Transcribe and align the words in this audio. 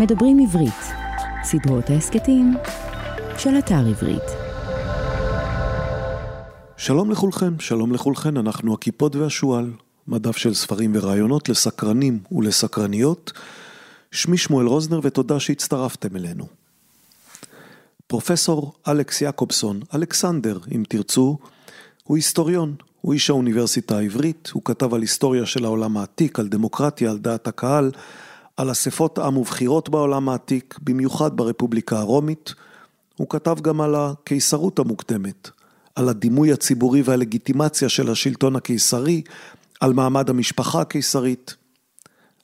מדברים 0.00 0.38
עברית, 0.38 0.84
סדרות 1.42 1.90
ההסכתים 1.90 2.54
של 3.38 3.58
אתר 3.58 3.86
עברית. 3.88 4.22
שלום 6.76 7.10
לכולכם, 7.10 7.60
שלום 7.60 7.92
לכולכן, 7.92 8.36
אנחנו 8.36 8.74
הקיפוד 8.74 9.16
והשועל, 9.16 9.72
מדף 10.08 10.36
של 10.36 10.54
ספרים 10.54 10.92
ורעיונות 10.94 11.48
לסקרנים 11.48 12.18
ולסקרניות. 12.32 13.32
שמי 14.10 14.38
שמואל 14.38 14.66
רוזנר 14.66 15.00
ותודה 15.02 15.40
שהצטרפתם 15.40 16.16
אלינו. 16.16 16.46
פרופסור 18.06 18.72
אלכס 18.88 19.22
יעקובסון, 19.22 19.80
אלכסנדר 19.94 20.58
אם 20.74 20.82
תרצו, 20.88 21.38
הוא 22.04 22.16
היסטוריון, 22.16 22.74
הוא 23.00 23.12
איש 23.12 23.30
האוניברסיטה 23.30 23.98
העברית, 23.98 24.50
הוא 24.52 24.62
כתב 24.64 24.94
על 24.94 25.00
היסטוריה 25.00 25.46
של 25.46 25.64
העולם 25.64 25.96
העתיק, 25.96 26.38
על 26.38 26.48
דמוקרטיה, 26.48 27.10
על 27.10 27.18
דעת 27.18 27.48
הקהל, 27.48 27.90
על 28.58 28.70
אספות 28.70 29.18
עם 29.18 29.36
ובחירות 29.36 29.88
בעולם 29.88 30.28
העתיק, 30.28 30.78
במיוחד 30.82 31.36
ברפובליקה 31.36 31.98
הרומית. 31.98 32.54
הוא 33.16 33.28
כתב 33.28 33.56
גם 33.62 33.80
על 33.80 33.94
הקיסרות 33.94 34.78
המוקדמת, 34.78 35.50
על 35.94 36.08
הדימוי 36.08 36.52
הציבורי 36.52 37.02
והלגיטימציה 37.04 37.88
של 37.88 38.10
השלטון 38.10 38.56
הקיסרי, 38.56 39.22
על 39.80 39.92
מעמד 39.92 40.30
המשפחה 40.30 40.80
הקיסרית. 40.80 41.54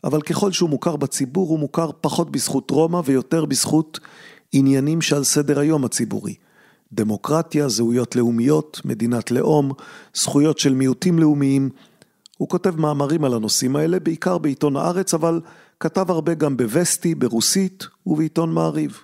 אבל 0.05 0.23
ככל 0.23 0.53
שהוא 0.53 0.71
מוכר 0.71 0.97
בציבור, 0.97 1.49
הוא 1.49 1.59
מוכר 1.59 1.91
פחות 2.01 2.31
בזכות 2.31 2.71
רומא 2.71 3.01
ויותר 3.05 3.45
בזכות 3.45 4.01
עניינים 4.53 5.01
שעל 5.01 5.25
סדר 5.25 5.59
היום 5.59 5.85
הציבורי. 5.85 6.35
דמוקרטיה, 6.93 7.69
זהויות 7.69 8.17
לאומיות, 8.17 8.81
מדינת 8.85 9.31
לאום, 9.31 9.73
זכויות 10.15 10.59
של 10.59 10.75
מיעוטים 10.75 11.19
לאומיים. 11.19 11.71
הוא 12.39 12.49
כותב 12.49 12.81
מאמרים 12.81 13.25
על 13.25 13.35
הנושאים 13.35 13.77
האלה, 13.77 14.01
בעיקר 14.01 14.39
בעיתון 14.39 14.77
הארץ, 14.77 15.15
אבל 15.15 15.41
כתב 15.81 16.11
הרבה 16.11 16.35
גם 16.35 16.57
בווסטי, 16.57 17.15
ברוסית 17.15 17.87
ובעיתון 18.07 18.55
מעריב. 18.55 19.01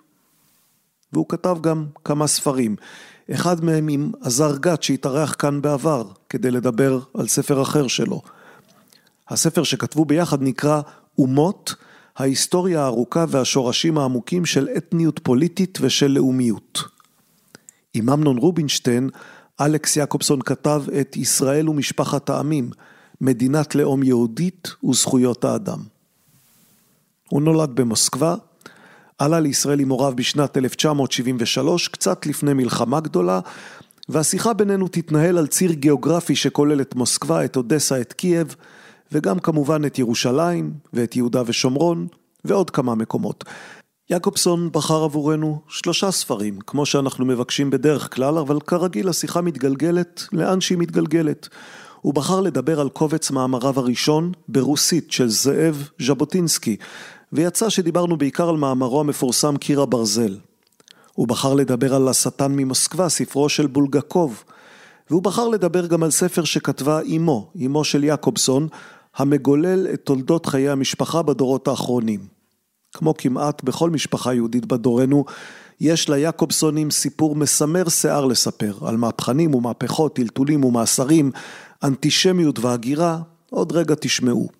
והוא 1.12 1.26
כתב 1.28 1.58
גם 1.60 1.86
כמה 2.04 2.26
ספרים, 2.26 2.76
אחד 3.30 3.64
מהם 3.64 3.88
עם 3.88 4.12
עזר 4.20 4.56
גת 4.56 4.82
שהתארח 4.82 5.34
כאן 5.38 5.62
בעבר, 5.62 6.08
כדי 6.28 6.50
לדבר 6.50 7.00
על 7.14 7.28
ספר 7.28 7.62
אחר 7.62 7.86
שלו. 7.86 8.22
הספר 9.28 9.62
שכתבו 9.62 10.04
ביחד 10.04 10.42
נקרא 10.42 10.80
אומות, 11.18 11.74
ההיסטוריה 12.16 12.82
הארוכה 12.82 13.24
והשורשים 13.28 13.98
העמוקים 13.98 14.46
של 14.46 14.68
אתניות 14.76 15.20
פוליטית 15.22 15.78
ושל 15.80 16.06
לאומיות. 16.06 16.82
עם 17.94 18.10
אמנון 18.10 18.38
רובינשטיין, 18.38 19.10
אלכס 19.60 19.96
יעקובסון 19.96 20.42
כתב 20.42 20.82
את 21.00 21.16
ישראל 21.16 21.68
ומשפחת 21.68 22.30
העמים, 22.30 22.70
מדינת 23.20 23.74
לאום 23.74 24.02
יהודית 24.02 24.68
וזכויות 24.90 25.44
האדם. 25.44 25.78
הוא 27.30 27.42
נולד 27.42 27.70
במוסקבה, 27.74 28.34
עלה 29.18 29.40
לישראל 29.40 29.80
עם 29.80 29.88
הוריו 29.88 30.12
בשנת 30.16 30.56
1973, 30.56 31.88
קצת 31.88 32.26
לפני 32.26 32.52
מלחמה 32.52 33.00
גדולה, 33.00 33.40
והשיחה 34.08 34.52
בינינו 34.52 34.88
תתנהל 34.88 35.38
על 35.38 35.46
ציר 35.46 35.72
גיאוגרפי 35.72 36.36
שכולל 36.36 36.80
את 36.80 36.94
מוסקבה, 36.94 37.44
את 37.44 37.56
אודסה, 37.56 38.00
את 38.00 38.12
קייב, 38.12 38.54
וגם 39.12 39.38
כמובן 39.38 39.84
את 39.84 39.98
ירושלים 39.98 40.72
ואת 40.92 41.16
יהודה 41.16 41.42
ושומרון 41.46 42.06
ועוד 42.44 42.70
כמה 42.70 42.94
מקומות. 42.94 43.44
יעקובסון 44.10 44.72
בחר 44.72 45.04
עבורנו 45.04 45.60
שלושה 45.68 46.10
ספרים, 46.10 46.58
כמו 46.66 46.86
שאנחנו 46.86 47.24
מבקשים 47.26 47.70
בדרך 47.70 48.14
כלל, 48.14 48.38
אבל 48.38 48.60
כרגיל 48.60 49.08
השיחה 49.08 49.40
מתגלגלת 49.40 50.24
לאן 50.32 50.60
שהיא 50.60 50.78
מתגלגלת. 50.78 51.48
הוא 52.00 52.14
בחר 52.14 52.40
לדבר 52.40 52.80
על 52.80 52.88
קובץ 52.88 53.30
מאמריו 53.30 53.78
הראשון 53.78 54.32
ברוסית 54.48 55.12
של 55.12 55.28
זאב 55.28 55.88
ז'בוטינסקי, 56.02 56.76
ויצא 57.32 57.68
שדיברנו 57.68 58.16
בעיקר 58.16 58.48
על 58.48 58.56
מאמרו 58.56 59.00
המפורסם 59.00 59.56
קיר 59.56 59.80
הברזל. 59.80 60.36
הוא 61.14 61.28
בחר 61.28 61.54
לדבר 61.54 61.94
על 61.94 62.08
השטן 62.08 62.52
ממוסקבה, 62.52 63.08
ספרו 63.08 63.48
של 63.48 63.66
בולגקוב, 63.66 64.44
והוא 65.10 65.22
בחר 65.22 65.48
לדבר 65.48 65.86
גם 65.86 66.02
על 66.02 66.10
ספר 66.10 66.44
שכתבה 66.44 67.00
אמו, 67.16 67.52
אמו 67.66 67.84
של 67.84 68.04
יעקובסון, 68.04 68.68
המגולל 69.16 69.86
את 69.94 70.00
תולדות 70.04 70.46
חיי 70.46 70.70
המשפחה 70.70 71.22
בדורות 71.22 71.68
האחרונים. 71.68 72.20
כמו 72.92 73.14
כמעט 73.18 73.64
בכל 73.64 73.90
משפחה 73.90 74.34
יהודית 74.34 74.66
בדורנו, 74.66 75.24
יש 75.80 76.08
ליעקובסונים 76.08 76.90
סיפור 76.90 77.36
מסמר 77.36 77.88
שיער 77.88 78.24
לספר, 78.24 78.74
על 78.86 78.96
מהפכנים 78.96 79.54
ומהפכות, 79.54 80.16
טלטולים 80.16 80.64
ומאסרים, 80.64 81.30
אנטישמיות 81.84 82.58
והגירה, 82.58 83.18
עוד 83.50 83.72
רגע 83.72 83.94
תשמעו. 84.00 84.59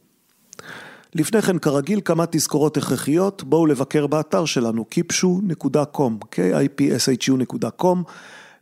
לפני 1.14 1.42
כן, 1.42 1.58
כרגיל, 1.58 2.00
כמה 2.04 2.24
תזכורות 2.30 2.76
הכרחיות, 2.76 3.44
בואו 3.44 3.66
לבקר 3.66 4.06
באתר 4.06 4.44
שלנו, 4.44 4.84
kipshu.com, 4.94 6.24
k-i-p-s-h-u.com, 6.34 7.98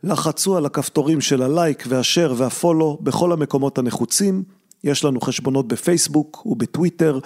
לחצו 0.03 0.57
על 0.57 0.65
הכפתורים 0.65 1.21
של 1.21 1.41
הלייק 1.41 1.83
והשאר 1.87 2.33
והפולו 2.37 2.97
בכל 3.01 3.31
המקומות 3.31 3.77
הנחוצים, 3.77 4.43
יש 4.83 5.03
לנו 5.03 5.21
חשבונות 5.21 5.67
בפייסבוק 5.67 6.45
ובטוויטר, 6.45 7.19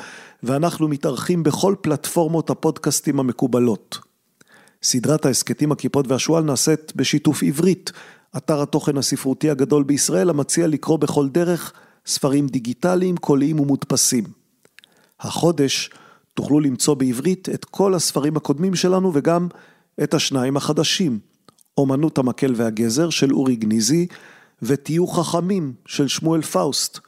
ואנחנו 0.44 0.88
מתארחים 0.88 1.44
בכל 1.44 1.76
פלטפורמות 1.82 2.50
הפודקאסטים 2.50 3.20
המקובלות. 3.20 4.00
סדרת 4.84 5.26
ההסכתים 5.26 5.72
הכיפות 5.72 6.08
והשועל 6.08 6.44
נעשית 6.44 6.94
בשיתוף 6.96 7.44
עברית, 7.44 7.92
אתר 8.38 8.62
התוכן 8.62 8.98
הספרותי 8.98 9.50
הגדול 9.50 9.84
בישראל 9.84 10.30
המציע 10.30 10.68
לקרוא 10.68 10.98
בכל 10.98 11.30
דרך 11.30 11.74
ספרים 12.06 12.48
דיגיטליים, 12.48 13.18
קוליים 13.18 13.60
ומודפסים. 13.60 14.43
החודש 15.24 15.90
תוכלו 16.34 16.60
למצוא 16.60 16.94
בעברית 16.94 17.50
את 17.50 17.66
כל 17.66 17.94
הספרים 17.94 18.38
הקודמים 18.38 18.76
שלנו 18.76 19.12
וגם 19.14 19.48
את 20.04 20.14
השניים 20.14 20.58
החדשים, 20.58 21.20
אומנות 21.78 22.18
המקל 22.18 22.54
והגזר 22.56 23.10
של 23.10 23.34
אורי 23.34 23.56
גניזי 23.56 24.08
ותהיו 24.62 25.08
חכמים 25.08 25.74
של 25.86 26.08
שמואל 26.08 26.42
פאוסט. 26.42 27.00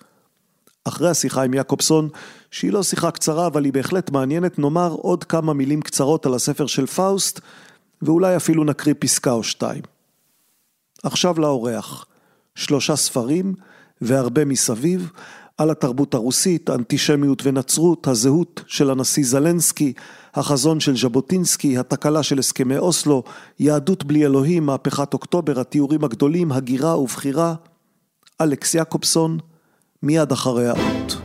אחרי 0.86 1.10
השיחה 1.10 1.44
עם 1.44 1.54
יעקובסון, 1.54 2.10
שהיא 2.52 2.74
לא 2.74 2.84
שיחה 2.84 3.12
קצרה 3.12 3.48
אבל 3.48 3.66
היא 3.66 3.74
בהחלט 3.74 4.12
מעניינת, 4.12 4.60
נאמר 4.60 4.92
עוד 4.92 5.24
כמה 5.24 5.54
מילים 5.54 5.82
קצרות 5.82 6.26
על 6.26 6.34
הספר 6.34 6.68
של 6.68 6.86
פאוסט 6.86 7.40
ואולי 8.02 8.36
אפילו 8.36 8.64
נקריא 8.64 8.96
פסקה 9.00 9.32
או 9.32 9.44
שתיים. 9.44 9.82
עכשיו 11.04 11.40
לאורח, 11.40 12.06
שלושה 12.56 12.96
ספרים 12.96 13.54
והרבה 14.02 14.46
מסביב 14.46 15.12
על 15.58 15.70
התרבות 15.70 16.14
הרוסית, 16.14 16.70
האנטישמיות 16.70 17.42
ונצרות, 17.46 18.08
הזהות 18.08 18.62
של 18.68 18.90
הנשיא 18.90 19.24
זלנסקי, 19.26 19.94
החזון 20.34 20.80
של 20.80 20.98
ז'בוטינסקי, 20.98 21.78
התקלה 21.78 22.24
של 22.24 22.40
הסכמי 22.40 22.78
אוסלו, 22.78 23.24
יהדות 23.60 24.04
בלי 24.04 24.26
אלוהים, 24.26 24.66
מהפכת 24.66 25.14
אוקטובר, 25.14 25.60
התיאורים 25.60 26.04
הגדולים, 26.04 26.52
הגירה 26.52 27.00
ובחירה. 27.00 27.56
אלכס 28.42 28.74
יעקובסון, 28.74 29.38
מיד 30.04 30.32
אחרי 30.32 30.68
האות. 30.68 31.25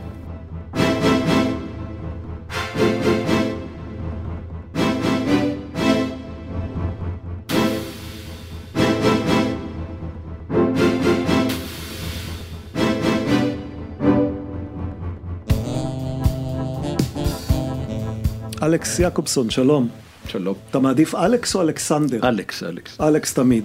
אלכס 18.63 18.99
יעקובסון, 18.99 19.49
שלום. 19.49 19.87
שלום. 20.27 20.55
אתה 20.69 20.79
מעדיף 20.79 21.15
אלכס 21.15 21.55
או 21.55 21.61
אלכסנדר? 21.61 22.29
אלכס, 22.29 22.63
אלכס. 22.63 23.01
אלכס 23.01 23.33
תמיד. 23.33 23.63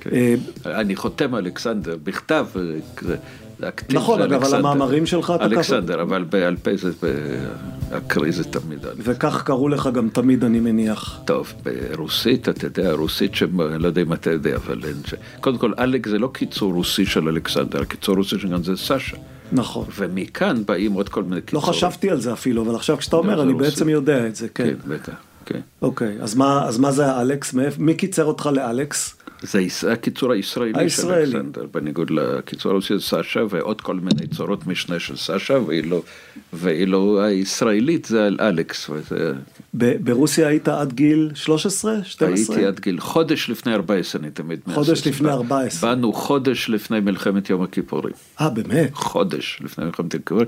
כן. 0.00 0.10
אה, 0.12 0.34
אני 0.80 0.96
חותם 0.96 1.34
אלכסנדר, 1.34 1.96
בכתב, 2.04 2.46
אה, 2.56 3.68
נכון, 3.92 4.22
אגב, 4.22 4.44
על 4.44 4.54
המאמרים 4.54 5.06
שלך 5.06 5.32
אתה 5.34 5.44
ככה... 5.44 5.54
אלכסנדר, 5.54 6.02
אבל 6.02 6.24
בעל 6.24 6.56
פה 6.56 6.70
זה, 6.76 6.90
אקריא 7.90 8.32
זה 8.32 8.44
תמיד 8.44 8.86
אלכסנדר. 8.86 9.12
וכך 9.12 9.42
קראו 9.42 9.68
לך 9.68 9.88
גם 9.94 10.08
תמיד, 10.08 10.44
אני 10.44 10.60
מניח. 10.60 11.20
טוב, 11.24 11.52
ברוסית, 11.62 12.48
אתה 12.48 12.66
יודע, 12.66 12.92
רוסית 12.92 13.32
אני 13.42 13.82
לא 13.82 13.86
יודע 13.86 14.02
אם 14.02 14.12
אתה 14.12 14.30
יודע, 14.30 14.56
אבל 14.56 14.84
אין 14.84 14.96
ש... 15.06 15.14
קודם 15.40 15.58
כל, 15.58 15.72
אלק 15.78 16.08
זה 16.08 16.18
לא 16.18 16.30
קיצור 16.32 16.72
רוסי 16.72 17.06
של 17.06 17.28
אלכסנדר, 17.28 17.84
קיצור 17.84 18.16
רוסי 18.16 18.38
שגם 18.38 18.62
זה 18.62 18.76
סשה. 18.76 19.16
נכון. 19.52 19.86
ומכאן 19.96 20.62
באים 20.66 20.92
עוד 20.92 21.08
כל 21.08 21.22
מיני 21.22 21.36
לא 21.36 21.40
קיצורים. 21.40 21.66
לא 21.66 21.72
חשבתי 21.72 22.10
על 22.10 22.20
זה 22.20 22.32
אפילו, 22.32 22.62
אבל 22.62 22.74
עכשיו 22.74 22.96
כשאתה 22.98 23.16
אומר, 23.16 23.42
אני 23.42 23.54
בעצם 23.54 23.88
יודע 23.88 24.26
את 24.26 24.36
זה, 24.36 24.48
כן. 24.48 24.64
כן, 24.64 24.74
בטח, 24.88 25.12
כן. 25.46 25.60
אוקיי, 25.82 26.16
אז 26.20 26.34
מה, 26.34 26.64
אז 26.68 26.78
מה 26.78 26.92
זה 26.92 27.06
האלכס? 27.06 27.54
מי 27.78 27.94
קיצר 27.94 28.24
אותך 28.24 28.50
לאלכס? 28.52 29.17
זה 29.42 29.60
הקיצור 29.92 30.32
הישראלי 30.32 30.72
של 30.72 30.78
הישראלי. 30.80 31.22
אלכסנדר, 31.22 31.66
בניגוד 31.74 32.10
לקיצור 32.10 32.72
הרוסי 32.72 32.94
זה 32.98 33.04
סשה 33.04 33.40
ועוד 33.50 33.80
כל 33.80 33.94
מיני 33.94 34.26
צורות 34.36 34.66
משנה 34.66 35.00
של 35.00 35.16
סשה, 35.16 35.58
ואילו, 35.66 36.02
ואילו 36.52 37.22
הישראלית 37.22 38.04
זה 38.04 38.26
על 38.26 38.36
אלכס. 38.40 38.90
וזה, 38.90 39.32
ב- 39.74 39.96
ברוסיה 40.04 40.48
היית 40.48 40.68
עד 40.68 40.92
גיל 40.92 41.30
13? 41.34 42.04
12? 42.04 42.56
הייתי 42.56 42.66
עד 42.68 42.80
גיל 42.80 43.00
חודש 43.00 43.50
לפני 43.50 43.74
14, 43.74 44.22
אני 44.22 44.30
תמיד 44.30 44.60
חודש 44.74 44.88
מהסס. 44.88 45.06
לפני 45.06 45.26
בא- 45.28 45.34
14. 45.34 45.90
באנו 45.90 46.12
חודש 46.12 46.68
לפני 46.70 47.00
מלחמת 47.00 47.50
יום 47.50 47.62
הכיפורים. 47.62 48.14
אה, 48.40 48.50
באמת? 48.50 48.90
חודש 48.94 49.58
לפני 49.64 49.84
מלחמת 49.84 50.14
יום 50.14 50.20
הכיפורים, 50.22 50.46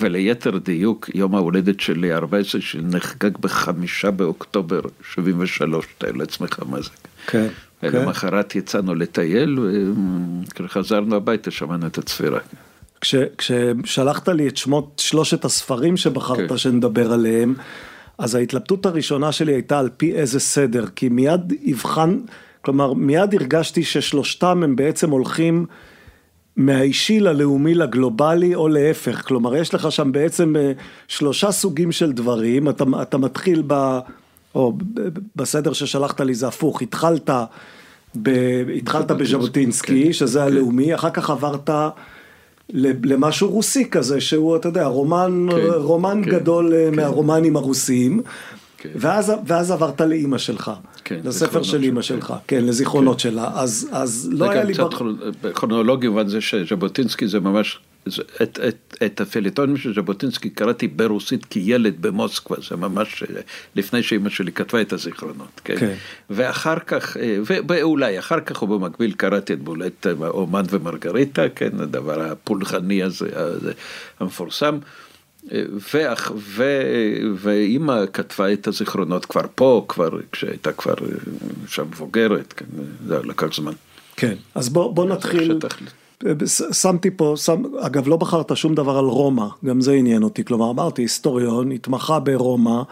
וליתר 0.00 0.58
דיוק, 0.58 1.10
יום 1.14 1.34
ההולדת 1.34 1.80
שלי, 1.80 2.14
14, 2.14 2.60
שנחגג 2.60 3.38
בחמישה 3.40 4.10
באוקטובר 4.10 4.80
73, 5.14 5.84
תאר 5.98 6.12
לעצמך 6.12 6.58
מה 6.68 6.80
זה. 6.80 6.90
כן. 7.26 7.46
כן. 7.80 7.88
ולמחרת 7.92 8.54
יצאנו 8.54 8.94
לטייל, 8.94 9.58
וכשחזרנו 10.60 11.16
הביתה 11.16 11.50
שמענו 11.50 11.86
את 11.86 11.98
הצפירה. 11.98 12.40
כש, 13.00 13.14
כששלחת 13.38 14.28
לי 14.28 14.48
את 14.48 14.56
שמות 14.56 15.02
שלושת 15.04 15.44
הספרים 15.44 15.96
שבחרת 15.96 16.48
כן. 16.48 16.56
שנדבר 16.56 17.12
עליהם, 17.12 17.54
אז 18.18 18.34
ההתלבטות 18.34 18.86
הראשונה 18.86 19.32
שלי 19.32 19.52
הייתה 19.52 19.78
על 19.78 19.88
פי 19.96 20.12
איזה 20.12 20.40
סדר, 20.40 20.86
כי 20.96 21.08
מיד 21.08 21.52
הבחן, 21.66 22.18
כלומר 22.62 22.92
מיד 22.92 23.34
הרגשתי 23.34 23.84
ששלושתם 23.84 24.62
הם 24.62 24.76
בעצם 24.76 25.10
הולכים 25.10 25.66
מהאישי 26.56 27.20
ללאומי 27.20 27.74
לגלובלי 27.74 28.54
או 28.54 28.68
להפך, 28.68 29.22
כלומר 29.26 29.56
יש 29.56 29.74
לך 29.74 29.92
שם 29.92 30.12
בעצם 30.12 30.56
אה, 30.56 30.72
שלושה 31.08 31.52
סוגים 31.52 31.92
של 31.92 32.12
דברים, 32.12 32.68
אתה, 32.68 32.84
אתה 33.02 33.18
מתחיל 33.18 33.62
ב... 33.66 33.98
או 34.54 34.72
בסדר 35.36 35.72
ששלחת 35.72 36.20
לי 36.20 36.34
זה 36.34 36.48
הפוך, 36.48 36.82
התחלת, 36.82 37.30
ב, 38.22 38.28
התחלת 38.76 39.10
בז'בוטינסקי, 39.10 40.04
כן, 40.04 40.12
שזה 40.12 40.42
הלאומי, 40.44 40.94
אחר 40.94 41.10
כך 41.10 41.30
עברת 41.30 41.70
למשהו 43.04 43.50
רוסי 43.50 43.90
כזה, 43.90 44.20
שהוא, 44.20 44.56
אתה 44.56 44.68
יודע, 44.68 44.86
רומן, 44.86 45.46
כן, 45.50 45.56
רומן 45.74 46.22
כן, 46.24 46.30
גדול 46.30 46.74
אה, 46.74 46.88
כן. 46.90 46.96
מהרומנים 46.96 47.56
הרוסיים, 47.56 48.22
כן. 48.78 48.88
ואז, 48.96 49.32
ואז 49.46 49.70
עברת 49.70 50.00
לאימא 50.00 50.38
שלך, 50.38 50.70
כן, 51.04 51.20
לספר 51.24 51.62
של 51.62 51.82
אימא 51.82 52.02
שלך, 52.02 52.34
כן, 52.46 52.64
לזיכרונות 52.64 53.20
שלה, 53.20 53.50
אז, 53.54 53.88
אז 53.92 54.28
לא 54.32 54.46
זה 54.46 54.52
היה 54.52 54.60
גם 54.60 54.66
לי... 54.66 54.74
קצת 54.74 54.82
בר- 54.82 54.90
כרונ- 54.90 55.52
כרונולוגי 55.54 56.06
במובן 56.06 56.28
זה 56.28 56.40
שז'בוטינסקי 56.40 57.28
זה 57.28 57.40
ממש, 57.40 57.78
את, 58.42 58.60
את, 58.68 58.96
את 59.06 59.20
הפליטונים 59.20 59.76
של 59.76 59.94
ז'בוטינסקי 59.94 60.50
קראתי 60.50 60.88
ברוסית 60.88 61.44
כילד 61.44 62.02
במוסקבה, 62.02 62.56
זה 62.68 62.76
ממש 62.76 63.22
אה, 63.22 63.40
לפני 63.76 64.02
שאימא 64.02 64.30
שלי 64.30 64.52
כתבה 64.52 64.80
את 64.80 64.92
הזיכרונות, 64.92 65.60
כן? 65.64 65.76
כן. 65.78 65.94
ואחר 66.30 66.78
כך, 66.78 67.16
אה, 67.16 67.38
ואולי 67.68 68.18
אחר 68.18 68.40
כך 68.40 68.62
ובמקביל 68.62 69.12
קראתי 69.12 69.52
את 69.52 69.60
בולט 69.60 70.06
אה, 70.06 70.12
אומן 70.28 70.62
ומרגריטה, 70.70 71.48
כן, 71.48 71.80
הדבר 71.80 72.20
הפולחני 72.20 73.02
הזה, 73.02 73.28
הזה 73.32 73.72
המפורסם. 74.20 74.78
ואח, 75.94 76.32
ו, 76.36 76.64
ואימא 77.36 78.04
כתבה 78.12 78.52
את 78.52 78.66
הזיכרונות 78.66 79.26
כבר 79.26 79.42
פה, 79.54 79.84
כבר 79.88 80.10
כשהייתה 80.32 80.72
כבר 80.72 80.94
שם 81.66 81.84
מבוגרת, 81.90 82.52
כן, 82.52 82.64
זה 83.06 83.18
לקח 83.24 83.54
זמן. 83.54 83.72
כן, 84.16 84.34
אז 84.54 84.68
בוא, 84.68 84.94
בוא 84.94 85.06
נתחיל, 85.06 85.58
שתחליט. 85.58 85.90
שמתי 86.72 87.10
פה, 87.10 87.34
שם, 87.36 87.62
אגב 87.80 88.08
לא 88.08 88.16
בחרת 88.16 88.56
שום 88.56 88.74
דבר 88.74 88.98
על 88.98 89.04
רומא, 89.04 89.46
גם 89.64 89.80
זה 89.80 89.92
עניין 89.92 90.22
אותי, 90.22 90.44
כלומר 90.44 90.70
אמרתי 90.70 91.02
היסטוריון, 91.02 91.72
התמחה 91.72 92.20
ברומא, 92.20 92.82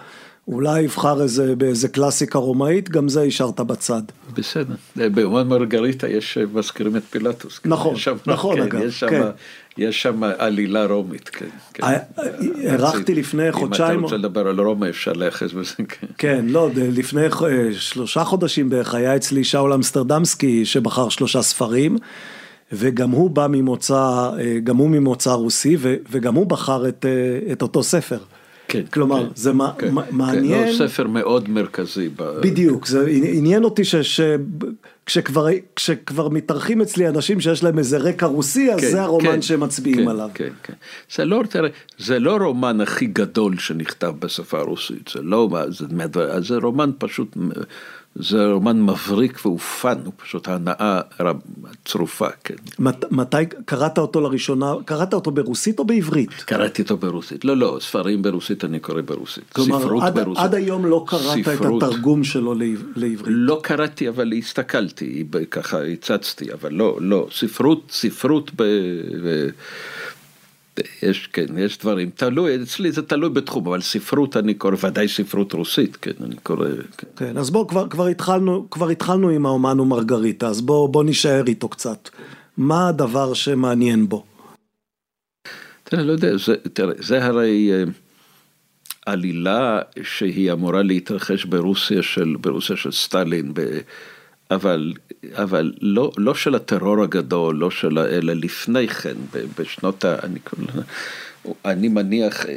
אולי 0.49 0.81
יבחר 0.83 1.23
איזה, 1.23 1.57
באיזה 1.57 1.89
קלאסיקה 1.89 2.39
רומאית, 2.39 2.89
גם 2.89 3.09
זה 3.09 3.23
השארת 3.23 3.61
בצד. 3.61 4.03
בסדר, 4.35 4.75
באומן 4.97 5.49
מרגריטה 5.49 6.09
יש, 6.09 6.39
אה, 6.39 6.45
מזכירים 6.55 6.97
את 6.97 7.03
פילטוס. 7.11 7.59
כן, 7.59 7.69
נכון, 7.69 7.95
יש 7.95 8.05
שם- 8.05 8.17
נכון, 8.27 8.57
כן, 8.57 8.63
אגב, 8.63 8.81
יש 8.83 9.01
שם, 9.01 9.09
כן. 9.11 9.23
יש 9.79 10.03
שם 10.03 10.23
עלילה 10.39 10.87
רומית, 10.87 11.29
כן. 11.29 11.47
כן. 11.75 11.83
אה, 11.85 11.93
אה, 12.19 12.25
אירחתי 12.61 13.15
לפני 13.15 13.49
אם 13.49 13.53
חודשיים- 13.53 13.99
אתה 13.99 14.03
רוצה 14.05 14.17
לדבר 14.17 14.49
על 14.49 14.61
רומא 14.61 14.89
אפשר 14.89 15.13
להיאחז 15.13 15.53
בזה, 15.53 15.75
כן. 15.77 16.07
כן, 16.19 16.45
לא, 16.49 16.69
לפני 16.77 17.23
אה, 17.27 17.29
שלושה 17.73 18.25
חודשים 18.25 18.71
בערך 18.71 18.95
היה 18.95 19.17
אצלי 19.17 19.45
שאול 19.45 19.73
אמסטרדמסקי 19.73 20.65
שבחר 20.65 21.09
שלושה 21.09 21.43
ספרים, 21.43 21.97
וגם 22.73 23.11
הוא 23.11 23.31
בא 23.31 23.47
ממוצא, 23.51 24.31
אה, 24.39 24.59
גם 24.65 24.77
הוא 24.77 24.91
ממוצא 24.91 25.31
רוסי, 25.31 25.77
וגם 26.11 26.35
הוא 26.35 26.47
בחר 26.47 26.89
את, 26.89 27.07
אה, 27.09 27.53
את 27.53 27.63
אותו 27.63 27.83
ספר. 27.83 28.19
כן, 28.69 28.83
כלומר, 28.93 29.27
כן, 29.27 29.33
זה 29.35 29.53
כן, 29.79 29.89
כן, 29.89 29.95
מעניין. 30.11 30.69
לא, 30.69 30.89
ספר 30.89 31.07
מאוד 31.07 31.49
מרכזי. 31.49 32.09
ב... 32.17 32.23
בדיוק, 32.23 32.87
זה 32.87 33.07
עניין 33.09 33.65
אותי 33.65 33.85
ש... 33.85 33.97
ש... 33.97 34.21
כשכבר, 35.07 35.47
כשכבר 35.77 36.29
מתארחים 36.29 36.83
אצלי 36.83 37.09
אנשים 37.09 37.41
שיש 37.41 37.65
להם 37.65 37.79
איזה 37.79 37.99
רקע 37.99 38.27
רוסי, 38.27 38.73
אז 38.73 38.81
כן, 38.81 38.91
זה 38.91 39.03
הרומן 39.03 39.33
כן, 39.33 39.43
שהם 39.43 39.61
מצביעים 39.61 40.03
כן, 40.03 40.09
עליו. 40.09 40.31
כן, 40.35 40.49
כן. 40.63 40.73
זה 41.17 41.25
לא, 41.25 41.43
תראה, 41.49 41.69
זה 41.99 42.19
לא 42.19 42.37
רומן 42.37 42.81
הכי 42.81 43.07
גדול 43.07 43.59
שנכתב 43.59 44.13
בשפה 44.19 44.59
הרוסית, 44.59 45.11
זה 45.15 45.23
לא, 45.23 45.49
זה, 45.69 45.87
זה 46.41 46.57
רומן 46.57 46.91
פשוט, 46.99 47.37
זה 48.19 48.47
רומן 48.47 48.83
מבריק 48.83 49.47
ואופן, 49.47 49.99
הוא 50.05 50.13
פשוט 50.17 50.49
הנאה 50.49 51.01
רב, 51.21 51.37
צרופה, 51.85 52.29
כן. 52.45 52.55
מת, 52.79 53.05
מתי 53.13 53.37
קראת 53.65 53.99
אותו 53.99 54.21
לראשונה, 54.21 54.75
קראת 54.85 55.15
אותו 55.15 55.31
ברוסית 55.31 55.79
או 55.79 55.85
בעברית? 55.85 56.31
קראתי 56.33 56.83
אותו 56.83 56.97
ברוסית, 56.97 57.45
לא, 57.45 57.57
לא, 57.57 57.79
ספרים 57.81 58.23
ברוסית 58.23 58.65
אני 58.65 58.79
קורא 58.81 59.01
ברוסית, 59.03 59.45
כלומר, 59.53 59.81
ספרות 59.81 60.03
עד, 60.03 60.15
ברוסית. 60.19 60.45
עד 60.45 60.55
היום 60.55 60.87
לא 60.87 61.05
קראת 61.07 61.45
ספרות. 61.45 61.83
את 61.83 61.89
התרגום 61.89 62.25
שלו 62.25 62.55
לעב- 62.55 62.85
לעברית. 62.97 63.35
לא 63.39 63.61
קראתי, 63.63 64.09
אבל 64.09 64.33
הסתכלתי, 64.39 65.25
ככה 65.51 65.85
הצצתי, 65.85 66.53
אבל 66.53 66.73
לא, 66.73 66.97
לא, 67.01 67.27
ספרות, 67.33 67.83
ספרות 67.91 68.51
ב... 68.57 68.63
ב... 69.25 69.49
יש, 71.03 71.27
כן, 71.33 71.59
יש 71.59 71.79
דברים, 71.79 72.11
תלוי, 72.15 72.63
אצלי 72.63 72.93
זה 72.93 73.03
תלוי 73.03 73.31
בתחום, 73.31 73.67
אבל 73.67 73.81
ספרות 73.81 74.37
אני 74.37 74.55
קורא, 74.55 74.77
ודאי 74.83 75.09
ספרות 75.09 75.53
רוסית, 75.53 75.97
כן, 75.97 76.13
אני 76.25 76.37
קורא, 76.43 76.69
כן. 76.97 77.07
כן, 77.17 77.39
אז 77.39 77.51
בוא, 77.51 77.69
כבר, 77.69 77.89
כבר, 77.89 78.07
התחלנו, 78.07 78.71
כבר 78.71 78.89
התחלנו 78.89 79.29
עם 79.29 79.47
האומן 79.47 79.81
ומרגריטה, 79.81 80.49
אז 80.49 80.61
בוא, 80.61 80.89
בוא 80.89 81.05
נישאר 81.05 81.45
איתו 81.47 81.69
קצת. 81.69 82.09
מה 82.57 82.89
הדבר 82.89 83.35
שמעניין 83.35 84.09
בו? 84.09 84.25
תראה, 85.85 86.03
לא 86.03 86.13
יודע, 86.13 86.37
זה, 86.37 86.55
תראה, 86.73 86.95
זה 86.99 87.25
הרי 87.25 87.71
אה, 87.73 87.85
עלילה 89.07 89.81
שהיא 90.03 90.53
אמורה 90.53 90.83
להתרחש 90.83 91.45
ברוסיה 91.45 92.03
של, 92.03 92.37
ברוסיה 92.41 92.77
של 92.77 92.93
סטלין, 92.93 93.55
ב, 93.55 93.61
אבל, 94.51 94.93
אבל 95.33 95.73
לא, 95.81 96.13
לא 96.17 96.35
של 96.35 96.55
הטרור 96.55 97.03
הגדול, 97.03 97.57
לא 97.57 97.71
של, 97.71 97.99
אלא 97.99 98.33
לפני 98.33 98.89
כן, 98.89 99.17
בשנות 99.59 100.05
ה... 100.05 100.17
אני, 100.23 100.39
אני 101.65 101.89
מניח 101.89 102.47
אה, 102.47 102.53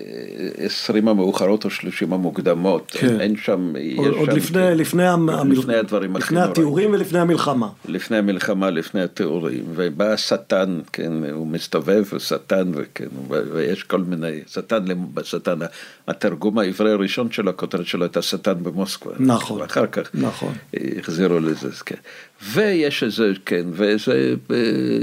עשרים 0.57 1.07
המאוחרות 1.07 1.65
או 1.65 1.69
שלושים 1.69 2.13
המוקדמות, 2.13 2.91
כן. 2.97 3.19
אין, 3.21 3.35
שם, 3.37 3.73
יש 3.79 3.97
עוד, 3.97 4.07
עוד 4.07 4.29
שם, 4.31 4.35
לפני, 4.37 4.61
כן, 4.61 4.77
לפני, 4.77 5.07
המ- 5.07 5.51
לפני 5.51 5.75
הדברים 5.75 6.15
הכי 6.15 6.23
לפני 6.25 6.37
נוראים. 6.37 6.51
התיאורים 6.51 6.91
ולפני 6.93 7.19
המלחמה. 7.19 7.67
לפני 7.87 8.17
המלחמה, 8.17 8.69
לפני 8.69 9.01
התיאורים, 9.01 9.63
ובא 9.75 10.05
השטן, 10.13 10.79
כן, 10.93 11.11
הוא 11.31 11.47
מסתובב, 11.47 12.03
שטן, 12.17 12.71
וכן, 12.75 13.07
ויש 13.29 13.83
כל 13.83 13.97
מיני, 13.99 14.39
שטן, 14.47 14.85
למ- 14.87 15.23
שטן, 15.23 15.59
התרגום 16.07 16.57
העברי 16.59 16.91
הראשון 16.91 17.31
של 17.31 17.47
הכותרת 17.47 17.85
שלו 17.85 18.03
הייתה 18.03 18.21
שטן 18.21 18.63
במוסקבה. 18.63 19.13
נכון. 19.19 19.61
ואחר 19.61 19.85
כך 19.87 20.09
נכון. 20.13 20.53
החזירו 20.99 21.39
לזה, 21.39 21.69
כן. 21.85 21.95
ויש 22.41 23.03
איזה, 23.03 23.31
כן, 23.45 23.65
וזה, 23.71 24.33
אה, 24.51 24.55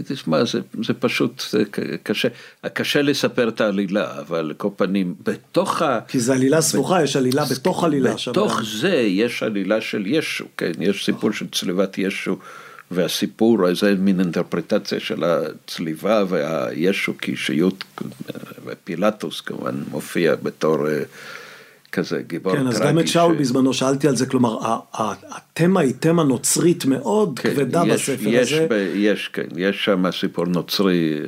תשמע, 0.09 0.45
זה, 0.45 0.61
זה 0.87 0.95
פשוט, 0.95 1.43
זה 1.51 1.63
קשה, 2.03 2.29
קשה 2.73 3.03
לספר 3.03 3.49
את 3.49 3.61
העלילה, 3.61 4.13
על 4.31 4.53
כל 4.57 4.69
פנים, 4.77 5.15
בתוך 5.23 5.83
ה... 5.83 6.01
כי 6.09 6.21
זה 6.21 6.35
עלילה 6.35 6.61
סבוכה, 6.61 7.03
יש 7.03 7.17
עלילה 7.17 7.45
בתוך 7.45 7.85
עלילה. 7.85 8.19
שם. 8.19 8.31
בתוך 8.31 8.63
זה 8.81 8.95
יש 8.95 9.43
עלילה 9.43 9.81
של 9.81 10.07
ישו, 10.07 10.45
כן, 10.57 10.73
יש 10.81 11.05
סיפור 11.05 11.33
של 11.33 11.47
צליבת 11.53 11.99
ישו, 11.99 12.39
והסיפור, 12.91 13.75
זה 13.75 13.95
מין 13.99 14.21
אינטרפרטציה 14.21 15.01
של 15.01 15.25
הצליבה 15.25 16.25
והישו 16.29 17.19
כאישיות, 17.19 17.85
ופילטוס 18.65 19.41
כמובן 19.41 19.75
מופיע 19.91 20.35
בתור 20.43 20.89
אה, 20.89 21.03
כזה 21.93 22.23
גיבור 22.27 22.53
כן, 22.53 22.59
טרגי. 22.63 22.69
אז 22.77 22.81
גם 22.81 22.99
את 22.99 23.09
שאול 23.09 23.35
ש- 23.37 23.41
בזמנו 23.41 23.75
שאלתי 23.75 24.09
על 24.09 24.17
זה, 24.17 24.27
כלומר, 24.27 24.59
התמה 24.95 25.81
היא 25.81 25.95
תמה 26.01 26.25
נוצרית 26.25 26.85
מאוד 26.85 27.39
כן, 27.43 27.55
כבדה 27.55 27.83
יש, 27.87 28.11
בספר 28.11 28.29
יש, 28.29 28.53
הזה, 28.53 28.67
ב- 28.71 28.93
יש, 28.95 29.29
כן, 29.33 29.47
יש 29.57 29.85
שם 29.85 30.05
סיפור 30.21 30.45
נוצרי. 30.47 31.13
אה, 31.13 31.19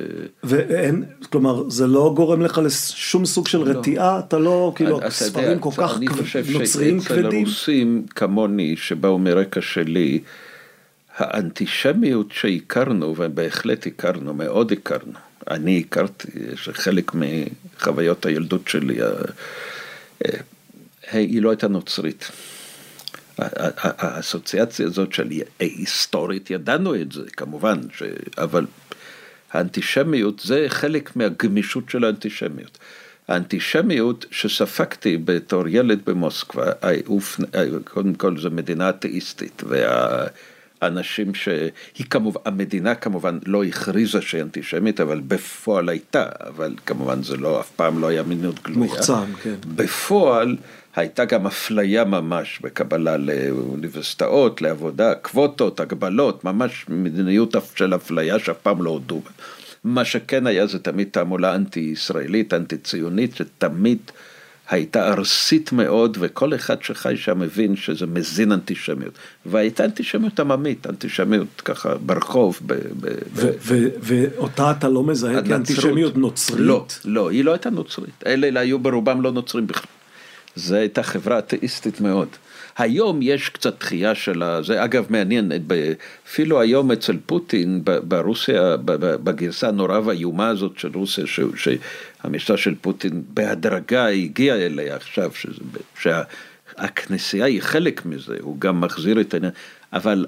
ואין, 0.43 1.03
כלומר, 1.31 1.69
זה 1.69 1.87
לא 1.87 2.13
גורם 2.15 2.41
לך 2.41 2.61
לשום 2.63 3.25
סוג 3.25 3.47
של 3.47 3.61
רתיעה, 3.61 4.19
אתה 4.19 4.39
לא, 4.39 4.71
כאילו, 4.75 4.97
אתה 4.97 5.05
יודע, 5.05 5.09
ספרים 5.09 5.59
כל 5.59 5.69
כך 5.77 5.97
אני 5.97 6.07
כב- 6.07 6.21
חושב 6.21 6.43
נוצריים 6.51 7.01
שאצל 7.01 7.21
כבדים. 7.21 7.43
הרוסים 7.45 8.05
כמוני 8.15 8.75
שבאו 8.77 9.19
מרקע 9.19 9.61
שלי, 9.61 10.19
האנטישמיות 11.17 12.27
שהכרנו, 12.31 13.13
ובהחלט 13.17 13.87
הכרנו, 13.87 14.33
מאוד 14.33 14.71
הכרנו. 14.71 15.11
אני 15.49 15.83
הכרתי, 15.87 16.27
יש 16.53 16.69
חלק 16.73 17.11
מחוויות 17.15 18.25
הילדות 18.25 18.67
שלי, 18.67 19.01
אה, 19.01 19.07
היא 21.11 21.41
לא 21.41 21.49
הייתה 21.49 21.67
נוצרית. 21.67 22.31
האסוציאציה 23.37 24.85
הזאת 24.85 25.13
של 25.13 25.29
היסטורית, 25.59 26.51
ידענו 26.51 26.95
את 26.95 27.11
זה 27.11 27.21
כמובן, 27.37 27.79
ש... 27.93 28.03
אבל 28.37 28.65
האנטישמיות 29.51 30.39
זה 30.39 30.65
חלק 30.67 31.15
מהגמישות 31.15 31.89
של 31.89 32.03
האנטישמיות. 32.03 32.77
האנטישמיות 33.27 34.25
שספגתי 34.31 35.17
בתור 35.17 35.67
ילד 35.67 35.99
במוסקבה, 36.05 36.71
קודם 37.83 38.13
כל 38.13 38.39
זו 38.39 38.49
מדינה 38.51 38.89
אתאיסטית, 38.89 39.63
והאנשים 40.81 41.33
שהיא 41.33 42.05
כמובן, 42.09 42.41
המדינה 42.45 42.95
כמובן 42.95 43.39
לא 43.45 43.63
הכריזה 43.63 44.21
שהיא 44.21 44.41
אנטישמית, 44.41 44.99
אבל 44.99 45.21
בפועל 45.27 45.89
הייתה, 45.89 46.25
אבל 46.47 46.75
כמובן 46.85 47.23
זה 47.23 47.37
לא, 47.37 47.59
אף 47.59 47.71
פעם 47.75 47.99
לא 47.99 48.07
היה 48.07 48.23
מיניות 48.23 48.63
גלויה. 48.63 48.79
מוחצן, 48.79 49.25
כן. 49.43 49.55
בפועל 49.75 50.57
הייתה 50.95 51.25
גם 51.25 51.47
אפליה 51.47 52.05
ממש 52.05 52.59
בקבלה 52.61 53.17
לאוניברסיטאות, 53.17 54.61
לעבודה, 54.61 55.15
קווטות, 55.15 55.79
הגבלות, 55.79 56.43
ממש 56.43 56.85
מדיניות 56.89 57.55
של 57.75 57.95
אפליה 57.95 58.39
שאף 58.39 58.57
פעם 58.57 58.81
לא 58.81 58.89
הודו. 58.89 59.21
מה 59.83 60.05
שכן 60.05 60.47
היה 60.47 60.67
זה 60.67 60.79
תמיד 60.79 61.07
תעמולה 61.11 61.55
אנטי-ישראלית, 61.55 62.53
אנטי-ציונית, 62.53 63.35
שתמיד 63.35 63.99
הייתה 64.69 65.07
ארסית 65.07 65.71
מאוד, 65.71 66.17
וכל 66.21 66.55
אחד 66.55 66.83
שחי 66.83 67.17
שם 67.17 67.39
מבין 67.39 67.75
שזה 67.75 68.05
מזין 68.05 68.51
אנטישמיות. 68.51 69.13
והייתה 69.45 69.85
אנטישמיות 69.85 70.39
עממית, 70.39 70.87
אנטישמיות 70.87 71.61
ככה 71.65 71.95
ברחוב. 72.05 72.59
ב- 72.65 72.73
ב- 73.03 73.89
ואותה 74.01 74.71
אתה 74.71 74.89
לא 74.89 75.03
מזהה 75.03 75.41
כאנטישמיות 75.41 76.17
נוצרית? 76.17 76.59
לא, 76.59 76.85
לא, 77.05 77.29
היא 77.29 77.43
לא 77.43 77.51
הייתה 77.51 77.69
נוצרית. 77.69 78.23
אלה 78.25 78.59
היו 78.59 78.79
ברובם 78.79 79.21
לא 79.21 79.31
נוצרים 79.31 79.67
בכלל. 79.67 79.85
זו 80.55 80.75
הייתה 80.75 81.03
חברה 81.03 81.39
אתאיסטית 81.39 82.01
מאוד. 82.01 82.27
היום 82.79 83.19
יש 83.21 83.49
קצת 83.49 83.79
דחייה 83.79 84.15
של 84.15 84.43
זה, 84.61 84.83
אגב 84.83 85.05
מעניין, 85.09 85.51
אפילו 86.27 86.61
היום 86.61 86.91
אצל 86.91 87.17
פוטין 87.25 87.81
ברוסיה, 87.83 88.75
בגרסה 89.23 89.67
הנורא 89.67 89.99
והאיומה 90.05 90.47
הזאת 90.47 90.79
של 90.79 90.91
רוסיה, 90.93 91.23
שהמשטר 91.55 92.55
של 92.55 92.75
פוטין 92.81 93.23
בהדרגה 93.33 94.07
הגיע 94.07 94.55
אליה 94.55 94.95
עכשיו, 94.95 95.31
שהכנסייה 95.99 97.45
היא 97.45 97.61
חלק 97.61 98.05
מזה, 98.05 98.35
הוא 98.41 98.59
גם 98.59 98.81
מחזיר 98.81 99.21
את 99.21 99.33
העניין, 99.33 99.51
אבל 99.93 100.25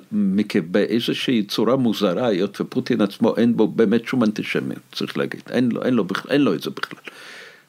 באיזושהי 0.71 1.43
צורה 1.43 1.75
מוזרה, 1.75 2.27
היות 2.27 2.61
ופוטין 2.61 3.01
עצמו 3.01 3.37
אין 3.37 3.57
בו 3.57 3.67
באמת 3.67 4.05
שום 4.05 4.23
אנטישמיות, 4.23 4.81
צריך 4.91 5.17
להגיד, 5.17 5.41
אין 5.49 5.71
לו, 5.71 5.83
אין 5.83 5.93
לו, 5.93 6.05
אין 6.29 6.41
לו 6.41 6.53
את 6.53 6.61
זה 6.61 6.69
בכלל. 6.69 6.99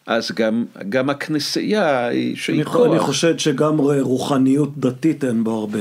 אז 0.07 0.31
גם, 0.35 0.65
גם 0.89 1.11
הכנסייה 1.11 2.07
היא 2.07 2.37
שהיא 2.37 2.65
כוח. 2.65 2.87
אני 2.87 2.99
חושד 2.99 3.39
שגם 3.39 3.79
רוחניות 4.01 4.79
דתית 4.79 5.25
אין 5.25 5.45
בו 5.45 5.51
הרבה. 5.51 5.79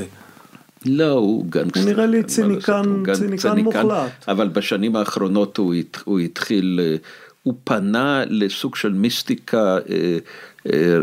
לא, 0.86 1.12
הוא 1.12 1.46
גנגסטר. 1.50 1.80
הוא 1.80 1.90
נראה 1.90 2.06
לי 2.06 2.24
ציניקן, 2.24 2.84
ציניקן, 3.14 3.38
ציניקן 3.38 3.60
מוחלט. 3.60 4.12
אבל 4.28 4.48
בשנים 4.48 4.96
האחרונות 4.96 5.58
הוא, 5.58 5.74
הוא 6.04 6.20
התחיל, 6.20 6.80
אה, 6.84 6.96
הוא 7.44 7.54
פנה 7.64 8.24
לסוג 8.28 8.76
של 8.76 8.94
מיסטיקה, 8.94 9.78
אה, 9.90 10.18
אה, 10.74 10.98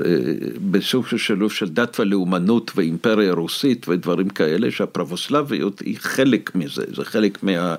בסוג 0.70 1.06
של 1.06 1.18
שילוב 1.18 1.52
של 1.52 1.68
דת 1.68 2.00
ולאומנות 2.00 2.70
ואימפריה 2.74 3.32
רוסית 3.32 3.88
ודברים 3.88 4.28
כאלה, 4.28 4.70
שהפרבוסלביות 4.70 5.80
היא 5.80 5.96
חלק 6.00 6.54
מזה, 6.54 6.84
זה 6.96 7.04
חלק 7.04 7.42
מה, 7.42 7.74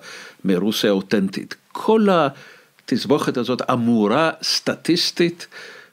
מרוסיה 0.46 0.90
האותנטית. 0.90 1.56
כל 1.72 2.10
ה... 2.10 2.28
התסבוכת 2.92 3.38
הזאת 3.38 3.62
אמורה 3.72 4.32
סטטיסטית 4.44 5.48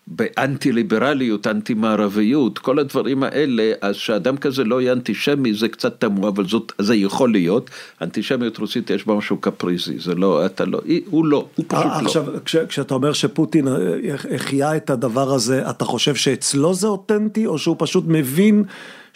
באנטי 0.07 0.73
ליברליות, 0.73 1.47
אנטי 1.47 1.75
מערביות, 1.75 2.59
כל 2.59 2.79
הדברים 2.79 3.23
האלה, 3.23 3.73
אז 3.81 3.97
שאדם 3.97 4.37
כזה 4.37 4.65
לא 4.65 4.81
יהיה 4.81 4.93
אנטישמי 4.93 5.55
זה 5.55 5.69
קצת 5.69 6.01
תמוה, 6.01 6.29
אבל 6.29 6.47
זאת, 6.47 6.73
זה 6.79 6.95
יכול 6.95 7.33
להיות. 7.33 7.71
אנטישמיות 8.03 8.59
רוסית 8.59 8.91
יש 8.91 9.07
בה 9.07 9.15
משהו 9.15 9.37
קפריזי, 9.37 9.99
זה 9.99 10.15
לא, 10.15 10.47
אתה 10.47 10.65
לא, 10.65 10.81
הוא 11.11 11.27
לא, 11.27 11.49
הוא 11.55 11.65
פשוט 11.69 11.85
לא. 11.85 12.07
עכשיו, 12.07 12.25
כש, 12.45 12.57
כשאתה 12.57 12.95
אומר 12.95 13.13
שפוטין 13.13 13.69
אה, 13.69 13.75
החיה 14.35 14.77
את 14.77 14.91
הדבר 14.91 15.33
הזה, 15.33 15.71
אתה 15.71 15.85
חושב 15.85 16.15
שאצלו 16.15 16.75
זה 16.75 16.87
אותנטי, 16.87 17.47
או 17.47 17.59
שהוא 17.59 17.77
פשוט 17.79 18.05
מבין 18.09 18.65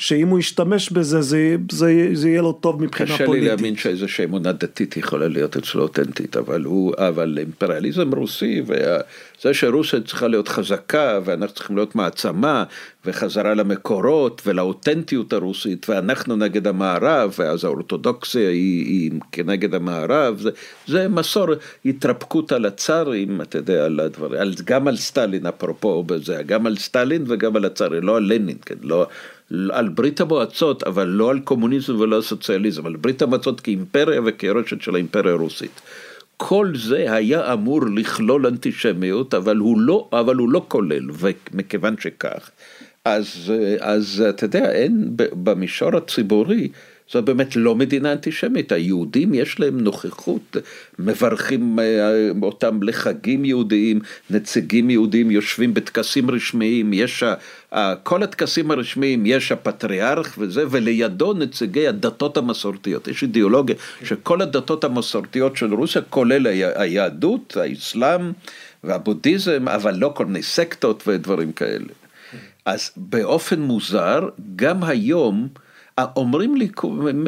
שאם 0.01 0.29
הוא 0.29 0.39
ישתמש 0.39 0.91
בזה, 0.91 1.23
זה, 1.23 1.57
זה, 1.71 2.09
זה 2.13 2.29
יהיה 2.29 2.43
לו 2.43 2.53
טוב 2.53 2.83
מבחינה 2.83 3.15
קשה 3.15 3.27
פוליטית. 3.27 3.45
קשה 3.45 3.53
לי 3.53 3.57
להאמין 3.57 3.77
שאיזושהי 3.77 4.25
אמונה 4.25 4.53
דתית 4.53 4.97
יכולה 4.97 5.29
להיות 5.29 5.57
אצלו 5.57 5.83
אותנטית, 5.83 6.37
אבל 6.37 6.65
הוא, 6.65 6.95
אבל 6.99 7.39
אימפריאליזם 7.39 8.15
רוסי, 8.15 8.63
וזה 8.67 9.55
שרוסיה 9.55 10.01
צריכה 10.01 10.29
להיות 10.29 10.49
חזקה, 10.49 11.21
ואנחנו 11.25 11.55
צריכים 11.55 11.77
להיות 11.77 11.95
מעצמה, 11.95 12.65
וחזרה 13.05 13.55
למקורות 13.55 14.43
ולאותנטיות 14.47 15.33
הרוסית, 15.33 15.89
ואנחנו 15.89 16.37
נגד 16.37 16.67
המערב, 16.67 17.35
ואז 17.39 17.65
האורתודוקסיה 17.65 18.49
היא, 18.49 18.87
היא 18.87 19.11
כנגד 19.33 19.75
המערב, 19.75 20.39
זה, 20.41 20.51
זה 20.87 21.09
מסור 21.09 21.47
התרפקות 21.85 22.53
על 22.53 22.67
הצארים, 22.67 23.41
אתה 23.41 23.59
יודע, 23.59 23.85
על 23.85 24.01
הדברים, 24.01 24.41
גם 24.65 24.89
על 24.89 24.97
סטלין 24.97 25.47
אפרופו 25.47 26.03
בזה, 26.03 26.43
גם 26.47 26.67
על 26.67 26.77
סטלין 26.77 27.25
וגם 27.27 27.57
על 27.57 27.65
הצארים, 27.65 28.03
לא 28.03 28.17
על 28.17 28.33
לנין, 28.33 28.57
כן, 28.67 28.75
לא... 28.83 29.07
על 29.71 29.89
ברית 29.89 30.21
המועצות, 30.21 30.83
אבל 30.83 31.07
לא 31.07 31.31
על 31.31 31.41
קומוניזם 31.41 32.01
ולא 32.01 32.17
על 32.17 32.23
סוציאליזם, 32.23 32.87
על 32.87 32.97
ברית 32.97 33.23
המועצות 33.23 33.61
כאימפריה 33.61 34.21
וכיורשת 34.25 34.83
של 34.83 34.95
האימפריה 34.95 35.33
הרוסית. 35.33 35.81
כל 36.37 36.73
זה 36.75 37.13
היה 37.13 37.53
אמור 37.53 37.81
לכלול 37.97 38.47
אנטישמיות, 38.47 39.35
אבל 39.35 39.57
הוא 39.57 39.81
לא, 39.81 40.09
אבל 40.13 40.37
הוא 40.37 40.49
לא 40.51 40.65
כולל, 40.69 41.11
ומכיוון 41.11 41.95
שכך, 42.01 42.51
אז, 43.05 43.53
אז 43.81 44.25
אתה 44.29 44.45
יודע, 44.45 44.73
אין 44.73 45.05
במישור 45.17 45.97
הציבורי, 45.97 46.69
זו 47.13 47.23
באמת 47.23 47.57
לא 47.57 47.75
מדינה 47.75 48.13
אנטישמית, 48.13 48.73
היהודים 48.73 49.35
יש 49.35 49.61
להם 49.61 49.81
נוכחות, 49.81 50.57
מברכים 50.99 51.79
אה, 51.79 51.85
אותם 52.43 52.83
לחגים 52.83 53.45
יהודיים, 53.45 54.01
נציגים 54.31 54.91
יהודים 54.91 55.31
יושבים 55.31 55.75
בטקסים 55.75 56.31
רשמיים, 56.31 56.93
יש, 56.93 57.25
כל 58.03 58.23
הטקסים 58.23 58.71
הרשמיים 58.71 59.27
יש 59.27 59.53
הפטריארך 59.53 60.35
וזה, 60.39 60.65
ולידו 60.71 61.33
נציגי 61.33 61.89
הדתות 61.89 62.37
המסורתיות, 62.37 63.09
יש 63.09 63.23
אידיאולוגיה 63.23 63.77
שכל 64.05 64.43
הדתות 64.43 64.85
המסורתיות 64.85 65.57
של 65.57 65.75
רוסיה, 65.75 66.03
כולל 66.03 66.47
היהדות, 66.75 67.57
האסלאם 67.57 68.33
והבודהיזם, 68.85 69.69
אבל 69.69 69.95
לא 69.95 70.13
כל 70.15 70.27
מיני 70.27 70.43
סקטות 70.43 71.09
ודברים 71.09 71.53
כאלה. 71.53 71.93
אז 72.65 72.91
באופן 72.97 73.61
מוזר, 73.61 74.29
גם 74.57 74.85
היום, 74.85 75.49
אומרים 75.99 76.57
לי, 76.57 76.69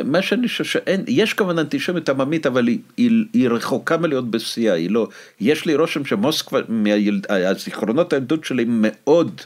מה 0.04 0.22
שאני 0.22 0.48
חושב 0.48 0.64
שאין, 0.64 1.04
יש 1.08 1.34
כמובן 1.34 1.58
אנטישמיות 1.58 2.08
עממית, 2.08 2.46
אבל 2.46 2.68
היא, 2.68 2.78
היא, 2.96 3.24
היא 3.32 3.48
רחוקה 3.48 3.96
מלהיות 3.96 4.30
בשיאה, 4.30 4.74
היא 4.74 4.90
לא, 4.90 5.08
יש 5.40 5.66
לי 5.66 5.74
רושם 5.74 6.04
שמוסקבה, 6.04 6.60
מהזיכרונות 6.68 8.12
הילדות 8.12 8.44
שלי 8.44 8.64
מאוד 8.68 9.40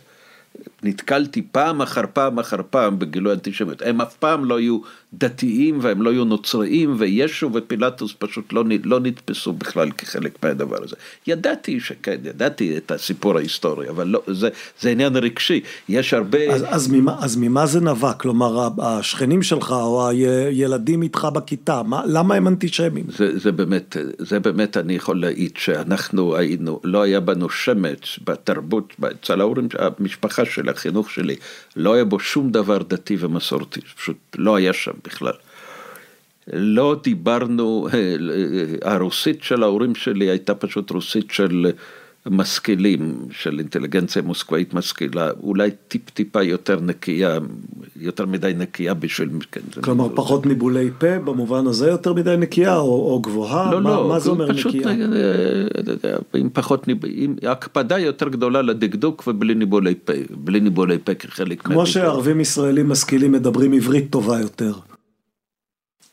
נתקלתי 0.82 1.42
פעם 1.52 1.82
אחר 1.82 2.02
פעם 2.12 2.38
אחר 2.38 2.60
פעם 2.70 2.98
בגילוי 2.98 3.32
אנטישמיות. 3.32 3.82
הם 3.82 4.00
אף 4.00 4.14
פעם 4.14 4.44
לא 4.44 4.58
היו 4.58 4.78
דתיים 5.18 5.78
והם 5.82 6.02
לא 6.02 6.10
היו 6.10 6.24
נוצריים, 6.24 6.94
וישו 6.98 7.50
ופילטוס 7.52 8.14
פשוט 8.18 8.52
לא, 8.52 8.64
לא 8.84 9.00
נתפסו 9.00 9.52
בכלל 9.52 9.90
כחלק 9.90 10.44
מהדבר 10.44 10.76
הזה. 10.84 10.96
ידעתי 11.26 11.80
שכן, 11.80 12.16
ידעתי 12.24 12.76
את 12.76 12.90
הסיפור 12.90 13.36
ההיסטורי, 13.36 13.88
אבל 13.88 14.08
לא, 14.08 14.22
זה, 14.26 14.48
זה 14.80 14.90
עניין 14.90 15.16
רגשי. 15.16 15.60
יש 15.88 16.14
הרבה... 16.14 16.54
אז, 16.54 16.64
אז, 16.68 16.88
ממה, 16.88 17.16
אז 17.20 17.36
ממה 17.36 17.66
זה 17.66 17.80
נבע? 17.80 18.12
כלומר, 18.12 18.68
השכנים 18.82 19.42
שלך 19.42 19.70
או 19.70 20.08
הילדים 20.08 21.02
איתך 21.02 21.28
בכיתה, 21.34 21.82
מה, 21.82 22.02
למה 22.06 22.34
הם 22.34 22.48
אנטישמים? 22.48 23.04
זה, 23.08 23.38
זה 23.38 23.52
באמת, 23.52 23.96
זה 24.18 24.40
באמת, 24.40 24.76
אני 24.76 24.94
יכול 24.94 25.20
להעיד 25.20 25.52
שאנחנו 25.56 26.36
היינו, 26.36 26.80
לא 26.84 27.02
היה 27.02 27.20
בנו 27.20 27.50
שמץ 27.50 28.18
בתרבות, 28.24 28.94
אצל 29.22 29.40
ההורים, 29.40 29.68
המשפחה 29.78 30.44
של 30.44 30.68
החינוך 30.68 31.10
שלי, 31.10 31.36
לא 31.76 31.94
היה 31.94 32.04
בו 32.04 32.20
שום 32.20 32.50
דבר 32.50 32.78
דתי 32.78 33.16
ומסורתי, 33.20 33.80
פשוט 33.80 34.16
לא 34.38 34.56
היה 34.56 34.72
שם 34.72 34.92
בכלל. 35.06 35.32
לא 36.52 36.96
דיברנו, 37.02 37.88
אה, 37.94 37.98
אה, 37.98 38.94
הרוסית 38.94 39.42
של 39.42 39.62
ההורים 39.62 39.94
שלי 39.94 40.24
הייתה 40.24 40.54
פשוט 40.54 40.90
רוסית 40.90 41.30
של 41.30 41.66
משכילים, 42.30 43.14
של 43.30 43.58
אינטליגנציה 43.58 44.22
מוסקבאית 44.22 44.74
משכילה, 44.74 45.30
אולי 45.42 45.70
טיפ 45.88 46.10
טיפה 46.10 46.42
יותר 46.42 46.80
נקייה, 46.80 47.38
יותר 48.00 48.26
מדי 48.26 48.52
נקייה 48.56 48.94
בשביל... 48.94 49.28
כן, 49.52 49.60
כלומר 49.80 50.08
פחות 50.14 50.46
ניבולי 50.46 50.90
פה 50.98 51.18
במובן 51.18 51.66
הזה 51.66 51.88
יותר 51.88 52.12
מדי 52.12 52.34
נקייה 52.38 52.76
או, 52.76 53.12
או 53.12 53.20
גבוהה? 53.20 53.72
לא, 53.72 53.80
מה, 53.80 53.90
לא, 53.90 54.08
מה 54.08 54.18
זה 54.18 54.30
אומר 54.30 54.52
פשוט, 54.52 54.74
נקייה? 54.74 55.06
אה, 56.04 56.16
עם 56.34 56.48
פחות, 56.52 56.86
עם 57.08 57.36
הקפדה 57.42 57.98
יותר 57.98 58.28
גדולה 58.28 58.62
לדקדוק 58.62 59.24
ובלי 59.26 59.54
ניבולי 59.54 59.94
פה, 60.04 60.12
בלי 60.30 60.60
ניבולי 60.60 60.98
פה 61.04 61.14
כחלק 61.14 61.62
כמו 61.62 61.86
שערבים 61.86 62.40
ישראלים 62.40 62.88
משכילים 62.88 63.32
מדברים 63.32 63.72
עברית 63.72 64.10
טובה 64.10 64.40
יותר. 64.40 64.72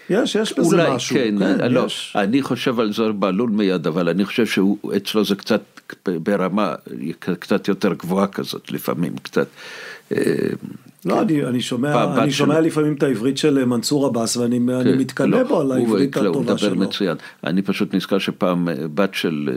יש, 0.10 0.36
יש 0.36 0.54
בזה 0.60 0.76
אולי, 0.76 0.96
משהו. 0.96 1.16
כן, 1.16 1.36
כן 1.40 1.72
לא, 1.72 1.86
יש. 1.86 2.14
אני 2.16 2.42
חושב 2.42 2.80
על 2.80 2.94
זוהר 2.94 3.12
בהלול 3.12 3.50
מיד, 3.50 3.88
אבל 3.88 4.10
אני 4.10 4.26
חושב 4.26 4.46
שאצלו 4.46 5.26
זה 5.26 5.36
קצת 5.36 5.62
ברמה 6.06 6.76
קצת 7.20 7.68
יותר 7.68 7.94
גבוהה 7.94 8.28
כזאת, 8.28 8.72
לפעמים 8.72 9.16
קצת. 9.18 9.48
אה, 10.12 10.18
לא, 11.06 11.22
אני, 11.22 11.46
אני 11.46 11.62
שומע, 11.62 12.24
אני 12.24 12.32
שומע 12.32 12.56
של... 12.56 12.62
לפעמים 12.62 12.94
את 12.94 13.04
העברית 13.04 13.38
של 13.38 13.66
מנסור 13.66 14.06
עבאס 14.06 14.38
ואני 14.38 14.60
כן, 14.84 14.98
מתקנא 14.98 15.36
לא, 15.36 15.44
בו 15.44 15.62
על 15.62 15.72
העברית 15.72 16.18
הוא, 16.18 16.28
הטובה 16.28 16.58
שלו. 16.58 16.70
הוא 16.70 16.76
מדבר 16.76 16.88
מצוין. 16.88 17.18
אני 17.44 17.62
פשוט 17.62 17.96
נזכר 17.96 18.18
שפעם 18.18 18.68
בת 18.94 19.14
של 19.14 19.50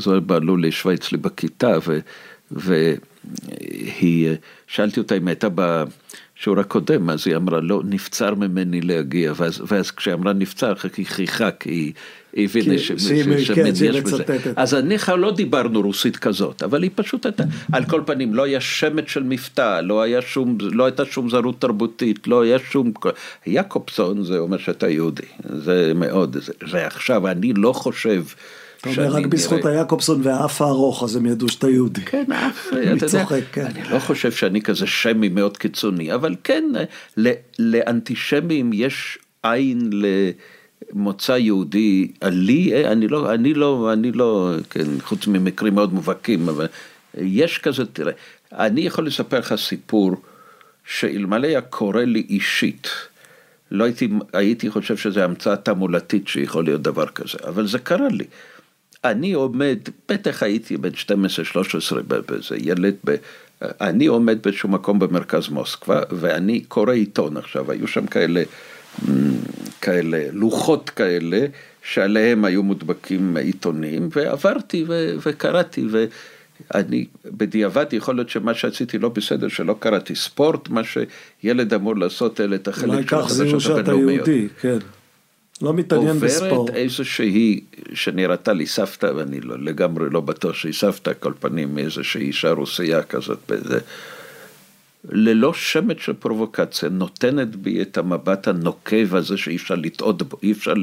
זוהר 0.00 0.20
בהלול 0.20 0.64
ישבה 0.64 0.94
אצלי 0.94 1.18
בכיתה 1.18 1.78
ו, 1.86 1.98
והיא, 2.50 4.30
שאלתי 4.66 5.00
אותה 5.00 5.16
אם 5.16 5.28
הייתה 5.28 5.48
בשיעור 6.42 6.60
הקודם, 6.60 7.10
אז 7.10 7.26
היא 7.26 7.36
אמרה 7.36 7.60
לא, 7.60 7.82
נבצר 7.84 8.34
ממני 8.34 8.80
להגיע, 8.80 9.32
ואז, 9.36 9.62
ואז 9.66 9.90
כשהיא 9.90 10.14
אמרה 10.14 10.32
נבצר, 10.32 10.72
היא 10.96 11.06
חייכה, 11.06 11.50
כי 11.50 11.70
היא... 11.70 11.92
הבינה 12.36 12.78
שמין 12.78 13.38
יש 13.38 13.50
בזה. 14.00 14.24
אז 14.56 14.74
ניחא 14.74 15.12
לא 15.12 15.32
דיברנו 15.32 15.80
רוסית 15.82 16.16
כזאת, 16.16 16.62
אבל 16.62 16.82
היא 16.82 16.90
פשוט 16.94 17.26
הייתה, 17.26 17.42
על 17.72 17.84
כל 17.84 18.02
פנים 18.06 18.34
לא 18.34 18.42
היה 18.42 18.60
שמץ 18.60 19.04
של 19.08 19.22
מבטא, 19.22 19.80
לא, 19.80 20.02
היה 20.02 20.22
שום, 20.22 20.58
לא 20.60 20.84
הייתה 20.84 21.04
שום 21.04 21.30
זרות 21.30 21.60
תרבותית, 21.60 22.26
לא 22.26 22.42
היה 22.42 22.58
שום, 22.58 22.92
יעקובסון 23.46 24.24
זה 24.24 24.38
אומר 24.38 24.58
שאתה 24.58 24.88
יהודי, 24.88 25.22
זה 25.44 25.92
מאוד, 25.94 26.36
זה, 26.40 26.52
ועכשיו 26.70 27.28
אני 27.28 27.52
לא 27.52 27.72
חושב. 27.72 28.22
אתה 28.82 28.90
אומר 28.90 29.08
רק 29.08 29.26
בזכות 29.26 29.64
היעקובסון 29.64 30.20
והאף 30.24 30.62
הארוך, 30.62 31.02
אז 31.02 31.16
הם 31.16 31.26
ידעו 31.26 31.48
שאתה 31.48 31.70
יהודי. 31.70 32.00
כן, 32.00 32.24
האף, 32.32 32.68
אתה 32.96 33.06
יודע, 33.06 33.24
כן. 33.52 33.66
אני 33.66 33.82
לא 33.90 33.98
חושב 33.98 34.32
שאני 34.32 34.62
כזה 34.62 34.86
שמי 34.86 35.28
מאוד 35.28 35.56
קיצוני, 35.56 36.14
אבל 36.14 36.34
כן, 36.44 36.64
לאנטישמים 37.58 38.70
יש 38.72 39.18
עין 39.42 39.90
ל... 39.92 40.06
מוצא 40.92 41.32
יהודי, 41.32 42.08
לי, 42.24 42.86
אני 42.86 43.08
לא, 43.08 43.34
אני 43.34 43.54
לא, 43.54 43.92
אני 43.92 44.12
לא, 44.12 44.54
כן, 44.70 45.00
חוץ 45.00 45.26
ממקרים 45.26 45.74
מאוד 45.74 45.94
מובהקים, 45.94 46.48
אבל 46.48 46.66
יש 47.18 47.58
כזה, 47.58 47.86
תראה, 47.86 48.12
אני 48.52 48.80
יכול 48.80 49.06
לספר 49.06 49.38
לך 49.38 49.54
סיפור 49.54 50.12
שאלמלא 50.86 51.46
היה 51.46 51.60
קורה 51.60 52.04
לי 52.04 52.26
אישית, 52.28 52.88
לא 53.70 53.84
הייתי, 53.84 54.08
הייתי 54.32 54.70
חושב 54.70 54.96
שזה 54.96 55.24
המצאה 55.24 55.56
תעמולתית 55.56 56.28
שיכול 56.28 56.64
להיות 56.64 56.82
דבר 56.82 57.06
כזה, 57.06 57.38
אבל 57.46 57.66
זה 57.66 57.78
קרה 57.78 58.08
לי. 58.08 58.24
אני 59.04 59.32
עומד, 59.32 59.78
בטח 60.08 60.42
הייתי 60.42 60.76
בן 60.76 60.90
12-13 60.90 62.02
באיזה 62.02 62.56
ילד, 62.58 62.94
ב, 63.04 63.16
אני 63.62 64.06
עומד 64.06 64.42
באיזשהו 64.42 64.68
מקום 64.68 64.98
במרכז 64.98 65.48
מוסקבה, 65.48 66.00
ואני 66.10 66.60
קורא 66.60 66.92
עיתון 66.92 67.36
עכשיו, 67.36 67.70
היו 67.70 67.86
שם 67.88 68.06
כאלה 68.06 68.42
כאלה, 69.80 70.24
לוחות 70.32 70.90
כאלה, 70.90 71.46
שעליהם 71.82 72.44
היו 72.44 72.62
מודבקים 72.62 73.36
עיתונים, 73.36 74.08
ועברתי 74.12 74.84
ו- 74.88 75.14
וקראתי, 75.26 75.86
ואני 75.90 77.06
בדיעבד 77.24 77.86
יכול 77.92 78.14
להיות 78.14 78.28
שמה 78.28 78.54
שעשיתי 78.54 78.98
לא 78.98 79.08
בסדר, 79.08 79.48
שלא 79.48 79.76
קראתי 79.78 80.14
ספורט, 80.14 80.68
מה 80.68 80.80
שילד 80.84 81.74
אמור 81.74 81.96
לעשות 81.96 82.40
אלה 82.40 82.56
את 82.56 82.68
החלק 82.68 83.10
של 83.10 83.16
החדשות 83.16 83.78
הבינלאומיות. 83.78 84.28
יהודי, 84.28 84.48
כן. 84.60 84.78
לא 85.62 85.74
מתעניין 85.74 86.20
בספורט. 86.20 86.52
עוברת 86.52 86.74
איזושהי, 86.76 87.60
שנראתה 87.94 88.52
לי 88.52 88.66
סבתא, 88.66 89.12
ואני 89.16 89.40
לא, 89.40 89.58
לגמרי 89.58 90.10
לא 90.10 90.20
בטוח 90.20 90.54
שהיא 90.54 90.72
סבתא, 90.72 91.12
כל 91.20 91.32
פנים 91.40 91.74
מאיזושהי 91.74 92.22
אישה 92.22 92.50
רוסייה 92.50 93.02
כזאת, 93.02 93.38
באיזה... 93.48 93.78
ללא 95.10 95.54
שמץ 95.54 95.96
של 96.00 96.12
פרובוקציה, 96.12 96.88
נותנת 96.88 97.56
בי 97.56 97.82
את 97.82 97.98
המבט 97.98 98.48
הנוקב 98.48 99.14
הזה 99.14 99.36
שאי 99.36 99.56
אפשר 99.56 99.74
לטעות 99.74 100.22
בו, 100.22 100.36
אי 100.42 100.52
אפשר, 100.52 100.74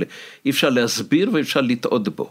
אי 0.45 0.49
אפשר 0.49 0.69
להסביר 0.69 1.29
ואי 1.33 1.41
אפשר 1.41 1.61
לטעות 1.61 2.09
בו. 2.09 2.29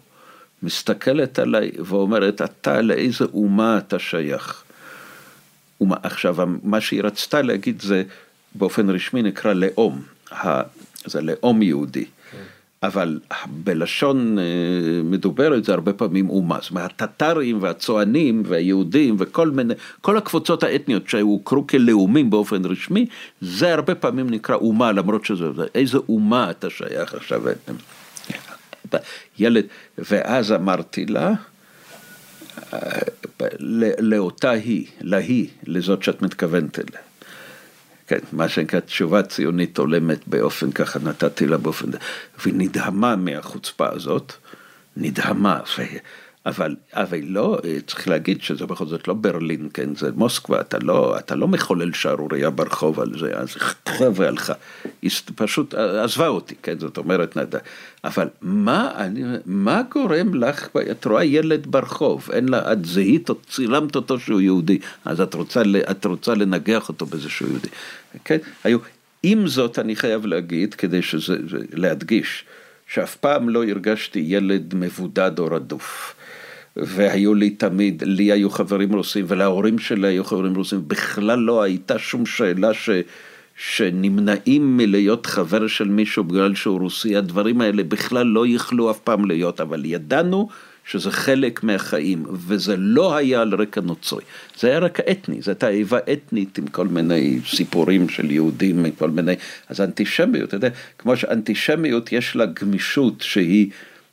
מסתכלת 0.63 1.39
עליי 1.39 1.71
ואומרת, 1.79 2.43
אתה 2.43 2.81
לאיזה 2.83 3.25
אומה 3.35 3.79
אתה 3.79 3.99
שייך. 3.99 4.63
ומה, 5.81 5.97
עכשיו, 6.03 6.37
מה 6.63 6.81
שהיא 6.81 7.03
רצתה 7.03 7.43
להגיד 7.43 7.81
זה, 7.81 8.03
באופן 8.55 8.91
רשמי 8.91 9.23
נקרא 9.23 9.53
לאום, 9.53 10.03
זה 11.05 11.21
לאום 11.21 11.63
יהודי. 11.63 12.05
אבל 12.83 13.21
בלשון 13.47 14.39
אה, 14.39 14.45
מדוברת 15.05 15.65
זה 15.65 15.73
הרבה 15.73 15.93
פעמים 15.93 16.31
אומה, 16.31 16.59
זאת 16.61 16.71
אומרת 16.71 17.03
הטטרים 17.03 17.63
והצוענים 17.63 18.43
והיהודים 18.47 19.17
וכל 19.19 19.51
מיני, 19.51 19.75
כל 20.01 20.17
הקבוצות 20.17 20.63
האתניות 20.63 21.09
שהוכרו 21.09 21.67
כלאומים 21.67 22.31
באופן 22.31 22.65
רשמי, 22.65 23.07
זה 23.41 23.75
הרבה 23.75 23.95
פעמים 23.95 24.31
נקרא 24.31 24.55
אומה, 24.55 24.93
למרות 24.93 25.25
שזה, 25.25 25.47
איזה 25.75 25.99
אומה 26.09 26.51
אתה 26.51 26.71
שייך 26.71 27.15
עכשיו, 27.15 27.43
ילד, 29.39 29.65
ואז 29.99 30.53
אמרתי 30.53 31.07
לה, 31.07 31.33
אה, 32.73 32.79
לאותה 33.99 34.51
היא, 34.51 34.87
להיא, 35.01 35.47
לזאת 35.67 36.03
שאת 36.03 36.23
מתכוונת 36.23 36.79
אליה. 36.79 37.08
כן, 38.09 38.19
מה 38.33 38.49
שנקרא 38.49 38.81
תשובה 38.81 39.23
ציונית 39.23 39.79
הולמת 39.79 40.29
באופן 40.29 40.73
ככה 40.73 40.99
נתתי 40.99 41.47
לה 41.47 41.57
באופן, 41.57 41.87
והיא 42.39 42.55
נדהמה 42.57 43.17
מהחוצפה 43.17 43.89
הזאת, 43.93 44.33
נדהמה. 44.97 45.61
אבל, 46.47 46.77
אבל 46.93 47.19
לא, 47.23 47.59
צריך 47.87 48.09
להגיד 48.09 48.43
שזה 48.43 48.67
בכל 48.67 48.87
זאת 48.87 49.09
לא 49.09 49.15
ברלין, 49.15 49.69
כן, 49.75 49.95
זה 49.95 50.11
מוסקבה, 50.15 50.61
אתה 50.61 50.79
לא, 50.79 51.19
אתה 51.19 51.35
לא 51.35 51.49
מחולל 51.49 51.93
שערורייה 51.93 52.51
ברחוב 52.51 53.01
על 53.01 53.19
זה, 53.19 53.37
אז 53.37 53.49
חבר'ה 53.89 54.29
הלכה, 54.29 54.53
היא 55.03 55.11
פשוט 55.35 55.75
עזבה 55.75 56.29
אותי, 56.29 56.55
כן, 56.63 56.79
זאת 56.79 56.99
אומרת, 56.99 57.37
נדע. 57.37 57.59
אבל 58.05 58.29
מה, 58.43 58.93
אני, 58.97 59.23
מה 59.47 59.83
גורם 59.93 60.35
לך, 60.35 60.69
את 60.91 61.05
רואה 61.05 61.25
ילד 61.25 61.67
ברחוב, 61.67 62.29
אין 62.33 62.49
לה, 62.49 62.73
את 62.73 62.85
זיהית, 62.85 63.31
צילמת 63.49 63.97
אותו 63.97 64.21
שהוא 64.21 64.41
יהודי, 64.41 64.79
אז 65.05 65.21
את 65.21 65.35
רוצה, 65.35 65.63
את 65.91 66.05
רוצה 66.05 66.35
לנגח 66.35 66.89
אותו 66.89 67.07
בזה 67.07 67.31
שהוא 67.31 67.49
יהודי, 67.49 67.69
כן, 68.25 68.39
היו, 68.65 68.79
עם 69.23 69.47
זאת 69.47 69.79
אני 69.79 69.97
חייב 69.97 70.27
להגיד, 70.27 70.75
כדי 70.75 71.03
שזה, 71.03 71.37
להדגיש, 71.73 72.45
שאף 72.87 73.17
פעם 73.17 73.49
לא 73.49 73.65
הרגשתי 73.65 74.25
ילד 74.27 74.75
מבודד 74.75 75.39
או 75.39 75.47
רדוף. 75.47 76.15
והיו 76.79 77.35
לי 77.35 77.51
תמיד, 77.51 78.03
לי 78.07 78.33
היו 78.33 78.51
חברים 78.51 78.95
רוסים 78.95 79.25
ולהורים 79.29 79.79
שלי 79.79 80.09
היו 80.09 80.25
חברים 80.25 80.55
רוסים, 80.55 80.83
בכלל 80.87 81.39
לא 81.39 81.63
הייתה 81.63 81.99
שום 81.99 82.27
שאלה 82.27 82.75
ש... 82.75 82.91
שנמנעים 83.59 84.77
מלהיות 84.77 85.27
חבר 85.27 85.67
של 85.67 85.89
מישהו 85.89 86.25
בגלל 86.25 86.55
שהוא 86.55 86.81
רוסי, 86.81 87.17
הדברים 87.17 87.61
האלה 87.61 87.83
בכלל 87.83 88.27
לא 88.27 88.47
יכלו 88.47 88.91
אף 88.91 88.99
פעם 88.99 89.25
להיות, 89.25 89.61
אבל 89.61 89.85
ידענו 89.85 90.49
שזה 90.85 91.11
חלק 91.11 91.63
מהחיים, 91.63 92.25
וזה 92.31 92.77
לא 92.77 93.17
היה 93.17 93.41
על 93.41 93.55
רקע 93.55 93.81
נוצרי, 93.81 94.23
זה 94.59 94.69
היה 94.69 94.79
רקע 94.79 95.03
אתני, 95.11 95.43
זו 95.43 95.51
הייתה 95.51 95.69
איבה 95.69 95.99
אתנית 96.13 96.59
עם 96.59 96.67
כל 96.67 96.87
מיני 96.87 97.39
סיפורים 97.47 98.09
של 98.09 98.31
יהודים, 98.31 98.85
עם 98.85 98.91
כל 98.91 99.11
מיני, 99.11 99.35
אז 99.69 99.81
אנטישמיות, 99.81 100.49
אתה 100.49 100.57
יודע, 100.57 100.69
כמו 100.99 101.17
שאנטישמיות 101.17 102.13
יש 102.13 102.37
לה 102.37 102.47
גמישות 102.47 103.15
שהיא 103.21 103.71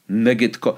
נגד 0.09 0.55
כל... 0.55 0.71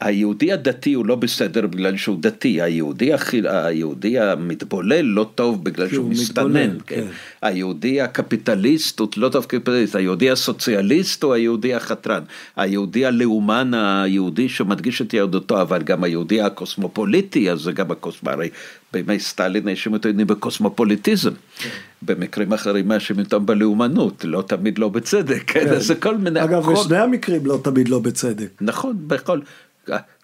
היהודי 0.00 0.52
הדתי 0.52 0.92
הוא 0.92 1.06
לא 1.06 1.14
בסדר 1.14 1.66
בגלל 1.66 1.96
שהוא 1.96 2.16
דתי, 2.20 2.62
היהודי, 2.62 3.12
הכי, 3.12 3.40
היהודי 3.48 4.18
המתבולל 4.18 5.00
לא 5.00 5.30
טוב 5.34 5.64
בגלל 5.64 5.88
שהוא 5.88 6.10
מסתנן, 6.10 6.78
כן. 6.86 6.96
כן. 6.96 7.06
היהודי 7.42 8.00
הקפיטליסט 8.00 9.00
הוא 9.00 9.08
לא 9.16 9.28
טוב 9.28 9.44
קפיטליסט, 9.44 9.96
היהודי 9.96 10.30
הסוציאליסט 10.30 11.22
הוא 11.22 11.34
היהודי 11.34 11.74
החתרן, 11.74 12.22
היהודי 12.56 13.06
הלאומן 13.06 13.70
היהודי 13.74 14.48
שמדגיש 14.48 15.02
את 15.02 15.14
יהדותו, 15.14 15.60
אבל 15.60 15.82
גם 15.82 16.04
היהודי 16.04 16.40
הקוסמופוליטי, 16.40 17.50
אז 17.50 17.60
זה 17.60 17.72
גם 17.72 17.90
הקוסמרי, 17.90 18.48
בימי 18.92 19.20
סטלין 19.20 19.68
האשימו 19.68 19.96
אותי 19.96 20.12
בקוסמופוליטיזם. 20.12 21.30
כן. 21.58 21.68
במקרים 22.02 22.52
אחרים 22.52 22.88
מאשימים 22.88 23.24
אותם 23.24 23.46
בלאומנות, 23.46 24.24
לא 24.24 24.44
תמיד 24.46 24.78
לא 24.78 24.88
בצדק, 24.88 25.42
כן, 25.46 25.64
כן. 25.64 25.80
זה 25.80 25.94
כל 25.94 26.16
מיני... 26.18 26.44
אגב, 26.44 26.64
כל... 26.64 26.74
בשני 26.74 26.96
המקרים 26.96 27.46
לא 27.46 27.60
תמיד 27.64 27.88
לא 27.88 27.98
בצדק. 27.98 28.48
נכון, 28.60 28.96
בכל... 29.06 29.40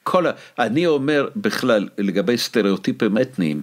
כל... 0.03 0.25
אני 0.59 0.87
אומר 0.87 1.29
בכלל, 1.37 1.89
לגבי 1.99 2.39
סטריאוטיפים 2.39 3.19
אתניים, 3.19 3.63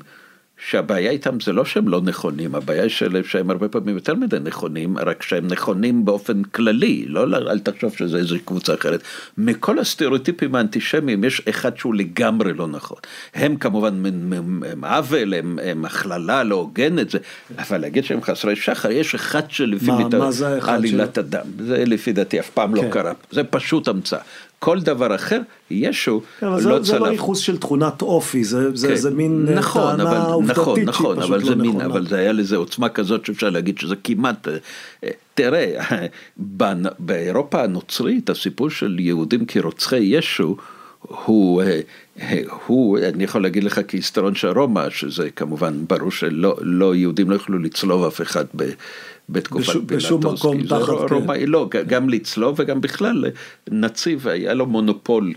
שהבעיה 0.58 1.12
איתם 1.12 1.40
זה 1.40 1.54
לא 1.54 1.66
שהם 1.66 1.88
לא 1.88 2.02
נכונים, 2.02 2.56
הבעיה 2.56 2.90
שלהם 2.90 3.24
שהם 3.24 3.50
הרבה 3.50 3.68
פעמים 3.68 3.96
יותר 3.96 4.16
מדי 4.16 4.38
נכונים, 4.40 4.98
רק 4.98 5.24
שהם 5.24 5.48
נכונים 5.48 6.06
באופן 6.06 6.44
כללי, 6.44 7.06
לא 7.08 7.24
אל 7.24 7.60
תחשוב 7.60 7.94
שזה 7.98 8.18
איזו 8.18 8.36
קבוצה 8.46 8.74
אחרת. 8.74 9.04
מכל 9.38 9.80
הסטריאוטיפים 9.80 10.56
האנטישמיים 10.56 11.24
יש 11.24 11.42
אחד 11.50 11.78
שהוא 11.78 11.96
לגמרי 11.96 12.54
לא 12.54 12.68
נכון. 12.68 12.98
הם 13.36 13.56
כמובן 13.56 14.06
הם 14.06 14.84
עוול, 14.84 15.34
הם, 15.34 15.60
הם 15.64 15.86
הכללה 15.86 16.44
לא 16.44 16.56
הוגנת, 16.56 17.10
זה, 17.10 17.18
אבל 17.58 17.78
להגיד 17.78 18.06
שהם 18.06 18.22
חסרי 18.22 18.56
שחר, 18.56 18.92
יש 18.92 19.16
אחד 19.16 19.52
שלפי 19.52 19.92
עלילת 20.68 21.18
הדם, 21.18 21.46
זה 21.60 21.84
לפי 21.86 22.14
דעתי 22.14 22.40
אף 22.40 22.50
פעם 22.50 22.76
לא 22.76 22.82
כן. 22.82 22.88
לא 22.88 22.94
קרה, 22.94 23.14
זה 23.32 23.44
פשוט 23.44 23.88
המצאה. 23.88 24.20
כל 24.60 24.80
דבר 24.80 25.16
אחר, 25.16 25.42
ישו 25.72 26.22
כן, 26.40 26.48
לא 26.48 26.60
צלב. 26.60 26.84
זה 26.84 27.00
לא 27.00 27.08
ייחוס 27.08 27.40
של 27.40 27.58
תכונת 27.58 28.02
אופי, 28.02 28.44
זה, 28.44 28.76
זה, 28.76 28.88
כן. 28.88 28.96
זה 28.96 29.12
מין 29.12 29.46
אה, 29.50 29.56
נכון, 29.56 29.98
טענה 29.98 30.12
אבל, 30.12 30.32
עובדתית 30.32 30.60
נכון, 30.60 30.80
נכון, 30.86 31.22
שהיא 31.22 31.38
פשוט 31.38 31.50
לא 31.50 31.56
מין, 31.56 31.70
נכונה. 31.70 31.86
אבל 31.86 32.08
זה 32.08 32.16
היה 32.16 32.32
לזה 32.32 32.56
עוצמה 32.56 32.90
כזאת 32.90 33.26
שאפשר 33.26 33.50
להגיד 33.50 33.78
שזה 33.78 33.96
כמעט, 34.04 34.48
אה, 34.48 34.58
אה, 35.04 35.10
תראה, 35.34 35.80
באירופה 37.00 37.64
הנוצרית 37.64 38.30
הסיפור 38.30 38.70
של 38.70 39.00
יהודים 39.00 39.46
כרוצחי 39.46 39.98
ישו, 39.98 40.56
הוא, 41.26 41.64
הוא, 42.68 43.00
אני 43.00 43.24
יכול 43.24 43.44
להגיד 43.44 43.64
לך 43.64 43.82
כהיסטוריון 43.88 44.36
של 44.36 44.48
רומא, 44.48 44.90
שזה 44.90 45.30
כמובן 45.30 45.86
ברור 45.90 46.12
שלא 46.12 46.58
לא, 46.62 46.96
יהודים 46.96 47.30
לא 47.30 47.36
יכלו 47.36 47.60
לצלוב 47.60 48.04
אף 48.04 48.22
אחד 48.22 48.46
ב, 48.56 48.70
בתקופת 49.30 49.68
בשום, 49.68 49.86
פילטוס. 49.86 50.06
בשום 50.06 50.34
מקום 50.34 50.64
תחת, 50.68 51.10
כן. 51.10 51.16
רומאי, 51.16 51.46
לא, 51.46 51.70
גם 51.88 52.10
לצלוב 52.10 52.56
וגם 52.60 52.82
בכלל, 52.82 53.26
נציב 53.72 54.28
היה 54.28 54.54
לו 54.54 54.66
מונופול 54.66 55.34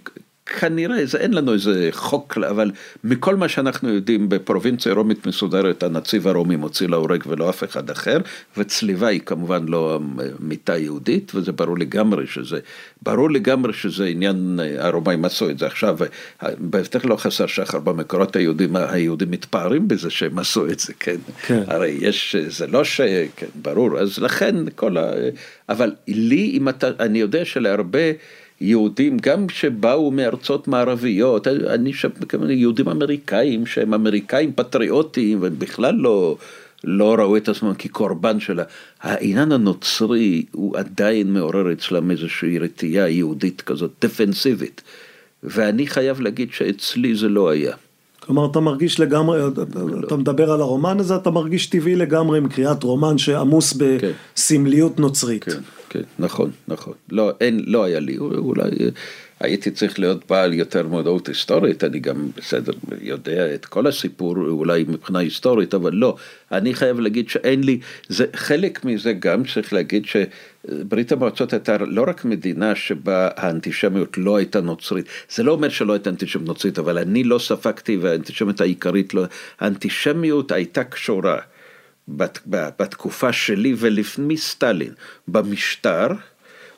כנראה, 0.48 1.06
זה 1.06 1.18
אין 1.18 1.34
לנו 1.34 1.52
איזה 1.52 1.88
חוק, 1.92 2.38
אבל 2.38 2.70
מכל 3.04 3.36
מה 3.36 3.48
שאנחנו 3.48 3.88
יודעים 3.88 4.28
בפרובינציה 4.28 4.92
רומית 4.92 5.26
מסודרת, 5.26 5.82
הנציב 5.82 6.28
הרומי 6.28 6.56
מוציא 6.56 6.88
להורג 6.88 7.22
ולא 7.26 7.50
אף 7.50 7.64
אחד 7.64 7.90
אחר, 7.90 8.18
וצליבה 8.56 9.06
היא 9.06 9.20
כמובן 9.20 9.68
לא 9.68 10.00
מיטה 10.40 10.76
יהודית, 10.76 11.32
וזה 11.34 11.52
ברור 11.52 11.78
לגמרי 11.78 12.26
שזה, 12.26 12.58
ברור 13.02 13.30
לגמרי 13.30 13.72
שזה 13.72 14.04
עניין, 14.04 14.60
הרומאים 14.78 15.24
עשו 15.24 15.50
את 15.50 15.58
זה 15.58 15.66
עכשיו, 15.66 15.98
בטח 16.42 17.04
לא 17.04 17.16
חסר 17.16 17.46
שחר 17.46 17.78
במקורות 17.78 18.36
היהודים, 18.36 18.76
היהודים 18.76 19.30
מתפארים 19.30 19.88
בזה 19.88 20.10
שהם 20.10 20.38
עשו 20.38 20.66
את 20.66 20.80
זה, 20.80 20.92
כן? 21.00 21.16
כן. 21.46 21.62
הרי 21.66 21.98
יש, 22.00 22.36
זה 22.36 22.66
לא 22.66 22.84
ש... 22.84 23.00
כן, 23.36 23.46
ברור, 23.62 23.98
אז 23.98 24.18
לכן 24.18 24.54
כל 24.76 24.96
ה... 24.96 25.12
אבל 25.68 25.92
לי, 26.08 26.50
אם 26.54 26.68
אתה, 26.68 26.90
אני 27.00 27.18
יודע 27.18 27.44
שלהרבה... 27.44 27.98
יהודים, 28.60 29.16
גם 29.18 29.48
שבאו 29.48 30.10
מארצות 30.10 30.68
מערביות, 30.68 31.48
אני 31.48 31.92
שם 31.92 32.08
יהודים 32.48 32.88
אמריקאים 32.88 33.66
שהם 33.66 33.94
אמריקאים 33.94 34.52
פטריוטיים 34.52 35.38
ובכלל 35.42 35.94
לא, 35.94 36.36
לא 36.84 37.14
ראו 37.14 37.36
את 37.36 37.48
עצמם 37.48 37.74
כקורבן 37.74 38.40
של 38.40 38.60
העניין 39.00 39.52
הנוצרי 39.52 40.44
הוא 40.52 40.76
עדיין 40.76 41.32
מעורר 41.32 41.72
אצלם 41.72 42.10
איזושהי 42.10 42.58
רתיעה 42.58 43.10
יהודית 43.10 43.60
כזאת 43.60 43.90
דפנסיבית 44.00 44.82
ואני 45.42 45.86
חייב 45.86 46.20
להגיד 46.20 46.52
שאצלי 46.52 47.14
זה 47.14 47.28
לא 47.28 47.50
היה. 47.50 47.74
כלומר 48.28 48.50
אתה 48.50 48.60
מרגיש 48.60 49.00
לגמרי, 49.00 49.38
לא. 49.38 50.06
אתה 50.06 50.16
מדבר 50.16 50.52
על 50.52 50.60
הרומן 50.60 51.00
הזה, 51.00 51.16
אתה 51.16 51.30
מרגיש 51.30 51.66
טבעי 51.66 51.96
לגמרי 51.96 52.38
עם 52.38 52.48
קריאת 52.48 52.82
רומן 52.82 53.18
שעמוס 53.18 53.72
כן. 53.72 54.10
בסמליות 54.36 55.00
נוצרית. 55.00 55.44
כן. 55.44 55.60
כן, 55.90 56.02
נכון, 56.18 56.50
נכון. 56.68 56.92
לא, 57.10 57.32
אין, 57.40 57.62
לא 57.66 57.84
היה 57.84 58.00
לי, 58.00 58.18
אולי 58.18 58.70
הייתי 59.40 59.70
צריך 59.70 59.98
להיות 59.98 60.22
בעל 60.28 60.54
יותר 60.54 60.86
מודעות 60.86 61.28
היסטורית, 61.28 61.84
אני 61.84 61.98
גם 61.98 62.28
בסדר 62.36 62.72
יודע 63.00 63.54
את 63.54 63.66
כל 63.66 63.86
הסיפור 63.86 64.36
אולי 64.36 64.84
מבחינה 64.88 65.18
היסטורית, 65.18 65.74
אבל 65.74 65.94
לא, 65.94 66.16
אני 66.52 66.74
חייב 66.74 67.00
להגיד 67.00 67.28
שאין 67.28 67.64
לי, 67.64 67.78
זה 68.08 68.26
חלק 68.34 68.84
מזה 68.84 69.12
גם 69.12 69.42
צריך 69.44 69.72
להגיד 69.72 70.06
שברית 70.68 71.12
המועצות 71.12 71.52
הייתה 71.52 71.76
לא 71.78 72.04
רק 72.08 72.24
מדינה 72.24 72.74
שבה 72.74 73.28
האנטישמיות 73.36 74.18
לא 74.18 74.36
הייתה 74.36 74.60
נוצרית, 74.60 75.06
זה 75.30 75.42
לא 75.42 75.52
אומר 75.52 75.68
שלא 75.68 75.92
הייתה 75.92 76.10
אנטישמיות 76.10 76.48
נוצרית, 76.48 76.78
אבל 76.78 76.98
אני 76.98 77.24
לא 77.24 77.38
ספגתי 77.38 77.96
והאנטישמיות 77.96 78.60
העיקרית 78.60 79.14
לא, 79.14 79.24
האנטישמיות 79.60 80.52
הייתה 80.52 80.84
קשורה. 80.84 81.38
בת, 82.08 82.38
בתקופה 82.46 83.32
שלי 83.32 83.74
ולפני 83.78 84.36
סטלין, 84.36 84.92
במשטר, 85.28 86.06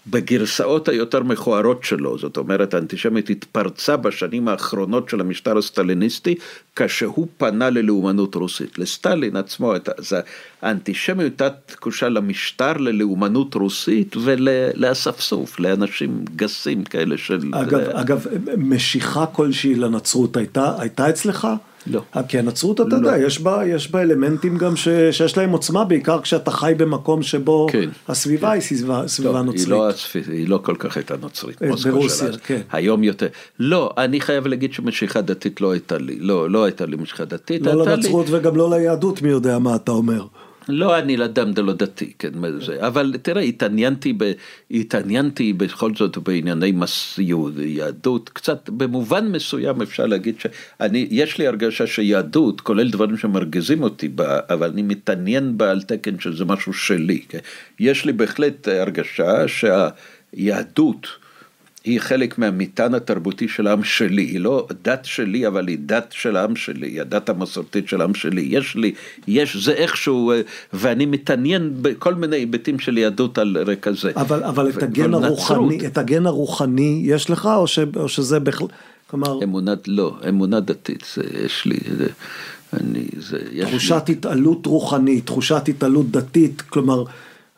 בגרסאות 0.06 0.88
היותר 0.88 1.22
מכוערות 1.22 1.84
שלו, 1.84 2.18
זאת 2.18 2.36
אומרת 2.36 2.74
האנטישמיות 2.74 3.30
התפרצה 3.30 3.96
בשנים 3.96 4.48
האחרונות 4.48 5.08
של 5.08 5.20
המשטר 5.20 5.58
הסטליניסטי 5.58 6.34
כשהוא 6.76 7.26
פנה 7.38 7.70
ללאומנות 7.70 8.34
רוסית. 8.34 8.78
לסטלין 8.78 9.36
עצמו, 9.36 9.74
אז 9.98 10.16
האנטישמיות 10.62 11.40
הייתה 11.40 11.48
תקושה 11.66 12.08
למשטר, 12.08 12.72
ללאומנות 12.72 13.54
רוסית 13.54 14.16
ולאספסוף, 14.16 15.60
לאנשים 15.60 16.24
גסים 16.36 16.84
כאלה 16.84 17.18
של... 17.18 17.40
אגב, 17.52 17.80
אגב 17.80 18.26
משיכה 18.56 19.26
כלשהי 19.26 19.74
לנצרות 19.74 20.36
הייתה, 20.36 20.74
הייתה 20.78 21.10
אצלך? 21.10 21.48
לא. 21.86 22.02
כי 22.28 22.38
הנצרות, 22.38 22.80
אתה 22.80 22.88
לא. 22.88 22.96
יודע, 22.96 23.26
יש 23.26 23.40
בה, 23.40 23.66
יש 23.66 23.90
בה 23.90 24.02
אלמנטים 24.02 24.58
גם 24.58 24.76
ש, 24.76 24.88
שיש 25.10 25.36
להם 25.38 25.50
עוצמה, 25.50 25.84
בעיקר 25.84 26.20
כשאתה 26.20 26.50
חי 26.50 26.72
במקום 26.76 27.22
שבו 27.22 27.66
כן, 27.70 27.88
הסביבה 28.08 28.48
כן. 28.48 28.52
היא 28.52 28.62
סביבה, 28.62 29.02
סביבה 29.06 29.32
לא, 29.32 29.42
נוצרית. 29.42 29.66
היא 29.66 29.70
לא, 29.70 29.90
היא 30.32 30.48
לא 30.48 30.60
כל 30.62 30.74
כך 30.78 30.96
הייתה 30.96 31.14
נוצרית. 31.16 31.62
אה, 31.62 31.70
ברוסיה, 31.90 32.28
כן. 32.46 32.60
היום 32.72 33.04
יותר. 33.04 33.26
לא, 33.58 33.90
אני 33.98 34.20
חייב 34.20 34.46
להגיד 34.46 34.72
שמשיכה 34.72 35.20
דתית 35.20 35.60
לא 35.60 35.72
הייתה 35.72 35.98
לי. 35.98 36.18
לא, 36.20 36.50
לא 36.50 36.64
הייתה 36.64 36.86
לי 36.86 36.96
משיכה 36.96 37.24
דתית. 37.24 37.62
לא 37.62 37.86
לנצרות 37.86 38.28
לי... 38.28 38.36
וגם 38.36 38.56
לא 38.56 38.70
ליהדות, 38.70 39.22
מי 39.22 39.28
יודע 39.28 39.58
מה 39.58 39.76
אתה 39.76 39.92
אומר. 39.92 40.26
לא 40.70 40.98
אני 40.98 41.16
לאדם 41.16 41.52
דלא 41.52 41.72
דתי, 41.72 42.12
כן, 42.18 42.60
זה, 42.60 42.86
אבל 42.86 43.14
תראה, 43.22 43.42
התעניינתי, 43.42 44.12
ב, 44.16 44.32
התעניינתי 44.70 45.52
בכל 45.52 45.94
זאת 45.94 46.18
בענייני 46.18 46.72
מס 46.72 47.18
יהדות, 47.58 48.28
קצת 48.28 48.70
במובן 48.70 49.32
מסוים 49.32 49.82
אפשר 49.82 50.06
להגיד 50.06 50.34
שאני, 50.40 51.06
יש 51.10 51.38
לי 51.38 51.46
הרגשה 51.46 51.86
שיהדות, 51.86 52.60
כולל 52.60 52.90
דברים 52.90 53.16
שמרגיזים 53.16 53.82
אותי 53.82 54.08
בה, 54.08 54.38
אבל 54.48 54.70
אני 54.70 54.82
מתעניין 54.82 55.58
בה 55.58 55.70
על 55.70 55.82
תקן 55.82 56.20
שזה 56.20 56.44
משהו 56.44 56.72
שלי, 56.72 57.20
כן? 57.28 57.38
יש 57.80 58.04
לי 58.04 58.12
בהחלט 58.12 58.68
הרגשה 58.68 59.44
שהיהדות, 59.48 61.06
היא 61.84 62.00
חלק 62.00 62.38
מהמטען 62.38 62.94
התרבותי 62.94 63.48
של 63.48 63.66
העם 63.66 63.84
שלי, 63.84 64.22
היא 64.22 64.40
לא 64.40 64.66
דת 64.82 65.04
שלי, 65.04 65.46
אבל 65.46 65.68
היא 65.68 65.78
דת 65.86 66.06
של 66.10 66.36
העם 66.36 66.56
שלי, 66.56 66.86
היא 66.86 67.00
הדת 67.00 67.28
המסורתית 67.28 67.88
של 67.88 68.00
העם 68.00 68.14
שלי. 68.14 68.46
יש 68.50 68.76
לי, 68.76 68.92
יש, 69.28 69.56
זה 69.56 69.72
איכשהו, 69.72 70.32
אה, 70.32 70.40
ואני 70.72 71.06
מתעניין 71.06 71.72
בכל 71.82 72.14
מיני 72.14 72.36
היבטים 72.36 72.78
של 72.78 72.98
יהדות 72.98 73.38
על 73.38 73.56
רקע 73.66 73.92
זה. 73.92 74.12
אבל, 74.16 74.44
אבל 74.44 74.68
את 74.68 74.82
הגן 74.82 75.14
הרוחני, 75.14 75.86
את 75.86 75.98
הגן 75.98 76.26
הרוחני 76.26 77.02
יש 77.04 77.30
לך, 77.30 77.46
או, 77.56 77.66
ש, 77.66 77.78
או 77.96 78.08
שזה 78.08 78.40
בכלל, 78.40 78.68
כלומר... 79.06 79.44
אמונת, 79.44 79.88
לא, 79.88 80.16
אמונה 80.28 80.60
דתית, 80.60 81.04
זה 81.14 81.22
יש 81.44 81.66
לי, 81.66 81.78
זה, 81.98 82.06
אני, 82.72 83.06
זה, 83.18 83.38
יש 83.52 83.68
תחושת 83.68 84.02
לי... 84.08 84.14
התעלות 84.14 84.66
רוחנית, 84.66 85.26
תחושת 85.26 85.68
התעלות 85.68 86.10
דתית, 86.10 86.60
כלומר... 86.60 87.04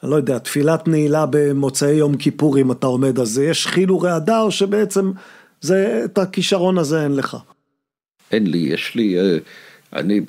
אני 0.03 0.11
לא 0.11 0.17
יודע, 0.17 0.39
תפילת 0.39 0.89
נעילה 0.89 1.27
במוצאי 1.31 1.93
יום 1.93 2.17
כיפור 2.17 2.59
אם 2.59 2.73
אתה 2.73 2.87
עומד 2.87 3.19
על 3.19 3.27
זה, 3.27 3.45
יש 3.45 3.67
חיל 3.67 3.93
ורעדה 3.93 4.41
או 4.41 4.51
שבעצם 4.51 5.13
זה, 5.61 6.03
את 6.05 6.19
הכישרון 6.19 6.79
הזה 6.79 7.05
אין 7.05 7.17
לך? 7.17 7.37
אין 8.33 8.47
לי, 8.47 8.59
יש 8.59 8.95
לי, 8.95 9.21
אה, 9.21 9.39
אני, 9.93 10.21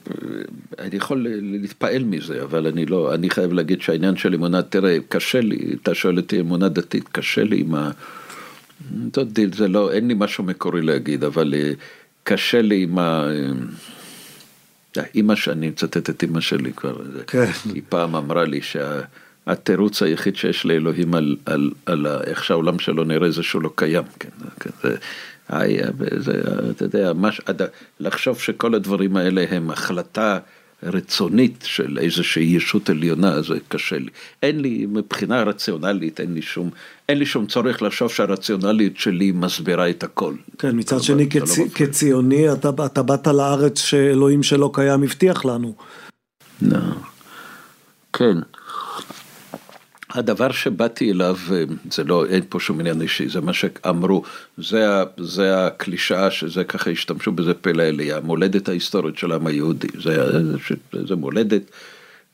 אני 0.79 0.95
יכול 0.95 1.27
להתפעל 1.41 2.03
מזה, 2.03 2.43
אבל 2.43 2.67
אני 2.67 2.85
לא, 2.85 3.13
אני 3.13 3.29
חייב 3.29 3.53
להגיד 3.53 3.81
שהעניין 3.81 4.15
של 4.15 4.33
אמונה, 4.33 4.61
תראה, 4.61 4.97
קשה 5.09 5.41
לי, 5.41 5.75
אתה 5.81 5.95
שואל 5.95 6.17
אותי 6.17 6.39
אמונה 6.39 6.69
דתית, 6.69 7.07
קשה 7.11 7.43
לי 7.43 7.59
עם 7.59 7.75
ה... 7.75 7.91
זה 9.53 9.67
לא, 9.67 9.91
אין 9.91 10.07
לי 10.07 10.13
משהו 10.17 10.43
מקורי 10.43 10.81
להגיד, 10.81 11.23
אבל 11.23 11.53
אה, 11.53 11.71
קשה 12.23 12.61
לי 12.61 12.83
עם 12.83 12.99
ה... 12.99 13.27
אימא 15.15 15.35
שאני 15.35 15.69
מצטט 15.69 16.09
את 16.09 16.23
אימא 16.23 16.41
שלי 16.41 16.73
כבר, 16.73 16.95
כן. 17.27 17.51
היא 17.73 17.81
פעם 17.89 18.15
אמרה 18.15 18.45
לי 18.45 18.61
שה... 18.61 19.01
התירוץ 19.47 20.03
היחיד 20.03 20.35
שיש 20.35 20.65
לאלוהים 20.65 21.13
על, 21.13 21.35
על, 21.45 21.71
על 21.85 22.07
איך 22.07 22.43
שהעולם 22.43 22.79
שלו 22.79 23.03
נראה 23.03 23.31
זה 23.31 23.43
שהוא 23.43 23.61
לא 23.61 23.69
קיים, 23.75 24.03
כן, 24.19 24.29
כן 24.59 24.69
זה, 24.83 24.95
זה, 26.17 26.41
אתה 26.71 26.85
יודע, 26.85 27.13
מש, 27.13 27.41
לחשוב 27.99 28.39
שכל 28.39 28.75
הדברים 28.75 29.17
האלה 29.17 29.45
הם 29.49 29.71
החלטה 29.71 30.39
רצונית 30.83 31.63
של 31.63 31.97
איזושהי 32.01 32.43
ישות 32.43 32.89
עליונה, 32.89 33.41
זה 33.41 33.57
קשה 33.67 33.97
לי. 33.97 34.09
אין 34.43 34.59
לי, 34.59 34.85
מבחינה 34.89 35.43
רציונלית, 35.43 36.19
אין 36.19 36.33
לי 36.33 36.41
שום, 36.41 36.69
אין 37.09 37.17
לי 37.17 37.25
שום 37.25 37.45
צורך 37.45 37.81
לחשוב 37.81 38.11
שהרציונלית 38.11 38.97
שלי 38.97 39.31
מסבירה 39.31 39.89
את 39.89 40.03
הכל. 40.03 40.33
כן, 40.57 40.71
מצד 40.73 41.03
שני, 41.03 41.29
כצ... 41.29 41.57
לא 41.57 41.65
כציוני, 41.75 42.53
אתה, 42.53 42.69
אתה 42.85 43.03
באת 43.03 43.27
לארץ 43.27 43.79
שאלוהים 43.79 44.43
שלא 44.43 44.69
קיים 44.73 45.03
הבטיח 45.03 45.45
לנו. 45.45 45.75
לא. 46.61 46.77
כן. 48.13 48.37
הדבר 50.13 50.51
שבאתי 50.51 51.11
אליו, 51.11 51.37
אה, 51.51 51.63
זה 51.91 52.03
לא, 52.03 52.25
אין 52.25 52.43
פה 52.49 52.59
שום 52.59 52.79
עניין 52.79 53.01
אישי, 53.01 53.29
זה 53.29 53.41
מה 53.41 53.53
שאמרו, 53.53 54.23
זה, 54.57 54.85
זה 55.17 55.65
הקלישאה 55.65 56.31
שזה 56.31 56.63
ככה 56.63 56.89
השתמשו 56.89 57.31
בזה 57.31 57.53
פלא 57.53 57.83
אליה, 57.83 58.17
המולדת 58.17 58.69
ההיסטורית 58.69 59.17
של 59.17 59.31
העם 59.31 59.47
היהודי, 59.47 59.87
זה, 60.03 60.31
זה, 60.41 61.05
זה 61.07 61.15
מולדת, 61.15 61.61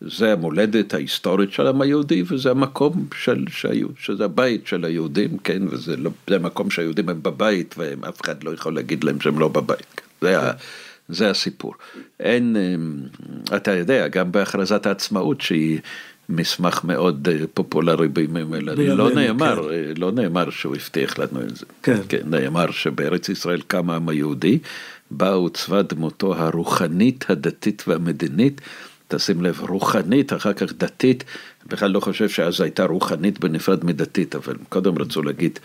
זה 0.01 0.33
המולדת 0.33 0.93
ההיסטורית 0.93 1.51
של 1.51 1.65
העם 1.67 1.81
היהודי 1.81 2.23
וזה 2.27 2.51
המקום 2.51 3.07
של, 3.17 3.45
שהיו, 3.49 3.87
שזה 3.99 4.25
הבית 4.25 4.67
של 4.67 4.85
היהודים, 4.85 5.37
כן, 5.37 5.61
וזה 5.71 5.97
לא, 5.97 6.11
המקום 6.27 6.71
שהיהודים 6.71 7.09
הם 7.09 7.23
בבית 7.23 7.75
ואף 7.77 8.21
אחד 8.21 8.43
לא 8.43 8.53
יכול 8.53 8.75
להגיד 8.75 9.03
להם 9.03 9.19
שהם 9.19 9.39
לא 9.39 9.47
בבית, 9.47 10.01
זה, 10.21 10.39
ה, 10.39 10.51
זה 11.09 11.29
הסיפור. 11.29 11.73
אין, 12.19 12.55
אה, 12.55 13.57
אתה 13.57 13.71
יודע, 13.71 14.07
גם 14.07 14.31
בהכרזת 14.31 14.85
העצמאות 14.85 15.41
שהיא 15.41 15.79
מסמך 16.29 16.83
מאוד 16.83 17.27
אה, 17.31 17.45
פופולרי 17.53 18.07
בימים 18.07 18.53
אלה. 18.53 18.75
לא 18.75 19.11
נאמר, 19.11 19.69
כן. 19.69 20.01
לא 20.01 20.11
נאמר 20.11 20.49
שהוא 20.49 20.75
הבטיח 20.75 21.19
לנו 21.19 21.41
את 21.41 21.55
זה. 21.55 21.65
כן. 21.83 21.99
כן. 22.09 22.21
נאמר 22.25 22.71
שבארץ 22.71 23.29
ישראל 23.29 23.61
קם 23.67 23.89
העם 23.89 24.09
היהודי, 24.09 24.59
בה 25.11 25.29
עוצבה 25.29 25.81
דמותו 25.81 26.35
הרוחנית, 26.35 27.25
הדתית 27.29 27.83
והמדינית. 27.87 28.61
תשים 29.07 29.41
לב, 29.41 29.59
רוחנית, 29.59 30.33
אחר 30.33 30.53
כך 30.53 30.73
דתית, 30.73 31.23
בכלל 31.67 31.91
לא 31.91 31.99
חושב 31.99 32.29
שאז 32.29 32.61
הייתה 32.61 32.85
רוחנית 32.85 33.39
בנפרד 33.39 33.85
מדתית, 33.85 34.35
אבל 34.35 34.55
קודם 34.69 34.97
רצו 34.97 35.21
להגיד 35.21 35.59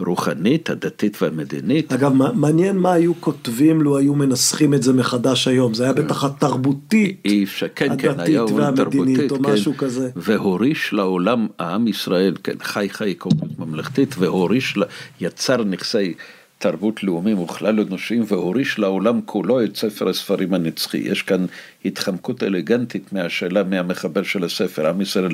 הרוחנית, 0.00 0.70
הדתית 0.70 1.22
והמדינית. 1.22 1.92
אגב, 1.92 2.12
מעניין 2.34 2.78
מה 2.78 2.92
היו 2.92 3.12
כותבים 3.20 3.82
לו 3.82 3.98
היו 3.98 4.14
מנסחים 4.14 4.74
את 4.74 4.82
זה 4.82 4.92
מחדש 4.92 5.48
היום, 5.48 5.74
זה 5.74 5.84
היה 5.84 5.92
בטח 5.92 6.24
התרבותית, 6.24 7.20
אי 7.24 7.44
אפשר, 7.44 7.66
כן, 7.74 7.88
כן, 7.98 8.08
הדתית 8.10 8.26
היה 8.28 8.40
אומרים 8.40 8.64
והמדינית, 8.76 9.18
תרבותית, 9.18 9.30
או 9.30 9.36
כן, 9.36 9.52
משהו 9.52 9.76
כזה. 9.76 10.10
והוריש 10.16 10.92
לעולם, 10.92 11.46
העם 11.58 11.88
ישראל, 11.88 12.34
כן, 12.44 12.54
חי 12.62 12.88
חי 12.90 13.14
קומיות 13.14 13.58
ממלכתית, 13.58 14.14
והוריש, 14.18 14.76
לה- 14.76 14.86
יצר 15.20 15.64
נכסי 15.64 16.14
תרבות 16.58 17.02
לאומיים 17.04 17.38
וכלל 17.38 17.80
אנושיים, 17.80 18.24
והוריש 18.28 18.78
לעולם 18.78 19.20
כולו 19.24 19.64
את 19.64 19.76
ספר 19.76 20.08
הספרים 20.08 20.54
הנצחי. 20.54 20.98
יש 20.98 21.22
כאן 21.22 21.46
התחמקות 21.84 22.42
אלגנטית 22.42 23.12
מהשאלה 23.12 23.62
מהמחבר 23.64 24.22
של 24.22 24.44
הספר, 24.44 24.88
עם 24.88 25.00
ישראל 25.00 25.32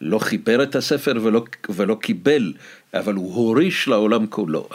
לא 0.00 0.18
חיבר 0.18 0.62
את 0.62 0.76
הספר 0.76 1.12
ולא, 1.22 1.44
ולא 1.68 1.96
קיבל, 2.00 2.52
אבל 2.94 3.14
הוא 3.14 3.34
הוריש 3.34 3.88
לעולם 3.88 4.26
כולו. 4.26 4.68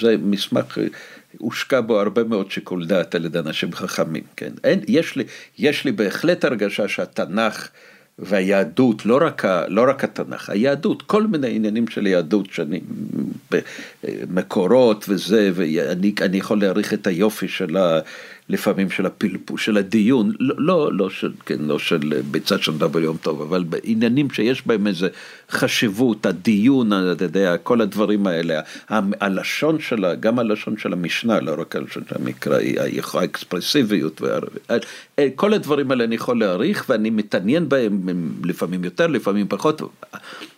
זה 0.00 0.16
מסמך, 0.22 0.78
הושקע 1.38 1.80
בו 1.80 2.00
הרבה 2.00 2.24
מאוד 2.24 2.50
שיקול 2.50 2.86
דעת 2.86 3.14
על 3.14 3.24
ידי 3.24 3.38
אנשים 3.38 3.72
חכמים, 3.72 4.22
כן. 4.36 4.52
אין, 4.64 4.80
יש, 4.88 5.16
לי, 5.16 5.24
יש 5.58 5.84
לי 5.84 5.92
בהחלט 5.92 6.44
הרגשה 6.44 6.88
שהתנ"ך 6.88 7.68
והיהדות, 8.18 9.06
לא 9.06 9.18
רק, 9.22 9.44
ה, 9.44 9.68
לא 9.68 9.84
רק 9.88 10.04
התנ"ך, 10.04 10.50
היהדות, 10.50 11.02
כל 11.02 11.26
מיני 11.26 11.56
עניינים 11.56 11.88
של 11.88 12.06
יהדות 12.06 12.52
שאני, 12.52 12.80
ב- 13.52 13.60
מקורות 14.30 15.04
וזה, 15.08 15.50
ואני 15.54 16.14
אני 16.20 16.36
יכול 16.36 16.60
להעריך 16.60 16.94
את 16.94 17.06
היופי 17.06 17.48
של 17.48 17.76
ה... 17.76 18.00
לפעמים 18.52 18.90
של 18.90 19.06
הפלפוש, 19.06 19.64
של 19.64 19.76
הדיון, 19.76 20.32
לא, 20.40 20.54
לא, 20.58 20.92
לא 20.92 21.10
של, 21.10 21.32
כן, 21.46 21.56
לא 21.60 21.78
של 21.78 22.20
ביצה 22.30 22.58
של 22.58 22.78
דבר 22.78 23.00
יום 23.00 23.16
טוב, 23.16 23.42
אבל 23.42 23.64
בעניינים 23.64 24.30
שיש 24.30 24.66
בהם 24.66 24.86
איזה 24.86 25.08
חשיבות, 25.50 26.26
הדיון, 26.26 26.92
אתה 27.12 27.24
יודע, 27.24 27.56
כל 27.56 27.80
הדברים 27.80 28.26
האלה, 28.26 28.60
הלשון 29.20 29.80
שלה, 29.80 30.14
גם 30.14 30.38
הלשון 30.38 30.78
של 30.78 30.92
המשנה, 30.92 31.40
לא 31.40 31.54
רק 31.58 31.76
הלשון 31.76 32.02
של 32.08 32.14
המקרא, 32.22 32.58
האקספרסיביות, 33.14 34.20
וה- 34.22 34.78
כל 35.34 35.54
הדברים 35.54 35.90
האלה 35.90 36.04
אני 36.04 36.14
יכול 36.14 36.40
להעריך 36.40 36.84
ואני 36.88 37.10
מתעניין 37.10 37.68
בהם 37.68 38.08
הם 38.08 38.32
לפעמים 38.44 38.84
יותר, 38.84 39.06
לפעמים 39.06 39.46
פחות. 39.48 39.82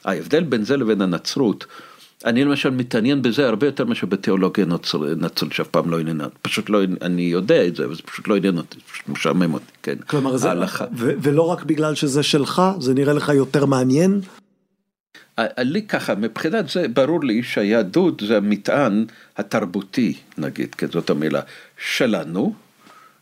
ההבדל 0.05 0.43
בין 0.43 0.65
זה 0.65 0.77
לבין 0.77 1.01
הנצרות, 1.01 1.67
אני 2.25 2.45
למשל 2.45 2.71
מתעניין 2.71 3.23
בזה 3.23 3.49
הרבה 3.49 3.67
יותר 3.67 3.85
מאשר 3.85 4.07
בתיאולוגיה 4.07 4.65
נוצר- 4.65 5.15
נצרית 5.17 5.53
שאף 5.53 5.69
פעם 5.69 5.91
לא 5.91 6.01
עניינה, 6.01 6.27
פשוט 6.43 6.71
לא, 6.71 6.81
אני 7.03 7.23
יודע 7.23 7.67
את 7.67 7.77
זה, 7.77 7.85
אבל 7.85 7.95
זה 7.95 8.03
פשוט 8.03 8.29
לא 8.29 8.37
עניין 8.37 8.57
אותי, 8.59 8.79
פשוט 8.93 9.09
משעמם 9.09 9.55
אותי, 9.55 9.73
כן. 9.83 9.97
כלומר, 10.07 10.37
זה, 10.37 10.49
ההלכה. 10.49 10.85
ו- 10.97 11.13
ולא 11.23 11.43
רק 11.43 11.65
בגלל 11.65 11.95
שזה 11.95 12.23
שלך, 12.23 12.63
זה 12.81 12.95
נראה 12.95 13.13
לך 13.13 13.29
יותר 13.29 13.67
מעניין? 13.67 14.21
לי 15.59 15.83
ככה, 15.83 16.15
מבחינת 16.15 16.69
זה 16.69 16.89
ברור 16.89 17.25
לי 17.25 17.43
שהיהדות 17.43 18.23
זה 18.27 18.37
המטען 18.37 19.05
התרבותי, 19.37 20.15
נגיד, 20.39 20.75
כן, 20.75 20.87
זאת 20.93 21.11
המילה, 21.11 21.41
שלנו, 21.97 22.55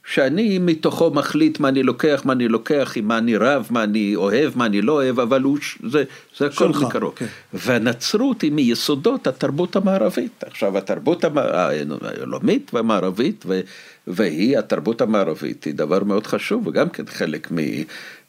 שאני 0.07 0.59
מתוכו 0.59 1.11
מחליט 1.11 1.61
מה 1.61 1.69
אני 1.69 1.83
לוקח, 1.83 2.23
מה 2.25 2.33
אני 2.33 2.49
לוקח, 2.49 2.93
עם 2.97 3.09
מה 3.09 3.19
אני 3.19 3.37
רב, 3.37 3.67
מה 3.71 3.85
אני 3.85 4.17
אוהב, 4.17 4.59
מה 4.59 4.67
אני 4.67 4.83
לא 4.83 4.93
אוהב, 4.93 5.21
אבל 5.21 5.43
הוא, 5.43 5.59
זה, 5.89 6.05
זה 6.39 6.47
הכל 6.47 6.73
שלך, 6.73 6.83
מקרוב. 6.83 7.13
כן. 7.17 7.27
והנצרות 7.55 8.43
היא 8.43 8.53
מיסודות 8.53 9.27
התרבות 9.27 9.77
המערבית. 9.77 10.45
עכשיו, 10.47 10.79
התרבות 10.79 11.25
המ- 11.25 11.39
העולמית 11.39 12.71
והמערבית, 12.75 13.45
ו- 13.49 13.61
והיא, 14.07 14.59
התרבות 14.59 15.01
המערבית, 15.01 15.65
היא 15.65 15.75
דבר 15.75 16.05
מאוד 16.05 16.27
חשוב, 16.27 16.67
וגם 16.67 16.89
כן 16.89 17.05
חלק 17.07 17.53
מ... 17.53 17.57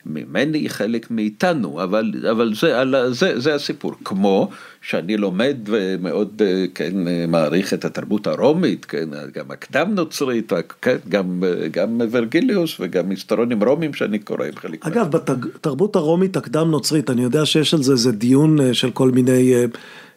ממני, 0.06 0.70
חלק 0.70 1.12
מאיתנו, 1.12 1.84
אבל, 1.84 2.12
אבל 2.32 2.54
זה, 2.62 2.80
על- 2.80 2.96
זה, 3.13 3.39
זה 3.39 3.56
הסיפור. 3.56 3.92
כמו 4.06 4.50
שאני 4.82 5.18
לומד 5.18 5.58
ומאוד 5.66 6.42
אה, 6.46 6.66
כן, 6.76 6.94
מעריך 7.28 7.74
את 7.74 7.86
התרבות 7.86 8.28
הרומית, 8.28 8.86
כן, 8.86 9.10
גם 9.34 9.52
הקדם 9.52 9.92
נוצרית, 9.96 10.52
כן, 10.82 10.98
גם, 11.10 11.44
גם 11.72 12.02
ורגליוס 12.12 12.78
וגם 12.80 13.10
היסטוריונים 13.10 13.63
רומים 13.63 13.94
שאני 13.94 14.20
קורא 14.20 14.46
עם 14.46 14.56
חלק. 14.56 14.86
אגב, 14.88 15.08
בתרבות 15.12 15.96
הרומית 15.96 16.38
הקדם 16.38 16.72
נוצרית, 16.72 17.10
אני 17.10 17.24
יודע 17.24 17.46
שיש 17.46 17.74
על 17.74 17.84
זה 17.84 17.92
איזה 17.92 18.12
דיון 18.12 18.62
אה, 18.62 18.74
של 18.74 18.92
כל 18.92 19.12
מיני 19.12 19.54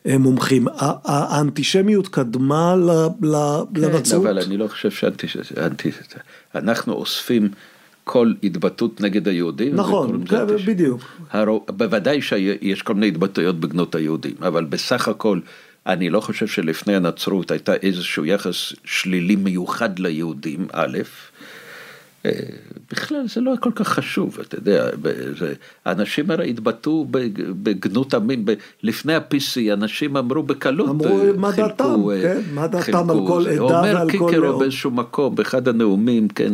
אה, 0.07 0.19
מומחים. 0.19 0.67
האנטישמיות 1.05 2.09
קדמה 2.09 2.77
ל- 2.77 2.91
ל- 3.27 3.63
כן, 3.75 3.81
לנצרות? 3.81 4.27
אבל 4.27 4.39
אני 4.39 4.57
לא 4.57 4.69
חושב 4.69 4.91
שאנטי... 4.91 5.27
אנטי- 5.57 5.91
אנחנו 6.55 6.93
אוספים 6.93 7.49
כל 8.09 8.33
התבטאות 8.43 9.01
נגד 9.01 9.29
היהודים. 9.29 9.75
נכון, 9.75 10.25
כן, 10.27 10.37
אנטישמיות. 10.37 10.63
בדיוק. 10.67 11.01
הרו- 11.31 11.67
בוודאי 11.77 12.23
שיש 12.23 12.83
כל 12.83 12.95
מיני 12.95 13.09
התבטאויות 13.09 13.61
בגנות 13.61 13.95
היהודים, 13.95 14.35
אבל 14.43 14.65
בסך 14.65 15.09
הכל 15.09 15.41
אני 15.87 16.11
לא 16.11 16.21
חושב 16.21 16.47
שלפני 16.47 16.97
הנצרות 16.97 17.51
הייתה 17.51 17.75
איזשהו 17.75 18.25
יחס 18.25 18.73
שלילי 18.85 19.37
מיוחד 19.37 19.99
ליהודים, 19.99 20.67
א', 20.73 20.99
בכלל 22.93 23.23
זה 23.35 23.41
לא 23.41 23.53
כל 23.61 23.71
כך 23.75 23.89
חשוב, 23.89 24.39
אתה 24.41 24.57
יודע, 24.57 24.89
זה, 25.39 25.53
האנשים 25.85 26.31
הרי 26.31 26.51
התבטאו 26.51 27.05
בג- 27.11 27.43
בגנות 27.63 28.15
עמים, 28.15 28.45
ב- 28.45 28.53
לפני 28.83 29.15
ה-PC 29.15 29.73
אנשים 29.73 30.17
אמרו 30.17 30.43
בקלות, 30.43 30.89
אמרו 30.89 31.19
אה, 31.21 31.33
מה 31.37 31.51
דעתם, 31.53 31.85
אה, 32.11 32.23
כן, 32.23 32.41
מה 32.55 32.67
דעתם 32.67 33.11
על 33.11 33.17
כל. 33.27 33.47
עדה 33.49 33.61
אומר 33.61 33.83
ועל 33.83 34.07
כל 34.07 34.11
קיקרו 34.11 34.31
לאום. 34.31 34.61
באיזשהו 34.61 34.91
מקום, 34.91 35.35
באחד 35.35 35.69
הנאומים, 35.69 36.29
כן, 36.29 36.53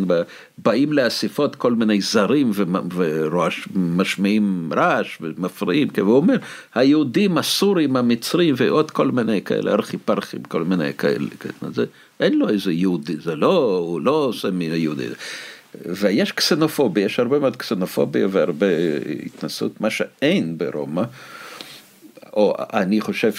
באים 0.58 0.92
לאספות 0.92 1.56
כל 1.56 1.74
מיני 1.74 2.00
זרים 2.00 2.50
ומשמיעים 3.74 4.70
רעש 4.76 5.18
ומפריעים, 5.20 5.88
כן, 5.88 6.02
והוא 6.02 6.16
אומר, 6.16 6.36
היהודים, 6.74 7.38
הסורים, 7.38 7.96
המצרים 7.96 8.54
ועוד 8.58 8.90
כל 8.90 9.10
מיני 9.10 9.42
כאלה, 9.42 9.72
ארכיפרחים, 9.72 10.42
כל 10.42 10.64
מיני 10.64 10.94
כאלה, 10.98 11.26
כן, 11.40 11.50
זה, 11.72 11.84
אין 12.22 12.38
לו 12.38 12.48
איזה 12.48 12.72
יהודי, 12.72 13.16
זה 13.16 13.36
לא, 13.36 13.78
הוא 13.78 14.00
לא 14.00 14.10
עושה 14.10 14.50
מיהודי. 14.50 15.06
ויש 15.84 16.32
קסנופוביה, 16.32 17.04
יש 17.04 17.18
הרבה 17.18 17.38
מאוד 17.38 17.56
קסנופוביה 17.56 18.26
והרבה 18.30 18.66
התנסות, 19.26 19.80
מה 19.80 19.90
שאין 19.90 20.58
ברומא, 20.58 21.02
או 22.32 22.54
אני 22.72 23.00
חושב 23.00 23.32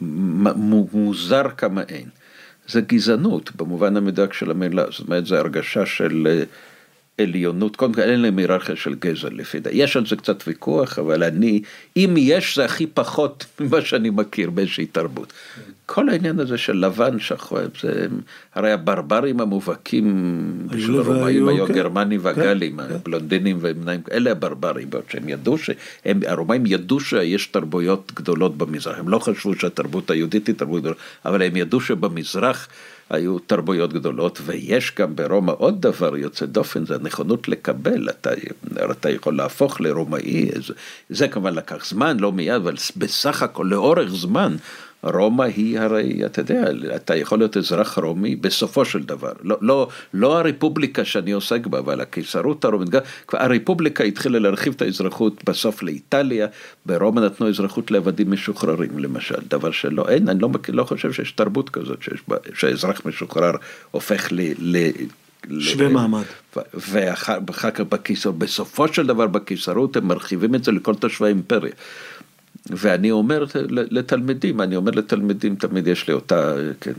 שמוזר 0.00 1.42
כמה 1.56 1.82
אין, 1.88 2.08
זה 2.68 2.80
גזענות 2.80 3.56
במובן 3.56 3.96
המדויק 3.96 4.32
של 4.32 4.50
המילה, 4.50 4.84
זאת 4.90 5.06
אומרת 5.06 5.26
זה 5.26 5.38
הרגשה 5.38 5.86
של 5.86 6.26
אה, 6.30 6.42
עליונות, 7.18 7.76
קודם 7.76 7.92
כל 7.92 8.00
אין 8.00 8.20
להם 8.20 8.38
היררכיה 8.38 8.76
של 8.76 8.94
גזע 8.94 9.28
לפי 9.32 9.60
דעתי, 9.60 9.76
יש 9.76 9.96
על 9.96 10.06
זה 10.06 10.16
קצת 10.16 10.44
ויכוח, 10.46 10.98
אבל 10.98 11.24
אני, 11.24 11.62
אם 11.96 12.14
יש 12.18 12.56
זה 12.56 12.64
הכי 12.64 12.86
פחות 12.86 13.44
ממה 13.60 13.80
שאני 13.80 14.10
מכיר 14.10 14.50
באיזושהי 14.50 14.86
תרבות. 14.86 15.32
כל 15.86 16.08
העניין 16.08 16.40
הזה 16.40 16.58
של 16.58 16.86
לבן 16.86 17.18
שחור, 17.18 17.58
זה 17.82 18.06
הרי 18.54 18.72
הברברים 18.72 19.40
המובהקים 19.40 20.68
של 20.78 20.98
הרומאים 20.98 21.26
היו, 21.26 21.48
היו 21.48 21.66
כן. 21.66 21.72
הגרמנים 21.72 22.20
והגלים, 22.22 22.76
כן, 22.76 22.88
כן. 22.88 22.94
הבלונדינים 22.94 23.58
והמנאים, 23.60 24.00
אלה 24.12 24.30
הברברים, 24.30 24.90
בעוד 24.90 25.04
שהם 25.10 25.28
ידעו 25.28 25.58
שהם, 25.58 26.20
הרומאים 26.26 26.66
ידעו 26.66 27.00
שיש 27.00 27.46
תרבויות 27.46 28.12
גדולות 28.14 28.58
במזרח, 28.58 28.98
הם 28.98 29.08
לא 29.08 29.18
חשבו 29.18 29.54
שהתרבות 29.54 30.10
היהודית 30.10 30.46
היא 30.46 30.54
תרבות 30.54 30.80
גדולה, 30.80 30.96
אבל 31.24 31.42
הם 31.42 31.56
ידעו 31.56 31.80
שבמזרח 31.80 32.68
היו 33.10 33.38
תרבויות 33.38 33.92
גדולות, 33.92 34.40
ויש 34.44 34.92
גם 34.98 35.16
ברומא 35.16 35.52
עוד 35.58 35.82
דבר 35.82 36.16
יוצא 36.16 36.46
דופן, 36.46 36.86
זה 36.86 36.94
הנכונות 36.94 37.48
לקבל, 37.48 38.08
אתה, 38.08 38.30
אתה 38.90 39.10
יכול 39.10 39.36
להפוך 39.36 39.80
לרומאי, 39.80 40.50
זה, 40.66 40.74
זה 41.08 41.28
כמובן 41.28 41.54
לקח 41.54 41.86
זמן, 41.86 42.20
לא 42.20 42.32
מיד, 42.32 42.54
אבל 42.54 42.74
בסך 42.96 43.42
הכל 43.42 43.66
לאורך 43.70 44.08
זמן. 44.08 44.56
רומא 45.04 45.42
היא 45.42 45.78
הרי, 45.78 46.22
אתה 46.26 46.40
יודע, 46.40 46.64
אתה 46.96 47.16
יכול 47.16 47.38
להיות 47.38 47.56
אזרח 47.56 47.98
רומי 47.98 48.36
בסופו 48.36 48.84
של 48.84 49.02
דבר. 49.02 49.32
לא, 49.42 49.56
לא, 49.60 49.88
לא 50.14 50.38
הרפובליקה 50.38 51.04
שאני 51.04 51.32
עוסק 51.32 51.66
בה, 51.66 51.78
אבל 51.78 52.00
הקיסרות 52.00 52.64
הרומית, 52.64 52.88
הרפובליקה 53.32 54.04
התחילה 54.04 54.38
להרחיב 54.38 54.72
את 54.76 54.82
האזרחות 54.82 55.44
בסוף 55.44 55.82
לאיטליה, 55.82 56.46
ברומא 56.86 57.20
נתנו 57.20 57.48
אזרחות 57.48 57.90
לעבדים 57.90 58.30
משוחררים 58.30 58.98
למשל, 58.98 59.38
דבר 59.48 59.70
שלא, 59.70 60.08
אין, 60.08 60.28
אני 60.28 60.40
לא, 60.40 60.48
לא 60.68 60.84
חושב 60.84 61.12
שיש 61.12 61.32
תרבות 61.32 61.70
כזאת, 61.70 62.02
שיש, 62.02 62.20
בה- 62.28 62.36
שהאזרח 62.54 63.00
משוחרר 63.06 63.52
הופך 63.90 64.28
ל... 64.32 64.40
ל 64.58 64.90
שווה 65.60 65.88
מעמד. 65.88 66.22
ואחר 66.74 67.70
כך 67.70 67.80
בקיסרות, 67.80 68.38
בסופו 68.38 68.88
של 68.88 69.06
דבר 69.06 69.26
בקיסרות 69.26 69.96
הם 69.96 70.08
מרחיבים 70.08 70.54
את 70.54 70.64
זה 70.64 70.72
לכל 70.72 70.94
תושבי 70.94 71.26
האימפריה. 71.26 71.72
ואני 72.70 73.10
אומר 73.10 73.44
לתלמידים, 73.68 74.60
אני 74.60 74.76
אומר 74.76 74.92
לתלמידים, 74.92 75.54
תמיד 75.54 75.86
יש 75.86 76.08
לי 76.08 76.14
אותה, 76.14 76.54
כן, 76.80 76.92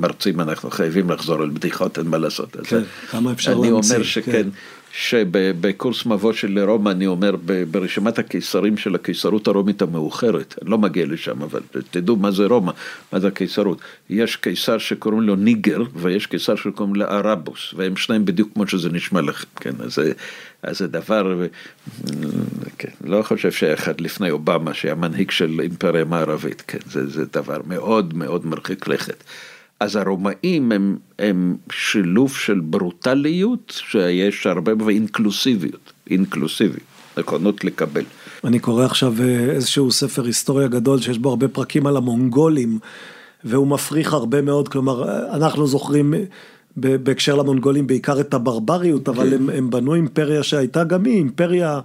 מרצים, 0.00 0.40
אנחנו 0.40 0.70
חייבים 0.70 1.10
לחזור 1.10 1.42
על 1.42 1.50
בדיחות, 1.50 1.98
אין 1.98 2.06
מה 2.06 2.18
לעשות. 2.18 2.56
כן, 2.64 2.82
כמה 3.10 3.32
אפשר 3.32 3.52
אני 3.52 3.70
להמציא, 3.70 3.94
אומר 3.94 4.04
שכן, 4.04 4.32
כן. 4.32 4.48
שבקורס 4.92 6.06
מבוא 6.06 6.32
של 6.32 6.58
רומא, 6.58 6.90
אני 6.90 7.06
אומר, 7.06 7.36
ברשימת 7.70 8.18
הקיסרים 8.18 8.76
של 8.76 8.94
הקיסרות 8.94 9.46
הרומית 9.46 9.82
המאוחרת, 9.82 10.54
אני 10.62 10.70
לא 10.70 10.78
מגיע 10.78 11.06
לשם, 11.06 11.42
אבל 11.42 11.60
תדעו 11.90 12.16
מה 12.16 12.30
זה 12.30 12.46
רומא, 12.46 12.72
מה 13.12 13.20
זה 13.20 13.28
הקיסרות. 13.28 13.80
יש 14.10 14.36
קיסר 14.36 14.78
שקוראים 14.78 15.20
לו 15.20 15.36
ניגר, 15.36 15.82
ויש 15.94 16.26
קיסר 16.26 16.56
שקוראים 16.56 16.94
לו 16.94 17.04
ארבוס, 17.04 17.74
והם 17.76 17.96
שניים 17.96 18.24
בדיוק 18.24 18.48
כמו 18.54 18.66
שזה 18.66 18.90
נשמע 18.90 19.20
לכם, 19.20 19.46
כן, 19.56 19.74
אז 19.80 19.94
זה, 19.94 20.12
אז 20.62 20.78
זה 20.78 20.86
דבר, 20.86 21.44
כן, 22.78 22.88
לא 23.04 23.22
חושב 23.22 23.50
שאחד 23.50 24.00
לפני 24.00 24.30
אובמה 24.30 24.74
שהיה 24.74 24.94
מנהיג 24.94 25.30
של 25.30 25.60
אימפריה 25.60 26.04
מערבית, 26.04 26.62
כן, 26.66 26.78
זה, 26.90 27.06
זה 27.06 27.24
דבר 27.32 27.60
מאוד 27.66 28.14
מאוד 28.14 28.46
מרחיק 28.46 28.88
לכת. 28.88 29.24
אז 29.80 29.96
הרומאים 29.96 30.72
הם, 30.72 30.96
הם 31.18 31.56
שילוב 31.72 32.36
של 32.36 32.60
ברוטליות, 32.60 33.82
שיש 33.86 34.46
הרבה, 34.46 34.72
ואינקלוסיביות, 34.84 35.92
אינקלוסיביות, 36.10 36.82
נכונות 37.18 37.64
לקבל. 37.64 38.04
אני 38.44 38.58
קורא 38.58 38.84
עכשיו 38.84 39.14
אה, 39.20 39.50
איזשהו 39.50 39.92
ספר 39.92 40.24
היסטוריה 40.24 40.68
גדול 40.68 41.00
שיש 41.00 41.18
בו 41.18 41.28
הרבה 41.30 41.48
פרקים 41.48 41.86
על 41.86 41.96
המונגולים, 41.96 42.78
והוא 43.44 43.66
מפריך 43.66 44.12
הרבה 44.12 44.42
מאוד, 44.42 44.68
כלומר, 44.68 45.08
אה, 45.08 45.36
אנחנו 45.36 45.66
זוכרים 45.66 46.14
בהקשר 46.76 47.34
למונגולים 47.34 47.86
בעיקר 47.86 48.20
את 48.20 48.34
הברבריות, 48.34 49.08
אבל 49.08 49.30
כן. 49.30 49.34
הם, 49.34 49.50
הם 49.50 49.70
בנו 49.70 49.94
אימפריה 49.94 50.42
שהייתה 50.42 50.84
גם 50.84 51.04
היא 51.04 51.14
אימפריה 51.14 51.80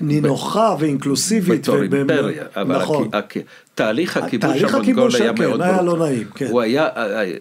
נינוחה 0.00 0.76
ב... 0.78 0.82
ואינקלוסיבית. 0.82 1.60
בתור 1.60 1.76
ובאמת, 1.80 2.10
אימפריה, 2.10 2.44
אבל 2.56 2.76
נכון. 2.76 3.08
הכ... 3.12 3.36
תהליך 3.74 4.16
הכיבוש 4.16 4.62
המונגול 4.62 5.10
היה 5.14 5.34
כן, 5.34 5.42
מאוד 5.42 5.60
היה 5.60 5.82
לא 5.82 5.96
נעים, 5.96 6.24
כן. 6.34 6.46
הוא, 6.50 6.60
היה, 6.60 6.88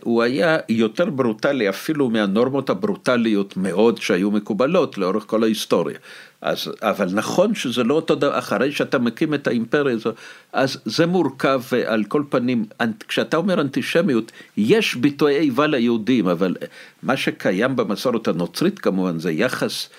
הוא 0.04 0.24
היה 0.24 0.58
יותר 0.70 1.10
ברוטלי 1.10 1.70
אפילו 1.70 2.10
מהנורמות 2.10 2.70
הברוטליות 2.70 3.58
מאוד 3.58 4.02
שהיו 4.02 4.32
מקובלות 4.32 4.98
לאורך 4.98 5.24
כל 5.28 5.44
ההיסטוריה. 5.44 5.98
אז, 6.42 6.72
אבל 6.82 7.10
נכון 7.14 7.56
שזה 7.56 7.84
לא 7.84 7.94
אותו 7.94 8.16
דבר, 8.16 8.40
אחרי 8.40 8.72
שאתה 8.72 9.00
מקים 9.00 9.34
את 9.34 9.48
האימפריה 9.48 9.96
הזו, 9.96 10.12
אז 10.54 10.78
זה 10.86 11.06
מורכב 11.06 11.62
על 11.86 12.04
כל 12.04 12.24
פנים, 12.30 12.66
כשאתה 13.08 13.38
אומר 13.38 13.62
אנטישמיות, 13.62 14.32
יש 14.58 14.96
ביטויי 14.96 15.38
איבה 15.38 15.68
ליהודים, 15.68 16.28
אבל 16.28 16.56
מה 17.04 17.18
שקיים 17.18 17.76
במסורת 17.76 18.28
הנוצרית 18.28 18.80
כמובן 18.80 19.20
זה 19.20 19.32
יחס 19.32 19.90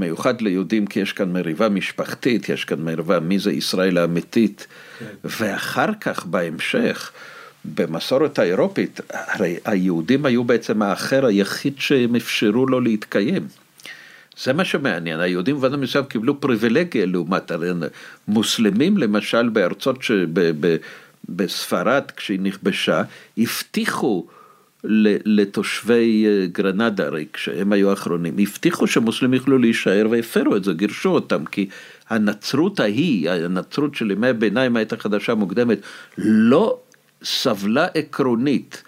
מיוחד 0.00 0.40
ליהודים, 0.40 0.86
כי 0.86 1.00
יש 1.00 1.12
כאן 1.12 1.32
מריבה 1.32 1.68
משפחתית, 1.68 2.48
יש 2.48 2.64
כאן 2.64 2.80
מריבה 2.80 3.20
מי 3.20 3.38
זה 3.38 3.52
ישראל 3.52 3.98
האמיתית, 3.98 4.66
כן. 4.98 5.04
ואחר 5.24 5.90
כך 6.00 6.26
בהמשך, 6.26 7.12
במסורת 7.64 8.38
האירופית, 8.38 9.00
הרי 9.10 9.56
היהודים 9.64 10.26
היו 10.26 10.44
בעצם 10.44 10.82
האחר 10.82 11.26
היחיד 11.26 11.74
שהם 11.78 12.16
אפשרו 12.16 12.66
לו 12.66 12.80
להתקיים. 12.80 13.48
זה 14.42 14.52
מה 14.52 14.64
שמעניין, 14.64 15.20
היהודים 15.20 15.54
במובן 15.54 15.80
מסוים 15.80 16.04
קיבלו 16.04 16.40
פריבילגיה 16.40 17.06
לעומת 17.06 17.52
מוסלמים 18.28 18.98
למשל 18.98 19.48
בארצות 19.48 19.98
בספרד 21.28 22.02
כשהיא 22.16 22.40
נכבשה, 22.40 23.02
הבטיחו 23.38 24.26
לתושבי 24.84 26.26
אה, 26.26 26.46
גרנדה, 26.46 27.06
הרי 27.06 27.26
כשהם 27.32 27.72
היו 27.72 27.90
האחרונים, 27.90 28.34
הבטיחו 28.38 28.86
שמוסלמים 28.86 29.34
יוכלו 29.34 29.58
להישאר 29.58 30.06
והפרו 30.10 30.56
את 30.56 30.64
זה, 30.64 30.72
גירשו 30.72 31.08
אותם, 31.08 31.44
כי 31.44 31.68
הנצרות 32.08 32.80
ההיא, 32.80 33.30
הנצרות 33.30 33.94
של 33.94 34.10
ימי 34.10 34.28
הביניים 34.28 34.76
העת 34.76 34.92
החדשה 34.92 35.32
המוקדמת, 35.32 35.78
לא 36.18 36.78
סבלה 37.24 37.86
עקרונית 37.94 38.82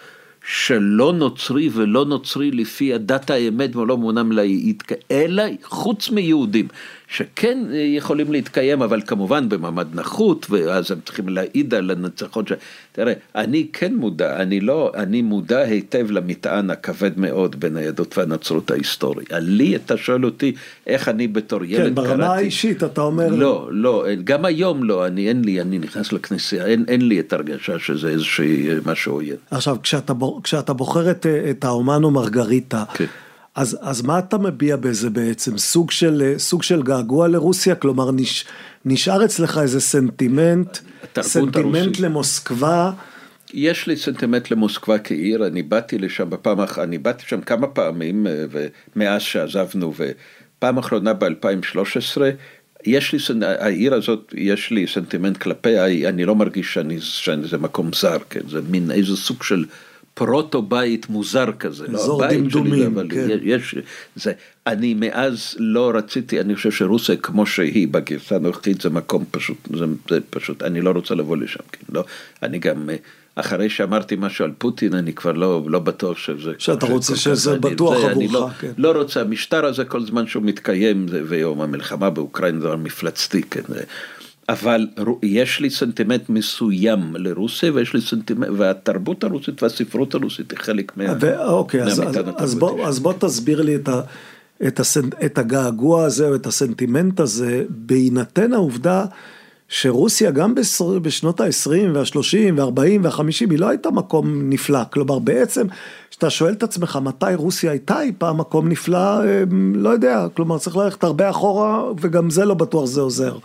שלא 0.46 1.12
נוצרי 1.12 1.70
ולא 1.72 2.04
נוצרי 2.04 2.50
לפי 2.50 2.94
הדת 2.94 3.30
האמת 3.30 3.76
ולא 3.76 3.96
מעונם 3.98 4.32
להיתקע, 4.32 4.94
אלא 5.10 5.42
חוץ 5.64 6.10
מיהודים. 6.10 6.68
שכן 7.12 7.58
יכולים 7.72 8.32
להתקיים, 8.32 8.82
אבל 8.82 9.00
כמובן 9.06 9.48
במעמד 9.48 9.86
נחות, 9.94 10.46
ואז 10.50 10.90
הם 10.90 10.98
צריכים 11.04 11.28
להעיד 11.28 11.74
על 11.74 11.90
הנצחות 11.90 12.48
ש... 12.48 12.52
תראה, 12.92 13.12
אני 13.34 13.66
כן 13.72 13.94
מודע, 13.94 14.36
אני 14.36 14.60
לא, 14.60 14.92
אני 14.94 15.22
מודע 15.22 15.58
היטב 15.58 16.10
למטען 16.10 16.70
הכבד 16.70 17.18
מאוד 17.18 17.60
בין 17.60 17.76
היהדות 17.76 18.18
והנצרות 18.18 18.70
ההיסטורי. 18.70 19.24
לי, 19.30 19.76
אתה 19.76 19.96
שואל 19.96 20.24
אותי 20.24 20.54
איך 20.86 21.08
אני 21.08 21.28
בתור 21.28 21.64
ילד 21.64 21.84
כן, 21.84 21.94
ברמה 21.94 22.16
קראתי... 22.16 22.40
האישית 22.40 22.84
אתה 22.84 23.00
אומר... 23.00 23.28
לא, 23.28 23.68
לא, 23.70 24.04
גם 24.24 24.44
היום 24.44 24.84
לא, 24.84 25.06
אני 25.06 25.28
אין 25.28 25.44
לי, 25.44 25.60
אני 25.60 25.78
נכנס 25.78 26.12
לכנסייה, 26.12 26.66
אין, 26.66 26.84
אין 26.88 27.08
לי 27.08 27.20
את 27.20 27.32
הרגשה 27.32 27.78
שזה 27.78 28.08
איזושהי 28.08 28.68
משהו 28.86 29.12
עוין. 29.12 29.36
עכשיו, 29.50 29.76
כשאתה, 29.82 30.12
כשאתה 30.42 30.72
בוחר 30.72 31.10
את, 31.10 31.26
את 31.50 31.64
האומן 31.64 32.04
או 32.04 32.10
מרגריטה, 32.10 32.84
כן. 32.94 33.04
אז, 33.54 33.78
אז 33.80 34.02
מה 34.02 34.18
אתה 34.18 34.38
מביע 34.38 34.76
בזה 34.76 35.10
בעצם? 35.10 35.58
סוג 35.58 35.90
של, 35.90 36.34
סוג 36.38 36.62
של 36.62 36.82
געגוע 36.82 37.28
לרוסיה? 37.28 37.74
כלומר, 37.74 38.10
נש, 38.10 38.44
נשאר 38.84 39.24
אצלך 39.24 39.58
איזה 39.62 39.80
סנטימנט, 39.80 40.78
סנטימנט 41.20 41.56
הרוסית. 41.56 42.00
למוסקבה? 42.00 42.92
יש 43.54 43.86
לי 43.86 43.96
סנטימנט 43.96 44.50
למוסקבה 44.50 44.98
כעיר, 44.98 45.46
אני 45.46 45.62
באתי 45.62 45.98
לשם 45.98 46.30
בפעם 46.30 46.58
אני 46.78 46.98
באתי 46.98 47.24
שם 47.26 47.40
כמה 47.40 47.66
פעמים, 47.66 48.26
אה, 48.26 48.66
מאז 48.96 49.22
שעזבנו, 49.22 49.92
ופעם 49.96 50.78
אחרונה 50.78 51.12
ב-2013, 51.12 52.20
יש 52.84 53.12
לי, 53.12 53.46
העיר 53.46 53.94
הזאת, 53.94 54.34
יש 54.36 54.70
לי 54.70 54.86
סנטימנט 54.86 55.36
כלפיה, 55.36 55.86
אני 55.86 56.24
לא 56.24 56.34
מרגיש 56.34 56.74
שאני, 56.74 57.00
שזה 57.00 57.58
מקום 57.58 57.90
זר, 57.92 58.18
כן, 58.30 58.48
זה 58.48 58.60
מין 58.70 58.90
איזה 58.90 59.16
סוג 59.16 59.42
של... 59.42 59.64
פרוטו 60.14 60.62
בית 60.62 61.08
מוזר 61.08 61.52
כזה. 61.58 61.86
לא 61.88 61.98
אזור 61.98 62.22
לא 62.22 62.30
דמדומים, 62.30 63.08
כן. 63.08 63.38
יש, 63.42 63.74
זה, 64.16 64.32
אני 64.66 64.94
מאז 64.94 65.56
לא 65.58 65.92
רציתי, 65.94 66.40
אני 66.40 66.56
חושב 66.56 66.70
שרוסיה 66.70 67.16
כמו 67.16 67.46
שהיא 67.46 67.88
בגרסה 67.88 68.36
הנוכחית 68.36 68.80
זה 68.80 68.90
מקום 68.90 69.24
פשוט, 69.30 69.56
זה, 69.76 69.84
זה 70.08 70.18
פשוט, 70.30 70.62
אני 70.62 70.80
לא 70.80 70.90
רוצה 70.90 71.14
לבוא 71.14 71.36
לשם, 71.36 71.60
כן, 71.72 71.84
לא, 71.92 72.04
אני 72.42 72.58
גם, 72.58 72.90
אחרי 73.34 73.70
שאמרתי 73.70 74.16
משהו 74.18 74.44
על 74.44 74.52
פוטין, 74.58 74.94
אני 74.94 75.12
כבר 75.12 75.32
לא, 75.32 75.62
לא 75.66 75.78
בטוח 75.78 76.18
שזה... 76.18 76.52
שאתה 76.58 76.86
רוצה 76.86 77.16
שזה 77.16 77.58
בטוח 77.58 77.96
עבורך, 77.96 78.16
אני 78.16 78.28
לא, 78.28 78.48
כן. 78.60 78.72
לא 78.78 78.92
רוצה, 78.92 79.20
המשטר 79.20 79.66
הזה 79.66 79.84
כל 79.84 80.06
זמן 80.06 80.26
שהוא 80.26 80.42
מתקיים, 80.42 81.06
ויום 81.28 81.60
המלחמה 81.60 82.10
באוקראינה 82.10 82.60
זה 82.60 82.76
מפלצתי, 82.76 83.42
כן. 83.42 83.62
אבל 84.48 84.86
יש 85.22 85.60
לי 85.60 85.70
סנטימנט 85.70 86.28
מסוים 86.28 87.16
לרוסיה, 87.16 87.72
ויש 87.74 87.94
לי 87.94 88.00
סנטימנט, 88.00 88.50
והתרבות 88.56 89.24
הרוסית 89.24 89.62
והספרות 89.62 90.14
הרוסית 90.14 90.50
היא 90.50 90.58
חלק 90.58 90.96
מה... 90.96 91.04
אוקיי, 91.44 91.82
אז, 91.82 92.00
אז, 92.00 92.16
אז, 92.36 92.54
בוא, 92.54 92.86
אז 92.86 93.00
בוא 93.00 93.12
תסביר 93.18 93.62
לי 93.62 93.76
את, 93.76 93.88
ה, 93.88 94.00
את, 94.66 94.80
הסנט, 94.80 95.14
את 95.24 95.38
הגעגוע 95.38 96.04
הזה, 96.04 96.28
או 96.28 96.34
את 96.34 96.46
הסנטימנט 96.46 97.20
הזה, 97.20 97.64
בהינתן 97.68 98.52
העובדה 98.52 99.04
שרוסיה 99.68 100.30
גם 100.30 100.54
בשנות 101.02 101.40
ה-20 101.40 101.70
וה-30 101.94 102.52
וה-40 102.56 103.00
וה-50 103.02 103.50
היא 103.50 103.58
לא 103.58 103.68
הייתה 103.68 103.90
מקום 103.90 104.50
נפלא, 104.50 104.80
כלומר 104.92 105.18
בעצם, 105.18 105.66
כשאתה 106.10 106.30
שואל 106.30 106.52
את 106.52 106.62
עצמך 106.62 106.98
מתי 107.02 107.34
רוסיה 107.34 107.70
הייתה 107.70 108.00
אי 108.00 108.12
פעם 108.18 108.38
מקום 108.38 108.68
נפלא, 108.68 109.24
אמ, 109.24 109.74
לא 109.74 109.88
יודע, 109.90 110.26
כלומר 110.34 110.58
צריך 110.58 110.76
ללכת 110.76 111.04
הרבה 111.04 111.30
אחורה, 111.30 111.84
וגם 112.00 112.30
זה 112.30 112.44
לא 112.44 112.54
בטוח 112.54 112.84
זה 112.84 113.00
עוזר. 113.00 113.38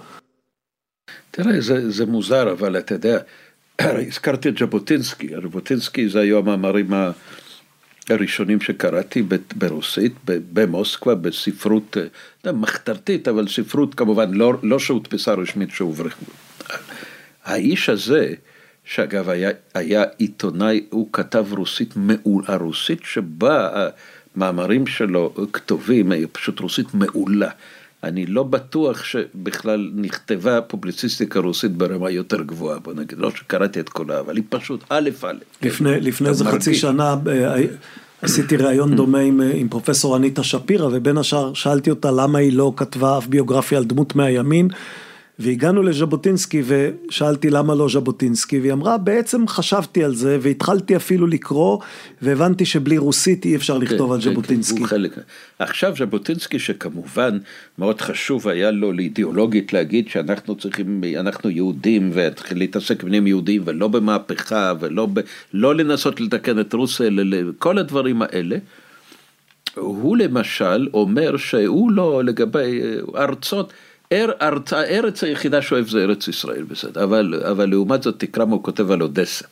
תראה, 1.31 1.61
זה, 1.61 1.91
זה 1.91 2.05
מוזר, 2.05 2.51
אבל 2.51 2.77
אתה 2.77 2.95
יודע, 2.95 3.19
הזכרתי 3.79 4.49
את 4.49 4.57
ז'בוטינסקי, 4.57 5.27
ז'בוטינסקי 5.43 6.09
זה 6.09 6.19
היו 6.19 6.37
המאמרים 6.37 6.93
הראשונים 8.09 8.61
שקראתי 8.61 9.23
ברוסית, 9.55 10.13
במוסקבה, 10.25 11.15
בספרות 11.15 11.97
לא, 12.45 12.51
מחתרתית, 12.51 13.27
אבל 13.27 13.47
ספרות 13.47 13.95
כמובן 13.95 14.33
לא, 14.33 14.53
לא 14.63 14.79
שהודפסה 14.79 15.33
רשמית 15.33 15.69
שהוברחו. 15.71 16.25
האיש 17.45 17.89
הזה, 17.89 18.33
שאגב 18.85 19.29
היה, 19.29 19.49
היה 19.73 20.03
עיתונאי, 20.17 20.85
הוא 20.89 21.09
כתב 21.13 21.45
רוסית 21.51 21.93
מעולה, 21.95 22.55
רוסית 22.55 22.99
שבה 23.03 23.87
המאמרים 24.35 24.87
שלו 24.87 25.33
כתובים, 25.53 26.11
פשוט 26.31 26.59
רוסית 26.59 26.93
מעולה. 26.93 27.49
אני 28.03 28.25
לא 28.25 28.43
בטוח 28.43 29.03
שבכלל 29.03 29.91
נכתבה 29.95 30.61
פובליציסטיקה 30.61 31.39
רוסית 31.39 31.71
ברמה 31.71 32.09
יותר 32.09 32.41
גבוהה, 32.41 32.79
בוא 32.79 32.93
נגיד, 32.93 33.19
לא 33.19 33.31
שקראתי 33.31 33.79
את 33.79 33.89
כולה, 33.89 34.19
אבל 34.19 34.35
היא 34.35 34.43
פשוט 34.49 34.83
א' 34.89 35.09
א'. 35.23 35.33
לפני, 35.61 35.99
לפני 35.99 36.29
איזה 36.29 36.45
חצי 36.45 36.75
שנה 36.75 37.15
אה, 37.27 37.55
עשיתי 38.21 38.57
ראיון 38.57 38.95
דומה 38.95 39.19
עם, 39.19 39.41
אה, 39.41 39.51
עם 39.53 39.69
פרופסור 39.69 40.17
אניטה 40.17 40.43
שפירא, 40.43 40.89
ובין 40.91 41.17
השאר 41.17 41.53
שאלתי 41.53 41.89
אותה 41.89 42.11
למה 42.11 42.39
היא 42.39 42.53
לא 42.53 42.73
כתבה 42.75 43.17
אף 43.17 43.27
ביוגרפיה 43.27 43.77
על 43.77 43.83
דמות 43.83 44.15
מהימין. 44.15 44.67
והגענו 45.39 45.83
לז'בוטינסקי 45.83 46.63
ושאלתי 46.65 47.49
למה 47.49 47.75
לא 47.75 47.89
ז'בוטינסקי, 47.89 48.59
והיא 48.59 48.73
אמרה 48.73 48.97
בעצם 48.97 49.47
חשבתי 49.47 50.03
על 50.03 50.15
זה 50.15 50.37
והתחלתי 50.41 50.95
אפילו 50.95 51.27
לקרוא 51.27 51.79
והבנתי 52.21 52.65
שבלי 52.65 52.97
רוסית 52.97 53.45
אי 53.45 53.55
אפשר 53.55 53.77
לכתוב 53.77 54.09
כן, 54.09 54.13
על 54.13 54.21
כן, 54.21 54.29
ז'בוטינסקי. 54.29 54.79
כן, 54.79 54.85
חלק. 54.85 55.15
עכשיו 55.59 55.93
ז'בוטינסקי 55.97 56.59
שכמובן 56.59 57.37
מאוד 57.77 58.01
חשוב 58.01 58.47
היה 58.47 58.71
לו 58.71 58.91
לאידיאולוגית 58.91 59.73
להגיד 59.73 60.09
שאנחנו 60.09 60.55
צריכים, 60.55 61.03
אנחנו 61.19 61.49
יהודים 61.49 62.11
וצריכים 62.13 62.57
להתעסק 62.57 63.03
בנים 63.03 63.27
יהודים 63.27 63.61
ולא 63.65 63.87
במהפכה 63.87 64.73
ולא 64.79 65.07
ב, 65.13 65.19
לא 65.53 65.75
לנסות 65.75 66.21
לתקן 66.21 66.59
את 66.59 66.73
רוסיה, 66.73 67.09
כל 67.59 67.77
הדברים 67.77 68.21
האלה. 68.21 68.57
הוא 69.75 70.17
למשל 70.17 70.87
אומר 70.93 71.37
שהוא 71.37 71.91
לא 71.91 72.23
לגבי 72.23 72.81
ארצות 73.15 73.73
אר, 73.73 73.86
ארץ, 74.11 74.73
הארץ 74.73 75.23
היחידה 75.23 75.61
שאוהב 75.61 75.87
זה 75.87 76.03
ארץ 76.03 76.27
ישראל, 76.27 76.63
בסדר, 76.63 77.03
אבל, 77.03 77.41
אבל 77.51 77.69
לעומת 77.69 78.03
זאת 78.03 78.15
תקרא 78.17 78.45
מה 78.45 78.53
הוא 78.53 78.63
כותב 78.63 78.91
על 78.91 79.01
אודסה. 79.01 79.45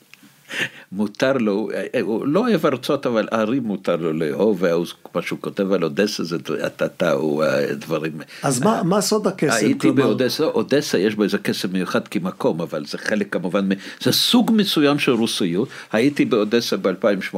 מותר 0.92 1.34
לו, 1.34 1.70
הוא 2.02 2.28
לא 2.28 2.40
אוהב 2.40 2.66
ארצות, 2.66 3.06
אבל 3.06 3.28
ערים 3.32 3.64
מותר 3.64 3.96
לו 3.96 4.14
לאהוב, 4.14 4.64
ומה 4.64 5.22
שהוא 5.22 5.40
כותב 5.42 5.72
על 5.72 5.84
אודסה 5.84 6.24
זה 6.24 6.38
הטאטה, 6.64 7.12
הוא 7.12 7.44
דברים. 7.72 8.12
אז 8.44 8.62
מה, 8.62 8.84
מה 8.84 9.02
סוד 9.02 9.28
הקסם? 9.28 9.54
הייתי 9.54 9.80
כלומר... 9.80 10.04
באודסה, 10.04 10.44
אודסה 10.44 10.98
יש 10.98 11.16
בו 11.16 11.24
איזה 11.24 11.38
קסם 11.38 11.70
מיוחד 11.74 12.08
כמקום, 12.08 12.62
אבל 12.62 12.86
זה 12.86 12.98
חלק 12.98 13.34
כמובן, 13.34 13.70
זה 14.02 14.12
סוג 14.12 14.52
מסוים 14.56 15.00
של 15.00 15.12
רוסיות. 15.12 15.68
הייתי 15.92 16.26
באודסה 16.26 16.78
ב-2018, 16.78 17.36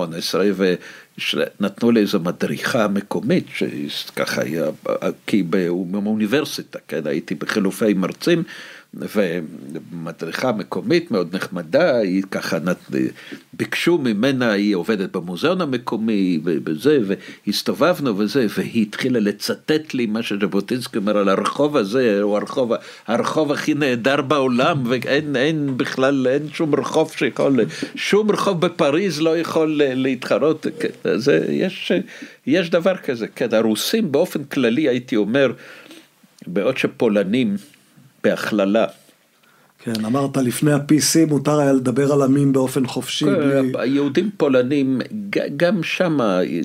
ונתנו 1.34 1.92
לי 1.92 2.00
איזו 2.00 2.20
מדריכה 2.20 2.88
מקומית, 2.88 3.46
שככה 3.88 4.42
היה, 4.42 4.66
כי 5.28 5.44
באוניברסיטה, 5.44 6.80
כן, 6.88 7.08
הייתי 7.08 7.36
בחילופי 7.36 7.94
מרצים. 7.94 8.44
ומדריכה 9.00 10.52
מקומית 10.52 11.12
מאוד 11.12 11.36
נחמדה, 11.36 11.98
היא 11.98 12.24
ככה, 12.32 12.58
ביקשו 13.54 13.98
ממנה, 13.98 14.52
היא 14.52 14.76
עובדת 14.76 15.12
במוזיאון 15.12 15.62
המקומי 15.62 16.40
וזה, 16.44 17.00
והסתובבנו 17.48 18.18
וזה, 18.18 18.46
והיא 18.58 18.82
התחילה 18.82 19.20
לצטט 19.20 19.94
לי 19.94 20.06
מה 20.06 20.24
שז'בוטינסקי 20.24 20.98
אומר 20.98 21.18
על 21.18 21.30
הרחוב 21.30 21.78
הזה, 21.78 22.22
הוא 22.22 22.38
הרחוב, 22.38 22.72
הרחוב 23.08 23.52
הכי 23.52 23.74
נהדר 23.74 24.22
בעולם, 24.22 24.84
ואין 24.86 25.78
בכלל, 25.78 26.28
אין 26.28 26.50
שום 26.54 26.76
רחוב 26.76 27.12
שיכול, 27.18 27.60
שום 27.96 28.32
רחוב 28.32 28.62
בפריז 28.62 29.22
לא 29.22 29.38
יכול 29.38 29.82
להתחרות, 29.84 30.68
זה, 31.16 31.46
יש, 31.50 31.92
יש 32.48 32.70
דבר 32.70 32.98
כזה, 32.98 33.28
כן, 33.28 33.48
הרוסים 33.52 34.12
באופן 34.12 34.44
כללי 34.44 34.88
הייתי 34.88 35.16
אומר, 35.16 35.52
בעוד 36.48 36.78
שפולנים, 36.78 37.56
בהכללה. 38.24 38.86
כן, 39.84 40.06
אמרת 40.06 40.38
לפני 40.38 40.72
ה-PC 40.72 41.30
מותר 41.30 41.60
היה 41.60 41.74
לדבר 41.74 42.14
על 42.14 42.22
עמים 42.22 42.54
באופן 42.54 42.88
חופשי. 42.88 43.26
כן, 43.26 43.72
בלי... 43.72 43.88
יהודים 43.88 44.30
פולנים, 44.38 45.02
גם 45.58 45.84
שם 45.84 46.20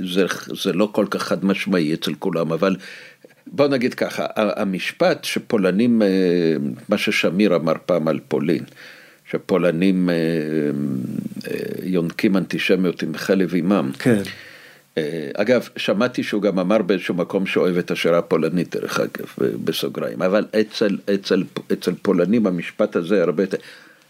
זה, 0.04 0.26
זה 0.62 0.72
לא 0.72 0.88
כל 0.92 1.06
כך 1.10 1.22
חד 1.22 1.44
משמעי 1.44 1.94
אצל 1.94 2.14
כולם, 2.14 2.52
אבל 2.52 2.76
בוא 3.46 3.68
נגיד 3.68 3.94
ככה, 3.94 4.26
המשפט 4.36 5.24
שפולנים, 5.24 6.02
אה, 6.02 6.08
מה 6.88 6.98
ששמיר 6.98 7.56
אמר 7.56 7.72
פעם 7.86 8.08
על 8.08 8.20
פולין, 8.28 8.64
שפולנים 9.30 10.10
אה, 10.10 10.14
אה, 11.46 11.56
יונקים 11.82 12.36
אנטישמיות 12.36 13.02
עם 13.02 13.16
חלב 13.16 13.54
אימם. 13.54 13.90
כן. 13.98 14.22
אה, 14.98 15.30
אגב, 15.34 15.68
שמעתי 15.76 16.22
שהוא 16.22 16.42
גם 16.42 16.58
אמר 16.58 16.82
באיזשהו 16.82 17.14
מקום 17.14 17.46
שאוהב 17.46 17.76
את 17.78 17.90
השירה 17.90 18.18
הפולנית, 18.18 18.76
דרך 18.76 19.00
אגב, 19.00 19.26
בסוגריים, 19.64 20.22
אבל 20.22 20.44
אצל, 20.60 20.98
אצל, 21.14 21.44
אצל 21.72 21.92
פולנים 22.02 22.46
המשפט 22.46 22.96
הזה 22.96 23.22
הרבה 23.22 23.42
יותר... 23.42 23.56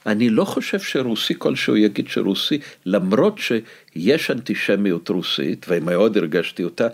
אני 0.06 0.30
לא 0.30 0.44
חושב 0.44 0.80
שרוסי 0.80 1.34
כלשהו 1.38 1.76
יגיד 1.76 2.08
שרוסי, 2.08 2.58
למרות 2.86 3.38
שיש 3.38 4.30
אנטישמיות 4.30 5.08
רוסית, 5.08 5.66
ומאוד 5.68 6.16
הרגשתי 6.16 6.64
אותה, 6.64 6.88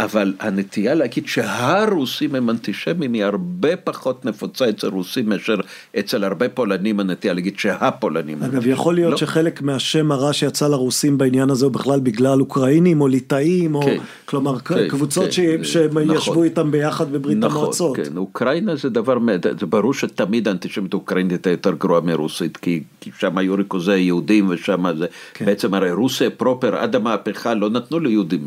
אבל 0.00 0.34
הנטייה 0.40 0.94
להגיד 0.94 1.26
שהרוסים 1.26 2.34
הם 2.34 2.50
אנטישמים 2.50 3.12
היא 3.12 3.24
הרבה 3.24 3.76
פחות 3.76 4.24
נפוצה 4.24 4.68
אצל 4.68 4.88
רוסים 4.88 5.28
מאשר 5.28 5.56
אצל 5.98 6.24
הרבה 6.24 6.48
פולנים 6.48 7.00
הנטייה 7.00 7.34
להגיד 7.34 7.58
שהפולנים. 7.58 8.42
אגב, 8.42 8.66
יכול 8.66 8.94
להיות 8.94 9.10
לא. 9.10 9.16
שחלק 9.16 9.62
מהשם 9.62 10.12
הרע 10.12 10.32
שיצא 10.32 10.68
לרוסים 10.68 11.18
בעניין 11.18 11.50
הזה 11.50 11.64
הוא 11.64 11.72
בכלל 11.72 12.00
בגלל 12.00 12.40
אוקראינים 12.40 13.00
או 13.00 13.08
ליטאים, 13.08 13.74
או 13.74 13.82
כן, 13.82 13.96
כלומר 14.24 14.58
כן, 14.58 14.88
קבוצות 14.88 15.24
כן, 15.24 15.64
שהם 15.64 15.98
נכון, 15.98 16.16
ישבו 16.16 16.42
איתם 16.42 16.70
ביחד 16.70 17.12
בברית 17.12 17.38
נכון, 17.38 17.60
המועצות. 17.60 17.96
כן, 17.96 18.16
אוקראינה 18.16 18.76
זה 18.76 18.88
דבר, 18.88 19.18
זה 19.60 19.66
ברור 19.66 19.94
שתמיד 19.94 20.48
האנטישמיות 20.48 20.94
האוקראינית 20.94 21.32
הייתה 21.32 21.50
יותר 21.50 21.72
גרועה 21.72 22.00
מרוסית, 22.00 22.56
כי, 22.56 22.82
כי 23.00 23.10
שם 23.18 23.38
היו 23.38 23.54
ריכוזי 23.54 23.98
יהודים 23.98 24.46
ושם 24.48 24.84
זה, 24.98 25.06
כן. 25.34 25.44
בעצם 25.44 25.74
הרי 25.74 25.92
רוסיה 25.92 26.30
פרופר 26.30 26.76
עד 26.76 26.96
המהפכה 26.96 27.54
לא 27.54 27.70
נתנו 27.70 27.98
ליהודים, 27.98 28.40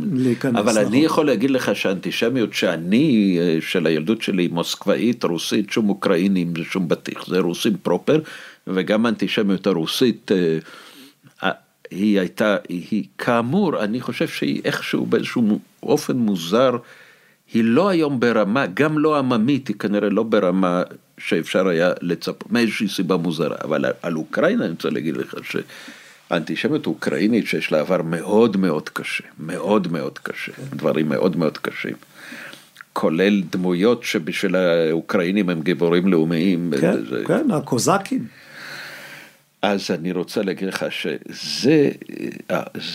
אבל 0.55 0.71
נכון. 0.71 0.77
אני 0.77 0.97
יכול 0.97 1.29
להגיד 1.39 1.51
לך 1.51 1.75
שהאנטישמיות 1.75 2.53
שאני, 2.53 3.37
אה, 3.39 3.57
של 3.61 3.85
הילדות 3.85 4.21
שלי, 4.21 4.47
מוסקבאית, 4.47 5.23
רוסית, 5.23 5.69
שום 5.69 5.89
אוקראינים 5.89 6.53
שום 6.63 6.87
בטיח, 6.87 7.27
זה 7.27 7.39
רוסים 7.39 7.77
פרופר, 7.83 8.19
וגם 8.67 9.05
האנטישמיות 9.05 9.67
הרוסית, 9.67 10.31
אה, 10.31 11.51
היא 11.91 12.19
הייתה, 12.19 12.57
היא 12.69 13.03
כאמור, 13.17 13.83
אני 13.83 14.01
חושב 14.01 14.27
שהיא 14.27 14.61
איכשהו 14.65 15.05
באיזשהו 15.05 15.59
אופן 15.83 16.17
מוזר, 16.17 16.77
היא 17.53 17.63
לא 17.63 17.89
היום 17.89 18.19
ברמה, 18.19 18.65
גם 18.73 18.99
לא 18.99 19.17
עממית, 19.17 19.67
היא 19.67 19.75
כנראה 19.75 20.09
לא 20.09 20.23
ברמה 20.23 20.83
שאפשר 21.17 21.67
היה 21.67 21.91
לצפות, 22.01 22.51
מאיזושהי 22.51 22.87
סיבה 22.87 23.17
מוזרה, 23.17 23.55
אבל 23.63 23.85
על 24.01 24.15
אוקראינה 24.15 24.63
אני 24.63 24.71
רוצה 24.71 24.89
להגיד 24.89 25.17
לך 25.17 25.35
ש... 25.43 25.55
האנטישמיות 26.29 26.85
האוקראינית 26.85 27.47
שיש 27.47 27.71
לה 27.71 27.79
עבר 27.79 28.01
מאוד 28.01 28.57
מאוד 28.57 28.89
קשה, 28.89 29.23
מאוד 29.39 29.91
מאוד 29.91 30.19
קשה, 30.19 30.51
דברים 30.69 31.09
מאוד 31.09 31.37
מאוד 31.37 31.57
קשים. 31.57 31.95
כולל 32.93 33.41
דמויות 33.41 34.03
שבשביל 34.03 34.55
האוקראינים 34.55 35.49
הם 35.49 35.61
גיבורים 35.61 36.07
לאומיים. 36.07 36.73
כן, 36.81 37.05
זה... 37.09 37.23
כן, 37.27 37.51
הקוזקים. 37.51 38.25
אז 39.61 39.91
אני 39.91 40.11
רוצה 40.11 40.41
להגיד 40.41 40.67
לך 40.67 40.85
שזה 40.91 41.91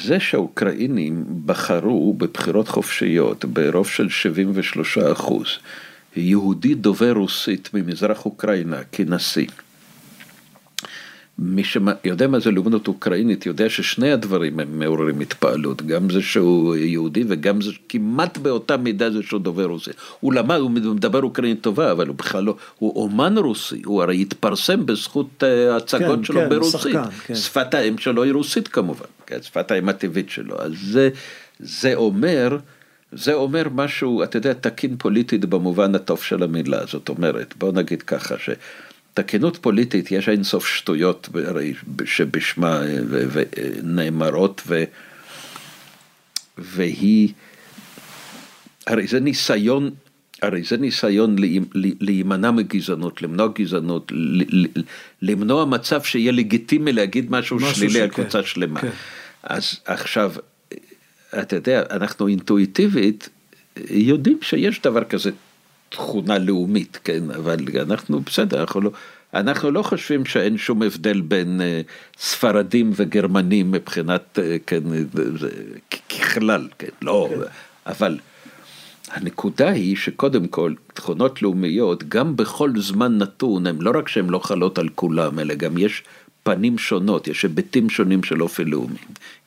זה 0.05 0.21
שהאוקראינים 0.21 1.25
בחרו 1.47 2.15
בבחירות 2.15 2.69
חופשיות 2.69 3.45
ברוב 3.45 3.87
של 3.89 4.09
73 4.09 4.99
אחוז, 4.99 5.47
יהודי 6.17 6.75
דובר 6.75 7.13
רוסית 7.13 7.71
ממזרח 7.75 8.25
אוקראינה 8.25 8.79
כנשיא. 8.93 9.47
מי 11.39 11.65
שיודע 11.65 12.27
מה 12.27 12.41
זה 12.41 12.51
לאומנות 12.51 12.89
אוקראינית 12.89 13.47
יודע 13.47 13.69
ששני 13.69 14.13
הדברים 14.13 14.61
הם 14.61 14.79
מעוררים 14.79 15.21
התפעלות, 15.21 15.83
גם 15.83 16.11
זה 16.11 16.23
שהוא 16.23 16.77
יהודי 16.77 17.25
וגם 17.29 17.61
זה 17.61 17.71
כמעט 17.89 18.39
באותה 18.39 18.77
מידה 18.77 19.11
זה 19.11 19.23
שהוא 19.23 19.41
דובר 19.41 19.65
רוסי. 19.65 19.91
הוא 20.21 20.35
למד, 20.35 20.57
הוא 20.57 20.71
מדבר 20.71 21.23
אוקראינית 21.23 21.61
טובה, 21.61 21.93
אבל 21.93 22.07
הוא 22.07 22.17
בכלל 22.17 22.45
לא, 22.45 22.57
הוא 22.79 23.03
אומן 23.03 23.39
רוסי, 23.39 23.83
הוא 23.85 24.03
הרי 24.03 24.21
התפרסם 24.21 24.87
בזכות 24.87 25.43
אה, 25.43 25.75
ההצגות 25.75 26.19
כן, 26.19 26.25
שלו 26.25 26.41
כן, 26.41 26.49
ברוסית. 26.49 26.81
שחקן, 26.81 27.11
כן. 27.27 27.35
שפת 27.35 27.75
האם 27.75 27.99
שלו 27.99 28.23
היא 28.23 28.33
רוסית 28.33 28.69
כמובן, 28.69 29.07
כן, 29.27 29.43
שפת 29.43 29.71
האם 29.71 29.89
הטבעית 29.89 30.31
שלו. 30.31 30.61
אז 30.61 30.73
זה, 30.83 31.11
זה 31.59 31.95
אומר, 31.95 32.59
זה 33.13 33.35
אומר 33.35 33.69
משהו, 33.75 34.23
אתה 34.23 34.37
יודע, 34.37 34.53
תקין 34.53 34.97
פוליטית 34.99 35.45
במובן 35.45 35.95
הטוב 35.95 36.23
של 36.23 36.43
המילה, 36.43 36.87
זאת 36.87 37.09
אומרת, 37.09 37.55
בוא 37.59 37.73
נגיד 37.73 38.03
ככה, 38.03 38.35
ש... 38.39 38.51
תקינות 39.15 39.57
פוליטית, 39.57 40.11
יש 40.11 40.29
אין 40.29 40.45
סוף 40.45 40.67
שטויות 40.67 41.29
שבשמה 42.05 42.81
נאמרות, 43.83 44.63
ו, 44.67 44.85
והיא, 46.59 47.29
הרי 48.87 49.07
זה 49.07 49.21
ניסיון, 49.21 49.91
הרי 50.43 50.63
זה 50.63 50.77
ניסיון 50.77 51.37
להימנע 52.01 52.51
מגזענות, 52.51 53.23
למנוע 53.23 53.49
גזענות, 53.55 54.13
למנוע 55.23 55.65
מצב 55.65 56.03
שיהיה 56.03 56.33
לגיטימי 56.33 56.93
להגיד 56.93 57.31
משהו, 57.31 57.57
משהו 57.57 57.75
שלילי 57.75 58.01
על 58.01 58.09
קבוצה 58.09 58.43
שלמה. 58.43 58.81
כן. 58.81 58.91
אז 59.43 59.81
עכשיו, 59.85 60.33
אתה 61.41 61.57
יודע, 61.57 61.83
אנחנו 61.91 62.29
אינטואיטיבית 62.29 63.29
יודעים 63.91 64.39
שיש 64.43 64.81
דבר 64.81 65.05
כזה 65.05 65.31
תכונה 65.89 66.39
לאומית, 66.39 66.99
כן, 67.05 67.31
אבל 67.31 67.57
אנחנו 67.77 68.21
בסדר, 68.21 68.61
אנחנו 68.61 68.81
לא, 68.81 68.91
אנחנו 69.35 69.71
לא 69.71 69.83
חושבים 69.83 70.25
שאין 70.25 70.59
שום 70.59 70.83
הבדל 70.83 71.21
בין 71.21 71.61
uh, 71.61 72.21
ספרדים 72.21 72.91
וגרמנים 72.97 73.73
מבחינת, 73.73 74.39
uh, 74.39 74.41
כן, 74.67 74.81
זה, 75.39 75.49
ככלל, 76.09 76.69
כן, 76.79 76.89
לא, 77.03 77.29
כן. 77.31 77.41
אבל 77.87 78.19
הנקודה 79.11 79.69
היא 79.69 79.97
שקודם 79.97 80.47
כל, 80.47 80.75
תכונות 80.95 81.43
לאומיות, 81.43 82.05
גם 82.09 82.37
בכל 82.37 82.71
זמן 82.77 83.19
נתון, 83.19 83.67
הן 83.67 83.77
לא 83.81 83.93
רק 83.95 84.09
שהן 84.09 84.31
לא 84.31 84.39
חלות 84.39 84.79
על 84.79 84.89
כולם, 84.95 85.39
אלא 85.39 85.55
גם 85.55 85.79
יש 85.79 86.03
פנים 86.43 86.79
שונות, 86.79 87.29
יש 87.29 87.43
היבטים 87.43 87.91
שונים 87.91 88.23
של 88.23 88.43
אופי 88.43 88.65
לאומי. 88.65 88.99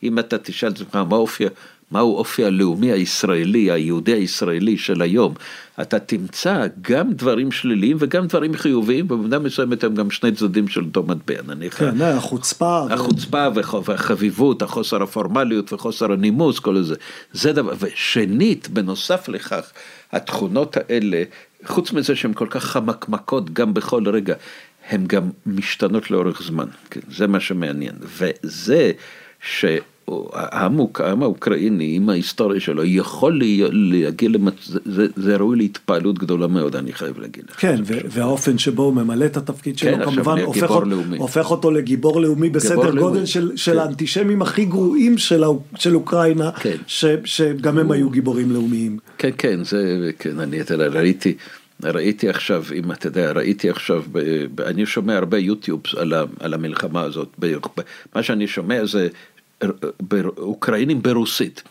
אם 0.04 0.20
אתה 0.20 0.38
תשאל 0.38 0.70
את 0.70 0.76
עצמך 0.76 0.96
מה 0.96 1.16
אופי 1.16 1.44
מהו 1.92 2.16
אופי 2.16 2.46
הלאומי 2.46 2.92
הישראלי, 2.92 3.72
היהודי 3.72 4.14
הישראלי 4.14 4.78
של 4.78 5.02
היום, 5.02 5.34
אתה 5.82 6.00
תמצא 6.00 6.68
גם 6.82 7.14
דברים 7.14 7.52
שליליים 7.52 7.98
וגם 8.00 8.28
דברים 8.28 8.54
חיוביים, 8.54 9.06
ובמידה 9.06 9.40
מסוימת 9.40 9.84
הם 9.84 9.96
גם 9.96 10.12
שני 10.12 10.32
צדדים 10.32 10.68
של 10.68 10.82
אותו 10.82 11.04
מטבע, 11.04 11.42
נניח. 11.48 11.80
כן, 11.80 12.02
החוצפה. 12.02 12.88
החוצפה 12.90 13.48
והחביבות, 13.86 14.62
החוסר 14.62 15.04
הפורמליות 15.04 15.74
וחוסר 15.74 16.12
הנימוס, 16.12 16.60
כל 16.60 16.82
זה. 16.82 16.96
זה 17.32 17.54
דבר, 17.54 17.74
ושנית, 17.80 18.70
בנוסף 18.70 19.30
לכך, 19.30 19.72
התכונות 20.12 20.78
האלה, 20.78 21.24
חוץ 21.66 21.92
מזה 21.92 22.16
שהן 22.16 22.34
כל 22.34 22.48
כך 22.50 22.64
חמקמקות 22.64 23.54
גם 23.54 23.74
בכל 23.74 24.10
רגע, 24.10 24.36
הן 24.90 25.06
גם 25.08 25.30
משתנות 25.46 26.12
לאורך 26.12 26.42
זמן, 26.44 26.68
כן, 26.90 27.02
זה 27.12 27.28
מה 27.28 27.40
שמעניין. 27.40 27.96
וזה 28.02 28.92
ש... 29.42 29.66
העם, 30.34 30.80
העם 31.00 31.24
האוקראיני 31.24 31.96
עם 31.96 32.10
ההיסטוריה 32.10 32.60
שלו 32.60 32.86
יכול 32.86 33.42
להגיע, 33.72 34.30
למצ... 34.30 34.54
זה, 34.86 35.08
זה 35.16 35.36
ראוי 35.38 35.58
להתפעלות 35.58 36.20
גדולה 36.20 36.48
מאוד, 36.48 36.76
אני 36.76 36.94
חייב 36.94 37.20
להגיד. 37.20 37.44
כן, 37.58 37.82
ו- 37.86 38.00
והאופן 38.10 38.58
שבו 38.58 38.84
הוא 38.84 38.94
ממלא 38.94 39.26
את 39.26 39.38
התפקיד 39.38 39.78
שלו, 39.78 39.98
כן, 39.98 40.06
כמובן 40.06 40.40
הופך, 40.40 40.72
אות, 40.72 40.84
הופך 41.18 41.52
אותו 41.52 41.72
לגיבור 41.72 42.22
לאומי 42.22 42.50
בסדר 42.50 42.76
גודל 42.76 42.96
לאומי. 42.96 43.28
של, 43.28 43.52
של 43.56 43.74
כן. 43.74 43.80
האנטישמים 43.80 44.42
הכי 44.42 44.66
גרועים 44.66 45.18
של, 45.18 45.44
של 45.76 45.96
אוקראינה, 45.96 46.52
כן. 46.52 46.78
ש, 46.88 47.06
שגם 47.26 47.78
הם 47.78 47.92
היו 47.92 48.10
גיבורים 48.10 48.52
לאומיים. 48.52 48.98
כן, 49.18 49.30
כן, 49.38 49.64
זה, 49.64 50.12
כן, 50.20 50.40
אני 50.40 50.58
ראיתי. 50.90 51.36
ראיתי 51.84 52.30
עכשיו, 52.30 52.64
אם 52.76 52.92
אתה 52.92 53.08
יודע, 53.08 53.32
ראיתי 53.32 53.70
עכשיו, 53.70 54.04
אני 54.66 54.86
שומע 54.86 55.16
הרבה 55.16 55.38
יוטיוב 55.38 55.82
על, 55.98 56.14
על 56.40 56.54
המלחמה 56.54 57.02
הזאת, 57.02 57.40
מה 58.16 58.24
שאני 58.24 58.48
שומע 58.48 58.86
זה 58.86 59.08
אוקראינים 60.38 61.02
ברוסית. 61.02 61.64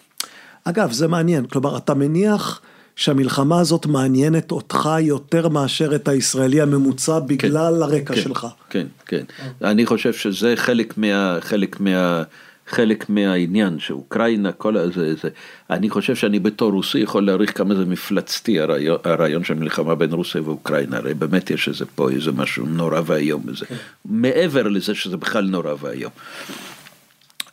אגב, 0.64 0.92
זה 0.92 1.08
מעניין, 1.08 1.46
כלומר, 1.46 1.76
אתה 1.76 1.94
מניח 1.94 2.60
שהמלחמה 2.96 3.60
הזאת 3.60 3.86
מעניינת 3.86 4.52
אותך 4.52 4.88
יותר 5.00 5.48
מאשר 5.48 5.94
את 5.94 6.08
הישראלי 6.08 6.60
הממוצע 6.60 7.18
בגלל 7.18 7.74
כן, 7.76 7.82
הרקע 7.82 8.14
כן, 8.14 8.20
שלך. 8.20 8.46
כן, 8.70 8.86
כן. 9.06 9.24
אני 9.64 9.86
חושב 9.86 10.12
שזה 10.12 10.52
חלק 10.56 10.98
מה... 10.98 11.38
חלק 11.40 11.80
מה... 11.80 12.22
חלק 12.68 13.10
מהעניין 13.10 13.78
שאוקראינה, 13.78 14.52
כל 14.52 14.76
הזה, 14.76 15.14
זה, 15.14 15.28
אני 15.70 15.90
חושב 15.90 16.14
שאני 16.14 16.38
בתור 16.38 16.72
רוסי 16.72 16.98
יכול 16.98 17.26
להעריך 17.26 17.58
כמה 17.58 17.74
זה 17.74 17.84
מפלצתי 17.84 18.60
הרעיון, 18.60 18.98
הרעיון 19.04 19.44
של 19.44 19.54
מלחמה 19.54 19.94
בין 19.94 20.12
רוסיה 20.12 20.42
ואוקראינה, 20.42 20.96
הרי 20.96 21.14
באמת 21.14 21.50
יש 21.50 21.68
איזה 21.68 21.84
פה 21.94 22.10
איזה 22.10 22.32
משהו 22.32 22.66
נורא 22.66 23.00
ואיום 23.06 23.46
בזה, 23.46 23.66
מעבר 24.04 24.62
לזה 24.62 24.94
שזה 24.94 25.16
בכלל 25.16 25.44
נורא 25.44 25.74
ואיום. 25.80 26.12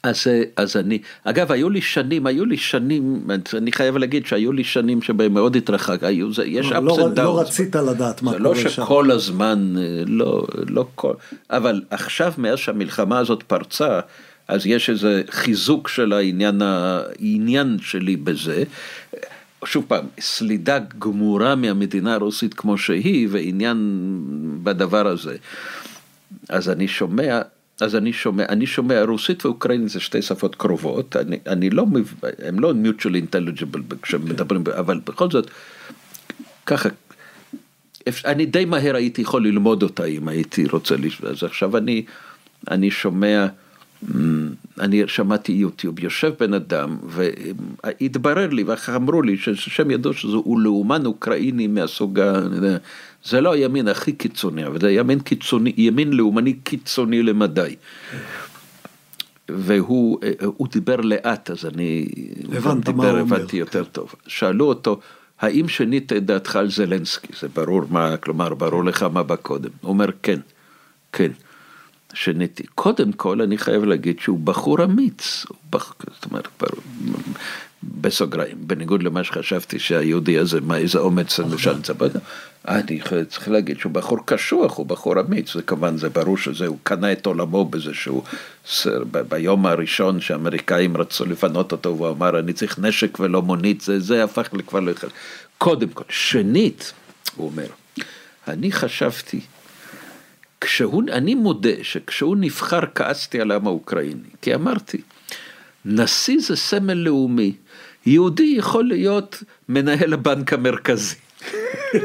אז, 0.04 0.28
אז 0.56 0.78
אני, 0.78 1.00
אגב, 1.24 1.52
היו 1.52 1.70
לי 1.70 1.82
שנים, 1.82 2.28
היו 2.28 2.46
לי 2.46 2.58
שנים, 2.58 3.28
אני 3.54 3.72
חייב 3.72 3.98
להגיד 3.98 4.26
שהיו 4.26 4.52
לי 4.52 4.64
שנים 4.64 5.02
שבהם 5.02 5.34
מאוד 5.34 5.56
התרחק, 5.56 6.04
היו, 6.04 6.34
זה, 6.34 6.46
יש 6.46 6.72
לא, 6.72 6.84
לא, 6.84 7.10
לא 7.16 7.40
רצית 7.40 7.76
לדעת 7.76 8.22
מה 8.22 8.32
קורה 8.38 8.56
שם. 8.56 8.62
זה 8.62 8.64
לא 8.64 8.70
שכל 8.70 9.12
הזמן, 9.12 9.74
לא, 10.06 10.48
לא 10.70 10.86
כל, 10.96 11.14
אבל 11.50 11.82
עכשיו, 11.90 12.34
מאז 12.38 12.60
שהמלחמה 12.60 13.20
הזאת 13.20 13.44
פרצה, 13.44 14.00
אז 14.48 14.66
יש 14.66 14.90
איזה 14.90 15.22
חיזוק 15.30 15.88
של 15.88 16.14
העניין, 16.14 16.62
העניין 16.62 17.78
שלי 17.82 18.16
בזה. 18.16 18.64
שוב 19.66 19.86
פעם, 19.88 20.06
סלידה 20.20 20.80
גמורה 21.00 21.56
מהמדינה 21.56 22.14
הרוסית 22.14 22.54
כמו 22.54 22.78
שהיא, 22.78 23.28
ועניין 23.32 23.78
בדבר 24.64 25.08
הזה. 25.08 25.36
אז 26.50 26.70
אני 26.70 26.88
שומע, 26.88 27.42
אז 27.84 27.96
אני 27.96 28.14
שומע, 28.14 28.44
אני 28.50 28.66
שומע 28.66 29.04
רוסית 29.04 29.46
ואוקראינית 29.46 29.90
זה 29.90 30.00
שתי 30.00 30.22
שפות 30.22 30.56
קרובות, 30.56 31.16
אני, 31.16 31.40
אני 31.48 31.70
לא, 31.70 31.86
הם 32.46 32.60
לא 32.60 32.74
mutually 32.84 33.36
intelligible 33.36 33.96
כשמדברים, 34.02 34.64
אבל 34.78 35.00
בכל 35.06 35.32
זאת, 35.32 35.52
ככה, 36.66 36.90
אני 38.26 38.46
די 38.46 38.66
מהר 38.66 38.96
הייתי 38.96 39.22
יכול 39.22 39.48
ללמוד 39.48 39.84
אותה 39.84 40.06
אם 40.06 40.28
הייתי 40.28 40.66
רוצה, 40.66 40.96
אז 41.30 41.44
עכשיו 41.44 41.78
אני, 41.78 42.06
אני 42.72 42.92
שומע, 42.92 43.48
אני 44.80 45.04
שמעתי 45.08 45.52
יוטיוב, 45.52 46.00
יושב 46.00 46.34
בן 46.40 46.54
אדם, 46.54 46.98
והתברר 47.04 48.48
לי, 48.48 48.64
ואחר 48.64 48.96
אמרו 48.96 49.22
לי 49.22 49.38
ששם 49.38 49.92
ידוע 49.92 50.14
שהוא 50.14 50.60
לאומן 50.60 51.06
אוקראיני 51.06 51.68
מהסוג, 51.68 52.20
זה 53.26 53.42
לא 53.42 53.54
הימין 53.54 53.88
הכי 53.88 54.14
קיצוני, 54.14 54.66
אבל 54.68 54.80
זה 54.80 54.92
ימין 54.92 55.20
קיצוני, 55.20 55.74
ימין 55.78 56.14
לאומני 56.14 56.54
קיצוני 56.54 57.24
למדי. 57.24 57.76
והוא 59.50 60.68
דיבר 60.72 60.96
לאט, 60.96 61.50
אז 61.50 61.66
אני 61.66 62.08
הבנת 62.54 62.90
מה 62.90 63.04
הוא 63.04 63.20
אומר. 63.20 63.36
הבנתי 63.36 63.58
יותר 63.58 63.84
טוב. 63.84 64.16
שאלו 64.28 64.66
אותו, 64.66 65.00
האם 65.40 65.68
שינית 65.68 66.14
את 66.14 66.26
דעתך 66.26 66.56
על 66.56 66.70
זלנסקי? 66.70 67.34
זה 67.40 67.48
ברור 67.48 67.82
מה, 67.90 68.18
כלומר, 68.18 68.54
ברור 68.54 68.86
לך 68.86 69.04
מה 69.04 69.24
בא 69.24 69.36
קודם. 69.36 69.70
הוא 69.82 69.90
אומר, 69.90 70.10
כן, 70.24 70.40
כן. 71.12 71.32
שניתי. 72.14 72.64
קודם 72.76 73.12
כל 73.12 73.42
אני 73.42 73.58
חייב 73.58 73.84
להגיד 73.84 74.20
שהוא 74.20 74.40
בחור 74.40 74.84
אמיץ, 74.84 75.46
הוא 75.50 75.58
בח... 75.70 75.96
זאת 76.14 76.26
אומרת, 76.26 76.64
בסוגריים, 78.02 78.58
בניגוד 78.60 79.04
למה 79.04 79.24
שחשבתי 79.24 79.80
שהיהודי 79.80 80.38
הזה, 80.38 80.62
מה 80.62 80.78
איזה 80.78 81.00
אומץ 81.00 81.40
למשל 81.40 81.82
צבא, 81.82 82.08
אני 82.68 83.00
צריך 83.30 83.50
להגיד 83.50 83.80
שהוא 83.80 83.92
בחור 83.92 84.18
קשוח, 84.26 84.78
הוא 84.78 84.86
בחור 84.86 85.20
אמיץ, 85.20 85.54
זה 85.54 85.62
כמובן, 85.62 85.98
זה 85.98 86.10
ברור 86.10 86.38
שזה, 86.38 86.68
הוא 86.68 86.78
קנה 86.84 87.12
את 87.12 87.26
עולמו 87.26 87.66
בזה 87.66 87.94
שהוא, 87.94 88.24
ביום 89.30 89.66
הראשון 89.66 90.22
שהאמריקאים 90.22 90.98
רצו 90.98 91.26
לפנות 91.26 91.72
אותו, 91.72 91.98
והוא 91.98 92.10
אמר, 92.10 92.40
אני 92.40 92.54
צריך 92.54 92.80
נשק 92.80 93.20
ולא 93.20 93.42
מונית, 93.42 93.82
זה, 93.82 94.00
זה 94.00 94.24
הפך 94.24 94.50
לכבר 94.54 94.80
לאחד. 94.80 95.08
קודם 95.58 95.90
כל, 95.90 96.04
שנית, 96.10 96.94
הוא 97.36 97.52
אומר, 97.52 97.68
אני 98.48 98.72
חשבתי 98.72 99.42
כשהוא, 100.62 101.04
אני 101.12 101.36
מודה 101.36 101.84
שכשהוא 101.84 102.36
נבחר 102.40 102.80
כעסתי 102.96 103.42
על 103.42 103.52
העם 103.52 103.68
האוקראיני, 103.68 104.30
כי 104.42 104.56
אמרתי, 104.56 105.02
נשיא 105.86 106.38
זה 106.40 106.56
סמל 106.56 106.94
לאומי, 106.94 107.54
יהודי 108.06 108.54
יכול 108.58 108.86
להיות 108.86 109.44
מנהל 109.70 110.14
הבנק 110.14 110.54
המרכזי. 110.54 111.16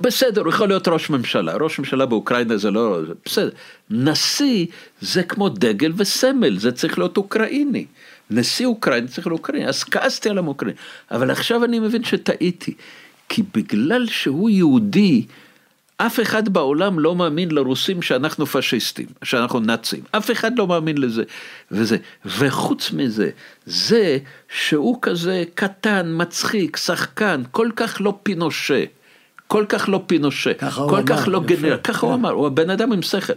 בסדר, 0.00 0.40
הוא 0.40 0.48
יכול 0.48 0.68
להיות 0.68 0.88
ראש 0.88 1.10
ממשלה, 1.10 1.56
ראש 1.56 1.78
ממשלה 1.78 2.06
באוקראינה 2.06 2.56
זה 2.56 2.70
לא, 2.70 3.00
בסדר. 3.24 3.50
נשיא 3.90 4.66
זה 5.00 5.22
כמו 5.22 5.48
דגל 5.48 5.92
וסמל, 5.96 6.58
זה 6.58 6.72
צריך 6.72 6.98
להיות 6.98 7.16
אוקראיני. 7.16 7.86
נשיא 8.30 8.66
אוקראינה 8.66 9.08
צריך 9.08 9.26
להיות 9.26 9.38
אוקראיני, 9.38 9.68
אז 9.68 9.84
כעסתי 9.84 10.30
על 10.30 10.38
האוקראיני. 10.38 10.76
אבל 11.10 11.30
עכשיו 11.30 11.64
אני 11.64 11.78
מבין 11.78 12.04
שטעיתי, 12.04 12.74
כי 13.28 13.42
בגלל 13.54 14.06
שהוא 14.06 14.50
יהודי, 14.50 15.26
אף 16.06 16.20
אחד 16.20 16.48
בעולם 16.48 16.98
לא 16.98 17.16
מאמין 17.16 17.50
לרוסים 17.50 18.02
שאנחנו 18.02 18.46
פשיסטים, 18.46 19.06
שאנחנו 19.22 19.60
נאצים, 19.60 20.00
אף 20.10 20.30
אחד 20.30 20.58
לא 20.58 20.66
מאמין 20.66 20.98
לזה. 20.98 21.22
וזה, 21.70 21.96
וחוץ 22.24 22.92
מזה, 22.92 23.30
זה 23.66 24.18
שהוא 24.48 24.98
כזה 25.02 25.44
קטן, 25.54 26.12
מצחיק, 26.16 26.76
שחקן, 26.76 27.42
כל 27.50 27.68
כך 27.76 27.96
לא 28.00 28.18
פינושה. 28.22 28.84
כל 29.46 29.64
כך 29.68 29.88
לא 29.88 30.02
פינושה, 30.06 30.50
כל 30.88 31.02
כך 31.06 31.28
לא 31.28 31.40
גנרל, 31.40 31.76
ככה 31.76 32.06
הוא 32.06 32.14
אמר, 32.14 32.30
הוא 32.30 32.46
הבן 32.46 32.70
אדם 32.70 32.92
עם 32.92 33.02
שכל, 33.02 33.32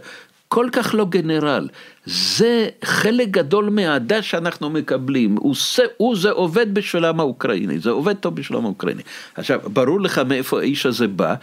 כל 0.48 0.68
כך 0.72 0.94
לא 0.94 1.04
גנרל, 1.04 1.68
זה 2.06 2.68
חלק 2.84 3.28
גדול 3.28 3.70
מהאהדה 3.70 4.22
שאנחנו 4.22 4.70
מקבלים, 4.70 5.36
הוא, 5.36 5.54
זה, 5.74 5.82
הוא 5.96 6.16
זה 6.16 6.30
עובד 6.30 6.74
בשביל 6.74 7.04
העם 7.04 7.20
האוקראיני, 7.20 7.78
זה 7.78 7.90
עובד 7.90 8.16
טוב 8.16 8.36
בשביל 8.36 8.56
העם 8.56 8.64
האוקראיני. 8.64 9.02
עכשיו, 9.34 9.60
ברור 9.72 10.00
לך 10.00 10.18
מאיפה 10.18 10.60
האיש 10.60 10.86
הזה 10.86 11.08
בא, 11.08 11.34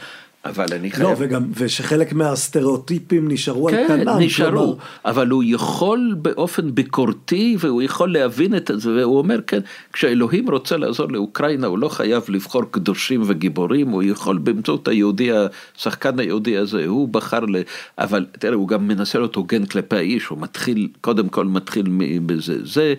אבל 0.45 0.65
אני 0.71 0.89
לא, 0.89 0.95
חייב... 0.95 1.09
לא, 1.09 1.15
וגם, 1.17 1.43
ושחלק 1.57 2.13
מהסטריאוטיפים 2.13 3.31
נשארו 3.31 3.67
כן, 3.71 3.77
על 3.77 3.87
כנם. 3.87 4.13
כן, 4.13 4.25
נשארו, 4.25 4.51
כלומר... 4.51 4.75
אבל 5.05 5.29
הוא 5.29 5.43
יכול 5.45 6.15
באופן 6.21 6.75
ביקורתי, 6.75 7.57
והוא 7.59 7.81
יכול 7.81 8.13
להבין 8.13 8.55
את 8.55 8.71
זה, 8.75 8.91
והוא 8.91 9.17
אומר, 9.17 9.39
כן, 9.47 9.59
כשאלוהים 9.93 10.49
רוצה 10.49 10.77
לעזור 10.77 11.11
לאוקראינה, 11.11 11.67
הוא 11.67 11.79
לא 11.79 11.89
חייב 11.89 12.23
לבחור 12.29 12.63
קדושים 12.71 13.21
וגיבורים, 13.25 13.89
הוא 13.89 14.03
יכול 14.03 14.37
באמצעות 14.37 14.87
היהודי, 14.87 15.29
השחקן 15.77 16.19
היהודי 16.19 16.57
הזה, 16.57 16.85
הוא 16.85 17.07
בחר 17.07 17.45
ל... 17.45 17.55
אבל 17.97 18.25
תראה, 18.31 18.55
הוא 18.55 18.67
גם 18.67 18.87
מנסה 18.87 19.19
להיות 19.19 19.35
הוגן 19.35 19.65
כלפי 19.65 19.95
האיש, 19.95 20.25
הוא 20.25 20.37
מתחיל, 20.41 20.87
קודם 21.01 21.29
כל 21.29 21.45
מתחיל 21.45 21.85
בזה. 22.25 22.65
זה... 22.65 22.93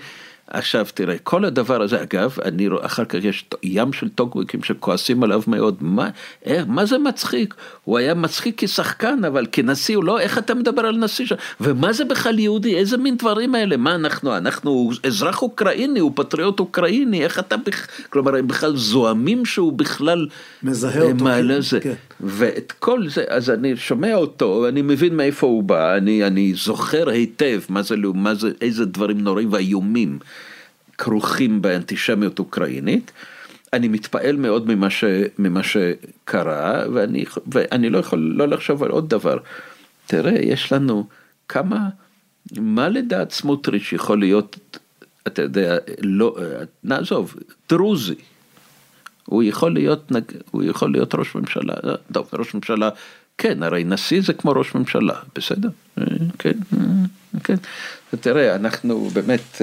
עכשיו 0.54 0.86
תראה, 0.94 1.18
כל 1.18 1.44
הדבר 1.44 1.82
הזה, 1.82 2.02
אגב, 2.02 2.36
אני 2.44 2.68
רואה, 2.68 2.86
אחר 2.86 3.04
כך 3.04 3.18
יש 3.22 3.44
ים 3.62 3.92
של 3.92 4.08
טוקבקים 4.08 4.62
שכועסים 4.62 5.22
עליו 5.22 5.42
מאוד, 5.46 5.76
מה, 5.80 6.08
איך, 6.44 6.64
מה 6.68 6.86
זה 6.86 6.98
מצחיק? 6.98 7.54
הוא 7.84 7.98
היה 7.98 8.14
מצחיק 8.14 8.64
כשחקן, 8.64 9.24
אבל 9.24 9.46
כנשיא 9.52 9.96
הוא 9.96 10.04
לא, 10.04 10.20
איך 10.20 10.38
אתה 10.38 10.54
מדבר 10.54 10.82
על 10.82 10.96
נשיא 10.96 11.26
שם? 11.26 11.34
ומה 11.60 11.92
זה 11.92 12.04
בכלל 12.04 12.38
יהודי? 12.38 12.76
איזה 12.76 12.96
מין 12.96 13.16
דברים 13.16 13.54
האלה? 13.54 13.76
מה 13.76 13.94
אנחנו, 13.94 14.36
אנחנו 14.36 14.90
אזרח 15.06 15.42
אוקראיני, 15.42 16.00
הוא 16.00 16.12
פטריוט 16.14 16.60
אוקראיני, 16.60 17.24
איך 17.24 17.38
אתה 17.38 17.56
בכלל, 17.56 18.04
כלומר, 18.10 18.36
הם 18.36 18.48
בכלל 18.48 18.76
זועמים 18.76 19.44
שהוא 19.44 19.72
בכלל 19.72 20.26
מזהה 20.62 21.02
אותו. 21.02 21.24
מעלה 21.24 21.54
כן, 21.54 21.60
זה. 21.60 21.80
כן. 21.80 21.94
ואת 22.20 22.72
כל 22.78 23.08
זה, 23.08 23.24
אז 23.28 23.50
אני 23.50 23.76
שומע 23.76 24.14
אותו, 24.14 24.68
אני 24.68 24.82
מבין 24.82 25.16
מאיפה 25.16 25.46
הוא 25.46 25.62
בא, 25.62 25.96
אני, 25.96 26.26
אני 26.26 26.54
זוכר 26.54 27.08
היטב 27.08 27.60
מה 27.68 27.82
זה, 27.82 27.94
מה 28.14 28.34
זה, 28.34 28.50
איזה 28.60 28.84
דברים 28.84 29.20
נוראים 29.20 29.52
ואיומים 29.52 30.18
כרוכים 31.02 31.62
באנטישמיות 31.62 32.38
אוקראינית. 32.38 33.12
אני 33.72 33.88
מתפעל 33.88 34.36
מאוד 34.36 34.74
ממה, 34.74 34.90
ש, 34.90 35.04
ממה 35.38 35.60
שקרה, 35.62 36.82
ואני, 36.94 37.24
ואני 37.52 37.90
לא 37.90 37.98
יכול 37.98 38.18
לא 38.36 38.48
לחשוב 38.48 38.82
על 38.82 38.90
עוד 38.90 39.08
דבר. 39.08 39.38
תראה, 40.06 40.32
יש 40.32 40.72
לנו 40.72 41.06
כמה, 41.48 41.88
מה 42.56 42.88
לדעת 42.88 43.30
סמוטריץ' 43.30 43.92
יכול 43.92 44.18
להיות, 44.20 44.78
אתה 45.26 45.42
יודע, 45.42 45.76
לא, 46.00 46.36
נעזוב, 46.84 47.34
דרוזי. 47.68 48.14
הוא 49.24 49.42
יכול 49.42 49.74
להיות, 49.74 50.12
הוא 50.50 50.64
יכול 50.64 50.92
להיות 50.92 51.14
ראש 51.14 51.34
ממשלה, 51.34 51.74
טוב, 52.12 52.28
ראש 52.32 52.54
ממשלה, 52.54 52.90
כן, 53.38 53.62
הרי 53.62 53.84
נשיא 53.84 54.20
זה 54.22 54.32
כמו 54.32 54.50
ראש 54.50 54.74
ממשלה, 54.74 55.14
בסדר? 55.36 55.68
כן, 56.38 56.58
כן. 57.44 57.56
תראה, 58.20 58.54
אנחנו 58.54 59.08
באמת... 59.08 59.62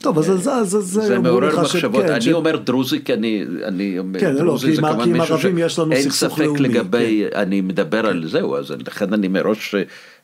טוב, 0.00 0.18
אז 0.18 0.24
זה, 0.24 0.36
זה, 0.36 0.64
זה, 0.64 0.80
זה 0.80 1.18
מעורר 1.18 1.60
מחשבות, 1.60 2.04
כן, 2.04 2.12
אני 2.12 2.20
ש... 2.20 2.28
אומר 2.28 2.56
דרוזי 2.56 3.04
כי 3.04 3.14
אני, 3.14 3.44
אני 3.64 3.98
אומר 3.98 4.20
כן, 4.20 4.34
לא, 4.34 4.40
דרוזי 4.40 4.68
לא, 4.68 4.74
זה 4.74 4.82
כמובן 4.82 5.12
מישהו 5.12 5.38
שאין 5.38 6.10
ספק 6.10 6.38
לאומי, 6.38 6.60
לגבי, 6.60 7.24
כן. 7.30 7.40
אני 7.40 7.60
מדבר 7.60 8.02
כן. 8.02 8.08
על 8.08 8.28
זהו, 8.28 8.56
אז 8.56 8.70
לכן 8.70 9.12
אני 9.12 9.28
מראש 9.28 9.74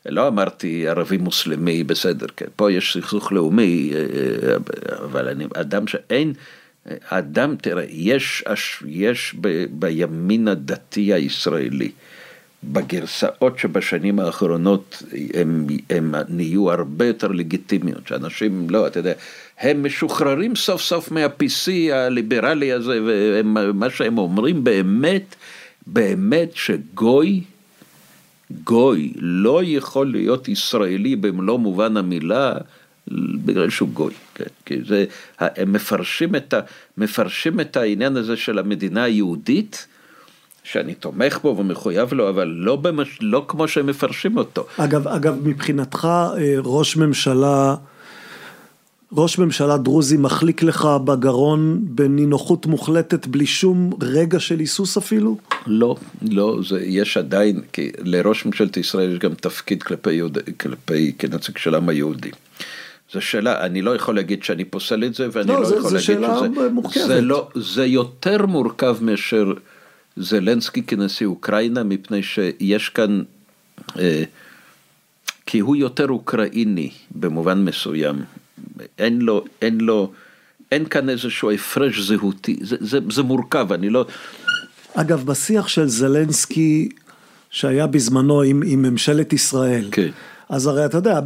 לא 0.05 0.27
אמרתי 0.27 0.87
ערבי 0.87 1.17
מוסלמי 1.17 1.83
בסדר, 1.83 2.25
כן, 2.37 2.45
פה 2.55 2.71
יש 2.71 2.97
סכסוך 2.97 3.31
לאומי, 3.31 3.91
אבל 5.03 5.27
אני 5.27 5.45
אדם 5.55 5.87
שאין, 5.87 6.33
אדם, 7.09 7.55
תראה, 7.61 7.83
יש, 7.89 8.43
יש 8.85 9.35
ב, 9.41 9.65
בימין 9.71 10.47
הדתי 10.47 11.13
הישראלי, 11.13 11.91
בגרסאות 12.71 13.59
שבשנים 13.59 14.19
האחרונות 14.19 15.03
הם, 15.89 16.15
נהיו 16.29 16.71
הרבה 16.71 17.05
יותר 17.05 17.27
לגיטימיות, 17.27 18.07
שאנשים 18.07 18.69
לא, 18.69 18.87
אתה 18.87 18.99
יודע, 18.99 19.13
הם 19.59 19.83
משוחררים 19.85 20.55
סוף 20.55 20.81
סוף 20.81 21.11
מה-PC 21.11 21.93
הליברלי 21.93 22.71
הזה, 22.71 22.99
ומה 23.03 23.89
שהם 23.89 24.17
אומרים 24.17 24.63
באמת, 24.63 25.35
באמת 25.87 26.49
שגוי, 26.53 27.41
גוי 28.63 29.13
לא 29.15 29.61
יכול 29.63 30.11
להיות 30.11 30.47
ישראלי 30.47 31.15
במלוא 31.15 31.59
מובן 31.59 31.97
המילה, 31.97 32.53
בגלל 33.45 33.69
שהוא 33.69 33.89
גוי, 33.89 34.13
כן, 34.35 34.45
כי 34.65 34.75
זה, 34.87 35.05
הם 35.39 35.73
מפרשים 35.73 36.35
את, 36.35 36.53
ה, 36.53 36.59
מפרשים 36.97 37.59
את 37.59 37.77
העניין 37.77 38.17
הזה 38.17 38.37
של 38.37 38.59
המדינה 38.59 39.03
היהודית, 39.03 39.87
שאני 40.65 40.93
תומך 40.93 41.39
בו 41.43 41.55
ומחויב 41.57 42.13
לו, 42.13 42.29
אבל 42.29 42.47
לא, 42.47 42.75
במש... 42.75 43.17
לא 43.21 43.45
כמו 43.47 43.67
שהם 43.67 43.85
מפרשים 43.85 44.37
אותו. 44.37 44.65
אגב, 44.77 45.07
אגב, 45.07 45.47
מבחינתך 45.47 46.07
אה, 46.37 46.55
ראש 46.63 46.97
ממשלה, 46.97 47.75
ראש 49.11 49.37
ממשלה 49.39 49.77
דרוזי 49.77 50.17
מחליק 50.17 50.63
לך 50.63 50.87
בגרון 51.05 51.79
בנינוחות 51.81 52.65
מוחלטת 52.65 53.27
בלי 53.27 53.45
שום 53.45 53.91
רגע 54.01 54.39
של 54.39 54.59
היסוס 54.59 54.97
אפילו? 54.97 55.37
לא, 55.67 55.95
לא, 56.21 56.59
זה, 56.67 56.81
יש 56.81 57.17
עדיין, 57.17 57.61
כי 57.73 57.91
לראש 58.03 58.45
ממשלת 58.45 58.77
ישראל 58.77 59.13
יש 59.13 59.19
גם 59.19 59.33
תפקיד 59.33 59.83
כלפי, 59.83 60.13
יהוד, 60.13 60.37
כלפי 60.59 61.13
כנציג 61.19 61.57
של 61.57 61.73
העם 61.73 61.89
היהודי. 61.89 62.31
זו 63.13 63.21
שאלה, 63.21 63.65
אני 63.65 63.81
לא 63.81 63.95
יכול 63.95 64.15
להגיד 64.15 64.43
שאני 64.43 64.65
פוסל 64.65 65.03
את 65.03 65.13
זה, 65.13 65.27
ואני 65.31 65.47
לא, 65.47 65.61
לא 65.61 65.65
זה, 65.65 65.75
יכול 65.75 65.89
זה 65.89 65.95
להגיד 65.95 66.05
שזה... 66.05 66.49
שאלה 66.49 66.69
מורכבת. 66.69 67.07
זה, 67.07 67.21
לא, 67.21 67.47
זה 67.55 67.85
יותר 67.85 68.45
מורכב 68.45 68.97
מאשר... 69.01 69.53
זלנסקי 70.17 70.83
כנשיא 70.83 71.25
אוקראינה, 71.25 71.83
מפני 71.83 72.23
שיש 72.23 72.89
כאן, 72.89 73.23
אה, 73.99 74.23
כי 75.45 75.59
הוא 75.59 75.75
יותר 75.75 76.07
אוקראיני 76.09 76.89
במובן 77.11 77.63
מסוים, 77.63 78.15
אין 78.99 79.21
לו, 79.21 79.45
אין 79.61 79.81
לו, 79.81 80.11
אין 80.71 80.85
כאן 80.85 81.09
איזשהו 81.09 81.51
הפרש 81.51 81.99
זהותי, 81.99 82.57
זה, 82.61 82.75
זה, 82.79 82.99
זה 83.11 83.23
מורכב, 83.23 83.71
אני 83.71 83.89
לא... 83.89 84.05
אגב, 84.93 85.25
בשיח 85.25 85.67
של 85.67 85.87
זלנסקי 85.87 86.89
שהיה 87.49 87.87
בזמנו 87.87 88.41
עם, 88.41 88.61
עם 88.65 88.81
ממשלת 88.81 89.33
ישראל, 89.33 89.87
כן. 89.91 90.09
אז 90.49 90.67
הרי 90.67 90.85
אתה 90.85 90.97
יודע, 90.97 91.19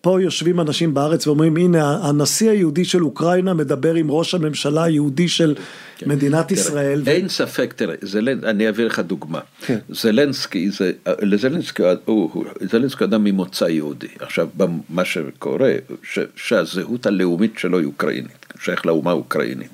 פה 0.00 0.22
יושבים 0.22 0.60
אנשים 0.60 0.94
בארץ 0.94 1.26
ואומרים, 1.26 1.56
הנה, 1.56 2.08
הנשיא 2.08 2.50
היהודי 2.50 2.84
של 2.84 3.04
אוקראינה 3.04 3.54
מדבר 3.54 3.94
עם 3.94 4.10
ראש 4.10 4.34
הממשלה 4.34 4.84
היהודי 4.84 5.28
של 5.28 5.54
כן. 5.96 6.08
מדינת 6.08 6.48
תראה, 6.48 6.60
ישראל. 6.60 7.02
אין 7.06 7.26
ו... 7.26 7.28
ספק, 7.28 7.72
תראה, 7.76 7.94
זלנ... 8.02 8.44
אני 8.44 8.68
אביא 8.68 8.84
לך 8.84 8.98
דוגמה. 8.98 9.40
כן. 9.66 9.78
זלנסקי, 9.88 10.70
זה, 10.70 10.92
לזלנסקי, 11.22 11.82
הוא, 12.04 12.44
זלנסקי 12.70 13.04
אדם 13.04 13.24
ממוצא 13.24 13.64
יהודי. 13.64 14.08
עכשיו, 14.20 14.48
מה 14.90 15.04
שקורה, 15.04 15.72
ש, 16.02 16.18
שהזהות 16.36 17.06
הלאומית 17.06 17.58
שלו 17.58 17.78
היא 17.78 17.86
אוקראינית, 17.86 18.46
שייך 18.60 18.86
לאומה 18.86 19.10
האוקראינית, 19.10 19.70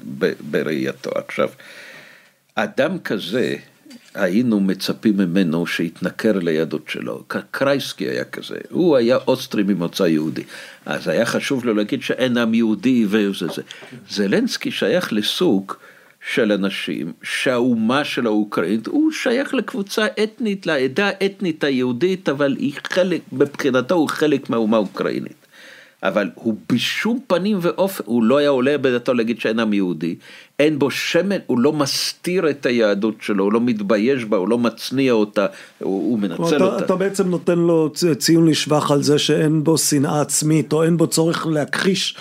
בראייתו. 0.50 1.10
עכשיו, 1.14 1.48
אדם 2.54 2.98
כזה, 2.98 3.56
היינו 4.14 4.60
מצפים 4.60 5.16
ממנו 5.16 5.66
שיתנכר 5.66 6.38
ליהדות 6.38 6.88
שלו. 6.88 7.24
קרייסקי 7.50 8.04
היה 8.04 8.24
כזה, 8.24 8.56
הוא 8.70 8.96
היה 8.96 9.16
אוסטרי 9.26 9.62
ממוצא 9.62 10.02
יהודי. 10.02 10.42
אז 10.86 11.08
היה 11.08 11.26
חשוב 11.26 11.64
לו 11.64 11.74
להגיד 11.74 12.02
שאין 12.02 12.38
עם 12.38 12.54
יהודי 12.54 13.06
וזה 13.08 13.46
זה. 13.46 13.62
זלנסקי 14.10 14.70
שייך 14.70 15.12
לסוג 15.12 15.72
של 16.32 16.52
אנשים 16.52 17.12
שהאומה 17.22 18.04
של 18.04 18.26
האוקראינית, 18.26 18.86
הוא 18.86 19.12
שייך 19.12 19.54
לקבוצה 19.54 20.06
אתנית, 20.22 20.66
לעדה 20.66 21.08
האתנית 21.08 21.64
היהודית, 21.64 22.28
אבל 22.28 22.56
היא 22.58 22.72
חלק, 22.90 23.20
מבחינתו 23.32 23.94
הוא 23.94 24.08
חלק 24.08 24.50
מהאומה 24.50 24.76
האוקראינית. 24.76 25.46
אבל 26.02 26.30
הוא 26.34 26.54
בשום 26.72 27.18
פנים 27.26 27.58
ואופן, 27.60 28.04
הוא 28.06 28.22
לא 28.22 28.36
היה 28.36 28.48
עולה 28.48 28.78
בדעתו 28.78 29.14
להגיד 29.14 29.40
שאין 29.40 29.60
עם 29.60 29.72
יהודי, 29.72 30.14
אין 30.58 30.78
בו 30.78 30.90
שמן, 30.90 31.36
הוא 31.46 31.58
לא 31.58 31.72
מסתיר 31.72 32.50
את 32.50 32.66
היהדות 32.66 33.14
שלו, 33.20 33.44
הוא 33.44 33.52
לא 33.52 33.60
מתבייש 33.60 34.24
בה, 34.24 34.36
הוא 34.36 34.48
לא 34.48 34.58
מצניע 34.58 35.12
אותה, 35.12 35.46
הוא, 35.78 36.10
הוא 36.10 36.18
מנצל 36.18 36.56
אתה, 36.56 36.64
אותה. 36.64 36.84
אתה 36.84 36.96
בעצם 36.96 37.28
נותן 37.28 37.58
לו 37.58 37.92
ציון 38.18 38.48
לשבח 38.48 38.90
על 38.90 39.02
זה 39.02 39.18
שאין 39.18 39.64
בו 39.64 39.78
שנאה 39.78 40.20
עצמית, 40.20 40.72
או 40.72 40.82
אין 40.82 40.96
בו 40.96 41.06
צורך 41.06 41.46
להכחיש 41.46 42.16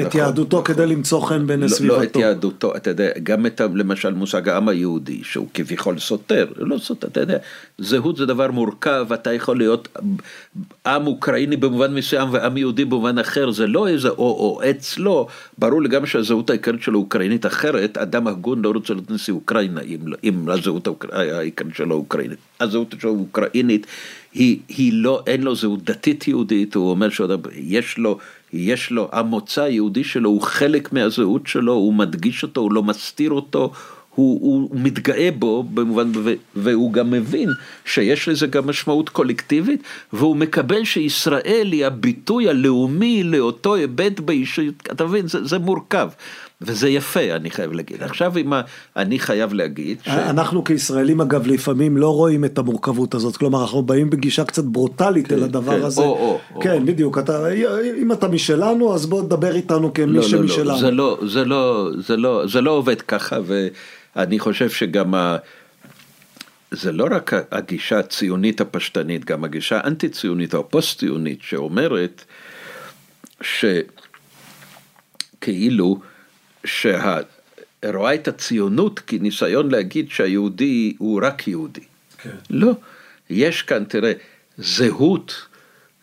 את 0.00 0.06
נכון, 0.06 0.20
יהדותו 0.20 0.60
נכון. 0.60 0.74
כדי 0.74 0.86
למצוא 0.86 1.20
חן 1.20 1.46
בין 1.46 1.60
לא, 1.60 1.68
סביבתו. 1.68 1.98
לא 1.98 2.02
את 2.02 2.16
יהדותו, 2.16 2.76
אתה 2.76 2.90
יודע, 2.90 3.10
גם 3.22 3.46
את 3.46 3.60
למשל 3.74 4.14
מושג 4.14 4.48
העם 4.48 4.68
היהודי, 4.68 5.20
שהוא 5.24 5.46
כביכול 5.54 5.98
סותר, 5.98 6.46
לא 6.56 6.78
סותר, 6.78 7.08
אתה 7.08 7.20
יודע, 7.20 7.38
זהות 7.78 8.16
זה 8.16 8.26
דבר 8.26 8.50
מורכב, 8.50 9.06
אתה 9.14 9.32
יכול 9.32 9.58
להיות 9.58 9.88
עם 10.86 11.06
אוקראיני 11.06 11.56
במובן 11.56 11.94
מסוים 11.94 12.28
ועם 12.32 12.56
יהודי 12.56 12.84
במובן 12.84 13.18
אחר, 13.18 13.50
זה 13.50 13.66
לא 13.66 13.88
איזה 13.88 14.08
או 14.08 14.16
או 14.16 14.60
אצלו, 14.70 15.26
ברור 15.58 15.82
לי 15.82 15.88
גם 15.88 16.06
שהזהות 16.06 16.50
העיקרית 16.50 16.82
שלו 16.82 16.98
אוקראינית 16.98 17.46
אחרת, 17.46 17.98
אדם 17.98 18.26
הגון 18.26 18.62
לא 18.62 18.70
רוצה 18.70 18.94
להיות 18.94 19.10
נשיא 19.10 19.32
אוקראינה 19.32 19.80
אם, 19.80 19.98
אם 20.24 20.48
הזהות 20.48 20.88
העיקרית 21.12 21.74
שלו 21.74 21.94
אוקראינית. 21.94 22.38
הזהות 22.60 22.94
שלו 23.00 23.10
אוקראינית, 23.10 23.86
היא, 24.34 24.58
היא 24.68 24.92
לא, 24.94 25.22
אין 25.26 25.42
לו 25.42 25.54
זהות 25.54 25.84
דתית 25.84 26.28
יהודית, 26.28 26.74
הוא 26.74 26.90
אומר 26.90 27.08
שיש 27.10 27.98
לו 27.98 28.18
יש 28.54 28.90
לו, 28.90 29.08
המוצא 29.12 29.62
היהודי 29.62 30.04
שלו 30.04 30.30
הוא 30.30 30.42
חלק 30.42 30.92
מהזהות 30.92 31.46
שלו, 31.46 31.72
הוא 31.72 31.94
מדגיש 31.94 32.42
אותו, 32.42 32.60
הוא 32.60 32.72
לא 32.72 32.82
מסתיר 32.82 33.30
אותו, 33.30 33.72
הוא, 34.14 34.40
הוא, 34.42 34.70
מתגאה 34.72 35.28
בו 35.38 35.62
במובן, 35.62 36.12
והוא 36.56 36.92
גם 36.92 37.10
מבין 37.10 37.48
שיש 37.84 38.28
לזה 38.28 38.46
גם 38.46 38.66
משמעות 38.66 39.08
קולקטיבית, 39.08 39.82
והוא 40.12 40.36
מקבל 40.36 40.84
שישראל 40.84 41.68
היא 41.72 41.86
הביטוי 41.86 42.48
הלאומי 42.48 43.22
לאותו 43.22 43.74
היבט 43.74 44.20
באישיות, 44.20 44.74
אתה 44.92 45.04
מבין, 45.04 45.28
זה, 45.28 45.44
זה 45.44 45.58
מורכב. 45.58 46.08
וזה 46.66 46.88
יפה, 46.88 47.20
אני 47.20 47.50
חייב 47.50 47.72
להגיד. 47.72 48.02
עכשיו, 48.02 48.38
אם 48.38 48.52
אני 48.96 49.18
חייב 49.18 49.52
להגיד... 49.52 49.98
ש... 50.04 50.08
אנחנו 50.08 50.64
כישראלים, 50.64 51.20
אגב, 51.20 51.46
לפעמים 51.46 51.96
לא 51.96 52.14
רואים 52.14 52.44
את 52.44 52.58
המורכבות 52.58 53.14
הזאת. 53.14 53.36
כלומר, 53.36 53.62
אנחנו 53.62 53.82
באים 53.82 54.10
בגישה 54.10 54.44
קצת 54.44 54.64
ברוטלית 54.64 55.26
כן, 55.28 55.34
אל 55.34 55.42
הדבר 55.42 55.78
כן, 55.78 55.86
הזה. 55.86 56.02
או, 56.02 56.40
או, 56.54 56.60
כן, 56.60 56.80
או. 56.80 56.86
בדיוק. 56.86 57.18
אתה, 57.18 57.52
אם 58.02 58.12
אתה 58.12 58.28
משלנו, 58.28 58.94
אז 58.94 59.06
בוא 59.06 59.22
תדבר 59.22 59.54
איתנו 59.54 59.94
כמי 59.94 60.16
לא, 60.16 60.22
שמשלנו. 60.22 60.64
לא, 60.64 60.74
לא, 60.74 60.78
זה 60.80 60.90
לא, 60.90 61.18
זה 61.26 61.44
לא, 61.44 61.90
זה 62.06 62.16
לא, 62.16 62.46
זה 62.46 62.60
לא 62.60 62.70
עובד 62.70 63.00
ככה, 63.00 63.38
ואני 64.16 64.38
חושב 64.38 64.70
שגם 64.70 65.14
ה... 65.14 65.36
זה 66.70 66.92
לא 66.92 67.06
רק 67.10 67.32
הגישה 67.50 67.98
הציונית 67.98 68.60
הפשטנית, 68.60 69.24
גם 69.24 69.44
הגישה 69.44 69.80
האנטי-ציונית 69.84 70.54
או 70.54 70.60
הפוסט-ציונית 70.60 71.38
שאומרת 71.42 72.24
שכאילו 75.40 76.00
שרואה 76.64 78.14
את 78.14 78.28
הציונות 78.28 79.00
כניסיון 79.06 79.70
להגיד 79.70 80.10
שהיהודי 80.10 80.94
הוא 80.98 81.20
רק 81.22 81.48
יהודי. 81.48 81.80
כן. 82.18 82.30
לא, 82.50 82.72
יש 83.30 83.62
כאן, 83.62 83.84
תראה, 83.84 84.12
זהות, 84.58 85.46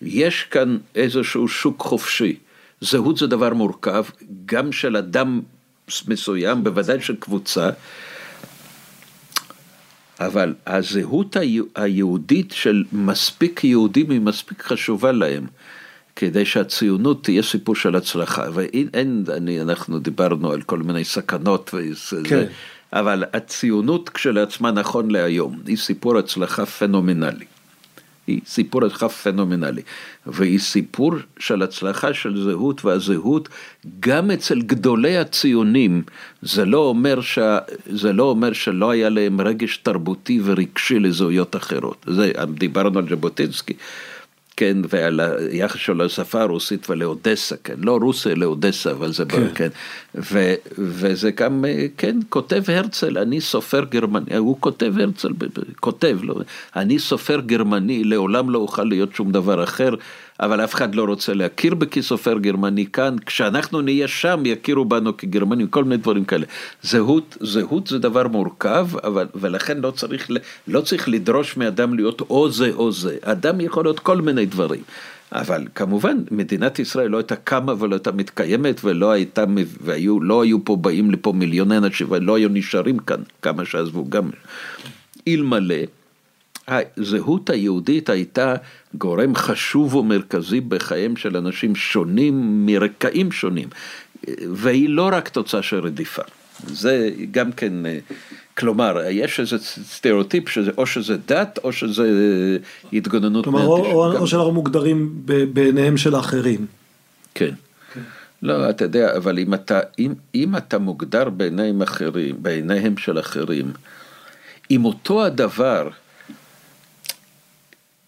יש 0.01 0.43
כאן 0.43 0.77
איזשהו 0.95 1.47
שוק 1.47 1.81
חופשי. 1.81 2.35
זהות 2.81 3.17
זה 3.17 3.27
דבר 3.27 3.53
מורכב, 3.53 4.05
גם 4.45 4.71
של 4.71 4.97
אדם 4.97 5.41
מסוים, 6.07 6.63
בוודאי 6.63 7.01
של 7.01 7.15
קבוצה, 7.15 7.69
אבל 10.19 10.53
הזהות 10.67 11.35
היהודית 11.75 12.51
של 12.51 12.83
מספיק 12.91 13.63
יהודים 13.63 14.09
היא 14.09 14.21
מספיק 14.21 14.61
חשובה 14.63 15.11
להם. 15.11 15.47
כדי 16.15 16.45
שהציונות 16.45 17.23
תהיה 17.23 17.43
סיפור 17.43 17.75
של 17.75 17.95
הצלחה, 17.95 18.45
ואין, 18.53 19.23
אני, 19.37 19.61
אנחנו 19.61 19.99
דיברנו 19.99 20.51
על 20.51 20.61
כל 20.61 20.77
מיני 20.79 21.03
סכנות, 21.03 21.71
וזה, 21.73 22.21
כן. 22.23 22.45
אבל 22.93 23.23
הציונות 23.33 24.09
כשלעצמה 24.09 24.71
נכון 24.71 25.11
להיום, 25.11 25.59
היא 25.67 25.77
סיפור 25.77 26.17
הצלחה 26.17 26.65
פנומנלי. 26.65 27.45
היא 28.27 28.41
סיפור 28.45 28.85
הצלחה 28.85 29.09
פנומנלי, 29.09 29.81
והיא 30.25 30.59
סיפור 30.59 31.13
של 31.39 31.61
הצלחה 31.61 32.13
של 32.13 32.43
זהות, 32.43 32.85
והזהות 32.85 33.49
גם 33.99 34.31
אצל 34.31 34.61
גדולי 34.61 35.17
הציונים, 35.17 36.03
זה 36.41 36.65
לא 36.65 36.77
אומר, 36.77 37.21
ש... 37.21 37.39
זה 37.85 38.13
לא 38.13 38.23
אומר 38.23 38.53
שלא 38.53 38.91
היה 38.91 39.09
להם 39.09 39.41
רגש 39.41 39.77
תרבותי 39.77 40.39
ורגשי 40.43 40.99
לזהויות 40.99 41.55
אחרות, 41.55 42.05
זה, 42.07 42.31
דיברנו 42.57 42.99
על 42.99 43.09
ז'בוטינסקי. 43.09 43.73
כן, 44.61 44.77
ועל 44.89 45.19
היחס 45.19 45.79
שלו 45.79 46.05
לשפה 46.05 46.41
הרוסית 46.41 46.89
ולאודסה, 46.89 47.55
כן, 47.63 47.73
לא 47.77 47.97
רוסיה 48.01 48.35
לאודסה, 48.35 48.91
אבל 48.91 49.11
זה, 49.11 49.25
כן, 49.25 49.47
כן. 49.55 49.67
ו, 50.15 50.53
וזה 50.77 51.31
גם, 51.31 51.65
כן, 51.97 52.19
כותב 52.29 52.63
הרצל, 52.67 53.17
אני 53.17 53.41
סופר 53.41 53.83
גרמני, 53.83 54.37
הוא 54.37 54.57
כותב 54.59 54.93
הרצל, 54.99 55.29
כותב, 55.79 56.17
לא, 56.23 56.35
אני 56.75 56.99
סופר 56.99 57.39
גרמני, 57.39 58.03
לעולם 58.03 58.49
לא 58.49 58.59
אוכל 58.59 58.83
להיות 58.83 59.15
שום 59.15 59.31
דבר 59.31 59.63
אחר, 59.63 59.89
אבל 60.41 60.63
אף 60.63 60.73
אחד 60.73 60.95
לא 60.95 61.03
רוצה 61.03 61.33
להכיר 61.33 61.75
בי 61.75 61.85
כסופר 61.85 62.37
גרמני 62.37 62.85
כאן, 62.85 63.15
כשאנחנו 63.25 63.81
נהיה 63.81 64.07
שם 64.07 64.43
יכירו 64.45 64.85
בנו 64.85 65.17
כגרמנים, 65.17 65.67
כל 65.67 65.83
מיני 65.83 65.97
דברים 65.97 66.25
כאלה. 66.25 66.45
זהות, 66.81 67.37
זהות 67.39 67.87
זה 67.87 67.99
דבר 67.99 68.27
מורכב, 68.27 68.87
אבל, 69.03 69.27
ולכן 69.35 69.77
לא 69.77 69.91
צריך, 69.91 70.31
לא 70.67 70.81
צריך 70.81 71.09
לדרוש 71.09 71.57
מאדם 71.57 71.93
להיות 71.93 72.21
או 72.21 72.49
זה 72.49 72.71
או 72.73 72.91
זה. 72.91 73.17
אדם 73.21 73.61
יכול 73.61 73.85
להיות 73.85 73.99
כל 73.99 74.21
מיני 74.21 74.45
דברים. 74.45 74.81
אבל 75.31 75.67
כמובן 75.75 76.17
מדינת 76.31 76.79
ישראל 76.79 77.07
לא 77.07 77.17
הייתה 77.17 77.35
קמה 77.35 77.73
ולא 77.79 77.95
הייתה 77.95 78.11
מתקיימת 78.11 78.81
ולא 78.83 79.11
הייתה, 79.11 79.43
והיו, 79.81 80.21
לא 80.21 80.41
היו 80.41 80.65
פה 80.65 80.75
באים 80.75 81.11
לפה 81.11 81.31
מיליוני 81.31 81.77
אנשים 81.77 82.07
ולא 82.09 82.35
היו 82.35 82.49
נשארים 82.49 82.99
כאן 82.99 83.21
כמה 83.41 83.65
שעזבו 83.65 84.05
גם 84.09 84.29
אלמלא 85.27 85.75
הזהות 86.67 87.49
היהודית 87.49 88.09
הייתה 88.09 88.55
גורם 88.95 89.35
חשוב 89.35 89.95
ומרכזי 89.95 90.61
בחייהם 90.61 91.15
של 91.15 91.37
אנשים 91.37 91.75
שונים 91.75 92.65
מרקעים 92.65 93.31
שונים, 93.31 93.67
והיא 94.53 94.89
לא 94.89 95.09
רק 95.11 95.29
תוצאה 95.29 95.63
של 95.63 95.79
רדיפה. 95.79 96.21
זה 96.67 97.09
גם 97.31 97.51
כן, 97.51 97.73
כלומר, 98.57 99.01
יש 99.09 99.39
איזה 99.39 99.57
סטריאוטיפ 99.83 100.49
שזה 100.49 100.71
או 100.77 100.85
שזה 100.85 101.17
דת 101.27 101.59
או 101.63 101.73
שזה 101.73 102.07
התגוננות. 102.93 103.43
כלומר, 103.43 103.65
או, 103.65 103.85
או, 103.85 104.17
או 104.17 104.27
שאנחנו 104.27 104.51
מוגדרים 104.51 105.11
בעיניהם 105.53 105.97
של 105.97 106.15
האחרים. 106.15 106.65
כן. 107.35 107.53
לא, 108.43 108.69
אתה 108.69 108.85
יודע, 108.85 109.17
אבל 109.17 109.39
אם 109.39 109.53
אתה, 109.53 109.79
אם, 109.99 110.13
אם 110.35 110.55
אתה 110.55 110.77
מוגדר 110.77 111.29
בעיניהם 111.29 111.81
אחרים, 111.81 112.35
בעיניהם 112.39 112.97
של 112.97 113.19
אחרים, 113.19 113.71
אם 114.71 114.85
אותו 114.85 115.25
הדבר 115.25 115.89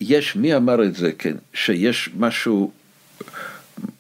יש, 0.08 0.36
מי 0.36 0.56
אמר 0.56 0.84
את 0.84 0.96
זה, 0.96 1.12
כן, 1.18 1.36
שיש 1.54 2.10
משהו, 2.20 2.72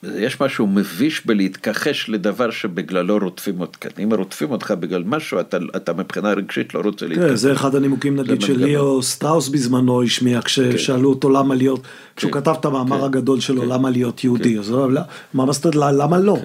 יש 0.03 0.41
משהו 0.41 0.67
מביש 0.67 1.25
בלהתכחש 1.25 2.09
לדבר 2.09 2.51
שבגללו 2.51 3.17
רודפים 3.17 3.61
אותך. 3.61 3.87
אם 4.03 4.13
רודפים 4.13 4.51
אותך 4.51 4.73
בגלל 4.79 5.03
משהו, 5.05 5.39
אתה, 5.39 5.57
אתה 5.75 5.93
מבחינה 5.93 6.33
רגשית 6.33 6.73
לא 6.73 6.79
רוצה 6.79 7.07
להתכחש. 7.07 7.29
כן, 7.29 7.35
זה 7.35 7.53
אחד 7.53 7.75
הנימוקים 7.75 8.15
נגיד 8.15 8.41
של 8.41 8.63
ליאו 8.65 9.03
סטראוס 9.03 9.49
בזמנו 9.49 10.03
השמיע, 10.03 10.41
כששאלו 10.41 10.99
כן. 10.99 11.05
אותו 11.05 11.29
למה 11.29 11.55
להיות, 11.55 11.81
כשהוא 12.15 12.31
כן. 12.31 12.39
כתב 12.39 12.55
את 12.59 12.65
המאמר 12.65 12.97
כן. 12.99 13.03
הגדול 13.03 13.39
שלו, 13.39 13.61
כן. 13.61 13.67
למה 13.67 13.89
להיות 13.89 14.23
יהודי, 14.23 14.53
כן. 14.53 14.59
אז 14.59 14.69
הוא 14.69 14.85
אמר, 14.85 15.01
מה 15.33 15.45
מסתכל, 15.45 15.91
למה 15.91 16.17
לא? 16.17 16.37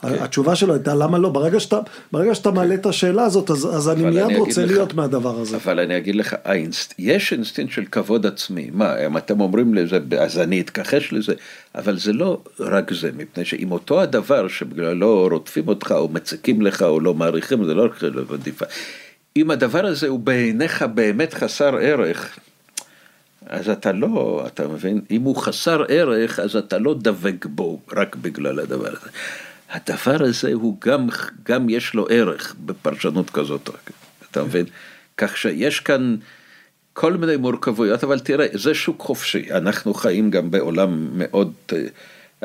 כן. 0.00 0.08
כן. 0.08 0.22
התשובה 0.22 0.56
שלו 0.56 0.74
הייתה 0.74 0.94
למה 0.94 1.18
לא, 1.18 1.28
ברגע 1.28 1.60
שאתה, 1.60 1.80
ברגע 2.12 2.34
שאתה 2.34 2.50
מעלה 2.50 2.74
את 2.74 2.86
השאלה 2.86 3.24
הזאת 3.24 3.50
אז, 3.50 3.76
אז 3.76 3.88
אני 3.88 4.02
מיד 4.02 4.22
אני 4.22 4.36
רוצה 4.36 4.66
להיות 4.66 4.90
לך, 4.90 4.96
מהדבר 4.96 5.40
הזה. 5.40 5.56
אבל 5.56 5.80
אני 5.80 5.96
אגיד 5.96 6.16
לך, 6.16 6.36
האינסט, 6.44 6.94
יש 6.98 7.32
אינסטינקט 7.32 7.72
של 7.72 7.84
כבוד 7.84 8.26
עצמי, 8.26 8.70
מה, 8.72 9.06
אם 9.06 9.16
אתם 9.16 9.40
אומרים 9.40 9.74
לזה, 9.74 9.98
אז 10.18 10.38
אני 10.38 10.60
אתכחש 10.60 11.12
לזה, 11.12 11.34
אבל 11.74 11.98
זה 11.98 12.12
לא 12.12 12.40
רק 12.60 12.92
זה, 12.92 13.10
מפני 13.16 13.44
שאם 13.44 13.72
אותו 13.72 14.00
הדבר 14.00 14.48
שבגללו 14.48 15.28
רודפים 15.30 15.68
אותך 15.68 15.94
או 15.98 16.08
מציקים 16.08 16.62
לך 16.62 16.82
או 16.82 17.00
לא 17.00 17.14
מעריכים, 17.14 17.64
זה 17.64 17.74
לא 17.74 17.84
רק 17.84 18.02
רדיפה, 18.30 18.64
אם 19.36 19.50
הדבר 19.50 19.86
הזה 19.86 20.08
הוא 20.08 20.20
בעיניך 20.20 20.82
באמת 20.82 21.34
חסר 21.34 21.76
ערך, 21.76 22.38
אז 23.46 23.68
אתה 23.68 23.92
לא, 23.92 24.44
אתה 24.46 24.68
מבין, 24.68 25.00
אם 25.10 25.22
הוא 25.22 25.36
חסר 25.36 25.84
ערך, 25.88 26.40
אז 26.40 26.56
אתה 26.56 26.78
לא 26.78 26.94
דבק 26.98 27.46
בו 27.46 27.80
רק 27.92 28.16
בגלל 28.16 28.60
הדבר 28.60 28.88
הזה. 28.88 29.08
הדבר 29.76 30.24
הזה 30.24 30.52
הוא 30.52 30.76
גם, 30.80 31.08
גם 31.42 31.68
יש 31.68 31.94
לו 31.94 32.06
ערך 32.10 32.54
בפרשנות 32.64 33.30
כזאת, 33.30 33.70
אתה 34.30 34.44
מבין? 34.44 34.66
כך 35.16 35.36
שיש 35.36 35.80
כאן 35.80 36.16
כל 36.92 37.12
מיני 37.12 37.36
מורכבויות, 37.36 38.04
אבל 38.04 38.18
תראה, 38.18 38.46
זה 38.52 38.74
שוק 38.74 39.00
חופשי, 39.02 39.52
אנחנו 39.52 39.94
חיים 39.94 40.30
גם 40.30 40.50
בעולם 40.50 41.08
מאוד, 41.12 41.52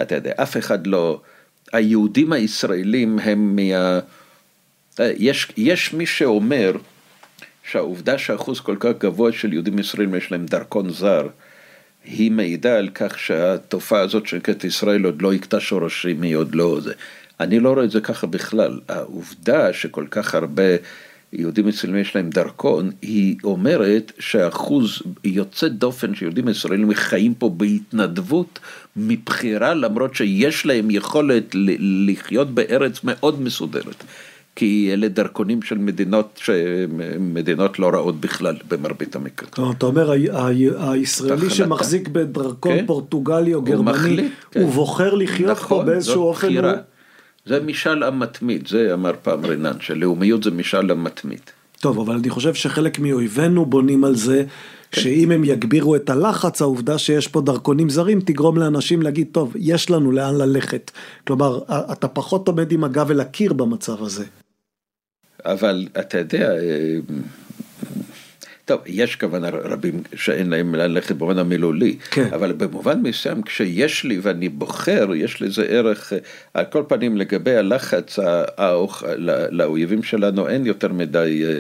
אתה 0.02 0.16
יודע, 0.16 0.32
אף 0.36 0.58
אחד 0.58 0.88
לא, 0.88 1.22
היהודים 1.74 2.34
הישראלים 2.34 3.20
הם 3.20 3.56
מה... 3.56 4.00
יש, 5.00 5.48
יש 5.58 5.94
מי 5.94 6.06
שאומר 6.06 6.74
שהעובדה 7.72 8.18
שאחוז 8.18 8.60
כל 8.60 8.76
כך 8.80 8.92
גבוה 8.98 9.32
של 9.32 9.54
יהודים 9.54 9.80
ישראלים 9.80 10.16
יש 10.16 10.32
להם 10.32 10.46
דרכון 10.46 10.90
זר, 10.90 11.28
היא 12.06 12.32
מעידה 12.32 12.78
על 12.78 12.90
כך 12.90 13.20
שהתופעה 13.20 14.02
הזאת 14.02 14.28
שנקראת 14.28 14.64
ישראל 14.64 15.06
עוד 15.06 15.22
לא 15.22 15.34
הכתה 15.34 15.60
שורשים, 15.60 16.22
היא 16.22 16.36
עוד 16.36 16.56
לא 16.56 16.80
זה. 16.82 16.94
אני 17.42 17.60
לא 17.60 17.74
רואה 17.74 17.84
את 17.84 17.92
זה 17.92 18.02
ככה 18.02 18.28
בכלל. 18.28 18.80
העובדה 18.90 19.74
שכל 19.74 20.06
כך 20.12 20.36
הרבה 20.36 20.64
יהודים 21.34 21.68
ישראלים 21.68 22.02
יש 22.02 22.16
להם 22.16 22.30
דרכון, 22.30 22.92
היא 23.02 23.36
אומרת 23.44 24.12
שאחוז 24.20 25.02
יוצא 25.24 25.68
דופן 25.68 26.16
שיהודים 26.16 26.48
ישראלים 26.48 26.94
חיים 26.94 27.34
פה 27.34 27.50
בהתנדבות 27.50 28.60
מבחירה, 28.96 29.74
למרות 29.74 30.16
שיש 30.16 30.66
להם 30.66 30.92
יכולת 30.92 31.56
לחיות 32.08 32.52
בארץ 32.52 33.04
מאוד 33.04 33.42
מסודרת. 33.42 34.04
כי 34.56 34.90
אלה 34.94 35.08
דרכונים 35.08 35.62
של 35.62 35.78
מדינות 35.78 36.40
שמדינות 36.44 37.80
לא 37.80 37.90
רעות 37.90 38.22
בכלל 38.22 38.56
במרבית 38.68 39.16
המקרים. 39.16 39.72
אתה 39.72 39.86
אומר 39.86 40.12
הישראלי 40.78 41.50
שמחזיק 41.50 42.08
בדרכון 42.08 42.78
כן? 42.78 42.86
פורטוגלי 42.86 43.54
או 43.54 43.62
גרמני, 43.62 44.22
הוא, 44.22 44.30
כן. 44.52 44.66
בוחר 44.66 45.14
לחיות 45.14 45.52
נכון, 45.52 45.78
פה 45.78 45.84
באיזשהו 45.84 46.24
אופן. 46.24 46.48
זה 47.52 47.60
משאל 47.60 48.04
עם 48.04 48.20
מתמיד, 48.20 48.68
זה 48.68 48.94
אמר 48.94 49.12
פעם 49.24 49.46
רנן, 49.46 49.80
שלאומיות 49.80 50.44
זה 50.44 50.52
משאל 50.52 50.92
עם 50.92 51.04
מתמיד. 51.04 51.42
טוב, 51.80 52.00
אבל 52.00 52.16
אני 52.16 52.30
חושב 52.30 52.54
שחלק 52.54 53.00
מאויבינו 53.00 53.66
בונים 53.66 54.04
על 54.04 54.16
זה, 54.16 54.44
כן. 54.92 55.02
שאם 55.02 55.32
הם 55.32 55.44
יגבירו 55.44 55.96
את 55.96 56.10
הלחץ, 56.10 56.62
העובדה 56.62 56.98
שיש 56.98 57.28
פה 57.28 57.42
דרכונים 57.42 57.90
זרים 57.90 58.22
תגרום 58.22 58.58
לאנשים 58.58 59.02
להגיד, 59.02 59.28
טוב, 59.32 59.54
יש 59.60 59.90
לנו 59.90 60.12
לאן 60.12 60.36
ללכת. 60.36 60.92
כלומר, 61.28 61.60
אתה 61.92 62.08
פחות 62.08 62.48
עומד 62.48 62.72
עם 62.72 62.84
הגב 62.84 63.12
אל 63.12 63.20
הקיר 63.20 63.54
במצב 63.54 64.04
הזה. 64.04 64.26
אבל 65.46 65.88
אתה 66.00 66.18
יודע, 66.18 66.52
אה, 66.52 66.98
טוב, 68.72 68.82
יש 68.86 69.16
כוונה 69.16 69.50
רבים 69.50 70.04
שאין 70.16 70.50
להם 70.50 70.76
ללכת 70.76 71.16
במובן 71.16 71.38
המילולי, 71.38 71.98
כן. 72.12 72.28
אבל 72.34 72.52
במובן 72.52 73.02
מסוים 73.02 73.44
כשיש 73.44 74.04
לי 74.04 74.20
ואני 74.22 74.50
בוחר, 74.50 75.16
יש 75.16 75.42
לזה 75.42 75.64
ערך, 75.64 76.14
אה, 76.14 76.18
על 76.54 76.66
כל 76.66 76.84
פנים 76.88 77.18
לגבי 77.18 77.56
הלחץ 77.56 78.20
האוך, 78.58 79.04
לאויבים 79.52 80.04
שלנו 80.04 80.48
אין 80.48 80.66
יותר 80.66 80.94
מדי 80.94 81.44
אה, 81.46 81.60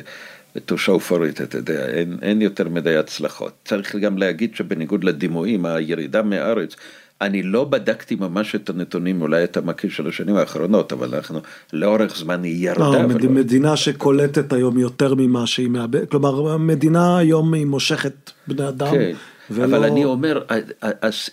for 1.08 1.12
it, 1.12 1.44
אתה 1.44 1.58
יודע, 1.58 1.86
אין, 1.86 2.18
אין 2.22 2.42
יותר 2.42 2.70
מדי 2.70 2.98
הצלחות. 2.98 3.54
צריך 3.66 3.96
גם 3.96 4.18
להגיד 4.18 4.56
שבניגוד 4.56 5.04
לדימויים, 5.04 5.66
הירידה 5.66 6.22
מהארץ 6.22 6.76
אני 7.22 7.44
לא 7.44 7.64
בדקתי 7.64 8.16
ממש 8.16 8.56
את 8.56 8.70
הנתונים, 8.70 9.22
אולי 9.22 9.44
אתה 9.44 9.62
מכיר 9.62 9.90
של 9.90 10.08
השנים 10.08 10.36
האחרונות, 10.36 10.94
אבל 10.94 11.16
אנחנו 11.16 11.40
לאורך 11.74 12.18
זמן 12.18 12.44
היא 12.44 12.70
ירדה. 12.70 13.04
לא. 13.04 13.30
מדינה 13.30 13.78
שקולטת 13.78 14.54
היום 14.54 14.78
יותר 14.80 15.16
ממה 15.16 15.48
שהיא 15.48 15.70
מאבדת, 15.70 16.12
כלומר 16.12 16.52
המדינה 16.52 17.18
היום 17.18 17.54
היא 17.54 17.66
מושכת 17.66 18.32
בני 18.48 18.68
אדם. 18.68 18.92
כן. 18.92 19.12
ולא... 19.50 19.66
אבל 19.66 19.84
אני 19.84 20.06
אומר, 20.06 20.42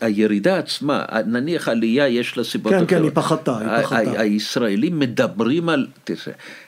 הירידה 0.00 0.58
עצמה, 0.58 1.04
נניח 1.26 1.68
עלייה 1.68 2.08
יש 2.08 2.36
לה 2.36 2.44
סיבות 2.44 2.72
כן, 2.72 2.76
אחרות. 2.76 2.90
כן, 2.90 2.96
כן, 2.96 3.02
היא 3.02 3.10
פחתה, 3.14 3.58
היא 3.58 3.82
פחתה. 3.82 4.20
הישראלים 4.20 4.98
מדברים 4.98 5.68
על, 5.68 5.86
תראה, 6.04 6.16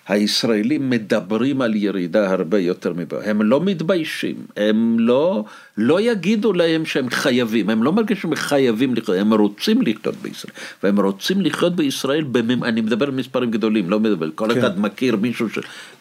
הישראלים 0.08 0.90
מדברים 0.90 1.62
על 1.62 1.74
ירידה 1.74 2.30
הרבה 2.30 2.58
יותר 2.58 2.92
מבעיה, 2.96 3.30
הם 3.30 3.42
לא 3.42 3.60
מתביישים, 3.60 4.36
הם 4.56 4.96
לא, 4.98 5.44
לא 5.76 6.00
יגידו 6.00 6.52
להם 6.52 6.84
שהם 6.84 7.10
חייבים, 7.10 7.70
הם 7.70 7.82
לא 7.82 7.92
מרגישים 7.92 8.34
חייבים 8.34 8.94
לחיות, 8.94 9.18
הם 9.18 9.34
רוצים 9.34 9.82
לחיות 9.82 10.16
בישראל, 10.22 10.52
והם 10.82 11.00
רוצים 11.00 11.40
לחיות 11.40 11.76
בישראל, 11.76 12.24
בממ... 12.24 12.64
אני 12.64 12.80
מדבר 12.80 13.06
על 13.06 13.12
מספרים 13.12 13.50
גדולים, 13.50 13.90
לא 13.90 14.00
מדבר, 14.00 14.28
כל 14.34 14.54
כן. 14.54 14.58
אחד 14.58 14.80
מכיר 14.80 15.16
מישהו 15.16 15.48
ש... 15.50 15.58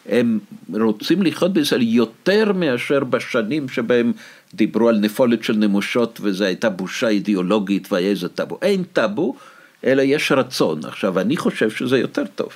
הם 0.08 0.38
רוצים 0.80 1.22
לחיות 1.22 1.52
בישראל 1.52 1.82
יותר 1.82 2.52
מאשר 2.52 3.04
בשנים 3.04 3.68
שבהם 3.68 4.12
דיברו 4.54 4.88
על 4.88 4.98
נפולת 4.98 5.44
של 5.44 5.56
נמושות 5.56 6.18
וזו 6.22 6.44
הייתה 6.44 6.70
בושה 6.70 7.08
אידיאולוגית 7.08 7.92
והיה 7.92 8.10
איזה 8.10 8.28
טאבו, 8.28 8.58
אין 8.62 8.82
טאבו, 8.92 9.34
אלא 9.84 10.02
יש 10.02 10.32
רצון. 10.32 10.84
עכשיו, 10.84 11.20
אני 11.20 11.36
חושב 11.36 11.70
שזה 11.70 11.98
יותר 11.98 12.24
טוב. 12.34 12.48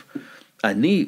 אני 0.65 1.07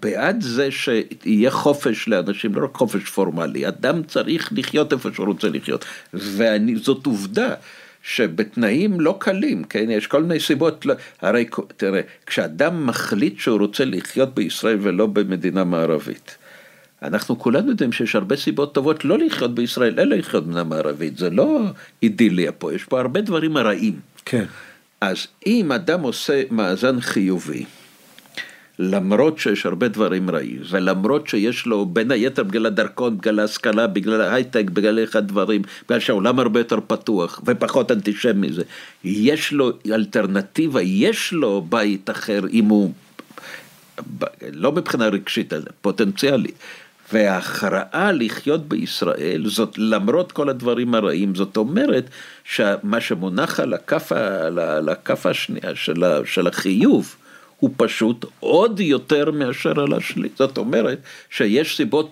בעד 0.00 0.42
זה 0.42 0.70
שיהיה 0.70 1.50
חופש 1.50 2.08
לאנשים, 2.08 2.54
לא 2.54 2.64
רק 2.64 2.74
חופש 2.74 3.02
פורמלי, 3.02 3.68
אדם 3.68 4.02
צריך 4.02 4.52
לחיות 4.56 4.92
איפה 4.92 5.08
שהוא 5.14 5.26
רוצה 5.26 5.48
לחיות, 5.48 5.84
וזאת 6.14 7.06
עובדה. 7.06 7.54
שבתנאים 8.08 9.00
לא 9.00 9.16
קלים, 9.18 9.64
כן, 9.64 9.90
יש 9.90 10.06
כל 10.06 10.22
מיני 10.22 10.40
סיבות, 10.40 10.86
לא, 10.86 10.94
הרי 11.20 11.46
תראה, 11.76 12.00
כשאדם 12.26 12.86
מחליט 12.86 13.38
שהוא 13.38 13.58
רוצה 13.58 13.84
לחיות 13.84 14.34
בישראל 14.34 14.78
ולא 14.80 15.06
במדינה 15.06 15.64
מערבית, 15.64 16.36
אנחנו 17.06 17.38
כולנו 17.38 17.70
יודעים 17.70 17.92
שיש 17.92 18.14
הרבה 18.14 18.36
סיבות 18.36 18.74
טובות 18.74 19.04
לא 19.04 19.18
לחיות 19.18 19.54
בישראל, 19.54 20.00
אלא 20.00 20.16
לחיות 20.16 20.44
במדינה 20.44 20.64
מערבית, 20.64 21.18
זה 21.18 21.30
לא 21.30 21.60
אידיליה 22.02 22.52
פה, 22.52 22.74
יש 22.74 22.84
פה 22.84 23.00
הרבה 23.00 23.20
דברים 23.20 23.58
רעים. 23.58 24.00
כן. 24.24 24.44
אז 25.00 25.26
אם 25.46 25.72
אדם 25.72 26.00
עושה 26.00 26.42
מאזן 26.50 27.00
חיובי, 27.00 27.64
למרות 28.78 29.38
שיש 29.38 29.66
הרבה 29.66 29.88
דברים 29.88 30.30
רעים, 30.30 30.60
ולמרות 30.70 31.28
שיש 31.28 31.66
לו 31.66 31.86
בין 31.86 32.10
היתר 32.10 32.42
בגלל 32.42 32.66
הדרכון, 32.66 33.18
בגלל 33.18 33.40
ההשכלה, 33.40 33.86
בגלל 33.86 34.20
ההייטק, 34.20 34.64
בגלל 34.70 34.98
איך 34.98 35.16
הדברים, 35.16 35.62
בגלל 35.86 36.00
שהעולם 36.00 36.38
הרבה 36.38 36.60
יותר 36.60 36.78
פתוח 36.86 37.40
ופחות 37.46 37.92
אנטישמי 37.92 38.52
זה, 38.52 38.62
יש 39.04 39.52
לו 39.52 39.72
אלטרנטיבה, 39.86 40.82
יש 40.82 41.32
לו 41.32 41.66
בית 41.68 42.10
אחר 42.10 42.40
אם 42.52 42.64
הוא, 42.64 42.92
לא 44.52 44.72
מבחינה 44.72 45.08
רגשית, 45.08 45.52
פוטנציאלי. 45.80 46.50
וההכרעה 47.12 48.12
לחיות 48.12 48.68
בישראל, 48.68 49.42
זאת 49.46 49.78
למרות 49.78 50.32
כל 50.32 50.48
הדברים 50.48 50.94
הרעים, 50.94 51.34
זאת 51.34 51.56
אומרת 51.56 52.10
שמה 52.44 53.00
שמונח 53.00 53.60
על 53.60 53.74
הכף, 53.74 54.12
על 54.12 54.88
הכף 54.88 55.26
השנייה 55.26 55.74
של, 55.74 56.04
של 56.24 56.46
החיוב, 56.46 57.16
הוא 57.60 57.70
פשוט 57.76 58.24
עוד 58.40 58.80
יותר 58.80 59.30
מאשר 59.30 59.80
על 59.80 59.92
השליט. 59.92 60.36
זאת 60.38 60.58
אומרת 60.58 60.98
שיש 61.30 61.76
סיבות 61.76 62.10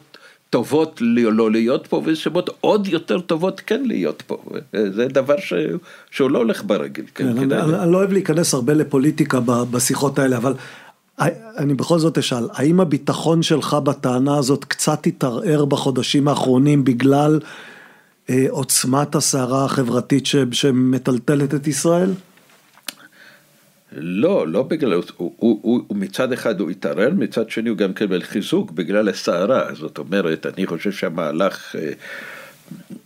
טובות 0.51 0.99
לא 1.01 1.51
להיות 1.51 1.87
פה 1.87 2.03
ויש 2.05 2.23
סיבות 2.23 2.51
עוד 2.61 2.89
יותר 2.89 3.21
טובות 3.21 3.61
כן 3.67 3.83
להיות 3.85 4.23
פה. 4.27 4.43
זה 4.73 5.09
דבר 5.09 5.35
ש... 5.39 5.53
שהוא 6.11 6.31
לא 6.31 6.39
הולך 6.39 6.63
ברגל. 6.67 7.03
כן, 7.15 7.35
כן, 7.35 7.53
אני, 7.53 7.75
אני 7.83 7.93
לא 7.93 7.99
אוהב 7.99 8.13
להיכנס 8.13 8.55
הרבה 8.55 8.73
לפוליטיקה 8.75 9.41
בשיחות 9.71 10.19
האלה, 10.19 10.37
אבל 10.37 10.55
אני 11.19 11.75
בכל 11.75 11.99
זאת 11.99 12.19
אשאל, 12.19 12.49
האם 12.53 12.81
הביטחון 12.81 13.43
שלך 13.43 13.75
בטענה 13.75 14.39
הזאת 14.39 14.65
קצת 14.65 15.07
התערער 15.07 15.65
בחודשים 15.65 16.29
האחרונים 16.29 16.85
בגלל 16.85 17.41
אה, 18.31 18.47
עוצמת 18.51 19.15
הסערה 19.15 19.65
החברתית 19.65 20.25
שמטלטלת 20.53 21.55
את 21.55 21.67
ישראל? 21.67 22.11
לא, 23.97 24.49
לא 24.49 24.63
בגלל, 24.63 24.93
הוא, 24.93 25.03
הוא, 25.17 25.59
הוא, 25.63 25.81
הוא 25.87 25.97
מצד 25.97 26.33
אחד 26.33 26.61
הוא 26.61 26.71
התערער, 26.71 27.11
מצד 27.11 27.51
שני 27.51 27.69
הוא 27.69 27.79
גם 27.79 27.93
קיבל 27.93 28.23
חיזוק 28.23 28.71
בגלל 28.71 29.09
הסערה, 29.09 29.75
זאת 29.75 29.99
אומרת, 29.99 30.47
אני 30.47 30.67
חושב 30.67 30.93
שהמהלך, 30.93 31.77
אה, 31.77 31.93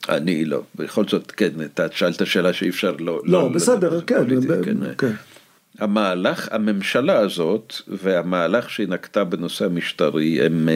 אני 0.08 0.44
לא, 0.44 0.62
בכל 0.76 1.08
זאת, 1.08 1.30
כן, 1.30 1.50
אתה 1.64 1.86
שאלת 1.92 2.26
שאלה 2.26 2.52
שאי 2.52 2.68
אפשר 2.68 2.90
לא... 2.92 2.98
לא, 3.00 3.22
לא 3.24 3.48
בסדר, 3.48 3.94
לא, 3.94 4.00
כן, 4.00 4.16
פוליטי, 4.16 4.46
ב- 4.46 4.64
כן. 4.64 4.76
כן. 4.98 5.12
המהלך, 5.78 6.48
הממשלה 6.50 7.18
הזאת 7.18 7.74
והמהלך 7.88 8.70
שהיא 8.70 8.88
נקטה 8.88 9.24
בנושא 9.24 9.64
המשטרי 9.64 10.46
הם, 10.46 10.68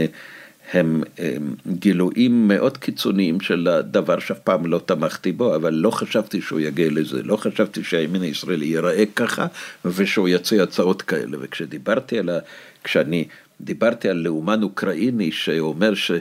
הם, 0.72 1.02
הם 1.18 1.54
גילויים 1.66 2.48
מאוד 2.48 2.76
קיצוניים 2.76 3.40
של 3.40 3.68
הדבר 3.68 4.18
שאף 4.18 4.38
פעם 4.38 4.66
לא 4.66 4.80
תמכתי 4.86 5.32
בו, 5.32 5.56
אבל 5.56 5.74
לא 5.74 5.90
חשבתי 5.90 6.42
שהוא 6.42 6.60
יגיע 6.60 6.88
לזה, 6.90 7.22
לא 7.22 7.36
חשבתי 7.36 7.84
שהימין 7.84 8.22
הישראלי 8.22 8.66
ייראה 8.66 9.04
ככה 9.16 9.46
ושהוא 9.84 10.28
יציע 10.28 10.62
הצעות 10.62 11.02
כאלה, 11.02 11.36
וכשדיברתי 11.40 12.18
על 12.18 12.28
ה... 12.28 12.38
כשאני 12.84 13.24
דיברתי 13.60 14.08
על 14.08 14.16
לאומן 14.16 14.62
אוקראיני 14.62 15.32
שאומר 15.32 15.94
ש... 15.94 16.12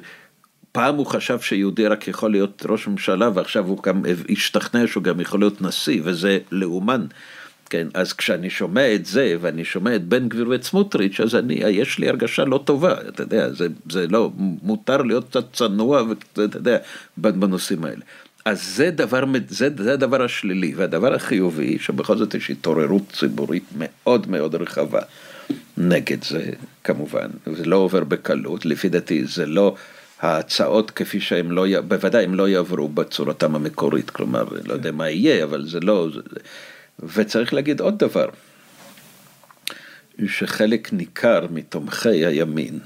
פעם 0.72 0.96
הוא 0.96 1.06
חשב 1.06 1.40
שיהודי 1.40 1.88
רק 1.88 2.08
יכול 2.08 2.32
להיות 2.32 2.66
ראש 2.70 2.88
ממשלה 2.88 3.30
ועכשיו 3.34 3.68
הוא 3.68 3.84
גם 3.84 4.02
השתכנע 4.30 4.88
שהוא 4.88 5.04
גם 5.04 5.20
יכול 5.20 5.40
להיות 5.40 5.62
נשיא 5.62 6.02
וזה 6.04 6.40
לאומן 6.52 7.06
כן, 7.72 7.88
אז 7.94 8.14
כשאני 8.14 8.50
שומע 8.50 8.96
את 8.96 9.06
זה, 9.06 9.36
ואני 9.42 9.66
שומע 9.66 9.96
את 9.96 10.04
בן 10.04 10.30
גביר 10.30 10.50
ואת 10.50 10.64
סמוטריץ', 10.64 11.20
אז 11.20 11.36
אני, 11.36 11.54
יש 11.54 12.00
לי 12.00 12.10
הרגשה 12.10 12.46
לא 12.46 12.62
טובה, 12.66 12.94
אתה 13.08 13.24
יודע, 13.24 13.54
זה, 13.54 13.68
זה 13.90 14.08
לא, 14.08 14.32
מותר 14.64 15.02
להיות 15.02 15.30
קצת 15.30 15.54
צנוע, 15.54 16.04
ואתה 16.10 16.58
יודע, 16.58 16.78
בנושאים 17.18 17.84
האלה. 17.84 18.02
אז 18.46 18.64
זה 18.64 18.92
דבר, 18.92 19.24
זה, 19.48 19.70
זה 19.78 19.94
הדבר 19.94 20.24
השלילי, 20.24 20.74
והדבר 20.76 21.14
החיובי, 21.14 21.80
שבכל 21.80 22.18
זאת 22.18 22.36
יש 22.36 22.50
התעוררות 22.50 23.04
ציבורית 23.20 23.66
מאוד 23.78 24.30
מאוד 24.30 24.56
רחבה 24.56 25.02
נגד 25.78 26.24
זה, 26.24 26.50
כמובן, 26.84 27.28
זה 27.56 27.66
לא 27.66 27.76
עובר 27.76 28.04
בקלות, 28.04 28.66
לפי 28.66 28.90
דעתי 28.90 29.26
זה 29.26 29.46
לא... 29.46 29.76
ההצעות 30.22 30.92
כפי 30.92 31.20
שהן 31.20 31.50
לא, 31.50 31.66
בוודאי 31.88 32.24
הם 32.24 32.36
לא 32.36 32.50
יעברו 32.50 32.88
בצורתם 32.88 33.56
המקורית, 33.56 34.10
כלומר, 34.10 34.46
לא 34.66 34.74
יודע 34.74 34.92
מה 34.92 35.10
יהיה, 35.10 35.44
אבל 35.44 35.68
זה 35.68 35.80
לא, 35.80 36.08
זה, 36.14 36.20
וצריך 37.04 37.54
להגיד 37.54 37.80
עוד 37.80 38.00
דבר, 38.00 38.26
שחלק 40.28 40.94
ניכר 40.94 41.48
מתומכי 41.52 42.26
הימין 42.26 42.80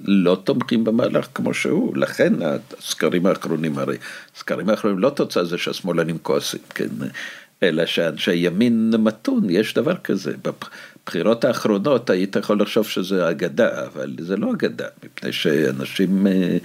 לא 0.00 0.40
תומכים 0.44 0.84
במהלך 0.84 1.28
כמו 1.34 1.54
שהוא, 1.54 1.96
לכן 1.96 2.32
הסקרים 2.78 3.26
האחרונים, 3.26 3.78
הרי 3.78 3.96
הסקרים 4.36 4.68
האחרונים 4.68 4.98
לא 4.98 5.10
תוצאה 5.10 5.44
זה 5.44 5.58
שהשמאלנים 5.58 6.18
כועסים, 6.22 6.60
כן, 6.74 6.88
אלא 7.62 7.86
שאנשי 7.86 8.34
ימין 8.34 8.94
מתון, 8.98 9.50
יש 9.50 9.74
דבר 9.74 9.96
כזה. 9.96 10.32
בבחירות 10.42 11.44
האחרונות 11.44 12.10
היית 12.10 12.36
יכול 12.36 12.60
לחשוב 12.60 12.88
שזה 12.88 13.30
אגדה, 13.30 13.86
אבל 13.86 14.16
זה 14.18 14.36
לא 14.36 14.52
אגדה, 14.52 14.86
מפני 15.04 15.32
שאנשים... 15.32 16.26
אה, 16.26 16.58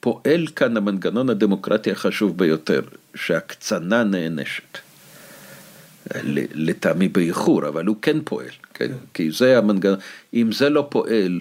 פועל 0.00 0.46
כאן 0.56 0.76
המנגנון 0.76 1.30
הדמוקרטי 1.30 1.90
החשוב 1.90 2.38
ביותר, 2.38 2.80
שהקצנה 3.14 4.04
נענשת. 4.04 4.78
לטעמי 6.54 7.08
באיחור, 7.08 7.68
אבל 7.68 7.86
הוא 7.86 7.96
כן 8.02 8.16
פועל, 8.24 8.48
כן? 8.74 8.92
כי 9.14 9.30
זה 9.30 9.58
המנגנון, 9.58 9.98
אם 10.34 10.52
זה 10.52 10.70
לא 10.70 10.86
פועל, 10.90 11.40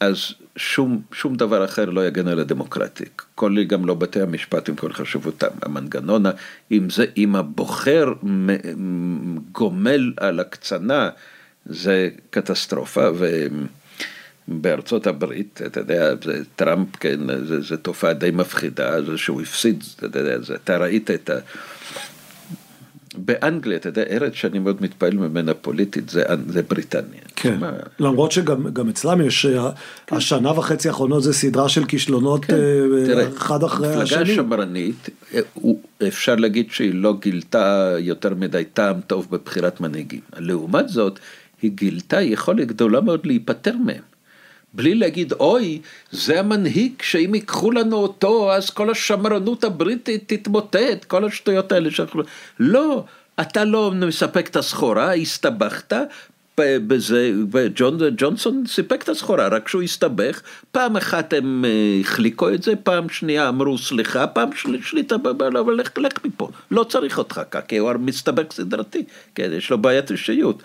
אז 0.00 0.34
שום, 0.56 1.02
שום 1.12 1.36
דבר 1.36 1.64
אחר 1.64 1.84
לא 1.84 2.06
יגן 2.06 2.28
על 2.28 2.38
הדמוקרטיה, 2.38 3.06
כל 3.34 3.64
גם 3.64 3.86
לא 3.86 3.94
בתי 3.94 4.20
המשפט 4.20 4.68
עם 4.68 4.76
כל 4.76 4.92
חשיבותם, 4.92 5.48
המנגנון, 5.62 6.22
אם, 6.70 6.90
זה, 6.90 7.04
אם 7.16 7.36
הבוחר 7.36 8.12
גומל 9.52 10.12
על 10.16 10.40
הקצנה, 10.40 11.10
זה 11.66 12.08
קטסטרופה, 12.30 13.08
ובארצות 14.48 15.06
הברית, 15.06 15.60
אתה 15.66 15.80
יודע, 15.80 16.14
זה 16.24 16.42
טראמפ, 16.56 16.96
כן, 16.96 17.20
זה 17.60 17.76
תופעה 17.76 18.12
די 18.12 18.30
מפחידה, 18.30 19.02
זה 19.02 19.18
שהוא 19.18 19.42
הפסיד, 19.42 19.84
אתה 19.96 20.18
יודע, 20.18 20.40
זה, 20.40 20.54
אתה 20.54 20.76
ראית 20.76 21.10
את 21.10 21.30
ה... 21.30 21.38
באנגליה, 23.18 23.76
אתה 23.76 23.88
יודע, 23.88 24.02
ארץ 24.02 24.32
שאני 24.32 24.58
מאוד 24.58 24.76
מתפעל 24.80 25.14
ממנה 25.14 25.54
פוליטית, 25.54 26.08
זה, 26.08 26.24
זה 26.48 26.62
בריטניה. 26.62 27.20
כן, 27.36 27.56
שמה... 27.58 27.70
למרות 28.00 28.32
שגם 28.32 28.88
אצלם 28.88 29.20
יש, 29.20 29.46
כן. 30.06 30.16
השנה 30.16 30.58
וחצי 30.58 30.88
האחרונות 30.88 31.22
זה 31.22 31.32
סדרה 31.32 31.68
של 31.68 31.84
כישלונות 31.84 32.44
כן. 32.44 32.54
אה, 32.54 33.06
תראה, 33.06 33.28
אחד 33.36 33.64
אחרי 33.64 33.88
השני. 33.88 34.20
מפלגה 34.22 34.34
שמרנית, 34.34 35.10
אה, 35.34 35.40
אפשר 36.08 36.34
להגיד 36.34 36.66
שהיא 36.70 36.94
לא 36.94 37.14
גילתה 37.20 37.94
יותר 37.98 38.34
מדי 38.34 38.64
טעם 38.72 39.00
טוב 39.06 39.28
בבחירת 39.30 39.80
מנהיגים. 39.80 40.20
לעומת 40.38 40.88
זאת, 40.88 41.18
היא 41.62 41.70
גילתה 41.70 42.20
יכולת 42.20 42.68
גדולה 42.68 43.00
מאוד 43.00 43.26
להיפטר 43.26 43.74
מהם. 43.84 44.11
בלי 44.74 44.94
להגיד, 44.94 45.32
אוי, 45.32 45.80
זה 46.10 46.40
המנהיג 46.40 46.92
שאם 47.02 47.34
ייקחו 47.34 47.70
לנו 47.70 47.96
אותו, 47.96 48.52
אז 48.52 48.70
כל 48.70 48.90
השמרנות 48.90 49.64
הבריטית 49.64 50.32
תתמוטט, 50.32 51.04
כל 51.06 51.24
השטויות 51.24 51.72
האלה 51.72 51.90
שאנחנו... 51.90 52.22
לא, 52.58 53.04
אתה 53.40 53.64
לא 53.64 53.90
מספק 53.90 54.48
את 54.48 54.56
הסחורה, 54.56 55.14
הסתבכת, 55.14 55.92
בזה, 56.58 57.32
וג'ון, 57.52 57.98
ג'ונסון 58.16 58.64
סיפק 58.66 59.02
את 59.02 59.08
הסחורה, 59.08 59.48
רק 59.48 59.68
שהוא 59.68 59.82
הסתבך, 59.82 60.42
פעם 60.72 60.96
אחת 60.96 61.32
הם 61.32 61.64
אה, 61.64 61.70
החליקו 62.00 62.50
את 62.50 62.62
זה, 62.62 62.76
פעם 62.76 63.08
שנייה 63.08 63.48
אמרו 63.48 63.78
סליחה, 63.78 64.26
פעם 64.26 64.52
שלישית, 64.52 65.12
אבל 65.12 65.74
לך, 65.76 65.98
לך 65.98 66.12
מפה, 66.24 66.50
לא 66.70 66.84
צריך 66.84 67.18
אותך, 67.18 67.40
כי 67.68 67.76
הוא 67.76 67.92
מסתבך 67.98 68.52
סדרתי, 68.52 69.04
כן, 69.34 69.50
יש 69.52 69.70
לו 69.70 69.78
בעיית 69.78 70.10
אישיות. 70.10 70.62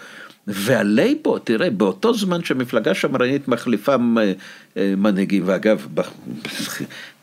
והלייבור, 0.47 1.39
תראה, 1.39 1.69
באותו 1.69 2.13
זמן 2.13 2.43
שמפלגה 2.43 2.93
שמרנית 2.93 3.47
מחליפה 3.47 3.95
אה, 4.77 4.93
מנהיגים, 4.97 5.43
ואגב, 5.45 5.87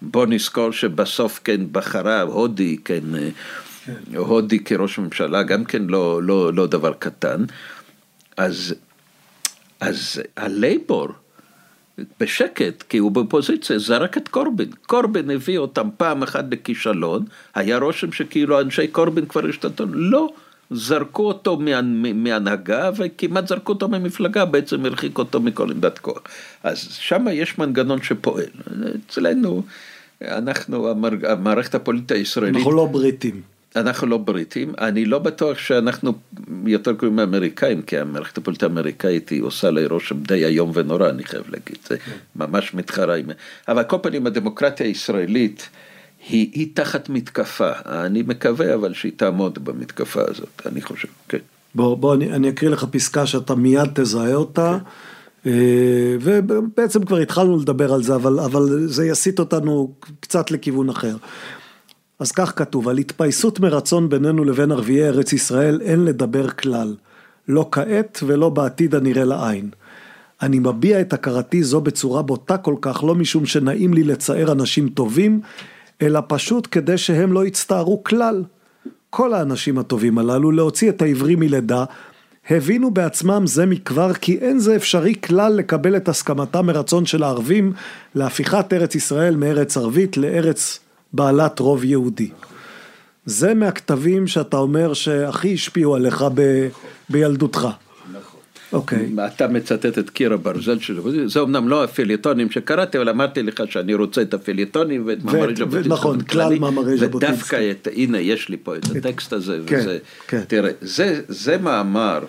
בוא 0.03 0.27
נזכור 0.27 0.71
שבסוף 0.71 1.41
כן 1.45 1.61
בחרה 1.73 2.23
הודי, 2.23 2.77
כן, 2.85 3.05
כן. 3.85 4.17
הודי 4.17 4.59
כראש 4.59 4.99
ממשלה, 4.99 5.43
גם 5.43 5.65
כן 5.65 5.83
לא, 5.83 6.23
לא, 6.23 6.53
לא 6.53 6.67
דבר 6.67 6.93
קטן, 6.99 7.45
אז, 8.37 8.75
אז 9.81 10.23
הלייבור, 10.37 11.09
בשקט, 12.21 12.83
כי 12.89 12.99
הוא 12.99 13.13
בפוזיציה, 13.13 13.79
זרק 13.79 14.17
את 14.17 14.29
קורבין. 14.29 14.71
קורבין 14.87 15.31
הביא 15.31 15.59
אותם 15.59 15.89
פעם 15.97 16.23
אחת 16.23 16.45
לכישלון, 16.51 17.25
היה 17.55 17.79
רושם 17.79 18.13
שכאילו 18.13 18.61
אנשי 18.61 18.89
קורבין 18.89 19.27
כבר 19.27 19.47
השתתפו, 19.49 19.85
לא. 19.93 20.33
זרקו 20.71 21.23
אותו 21.23 21.59
מהנהגה 22.15 22.91
וכמעט 22.97 23.49
זרקו 23.49 23.73
אותו 23.73 23.89
ממפלגה, 23.89 24.45
בעצם 24.45 24.87
הרחיק 24.87 25.19
אותו 25.19 25.41
מכל 25.41 25.71
עמדת 25.71 25.99
כוח. 25.99 26.23
אז 26.63 26.79
שם 26.79 27.27
יש 27.33 27.59
מנגנון 27.59 28.03
שפועל. 28.03 28.47
אצלנו, 29.07 29.63
אנחנו, 30.23 30.89
המערכת 31.29 31.75
הפוליטית 31.75 32.13
הישראלית... 32.13 32.57
אנחנו 32.57 32.73
לא 32.73 32.87
בריטים. 32.87 33.41
אנחנו 33.77 34.07
לא 34.07 34.19
בריטים, 34.19 34.73
אני 34.79 35.05
לא 35.05 35.19
בטוח 35.19 35.59
שאנחנו 35.59 36.13
יותר 36.67 36.95
קוראים 36.95 37.17
מאמריקאים, 37.17 37.83
כי 37.83 37.99
המערכת 37.99 38.39
הפוליטית 38.39 38.63
האמריקאית 38.63 39.29
היא 39.29 39.43
עושה 39.43 39.71
לי 39.71 39.87
רושם 39.87 40.23
די 40.23 40.45
איום 40.45 40.71
ונורא, 40.75 41.09
אני 41.09 41.25
חייב 41.25 41.45
להגיד, 41.49 41.77
זה 41.89 41.99
כן. 41.99 42.13
ממש 42.37 42.75
מתחרה 42.75 43.17
עם... 43.17 43.27
אבל 43.69 43.83
כל 43.83 43.97
פנים 44.03 44.27
הדמוקרטיה 44.27 44.87
הישראלית 44.87 45.69
היא, 46.29 46.51
היא 46.53 46.69
תחת 46.75 47.09
מתקפה, 47.09 47.71
אני 47.87 48.23
מקווה 48.23 48.75
אבל 48.75 48.95
שהיא 48.95 49.13
תעמוד 49.17 49.65
במתקפה 49.65 50.21
הזאת, 50.29 50.63
אני 50.67 50.83
חושב, 50.83 51.09
כן. 51.29 51.39
בוא, 51.75 51.97
בוא 51.97 52.15
אני, 52.15 52.33
אני 52.33 52.49
אקריא 52.49 52.71
לך 52.71 52.85
פסקה 52.91 53.27
שאתה 53.27 53.55
מיד 53.55 53.89
תזהה 53.95 54.35
אותה. 54.35 54.79
כן. 54.79 55.49
ובעצם 56.21 57.05
כבר 57.05 57.19
התחלנו 57.19 57.57
לדבר 57.59 57.93
על 57.93 58.03
זה, 58.03 58.15
אבל, 58.15 58.41
אבל 58.41 58.87
זה 58.87 59.07
יסיט 59.07 59.39
אותנו 59.39 59.93
קצת 60.21 60.51
לכיוון 60.51 60.89
אחר. 60.89 61.17
אז 62.19 62.33
כך 62.33 62.53
כתוב, 62.57 62.89
על 62.89 62.99
התפייסות 62.99 63.61
מרצון 63.61 64.09
בינינו 64.09 64.45
לבין 64.45 64.73
ערביי 64.73 65.09
ארץ 65.09 65.33
ישראל 65.33 65.81
אין 65.81 66.05
לדבר 66.05 66.51
כלל, 66.51 66.95
לא 67.49 67.69
כעת 67.73 68.21
ולא 68.27 68.49
בעתיד 68.49 68.95
הנראה 68.95 69.25
לעין. 69.25 69.71
אני 70.43 70.59
מביע 70.59 71.01
את 71.01 71.13
הכרתי 71.13 71.63
זו 71.63 71.81
בצורה 71.81 72.23
בוטה 72.23 72.57
כל 72.57 72.75
כך, 72.81 73.05
לא 73.05 73.15
משום 73.15 73.47
שנעים 73.47 73.95
לי 73.95 74.05
לצער 74.05 74.53
אנשים 74.53 74.89
טובים, 74.89 75.41
אלא 76.03 76.21
פשוט 76.29 76.69
כדי 76.71 76.99
שהם 76.99 77.33
לא 77.33 77.47
יצטערו 77.47 78.05
כלל. 78.05 78.45
כל 79.11 79.35
האנשים 79.35 79.79
הטובים 79.79 80.19
הללו, 80.19 80.51
להוציא 80.51 80.89
את 80.89 81.03
העברי 81.03 81.37
מלידה, 81.37 81.85
הבינו 82.51 82.91
בעצמם 82.91 83.43
זה 83.47 83.67
מכבר 83.67 84.15
כי 84.15 84.39
אין 84.39 84.59
זה 84.59 84.77
אפשרי 84.77 85.15
כלל 85.25 85.53
לקבל 85.53 85.97
את 85.97 86.09
הסכמתם 86.09 86.67
מרצון 86.67 87.07
של 87.07 87.23
הערבים 87.23 87.73
להפיכת 88.15 88.73
ארץ 88.73 88.95
ישראל 88.95 89.37
מארץ 89.37 89.77
ערבית 89.77 90.17
לארץ 90.17 90.81
בעלת 91.13 91.59
רוב 91.59 91.85
יהודי. 91.85 92.31
זה 93.27 93.55
מהכתבים 93.55 94.27
שאתה 94.27 94.57
אומר 94.57 94.95
שהכי 94.95 95.55
השפיעו 95.55 95.95
עליך 95.97 96.25
ב, 96.35 96.69
בילדותך. 97.11 97.69
אוקיי. 98.73 99.11
אתה 99.27 99.49
מצטט 99.49 99.99
את 99.99 100.11
קיר 100.11 100.33
הברזל 100.33 100.79
שלו, 100.79 101.29
זה 101.29 101.41
אמנם 101.41 101.69
לא 101.69 101.85
הפיליטונים 101.85 102.51
שקראתי, 102.51 102.99
אבל 102.99 103.09
אמרתי 103.09 103.43
לך 103.43 103.63
שאני 103.71 103.95
רוצה 103.95 104.23
את 104.23 104.35
הפיליטונים 104.35 105.03
ואת 105.07 105.25
מאמרי 105.25 105.57
ז'בוטינסקי. 105.57 105.89
נכון, 105.89 106.21
כלל 106.21 106.59
מאמרי 106.59 106.99
ז'בוטינסקי. 106.99 107.17
ודווקא 107.17 107.71
את, 107.71 107.89
הנה 107.95 108.19
יש 108.19 108.49
לי 108.49 108.57
פה 108.63 108.77
את 108.77 108.85
הטקסט 108.97 109.33
הזה, 109.33 109.59
כן, 109.67 109.79
וזה, 109.79 109.99
כן. 110.29 110.41
תראה, 110.49 110.71
זה, 110.81 111.21
זה 111.29 111.59
מאמר. 111.59 112.21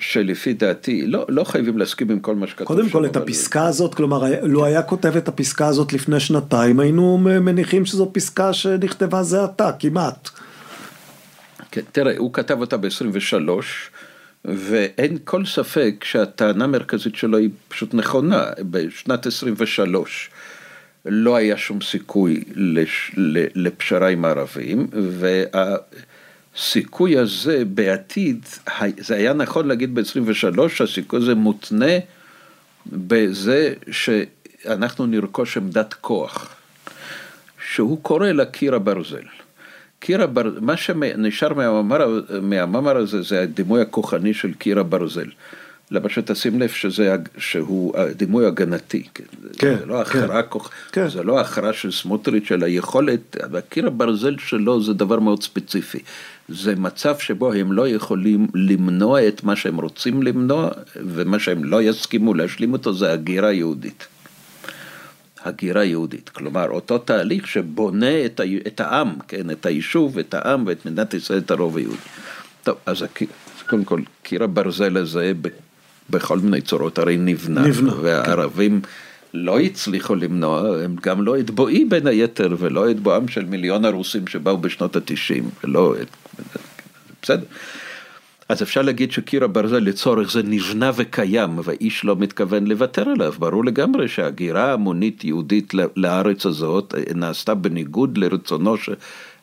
שלפי 0.00 0.52
דעתי, 0.52 1.06
לא, 1.06 1.26
לא 1.28 1.44
חייבים 1.44 1.78
להסכים 1.78 2.10
עם 2.10 2.20
כל 2.20 2.34
מה 2.34 2.46
שכתוב 2.46 2.66
קודם 2.66 2.88
כל, 2.88 3.06
את. 3.06 3.16
הפסקה 3.16 3.66
הזאת, 3.66 3.94
כלומר, 3.94 4.22
לו 4.42 4.64
היה 4.64 4.82
כותב 4.82 5.16
את 5.16 5.28
הפסקה 5.28 5.66
הזאת 5.66 5.92
לפני 5.92 6.20
שנתיים, 6.20 6.80
היינו 6.80 7.18
מניחים 7.18 7.84
שזו 7.86 8.10
פסקה 8.12 8.52
שנכתבה 8.52 9.22
זה 9.22 9.44
עתה, 9.44 9.70
כמעט. 9.78 10.28
כן, 11.70 11.80
תראה, 11.92 12.14
הוא 12.18 12.32
כתב 12.32 12.60
אותה 12.60 12.76
ב-23, 12.76 13.48
ואין 14.44 15.18
כל 15.24 15.44
ספק 15.46 16.04
שהטענה 16.04 16.64
המרכזית 16.64 17.16
שלו 17.16 17.38
היא 17.38 17.50
פשוט 17.68 17.94
נכונה. 17.94 18.44
בשנת 18.70 19.26
23 19.26 20.30
לא 21.06 21.36
היה 21.36 21.56
שום 21.56 21.80
סיכוי 21.80 22.44
לש, 22.54 23.12
לפשרה 23.54 24.08
עם 24.08 24.24
הערבים, 24.24 24.86
וה... 24.92 25.44
הסיכוי 26.56 27.18
הזה 27.18 27.62
בעתיד, 27.64 28.46
זה 28.98 29.14
היה 29.14 29.32
נכון 29.32 29.68
להגיד 29.68 29.94
ב-23, 29.94 30.60
הסיכוי 30.84 31.18
הזה 31.18 31.34
מותנה 31.34 31.98
בזה 32.86 33.74
שאנחנו 33.90 35.06
נרכוש 35.06 35.56
עמדת 35.56 35.94
כוח, 35.94 36.54
שהוא 37.72 38.02
קורא 38.02 38.28
לה 38.28 38.44
קיר 38.44 38.74
הברזל. 38.74 39.39
קיר 40.00 40.22
הברזל, 40.22 40.60
מה 40.60 40.76
שנשאר 40.76 41.54
מהמאמר, 41.54 42.20
מהמאמר 42.42 42.96
הזה 42.96 43.22
זה 43.22 43.42
הדימוי 43.42 43.80
הכוחני 43.80 44.34
של 44.34 44.52
קיר 44.54 44.80
הברזל. 44.80 45.26
למשל 45.90 46.20
תשים 46.20 46.60
לב 46.60 46.68
שזה, 46.68 47.16
שהוא 47.38 47.94
דימוי 48.16 48.46
הגנתי, 48.46 49.02
כן, 49.14 49.24
כן 49.58 49.76
זה 49.78 49.86
לא 49.86 50.04
כן. 50.04 50.18
הכרעה 50.18 50.42
כוח, 50.42 50.70
כן. 50.92 51.08
זה 51.08 51.22
לא 51.22 51.40
הכרעה 51.40 51.72
של 51.72 51.92
סמוטריץ', 51.92 52.52
אלא 52.52 52.66
יכולת, 52.66 53.36
קיר 53.68 53.86
הברזל 53.86 54.38
שלו 54.38 54.82
זה 54.82 54.94
דבר 54.94 55.20
מאוד 55.20 55.42
ספציפי. 55.42 55.98
זה 56.48 56.76
מצב 56.76 57.18
שבו 57.18 57.52
הם 57.52 57.72
לא 57.72 57.88
יכולים 57.88 58.46
למנוע 58.54 59.28
את 59.28 59.44
מה 59.44 59.56
שהם 59.56 59.76
רוצים 59.76 60.22
למנוע, 60.22 60.70
ומה 60.96 61.38
שהם 61.38 61.64
לא 61.64 61.82
יסכימו 61.82 62.34
להשלים 62.34 62.72
אותו 62.72 62.92
זה 62.92 63.12
הגירה 63.12 63.52
יהודית. 63.52 64.06
הגירה 65.44 65.84
יהודית, 65.84 66.28
כלומר 66.28 66.70
אותו 66.70 66.98
תהליך 66.98 67.46
שבונה 67.46 68.24
את, 68.24 68.40
ה... 68.40 68.42
את 68.66 68.80
העם, 68.80 69.14
כן, 69.28 69.50
את 69.50 69.66
היישוב, 69.66 70.18
את 70.18 70.34
העם 70.34 70.66
ואת 70.66 70.86
מדינת 70.86 71.14
ישראל, 71.14 71.38
את 71.38 71.50
הרוב 71.50 71.76
היהודי. 71.76 71.98
טוב, 72.62 72.76
אז 72.86 73.04
קודם 73.68 73.84
כל, 73.84 74.00
קיר 74.22 74.44
הברזל 74.44 74.96
הזה 74.96 75.32
בכל 76.10 76.38
מיני 76.38 76.60
צורות 76.60 76.98
הרי 76.98 77.16
נבנה, 77.16 77.60
נבנה 77.60 77.92
והערבים 78.00 78.80
כן. 78.80 78.88
לא 79.34 79.60
הצליחו 79.60 80.14
למנוע, 80.14 80.84
הם 80.84 80.96
גם 81.02 81.22
לא 81.22 81.38
את 81.38 81.50
בואי 81.50 81.84
בין 81.84 82.06
היתר 82.06 82.56
ולא 82.58 82.90
את 82.90 83.00
בואם 83.00 83.28
של 83.28 83.44
מיליון 83.44 83.84
הרוסים 83.84 84.26
שבאו 84.26 84.58
בשנות 84.58 84.96
התשעים, 84.96 85.50
ולא 85.64 85.94
את... 86.02 86.08
בסדר. 87.22 87.44
אז 88.50 88.62
אפשר 88.62 88.82
להגיד 88.82 89.12
שקיר 89.12 89.44
הברזל 89.44 89.78
לצורך 89.78 90.32
זה 90.32 90.42
נבנה 90.42 90.90
וקיים 90.96 91.58
והאיש 91.64 92.04
לא 92.04 92.16
מתכוון 92.16 92.66
לוותר 92.66 93.08
עליו. 93.08 93.32
ברור 93.38 93.64
לגמרי 93.64 94.08
שהגירה 94.08 94.72
המונית 94.72 95.24
יהודית 95.24 95.74
לארץ 95.96 96.46
הזאת 96.46 96.94
נעשתה 97.14 97.54
בניגוד 97.54 98.18
לרצונו 98.18 98.76
של, 98.76 98.94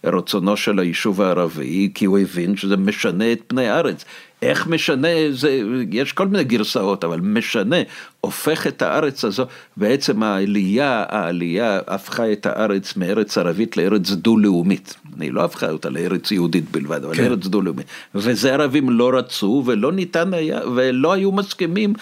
רצונו 0.03 0.58
של 0.58 0.80
היישוב 0.80 1.22
הערבי, 1.22 1.89
כי 1.93 2.05
הוא 2.05 2.20
הבין 2.20 2.58
שזה 2.58 2.78
משנה 2.78 3.32
את 3.32 3.41
פני 3.47 3.68
הארץ. 3.68 4.05
איך 4.42 4.68
משנה, 4.68 5.08
זה, 5.32 5.62
יש 5.92 6.14
כל 6.14 6.28
מיני 6.28 6.44
גרסאות, 6.44 7.04
אבל 7.04 7.20
משנה, 7.20 7.76
הופך 8.22 8.68
את 8.68 8.82
הארץ 8.82 9.26
הזו, 9.26 9.46
בעצם 9.78 10.24
העלייה, 10.24 11.06
העלייה 11.10 11.80
הפכה 11.88 12.32
את 12.32 12.46
הארץ 12.46 12.98
מארץ 12.98 13.38
ערבית 13.38 13.78
לארץ 13.78 14.10
דו-לאומית. 14.10 14.96
היא 15.20 15.34
לא 15.34 15.44
הפכה 15.44 15.70
אותה 15.70 15.90
לארץ 15.90 16.32
יהודית 16.32 16.72
בלבד, 16.72 17.04
אבל 17.04 17.16
כן. 17.16 17.24
ארץ 17.24 17.46
דו-לאומית. 17.46 17.86
וזה 18.16 18.54
ערבים 18.54 18.90
לא 18.90 19.18
רצו 19.18 19.64
ולא 19.66 19.92
ניתן 19.92 20.34
היה, 20.34 20.60
ולא 20.76 21.14
היו 21.14 21.32
מסכימים, 21.32 21.94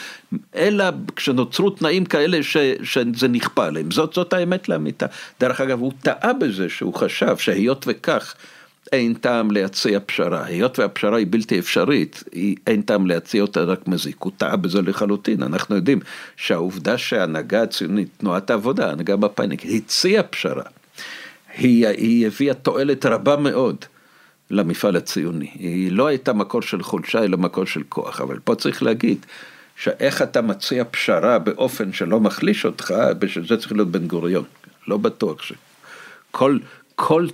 אלא 0.56 0.86
כשנוצרו 1.16 1.70
תנאים 1.70 2.06
כאלה 2.06 2.44
ש, 2.44 2.58
שזה 2.84 3.28
נכפה 3.28 3.66
עליהם. 3.66 3.92
זאת, 3.92 4.14
זאת 4.14 4.34
האמת 4.34 4.70
לאמיתה. 4.70 5.06
דרך 5.40 5.62
אגב, 5.62 5.80
הוא 5.80 5.92
טעה 6.02 6.34
בזה 6.34 6.70
שהוא 6.70 6.94
חשב 6.94 7.38
שהיות 7.38 7.86
וכך, 7.88 8.36
אין 8.92 9.14
טעם 9.14 9.52
להציע 9.52 10.00
פשרה, 10.06 10.46
היות 10.46 10.80
והפשרה 10.80 11.18
היא 11.18 11.28
בלתי 11.30 11.60
אפשרית, 11.60 12.24
אין 12.68 12.82
טעם 12.82 13.08
להציע 13.08 13.42
אותה 13.42 13.64
רק 13.64 13.88
מזיק, 13.88 14.16
הוא 14.20 14.32
טעה 14.38 14.56
בזה 14.56 14.82
לחלוטין, 14.82 15.44
אנחנו 15.44 15.76
יודעים 15.76 16.00
שהעובדה 16.36 16.98
שההנהגה 16.98 17.62
הציונית, 17.62 18.08
תנועת 18.18 18.50
העבודה, 18.50 18.88
ההנהגה 18.88 19.16
מפא"יניקית, 19.16 19.84
הציעה 19.86 20.24
פשרה, 20.24 20.64
היא, 21.58 21.88
היא 21.88 22.28
הביאה 22.28 22.54
תועלת 22.54 23.06
רבה 23.06 23.36
מאוד 23.36 23.86
למפעל 24.52 24.96
הציוני, 24.96 25.50
היא 25.54 25.92
לא 25.92 26.08
הייתה 26.08 26.34
מקור 26.34 26.62
של 26.62 26.84
חולשה 26.84 27.24
אלא 27.24 27.38
מקור 27.38 27.66
של 27.66 27.84
כוח, 27.90 28.22
אבל 28.22 28.40
פה 28.44 28.56
צריך 28.56 28.84
להגיד 28.84 29.26
שאיך 29.78 30.22
אתה 30.22 30.42
מציע 30.42 30.84
פשרה 30.92 31.40
באופן 31.40 31.94
שלא 31.94 32.20
מחליש 32.20 32.66
אותך, 32.66 32.94
בשביל 33.20 33.48
זה 33.48 33.58
צריך 33.58 33.72
להיות 33.72 33.92
בן 33.92 34.08
גוריון, 34.08 34.44
לא 34.88 34.98
בטוח 34.98 35.42
שכל 35.42 35.58
כל 36.32 36.58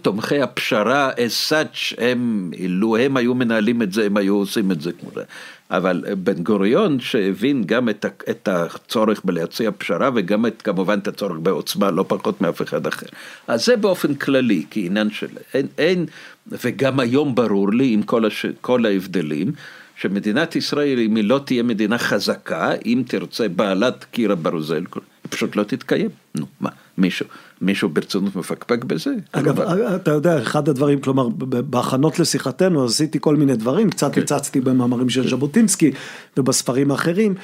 תומכי 0.02 0.42
הפשרה 0.42 1.12
as 1.12 1.52
such, 1.52 1.96
הם, 1.98 2.52
אילו 2.54 2.98
הם 2.98 3.18
היו 3.18 3.36
מנהלים 3.36 3.82
את 3.82 3.94
זה, 3.94 4.06
הם 4.06 4.18
היו 4.18 4.36
עושים 4.36 4.72
את 4.72 4.82
זה 4.82 4.92
כמו 4.92 5.10
זה. 5.16 5.24
אבל 5.72 6.04
בן 6.18 6.44
גוריון 6.44 7.00
שהבין 7.00 7.64
גם 7.64 7.90
את, 7.90 8.06
את 8.30 8.48
הצורך 8.48 9.22
בלהציע 9.26 9.72
פשרה 9.78 10.10
וגם 10.16 10.46
את, 10.46 10.62
כמובן 10.62 11.00
את 11.00 11.08
הצורך 11.08 11.38
בעוצמה, 11.44 11.92
לא 11.92 12.06
פחות 12.08 12.42
מאף 12.42 12.62
אחד 12.62 12.88
אחר. 12.88 13.06
אז 13.48 13.66
זה 13.66 13.76
באופן 13.76 14.16
כללי, 14.16 14.66
כעניין 14.72 15.12
של, 15.12 15.28
אין, 15.54 15.68
אין, 15.78 16.06
וגם 16.48 17.00
היום 17.00 17.36
ברור 17.36 17.74
לי 17.74 17.94
עם 17.94 18.04
כל, 18.04 18.26
הש, 18.26 18.46
כל 18.62 18.86
ההבדלים, 18.86 19.52
שמדינת 19.96 20.56
ישראל, 20.56 21.00
אם 21.00 21.16
היא 21.16 21.24
לא 21.24 21.42
תהיה 21.46 21.64
מדינה 21.64 21.98
חזקה, 21.98 22.72
אם 22.86 23.04
תרצה 23.08 23.48
בעלת 23.48 24.04
קיר 24.04 24.32
הברזל, 24.32 24.84
היא 24.96 25.02
פשוט 25.30 25.56
לא 25.56 25.64
תתקיים. 25.64 26.10
נו, 26.36 26.46
מה, 26.62 26.70
מישהו. 26.98 27.26
מישהו 27.62 27.90
ברצינות 27.90 28.36
מפקפק 28.36 28.84
בזה? 28.84 29.12
אגב, 29.32 29.60
אבל... 29.60 29.96
אתה 29.96 30.12
יודע, 30.12 30.42
אחד 30.42 30.70
הדברים, 30.70 31.02
כלומר, 31.02 31.30
בהכנות 31.70 32.20
לשיחתנו 32.20 32.86
עשיתי 32.86 33.18
כל 33.22 33.36
מיני 33.36 33.56
דברים, 33.56 33.90
קצת 33.90 34.14
כן. 34.14 34.22
הצצתי 34.22 34.62
במאמרים 34.62 35.10
של 35.10 35.30
ז'בוטינסקי 35.30 35.92
ובספרים 36.38 36.92
האחרים. 36.92 37.36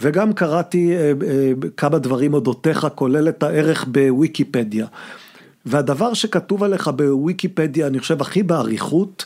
וגם 0.00 0.32
קראתי 0.32 0.92
אה, 0.96 1.12
אה, 1.28 1.52
כמה 1.76 1.98
דברים 1.98 2.34
אודותיך, 2.34 2.86
כולל 2.94 3.28
את 3.28 3.42
הערך 3.42 3.84
בוויקיפדיה. 3.88 4.86
והדבר 5.66 6.14
שכתוב 6.14 6.62
עליך 6.62 6.88
בוויקיפדיה, 6.88 7.86
אני 7.86 7.98
חושב 7.98 8.20
הכי 8.20 8.42
באריכות, 8.42 9.24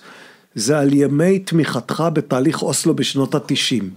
זה 0.54 0.78
על 0.78 0.92
ימי 0.92 1.38
תמיכתך 1.38 2.04
בתהליך 2.12 2.62
אוסלו 2.62 2.94
בשנות 2.94 3.34
התשעים. 3.34 3.90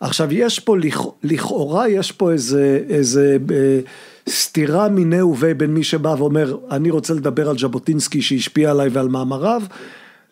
עכשיו 0.00 0.32
יש 0.32 0.58
פה, 0.58 0.76
לכאורה 1.22 1.88
יש 1.88 2.12
פה 2.12 2.32
איזה, 2.32 2.80
איזה 2.88 3.36
אה, 3.50 3.80
סתירה 4.28 4.88
מיני 4.88 5.22
ובי 5.22 5.54
בין 5.54 5.74
מי 5.74 5.84
שבא 5.84 6.14
ואומר, 6.18 6.56
אני 6.70 6.90
רוצה 6.90 7.14
לדבר 7.14 7.48
על 7.48 7.58
ז'בוטינסקי 7.58 8.22
שהשפיע 8.22 8.70
עליי 8.70 8.88
ועל 8.88 9.08
מאמריו, 9.08 9.62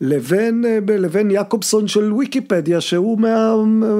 לבין, 0.01 0.65
אה, 0.65 0.79
לבין 0.99 1.31
יעקובסון 1.31 1.89
של 1.89 2.13
ויקיפדיה 2.13 2.81
שהוא 2.81 3.21
מה, 3.21 3.55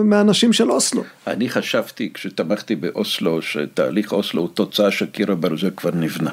מהאנשים 0.05 0.53
של 0.53 0.71
אוסלו. 0.71 1.05
אני 1.27 1.49
חשבתי 1.49 2.11
כשתמכתי 2.15 2.77
באוסלו 2.77 3.43
שתהליך 3.43 4.13
אוסלו 4.13 4.43
הוא 4.43 4.49
תוצאה 4.55 4.91
שקיר 4.91 5.33
הברזל 5.33 5.71
כבר 5.77 5.91
נבנה. 5.95 6.31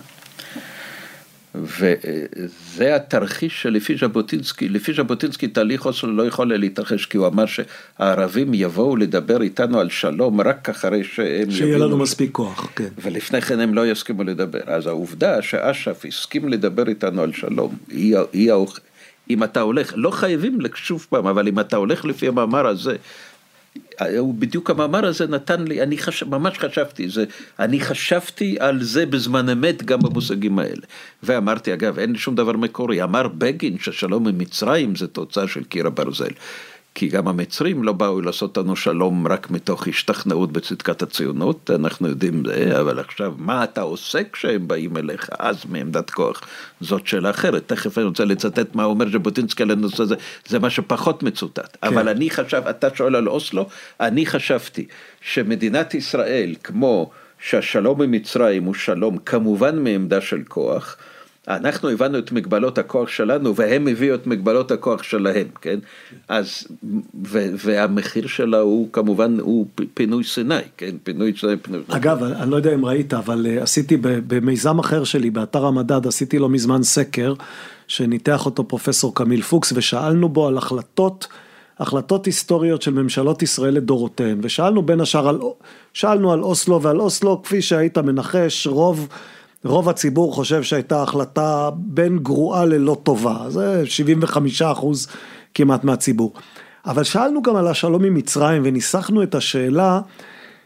וזה 1.55 2.95
התרחיש 2.95 3.61
שלפי 3.61 3.97
ז'בוטינסקי, 3.97 4.69
לפי 4.69 4.93
ז'בוטינסקי 4.93 5.47
תהליך 5.47 5.85
אוסלו 5.85 6.15
לא 6.15 6.27
יכול 6.27 6.57
להתרחש 6.57 7.05
כי 7.05 7.17
הוא 7.17 7.27
אמר 7.27 7.45
שהערבים 7.45 8.53
יבואו 8.53 8.95
לדבר 8.95 9.41
איתנו 9.41 9.79
על 9.79 9.89
שלום 9.89 10.41
רק 10.41 10.69
אחרי 10.69 11.03
שהם 11.03 11.51
שיהיה 11.51 11.77
לנו 11.77 11.97
מספיק 11.97 12.31
כוח, 12.31 12.67
כן. 12.75 12.87
ולפני 13.01 13.41
כן 13.41 13.59
הם 13.59 13.73
לא 13.73 13.91
יסכימו 13.91 14.23
לדבר. 14.23 14.59
אז 14.65 14.87
העובדה 14.87 15.41
שאש"ף 15.41 16.05
הסכים 16.07 16.49
לדבר 16.49 16.87
איתנו 16.87 17.21
על 17.21 17.33
שלום, 17.33 17.75
היא, 17.87 18.17
היא, 18.33 18.51
אם 19.29 19.43
אתה 19.43 19.61
הולך, 19.61 19.93
לא 19.95 20.11
חייבים 20.11 20.57
שוב 20.75 21.07
פעם, 21.09 21.27
אבל 21.27 21.47
אם 21.47 21.59
אתה 21.59 21.77
הולך 21.77 22.05
לפי 22.05 22.27
המאמר 22.27 22.67
הזה, 22.67 22.95
הוא 24.17 24.33
בדיוק 24.33 24.69
המאמר 24.69 25.05
הזה 25.05 25.27
נתן 25.27 25.67
לי, 25.67 25.83
אני 25.83 25.97
חש, 25.97 26.23
ממש 26.23 26.57
חשבתי, 26.57 27.09
זה, 27.09 27.25
אני 27.59 27.79
חשבתי 27.79 28.57
על 28.59 28.83
זה 28.83 29.05
בזמן 29.05 29.49
אמת 29.49 29.83
גם 29.83 29.99
במושגים 29.99 30.59
האלה. 30.59 30.81
ואמרתי, 31.23 31.73
אגב, 31.73 31.99
אין 31.99 32.15
שום 32.15 32.35
דבר 32.35 32.51
מקורי, 32.51 33.03
אמר 33.03 33.27
בגין 33.27 33.77
ששלום 33.79 34.27
עם 34.27 34.37
מצרים 34.37 34.95
זה 34.95 35.07
תוצאה 35.07 35.47
של 35.47 35.63
קיר 35.63 35.87
הברזל. 35.87 36.31
כי 36.99 37.07
גם 37.07 37.27
המצרים 37.27 37.83
לא 37.83 37.93
באו 37.93 38.21
לעשות 38.21 38.57
לנו 38.57 38.75
שלום 38.75 39.27
רק 39.27 39.51
מתוך 39.51 39.87
השתכנעות 39.87 40.51
בצדקת 40.51 41.01
הציונות, 41.01 41.71
אנחנו 41.75 42.07
יודעים 42.07 42.43
זה, 42.45 42.79
אבל 42.79 42.99
עכשיו, 42.99 43.33
מה 43.37 43.63
אתה 43.63 43.81
עושה 43.81 44.19
כשהם 44.33 44.67
באים 44.67 44.97
אליך, 44.97 45.29
אז 45.39 45.65
מעמדת 45.69 46.09
כוח, 46.09 46.41
זאת 46.81 47.07
שאלה 47.07 47.29
אחרת. 47.29 47.67
תכף 47.67 47.97
אני 47.97 48.05
רוצה 48.05 48.25
לצטט 48.25 48.75
מה 48.75 48.83
אומר 48.83 49.05
ז'בוטינסקי 49.09 49.63
על 49.63 49.71
הנושא 49.71 50.03
הזה, 50.03 50.15
זה 50.47 50.59
מה 50.59 50.69
שפחות 50.69 51.23
מצוטט. 51.23 51.77
כן. 51.81 51.87
אבל 51.87 52.09
אני 52.09 52.29
חשב, 52.29 52.61
אתה 52.69 52.87
שואל 52.95 53.15
על 53.15 53.29
אוסלו, 53.29 53.67
אני 53.99 54.25
חשבתי 54.25 54.87
שמדינת 55.21 55.93
ישראל, 55.93 56.55
כמו 56.63 57.09
שהשלום 57.39 58.01
עם 58.01 58.11
מצרים 58.11 58.63
הוא 58.63 58.73
שלום 58.73 59.17
כמובן 59.17 59.83
מעמדה 59.83 60.21
של 60.21 60.41
כוח, 60.47 60.97
אנחנו 61.49 61.89
הבנו 61.89 62.19
את 62.19 62.31
מגבלות 62.31 62.77
הכוח 62.77 63.09
שלנו 63.09 63.55
והם 63.55 63.87
הביאו 63.87 64.15
את 64.15 64.27
מגבלות 64.27 64.71
הכוח 64.71 65.03
שלהם, 65.03 65.47
כן? 65.61 65.79
אז, 66.27 66.67
ו, 67.27 67.39
והמחיר 67.57 68.27
שלה 68.27 68.59
הוא 68.59 68.89
כמובן, 68.93 69.39
הוא 69.39 69.65
פינוי 69.93 70.23
סיני, 70.23 70.55
כן? 70.77 70.95
פינוי 71.03 71.33
סיני, 71.39 71.57
פינוי... 71.57 71.81
אגב, 71.87 72.23
אני 72.23 72.51
לא 72.51 72.55
יודע 72.55 72.73
אם 72.73 72.85
ראית, 72.85 73.13
אבל 73.13 73.47
אה, 73.49 73.63
עשיתי 73.63 73.97
במיזם 74.01 74.79
אחר 74.79 75.03
שלי, 75.03 75.29
באתר 75.29 75.65
המדד, 75.65 76.07
עשיתי 76.07 76.39
לא 76.39 76.49
מזמן 76.49 76.83
סקר, 76.83 77.33
שניתח 77.87 78.45
אותו 78.45 78.67
פרופסור 78.67 79.15
קמיל 79.15 79.41
פוקס, 79.41 79.73
ושאלנו 79.75 80.29
בו 80.29 80.47
על 80.47 80.57
החלטות, 80.57 81.27
החלטות 81.79 82.25
היסטוריות 82.25 82.81
של 82.81 82.93
ממשלות 82.93 83.41
ישראל 83.41 83.73
לדורותיהן, 83.73 84.39
ושאלנו 84.41 84.81
בין 84.81 85.01
השאר 85.01 85.29
על, 85.29 85.39
שאלנו 85.93 86.33
על 86.33 86.43
אוסלו 86.43 86.81
ועל 86.81 86.99
אוסלו, 87.01 87.43
כפי 87.43 87.61
שהיית 87.61 87.97
מנחש, 87.97 88.67
רוב... 88.67 89.07
רוב 89.65 89.89
הציבור 89.89 90.33
חושב 90.33 90.63
שהייתה 90.63 91.03
החלטה 91.03 91.69
בין 91.75 92.19
גרועה 92.19 92.65
ללא 92.65 92.97
טובה, 93.03 93.37
זה 93.47 93.81
75 93.85 94.61
אחוז 94.61 95.07
כמעט 95.53 95.83
מהציבור. 95.83 96.33
אבל 96.85 97.03
שאלנו 97.03 97.41
גם 97.41 97.55
על 97.55 97.67
השלום 97.67 98.03
עם 98.03 98.13
מצרים 98.13 98.61
וניסחנו 98.65 99.23
את 99.23 99.35
השאלה 99.35 100.01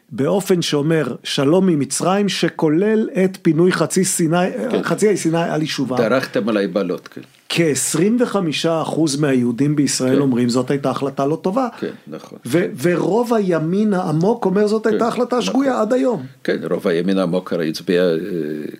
באופן 0.09 0.61
שאומר 0.61 1.15
שלום 1.23 1.69
עם 1.69 1.79
מצרים 1.79 2.29
שכולל 2.29 3.09
את 3.23 3.37
פינוי 3.41 3.71
חצי 3.71 4.05
סיני, 4.05 4.37
כן. 4.71 4.83
חצי 4.83 5.07
האי 5.07 5.17
סיני 5.17 5.43
על 5.43 5.61
יישובה. 5.61 5.97
דרכתם 5.97 6.49
על 6.49 6.57
היבלות, 6.57 7.07
כן. 7.07 7.21
כ-25% 7.55 8.99
מהיהודים 9.19 9.75
בישראל 9.75 10.15
כן. 10.15 10.21
אומרים 10.21 10.49
זאת 10.49 10.71
הייתה 10.71 10.89
החלטה 10.89 11.25
לא 11.25 11.39
טובה. 11.41 11.67
כן, 11.79 11.91
נכון. 12.07 12.39
ו- 12.45 12.65
ורוב 12.81 13.33
הימין 13.33 13.93
העמוק 13.93 14.45
אומר 14.45 14.67
זאת 14.67 14.83
כן, 14.83 14.89
הייתה 14.89 15.07
החלטה 15.07 15.35
נכון. 15.35 15.41
שגויה 15.41 15.81
עד 15.81 15.93
היום. 15.93 16.25
כן, 16.43 16.57
רוב 16.69 16.87
הימין 16.87 17.17
העמוק 17.17 17.53
הרי 17.53 17.69
הצביע, 17.69 18.03
אה, 18.03 18.17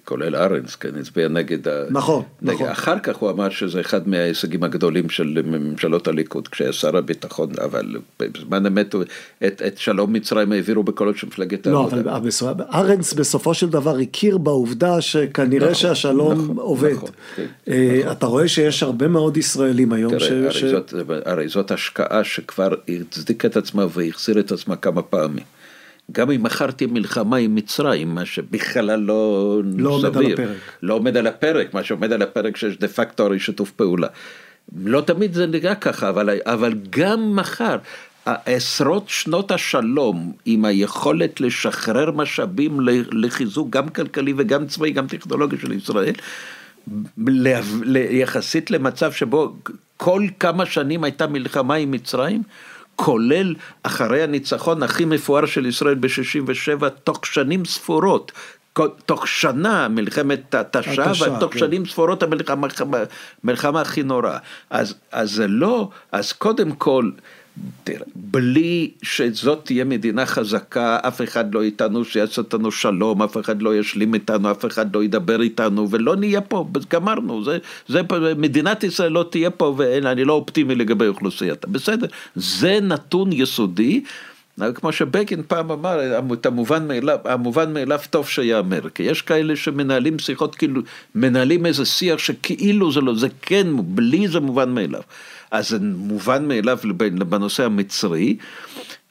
כולל 0.06 0.36
ארנס, 0.36 0.76
כן, 0.76 0.90
הצביע 1.00 1.28
נגד 1.28 1.68
ה... 1.68 1.84
נכון, 1.90 2.24
נגד... 2.42 2.54
נכון. 2.54 2.68
אחר 2.68 3.00
כך 3.00 3.16
הוא 3.16 3.30
אמר 3.30 3.50
שזה 3.50 3.80
אחד 3.80 4.08
מההישגים 4.08 4.64
הגדולים 4.64 5.10
של 5.10 5.42
ממשלות 5.46 6.08
הליכוד, 6.08 6.48
כשהיה 6.48 6.74
שר 6.74 6.98
הביטחון, 6.98 7.50
אבל 7.64 7.96
בזמן 8.20 8.66
אמת 8.66 8.96
את, 9.46 9.62
את 9.68 9.78
שלום 9.78 10.14
מצרים 10.14 10.52
העבירו 10.52 10.84
בקולות 10.84 11.18
של 11.18 11.28
מפלגת 11.28 11.68
לא, 11.68 11.80
העבודה. 11.82 12.02
לא, 12.02 12.18
אבל 12.18 12.66
ארנס 12.74 13.14
בסופו 13.14 13.54
של 13.54 13.70
דבר 13.70 13.98
הכיר 13.98 14.38
בעובדה 14.38 15.02
שכנראה 15.02 15.64
נכון, 15.64 15.76
שהשלום 15.76 16.42
נכון, 16.42 16.58
עובד. 16.58 16.94
נכון, 16.94 17.10
כן, 17.36 17.46
אה, 17.68 17.98
נכון. 18.00 18.12
אתה 18.12 18.26
רואה 18.26 18.48
ש... 18.48 18.63
שיש 18.64 18.84
הרבה 18.84 19.08
מאוד 19.08 19.38
ישראלים 19.38 19.94
היום. 19.94 20.12
תראה, 20.12 20.28
ש... 20.28 20.32
הרי, 20.32 20.52
ש... 20.52 20.64
זאת, 20.64 20.94
הרי 21.26 21.48
זאת 21.48 21.72
השקעה 21.72 22.24
שכבר 22.24 22.74
הצדיקה 22.90 23.48
את 23.48 23.58
עצמה 23.58 23.86
והחזיר 23.94 24.40
את 24.40 24.52
עצמה 24.52 24.76
כמה 24.76 25.02
פעמים. 25.02 25.44
גם 26.12 26.32
אם 26.32 26.44
מכרתי 26.44 26.86
מלחמה 26.86 27.38
עם 27.38 27.56
מצרים, 27.56 28.16
מה 28.16 28.26
שבכלל 28.26 29.00
לא, 29.00 29.62
לא 29.78 30.00
סביר. 30.02 30.12
עומד 30.12 30.18
על 30.18 30.34
הפרק. 30.34 30.58
לא 30.84 30.94
עומד 30.94 31.18
על 31.18 31.28
הפרק, 31.28 31.74
מה 31.74 31.84
שעומד 31.84 32.12
על 32.12 32.22
הפרק 32.22 32.58
שיש 32.58 32.78
דה 32.78 32.88
פקטו 32.88 33.26
הרי 33.26 33.40
שיתוף 33.40 33.72
פעולה. 33.72 34.08
לא 34.86 35.02
תמיד 35.02 35.34
זה 35.34 35.46
נראה 35.46 35.76
ככה, 35.76 36.10
אבל, 36.10 36.30
אבל 36.46 36.74
גם 36.90 37.36
מחר, 37.36 37.78
עשרות 38.26 39.10
שנות 39.10 39.52
השלום 39.52 40.32
עם 40.46 40.66
היכולת 40.66 41.42
לשחרר 41.42 42.12
משאבים 42.12 42.80
לחיזוק 43.12 43.70
גם 43.70 43.90
כלכלי 43.90 44.34
וגם 44.38 44.68
צבאי, 44.68 44.92
גם 44.92 45.08
טכנולוגי 45.08 45.58
של 45.58 45.72
ישראל, 45.72 46.14
יחסית 48.10 48.72
למצב 48.72 49.12
שבו 49.12 49.56
כל 49.98 50.24
כמה 50.40 50.66
שנים 50.66 51.04
הייתה 51.04 51.28
מלחמה 51.28 51.76
עם 51.76 51.92
מצרים, 51.92 52.44
כולל 52.96 53.56
אחרי 53.84 54.24
הניצחון 54.24 54.84
הכי 54.84 55.06
מפואר 55.06 55.46
של 55.46 55.66
ישראל 55.66 55.96
ב-67, 55.96 56.90
תוך 57.04 57.26
שנים 57.26 57.66
ספורות, 57.66 58.32
תוך 59.06 59.28
שנה 59.28 59.88
מלחמת 59.88 60.56
תש"ע, 60.72 61.12
ותוך 61.12 61.54
כן. 61.54 61.60
שנים 61.60 61.86
ספורות 61.86 62.24
המלחמה 63.44 63.82
הכי 63.82 64.04
נוראה. 64.04 64.38
אז, 64.70 64.96
אז 65.12 65.32
זה 65.32 65.48
לא, 65.48 65.90
אז 66.12 66.32
קודם 66.32 66.72
כל, 66.72 67.10
תראה, 67.84 68.06
בלי 68.16 68.92
שזאת 69.02 69.66
תהיה 69.66 69.86
מדינה 69.86 70.26
חזקה, 70.26 70.98
אף 71.02 71.22
אחד 71.22 71.54
לא 71.54 71.62
איתנו 71.62 72.06
שיעשה 72.06 72.42
אותנו 72.42 72.72
שלום, 72.72 73.22
אף 73.22 73.38
אחד 73.38 73.62
לא 73.62 73.76
ישלים 73.76 74.14
איתנו, 74.14 74.52
אף 74.52 74.66
אחד 74.66 74.96
לא 74.96 75.04
ידבר 75.04 75.42
איתנו, 75.42 75.90
ולא 75.90 76.16
נהיה 76.16 76.42
פה, 76.42 76.68
גמרנו, 76.90 77.44
זה, 77.44 77.58
זה, 77.88 78.02
מדינת 78.38 78.84
ישראל 78.84 79.12
לא 79.12 79.26
תהיה 79.30 79.50
פה, 79.50 79.76
ואני 79.78 80.24
לא 80.24 80.34
אופטימי 80.34 80.76
לגבי 80.76 81.08
אוכלוסייתה, 81.08 81.68
בסדר, 81.68 82.08
זה 82.36 82.80
נתון 82.82 83.34
יסודי. 83.34 84.04
כמו 84.76 84.92
שבגין 84.92 85.42
פעם 85.48 85.72
אמר, 85.72 86.20
את 86.34 86.46
המובן 86.46 86.88
מאליו, 86.88 87.18
המובן 87.26 87.74
מאליו 87.74 88.00
טוב 88.10 88.28
שיאמר, 88.28 88.90
כי 88.96 89.04
יש 89.04 89.22
כאלה 89.22 89.56
שמנהלים 89.56 90.20
שיחות 90.20 90.56
כאילו, 90.56 90.82
מנהלים 91.16 91.66
איזה 91.66 91.86
שיח 91.86 92.20
שכאילו 92.20 92.92
זה 92.92 93.02
לא, 93.02 93.16
זה 93.16 93.28
כן, 93.42 93.68
בלי 93.78 94.28
זה 94.28 94.40
מובן 94.40 94.70
מאליו. 94.70 95.02
אז 95.54 95.70
זה 95.70 95.78
מובן 95.82 96.48
מאליו 96.48 96.78
בנושא 97.30 97.66
המצרי. 97.66 98.38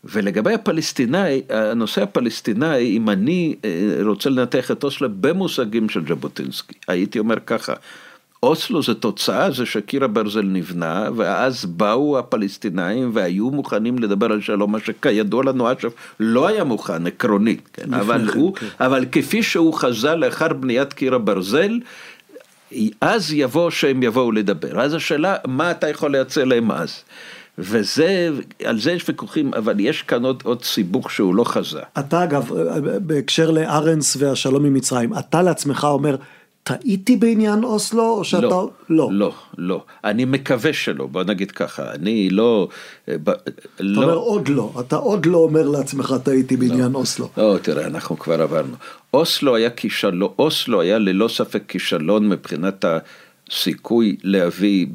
ולגבי 0.04 0.54
הפלסטיני, 0.54 1.42
הנושא 1.50 2.02
הפלסטיני, 2.02 2.78
אם 2.78 3.10
אני 3.10 3.54
אה, 3.64 3.98
רוצה 4.04 4.30
לנתח 4.30 4.70
את 4.70 4.84
אוסלו 4.84 5.08
במושגים 5.20 5.88
של 5.88 6.02
ז'בוטינסקי, 6.08 6.74
הייתי 6.88 7.18
אומר 7.18 7.36
ככה, 7.46 7.72
אוסלו 8.42 8.82
זה 8.82 8.94
תוצאה, 8.94 9.50
זה 9.50 9.66
שקיר 9.66 10.04
הברזל 10.04 10.42
נבנה, 10.42 11.08
ואז 11.16 11.64
באו 11.64 12.18
הפלסטינאים 12.18 13.10
והיו 13.14 13.50
מוכנים 13.50 13.98
לדבר 13.98 14.32
על 14.32 14.40
שלום, 14.40 14.72
מה 14.72 14.78
שכידוע 14.80 15.44
לנו 15.44 15.72
אש"ף 15.72 15.92
לא 16.20 16.46
היה 16.46 16.64
מוכן 16.64 17.06
עקרונית, 17.06 17.68
כן? 17.72 17.94
אבל, 17.94 18.28
הוא, 18.34 18.54
כן. 18.54 18.66
אבל 18.80 19.04
כפי 19.12 19.42
שהוא 19.42 19.74
חזה 19.74 20.14
לאחר 20.14 20.52
בניית 20.52 20.92
קיר 20.92 21.14
הברזל, 21.14 21.78
אז 23.00 23.32
יבוא 23.32 23.70
שהם 23.70 24.02
יבואו 24.02 24.32
לדבר. 24.32 24.80
אז 24.80 24.94
השאלה, 24.94 25.36
מה 25.46 25.70
אתה 25.70 25.88
יכול 25.88 26.12
לייצר 26.12 26.44
להם 26.44 26.70
אז? 26.70 27.02
וזה, 27.58 28.30
על 28.64 28.80
זה 28.80 28.92
יש 28.92 29.08
ויכוחים, 29.08 29.54
אבל 29.54 29.80
יש 29.80 30.02
כאן 30.02 30.24
עוד, 30.24 30.42
עוד 30.44 30.64
סיבוך 30.64 31.10
שהוא 31.10 31.34
לא 31.34 31.44
חזה. 31.44 31.80
אתה 31.98 32.24
אגב, 32.24 32.50
בהקשר 33.06 33.50
לארנס 33.50 34.16
והשלום 34.18 34.64
עם 34.64 34.74
מצרים, 34.74 35.18
אתה 35.18 35.42
לעצמך 35.42 35.84
אומר, 35.84 36.16
טעיתי 36.64 37.16
בעניין 37.16 37.64
אוסלו, 37.64 38.10
או 38.10 38.24
שאתה... 38.24 38.46
לא, 38.46 38.70
לא, 38.90 39.08
לא, 39.12 39.32
לא. 39.58 39.84
אני 40.04 40.24
מקווה 40.24 40.72
שלא, 40.72 41.06
בוא 41.06 41.24
נגיד 41.24 41.50
ככה, 41.50 41.92
אני 41.92 42.30
לא... 42.30 42.68
אה, 43.08 43.14
ב... 43.24 43.30
אתה 43.30 43.50
לא... 43.80 44.02
אומר 44.02 44.14
עוד 44.14 44.48
לא, 44.48 44.72
אתה 44.80 44.96
עוד 44.96 45.26
לא 45.26 45.38
אומר 45.38 45.68
לעצמך 45.68 46.14
טעיתי 46.24 46.56
בעניין 46.56 46.92
לא, 46.92 46.98
אוסלו. 46.98 47.28
לא, 47.36 47.56
תראה, 47.62 47.86
אנחנו 47.86 48.18
כבר 48.18 48.42
עברנו. 48.42 48.74
אוסלו 49.14 49.56
היה 49.56 49.70
כישלון, 49.70 50.32
אוסלו 50.38 50.80
היה 50.80 50.98
ללא 50.98 51.28
ספק 51.28 51.62
כישלון 51.68 52.28
מבחינת 52.28 52.84
הסיכוי 53.52 54.16
להביא 54.22 54.86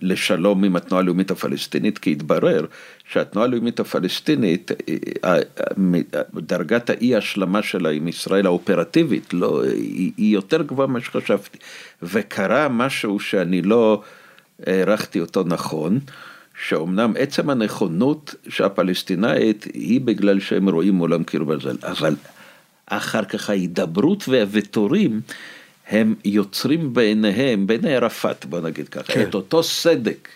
לשלום 0.00 0.64
עם 0.64 0.76
התנועה 0.76 1.02
הלאומית 1.02 1.30
הפלסטינית, 1.30 1.98
כי 1.98 2.12
התברר 2.12 2.64
שהתנועה 3.08 3.46
הלאומית 3.46 3.80
הפלסטינית, 3.80 4.70
אה, 5.24 5.38
דרגת 6.34 6.90
האי 6.90 7.16
השלמה 7.16 7.62
שלה 7.62 7.90
עם 7.90 8.08
ישראל 8.08 8.46
האופרטיבית, 8.46 9.34
לא, 9.34 9.62
היא, 9.64 10.12
יותר 10.16 10.62
גבוהה 10.62 10.88
ממה 10.88 11.00
שחשבתי. 11.00 11.58
וקרה 12.02 12.68
משהו 12.68 13.20
שאני 13.20 13.62
לא 13.62 14.02
הערכתי 14.66 15.20
אותו 15.20 15.44
נכון. 15.46 15.98
שאומנם 16.68 17.12
עצם 17.18 17.50
הנכונות 17.50 18.34
שהפלסטינאית 18.48 19.64
היא 19.74 20.00
בגלל 20.00 20.40
שהם 20.40 20.68
רואים 20.68 20.94
מולם 20.94 21.24
קיר 21.24 21.44
ברזל, 21.44 21.76
אבל 21.82 22.14
אחר 22.86 23.24
כך 23.24 23.50
ההידברות 23.50 24.28
והוויתורים 24.28 25.20
הם 25.88 26.14
יוצרים 26.24 26.94
בעיניהם, 26.94 27.66
בעיני 27.66 27.96
ערפאת 27.96 28.44
בוא 28.44 28.60
נגיד 28.60 28.88
ככה, 28.88 29.12
כן. 29.12 29.22
את 29.22 29.34
אותו 29.34 29.62
סדק, 29.62 30.28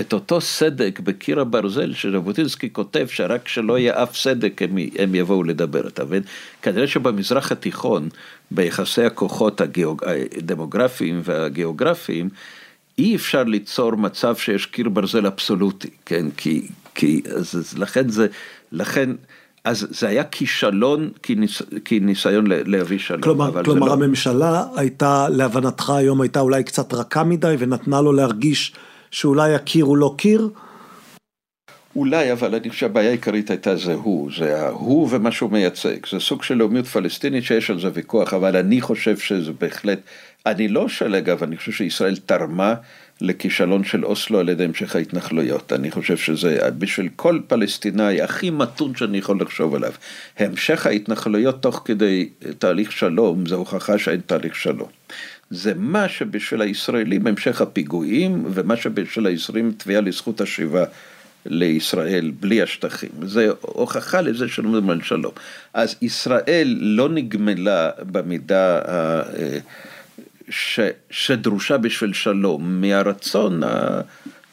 את 0.00 0.12
אותו 0.12 0.40
סדק 0.40 1.00
בקיר 1.00 1.40
הברזל 1.40 1.94
שז'בוטינסקי 1.94 2.72
כותב 2.72 3.06
שרק 3.10 3.42
כשלא 3.44 3.78
יהיה 3.78 4.02
אף 4.02 4.16
סדק 4.16 4.62
הם, 4.62 4.76
הם 4.98 5.14
יבואו 5.14 5.42
לדבר, 5.44 5.88
אתה 5.88 6.04
מבין? 6.04 6.22
כנראה 6.62 6.86
שבמזרח 6.86 7.52
התיכון, 7.52 8.08
ביחסי 8.50 9.02
הכוחות 9.02 9.60
הדמוגרפיים 10.36 11.20
והגיאוגרפיים, 11.24 12.28
אי 12.98 13.16
אפשר 13.16 13.44
ליצור 13.44 13.96
מצב 13.96 14.36
שיש 14.36 14.66
קיר 14.66 14.88
ברזל 14.88 15.26
אבסולוטי, 15.26 15.90
כן? 16.06 16.26
כי, 16.36 16.68
כי 16.94 17.22
אז, 17.34 17.74
לכן 17.78 18.08
זה, 18.08 18.26
לכן, 18.72 19.10
אז 19.66 19.86
זה 19.90 20.08
היה 20.08 20.24
כישלון 20.24 21.10
כניס, 21.22 21.62
כניסיון 21.84 22.46
להביא 22.46 22.98
שלום. 22.98 23.20
כלומר, 23.20 23.64
כלומר 23.64 23.86
לא... 23.86 23.92
הממשלה 23.92 24.64
הייתה, 24.76 25.28
להבנתך 25.28 25.90
היום 25.90 26.20
הייתה 26.20 26.40
אולי 26.40 26.64
קצת 26.64 26.94
רכה 26.94 27.24
מדי 27.24 27.54
ונתנה 27.58 28.00
לו 28.00 28.12
להרגיש 28.12 28.72
שאולי 29.10 29.54
הקיר 29.54 29.84
הוא 29.84 29.96
לא 29.96 30.14
קיר? 30.18 30.48
אולי, 31.96 32.32
אבל 32.32 32.54
אני 32.54 32.70
חושב 32.70 32.80
שהבעיה 32.80 33.08
העיקרית 33.08 33.50
הייתה 33.50 33.76
זה 33.76 33.94
הוא, 33.94 34.30
זה 34.38 34.60
ההוא 34.66 35.08
ומה 35.10 35.32
שהוא 35.32 35.50
מייצג. 35.50 36.06
זה 36.10 36.20
סוג 36.20 36.42
של 36.42 36.54
לאומיות 36.54 36.86
פלסטינית 36.86 37.44
שיש 37.44 37.70
על 37.70 37.80
זה 37.80 37.88
ויכוח, 37.94 38.34
אבל 38.34 38.56
אני 38.56 38.80
חושב 38.80 39.18
שזה 39.18 39.52
בהחלט, 39.60 40.00
אני 40.46 40.68
לא 40.68 40.88
שלג, 40.88 41.30
אבל 41.30 41.46
אני 41.46 41.56
חושב 41.56 41.72
שישראל 41.72 42.16
תרמה 42.16 42.74
לכישלון 43.20 43.84
של 43.84 44.04
אוסלו 44.04 44.38
על 44.38 44.48
ידי 44.48 44.64
המשך 44.64 44.96
ההתנחלויות. 44.96 45.72
אני 45.72 45.90
חושב 45.90 46.16
שזה 46.16 46.58
בשביל 46.78 47.08
כל 47.16 47.40
פלסטינאי 47.46 48.22
הכי 48.22 48.50
מתון 48.50 48.94
שאני 48.94 49.18
יכול 49.18 49.40
לחשוב 49.40 49.74
עליו. 49.74 49.92
המשך 50.38 50.86
ההתנחלויות 50.86 51.62
תוך 51.62 51.82
כדי 51.84 52.28
תהליך 52.58 52.92
שלום, 52.92 53.46
זה 53.46 53.54
הוכחה 53.54 53.98
שאין 53.98 54.20
תהליך 54.26 54.54
שלום. 54.54 54.88
זה 55.50 55.72
מה 55.76 56.08
שבשביל 56.08 56.60
הישראלים 56.62 57.26
המשך 57.26 57.60
הפיגועים, 57.60 58.44
ומה 58.50 58.76
שבשביל 58.76 59.26
הישראלים 59.26 59.72
תביעה 59.78 60.00
לזכות 60.00 60.40
השיבה. 60.40 60.84
לישראל 61.48 62.32
בלי 62.40 62.62
השטחים. 62.62 63.10
זה 63.22 63.48
הוכחה 63.60 64.20
לזה 64.20 64.48
שלא 64.48 64.68
מדברים 64.68 64.90
על 64.90 65.02
שלום. 65.02 65.32
אז 65.74 65.96
ישראל 66.02 66.76
לא 66.80 67.08
נגמלה 67.08 67.90
במידה 68.12 68.78
אה, 68.78 69.22
ש, 70.48 70.80
שדרושה 71.10 71.78
בשביל 71.78 72.12
שלום, 72.12 72.80
מהרצון, 72.80 73.60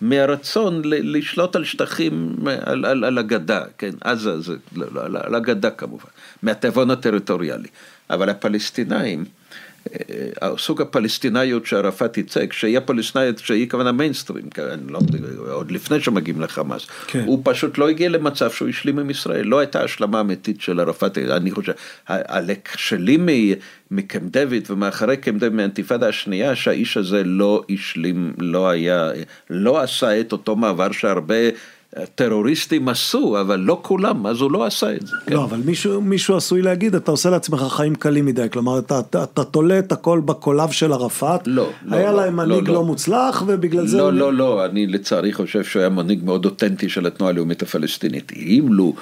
מהרצון 0.02 0.82
לשלוט 0.86 1.56
על 1.56 1.64
שטחים, 1.64 2.36
על, 2.66 2.86
על, 2.86 3.04
על 3.04 3.18
הגדה, 3.18 3.64
כן, 3.78 3.92
עזה, 4.02 4.40
זה, 4.42 4.56
לא, 4.76 5.10
לא, 5.10 5.20
על 5.24 5.36
הגדה 5.36 5.70
כמובן, 5.70 6.10
מהתיאבון 6.44 6.92
הטריטוריאלי. 6.92 7.68
אבל 8.10 8.30
הפלסטינאים, 8.30 9.26
הסוג 10.42 10.82
הפלסטינאיות 10.82 11.66
שערפאת 11.66 12.18
ייצג, 12.18 12.52
שהיא 12.52 12.78
הפלסטינאיות, 12.78 13.40
שהיא 13.40 13.70
כוונה 13.70 13.92
מיינסטרים, 13.92 14.50
כן, 14.50 14.80
לא, 14.90 15.00
עוד 15.52 15.72
לפני 15.72 16.02
שמגיעים 16.02 16.42
לחמאס, 16.42 16.88
כן. 17.08 17.24
הוא 17.26 17.42
פשוט 17.44 17.78
לא 17.78 17.90
הגיע 17.90 18.10
למצב 18.10 18.52
שהוא 18.52 18.70
השלים 18.70 19.00
עם 19.00 19.10
ישראל, 19.10 19.46
לא 19.46 19.60
הייתה 19.60 19.84
השלמה 19.84 20.20
אמיתית 20.20 20.62
של 20.62 20.80
ערפאת, 20.80 21.18
אני 21.18 21.52
חושב, 21.52 21.74
שלי 22.78 23.18
מקמפ 23.92 24.32
דויד 24.32 24.72
ומאחרי 24.72 25.18
קמפ 25.18 25.40
דויד 25.40 25.54
מהאינתיפאדה 25.54 26.08
השנייה, 26.08 26.56
שהאיש 26.56 26.98
הזה 26.98 27.24
לא 27.24 27.64
השלים, 27.70 28.34
לא 28.38 28.70
היה, 28.70 29.12
לא 29.50 29.82
עשה 29.82 30.20
את 30.20 30.32
אותו 30.32 30.56
מעבר 30.56 30.92
שהרבה 30.92 31.36
טרוריסטים 32.16 32.90
עשו, 32.90 33.42
אבל 33.42 33.60
לא 33.60 33.80
כולם, 33.82 34.28
אז 34.28 34.42
הוא 34.42 34.52
לא 34.52 34.66
עשה 34.66 34.96
את 34.96 35.08
זה. 35.08 35.16
כן. 35.26 35.34
לא, 35.34 35.44
אבל 35.44 35.58
מישהו, 35.66 36.02
מישהו 36.02 36.36
עשוי 36.38 36.62
להגיד, 36.62 36.96
אתה 36.96 37.12
עושה 37.12 37.30
לעצמך 37.30 37.62
חיים 37.70 37.96
קלים 37.96 38.26
מדי, 38.26 38.48
כלומר, 38.52 38.80
אתה, 38.80 39.00
אתה, 39.00 39.24
אתה 39.24 39.44
תולה 39.44 39.80
את 39.80 39.92
הכל 39.92 40.22
בקולב 40.26 40.72
של 40.72 40.94
ערפאת, 40.94 41.48
לא, 41.48 41.70
לא, 41.86 41.96
היה 41.96 42.12
לא, 42.12 42.18
להם 42.18 42.40
לא, 42.40 42.46
מנהיג 42.46 42.68
לא, 42.68 42.74
לא 42.74 42.84
מוצלח, 42.84 43.44
ובגלל 43.48 43.88
זה... 43.88 43.98
לא, 43.98 44.14
לא, 44.14 44.34
לא, 44.34 44.66
אני 44.66 44.88
לצערי 44.88 45.34
חושב 45.34 45.64
שהוא 45.64 45.80
היה 45.80 45.90
מנהיג 45.90 46.24
מאוד 46.24 46.46
אותנטי 46.46 46.90
של 46.90 47.06
התנועה 47.06 47.32
הלאומית 47.32 47.62
הפלסטינית. 47.62 48.32
אם 48.36 48.66
לו... 48.70 48.94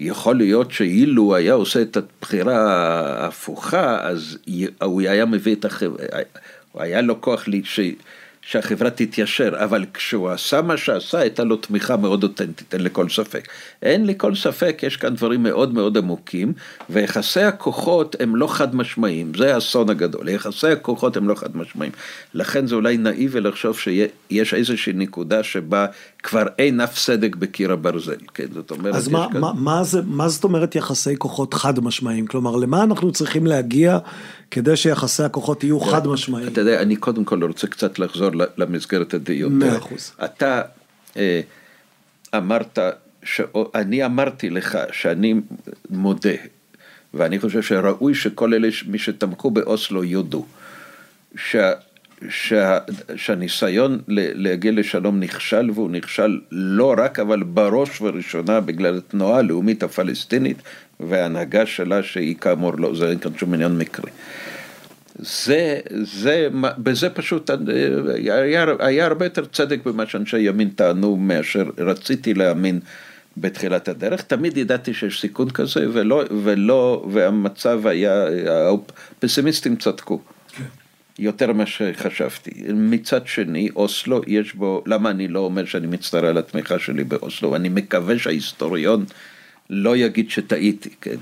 יכול 0.00 0.36
להיות 0.36 0.72
שאילו 0.72 1.34
היה 1.34 1.52
עושה 1.52 1.82
את 1.82 1.96
הבחירה 1.96 2.56
ההפוכה, 3.22 4.00
אז 4.02 4.38
הוא 4.82 5.00
היה 5.00 5.26
מביא 5.26 5.54
את 5.54 5.64
החברה, 5.64 6.06
היה 6.74 7.00
לו 7.00 7.20
כוח 7.20 7.44
ש... 7.64 7.80
שהחברה 8.42 8.90
תתיישר, 8.90 9.52
אבל 9.64 9.84
כשהוא 9.94 10.30
עשה 10.30 10.62
מה 10.62 10.76
שעשה, 10.76 11.18
הייתה 11.18 11.44
לו 11.44 11.56
תמיכה 11.56 11.96
מאוד 11.96 12.22
אותנטית, 12.22 12.74
אין 12.74 12.82
לי 12.82 12.88
כל 12.92 13.08
ספק. 13.08 13.48
אין 13.82 14.06
לי 14.06 14.14
כל 14.16 14.34
ספק, 14.34 14.80
יש 14.82 14.96
כאן 14.96 15.14
דברים 15.14 15.42
מאוד 15.42 15.74
מאוד 15.74 15.98
עמוקים, 15.98 16.52
ויחסי 16.90 17.40
הכוחות 17.40 18.16
הם 18.20 18.36
לא 18.36 18.46
חד 18.46 18.76
משמעיים, 18.76 19.32
זה 19.38 19.54
האסון 19.54 19.90
הגדול, 19.90 20.28
יחסי 20.28 20.68
הכוחות 20.68 21.16
הם 21.16 21.28
לא 21.28 21.34
חד 21.34 21.56
משמעיים. 21.56 21.92
לכן 22.34 22.66
זה 22.66 22.74
אולי 22.74 22.96
נאיבי 22.96 23.40
לחשוב 23.40 23.78
שיש 23.78 24.54
איזושהי 24.54 24.92
נקודה 24.92 25.42
שבה 25.42 25.86
כבר 26.22 26.46
אין 26.58 26.80
אף 26.80 26.98
סדק 26.98 27.36
בקיר 27.36 27.72
הברזל, 27.72 28.16
כן, 28.34 28.46
זאת 28.54 28.70
אומרת... 28.70 28.94
אז 28.94 29.08
מה, 29.08 29.26
כאן... 29.32 29.40
מה, 29.40 29.52
מה, 29.56 29.84
זה, 29.84 30.00
מה 30.06 30.28
זאת 30.28 30.44
אומרת 30.44 30.76
יחסי 30.76 31.16
כוחות 31.16 31.54
חד 31.54 31.80
משמעיים? 31.80 32.26
כלומר, 32.26 32.56
למה 32.56 32.82
אנחנו 32.82 33.12
צריכים 33.12 33.46
להגיע 33.46 33.98
כדי 34.50 34.76
שיחסי 34.76 35.22
הכוחות 35.22 35.64
יהיו 35.64 35.80
חד 35.80 36.06
משמעיים? 36.06 36.48
אתה 36.48 36.60
יודע, 36.60 36.82
אני 36.82 36.96
קודם 36.96 37.24
כל 37.24 37.44
רוצה 37.44 37.66
קצת 37.66 37.98
לחזור 37.98 38.31
למסגרת 38.56 39.14
הדיון. 39.14 39.58
מאה 39.58 39.76
אחוז. 39.76 40.12
אתה 40.24 40.62
אה, 41.16 41.40
אמרת, 42.34 42.78
אני 43.74 44.04
אמרתי 44.04 44.50
לך 44.50 44.78
שאני 44.92 45.34
מודה, 45.90 46.34
ואני 47.14 47.38
חושב 47.38 47.62
שראוי 47.62 48.14
שכל 48.14 48.54
אלה, 48.54 48.68
מי 48.86 48.98
שתמכו 48.98 49.50
באוסלו 49.50 50.04
יודו, 50.04 50.46
שה... 51.36 51.72
שה, 52.28 52.78
שהניסיון 53.16 53.98
להגיע 54.08 54.72
לשלום 54.72 55.20
נכשל, 55.20 55.70
והוא 55.74 55.90
נכשל 55.90 56.40
לא 56.50 56.94
רק, 56.98 57.18
אבל 57.18 57.42
בראש 57.42 58.00
ובראשונה 58.00 58.60
בגלל 58.60 58.98
התנועה 58.98 59.38
הלאומית 59.38 59.82
הפלסטינית 59.82 60.56
וההנהגה 61.00 61.66
שלה, 61.66 62.02
שהיא 62.02 62.36
כאמור 62.36 62.72
לא, 62.78 62.94
זה 62.94 63.10
אין 63.10 63.18
כאן 63.18 63.30
שום 63.38 63.54
עניין 63.54 63.78
מקרי. 63.78 64.10
זה, 65.18 65.80
זה, 66.02 66.48
בזה 66.78 67.10
פשוט 67.10 67.50
היה, 68.14 68.64
היה 68.78 69.06
הרבה 69.06 69.26
יותר 69.26 69.44
צדק 69.44 69.78
במה 69.84 70.06
שאנשי 70.06 70.38
ימין 70.38 70.68
טענו 70.68 71.16
מאשר 71.16 71.70
רציתי 71.78 72.34
להאמין 72.34 72.80
בתחילת 73.36 73.88
הדרך. 73.88 74.22
תמיד 74.22 74.56
ידעתי 74.56 74.94
שיש 74.94 75.20
סיכון 75.20 75.50
כזה 75.50 75.86
ולא, 75.92 76.24
ולא, 76.44 77.06
והמצב 77.12 77.86
היה, 77.86 78.24
הפסימיסטים 79.18 79.76
צדקו. 79.76 80.20
יותר 81.18 81.52
ממה 81.52 81.66
שחשבתי. 81.66 82.50
מצד 82.74 83.26
שני, 83.26 83.68
אוסלו, 83.76 84.20
יש 84.26 84.54
בו, 84.54 84.82
למה 84.86 85.10
אני 85.10 85.28
לא 85.28 85.40
אומר 85.40 85.64
שאני 85.64 85.86
מצטער 85.86 86.26
על 86.26 86.38
התמיכה 86.38 86.78
שלי 86.78 87.04
באוסלו? 87.04 87.56
אני 87.56 87.68
מקווה 87.68 88.18
שההיסטוריון 88.18 89.04
לא 89.70 89.96
יגיד 89.96 90.30
שטעיתי, 90.30 90.90
כן? 91.00 91.16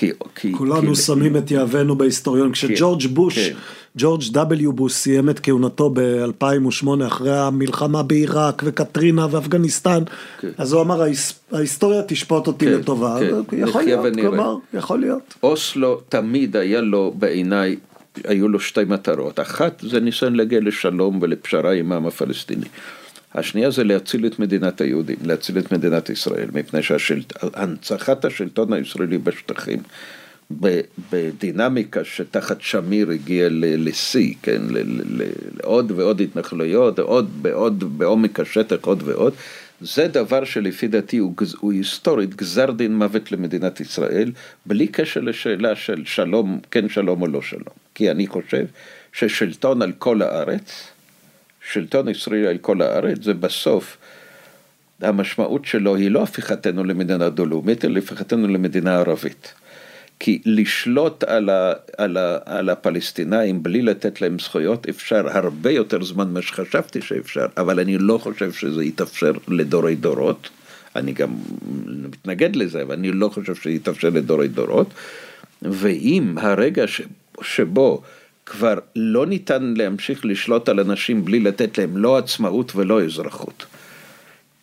כי, 0.00 0.10
כי, 0.34 0.52
כולנו 0.52 0.94
כי, 0.94 1.00
שמים 1.00 1.36
את 1.36 1.50
יהבנו 1.50 1.96
בהיסטוריון, 1.96 2.52
כשג'ורג' 2.52 3.06
בוש, 3.06 3.38
כן. 3.38 3.56
ג'ורג' 3.96 4.22
W 4.22 4.70
בוש 4.70 4.92
סיים 4.92 5.30
את 5.30 5.40
כהונתו 5.42 5.90
ב-2008 5.94 7.06
אחרי 7.06 7.38
המלחמה 7.38 8.02
בעיראק 8.02 8.62
וקטרינה 8.64 9.26
ואפגניסטן, 9.30 10.02
כן. 10.40 10.48
אז 10.58 10.72
הוא 10.72 10.82
אמר 10.82 11.02
ההיסטוריה 11.52 12.02
תשפוט 12.08 12.46
אותי 12.46 12.66
כן, 12.66 12.72
לטובה, 12.72 13.18
כן. 13.20 13.56
יכול 13.58 13.82
להיות, 13.82 14.06
כלומר, 14.14 14.56
יכול 14.74 15.00
להיות. 15.00 15.34
אוסלו 15.42 16.00
תמיד 16.08 16.56
היה 16.56 16.80
לו 16.80 17.14
בעיניי 17.18 17.76
היו 18.24 18.48
לו 18.48 18.60
שתי 18.60 18.84
מטרות, 18.84 19.40
אחת 19.40 19.82
זה 19.82 20.00
ניסיון 20.00 20.36
להגיע 20.36 20.60
לשלום 20.62 21.18
ולפשרה 21.22 21.72
עם 21.72 21.92
העם 21.92 22.06
הפלסטיני. 22.06 22.66
השנייה 23.34 23.70
זה 23.70 23.84
להציל 23.84 24.26
את 24.26 24.38
מדינת 24.38 24.80
היהודים, 24.80 25.16
להציל 25.24 25.58
את 25.58 25.72
מדינת 25.72 26.10
ישראל, 26.10 26.48
מפני 26.52 26.80
שהנצחת 26.82 28.24
השלטון 28.24 28.72
הישראלי 28.72 29.18
בשטחים, 29.18 29.78
בדינמיקה 31.12 32.04
שתחת 32.04 32.60
שמיר 32.60 33.10
הגיע 33.10 33.48
לשיא, 33.52 34.34
כן, 34.42 34.62
לעוד 35.62 35.90
ועוד 35.90 36.20
התנחלויות, 36.20 36.98
עוד 36.98 37.42
בעוד 37.42 37.98
בעומק 37.98 38.40
השטח 38.40 38.76
עוד 38.80 39.02
ועוד, 39.04 39.32
זה 39.80 40.08
דבר 40.08 40.44
שלפי 40.44 40.88
דעתי 40.88 41.18
הוא, 41.18 41.34
הוא 41.60 41.72
היסטורית 41.72 42.34
גזר 42.34 42.70
דין 42.70 42.96
מוות 42.96 43.32
למדינת 43.32 43.80
ישראל, 43.80 44.32
בלי 44.66 44.86
קשר 44.86 45.20
לשאלה 45.20 45.76
של 45.76 46.02
שלום, 46.04 46.60
כן 46.70 46.88
שלום 46.88 47.22
או 47.22 47.26
לא 47.26 47.42
שלום. 47.42 47.74
כי 47.94 48.10
אני 48.10 48.26
חושב 48.26 48.64
ששלטון 49.12 49.82
על 49.82 49.92
כל 49.98 50.22
הארץ 50.22 50.89
שלטון 51.72 52.08
ישראלי 52.08 52.46
על 52.46 52.58
כל 52.58 52.82
הארץ, 52.82 53.18
זה 53.22 53.34
בסוף, 53.34 53.96
המשמעות 55.00 55.64
שלו 55.64 55.96
היא 55.96 56.10
לא 56.10 56.22
הפיכתנו 56.22 56.84
למדינה 56.84 57.28
דו-לאומית, 57.28 57.84
אלא 57.84 57.98
הפיכתנו 57.98 58.48
למדינה 58.48 58.96
ערבית. 58.96 59.54
כי 60.18 60.42
לשלוט 60.44 61.24
על, 61.24 61.48
ה, 61.48 61.72
על, 61.98 62.16
ה, 62.16 62.38
על 62.44 62.68
הפלסטינאים 62.68 63.62
בלי 63.62 63.82
לתת 63.82 64.20
להם 64.20 64.38
זכויות 64.38 64.88
אפשר 64.88 65.28
הרבה 65.28 65.70
יותר 65.70 66.04
זמן 66.04 66.28
ממה 66.28 66.42
שחשבתי 66.42 67.02
שאפשר, 67.02 67.46
אבל 67.56 67.80
אני 67.80 67.98
לא 67.98 68.18
חושב 68.18 68.52
שזה 68.52 68.84
יתאפשר 68.84 69.32
לדורי 69.48 69.94
דורות. 69.94 70.48
אני 70.96 71.12
גם 71.12 71.30
מתנגד 71.86 72.56
לזה, 72.56 72.82
אבל 72.82 72.94
אני 72.94 73.12
לא 73.12 73.28
חושב 73.28 73.54
שזה 73.54 73.70
יתאפשר 73.70 74.08
לדורי 74.08 74.48
דורות. 74.48 74.88
ואם 75.62 76.38
הרגע 76.38 76.86
ש, 76.86 77.00
שבו 77.42 78.02
כבר 78.50 78.74
לא 78.96 79.26
ניתן 79.26 79.74
להמשיך 79.76 80.24
לשלוט 80.24 80.68
על 80.68 80.80
אנשים 80.80 81.24
בלי 81.24 81.40
לתת 81.40 81.78
להם 81.78 81.96
לא 81.96 82.18
עצמאות 82.18 82.72
ולא 82.76 83.04
אזרחות. 83.04 83.66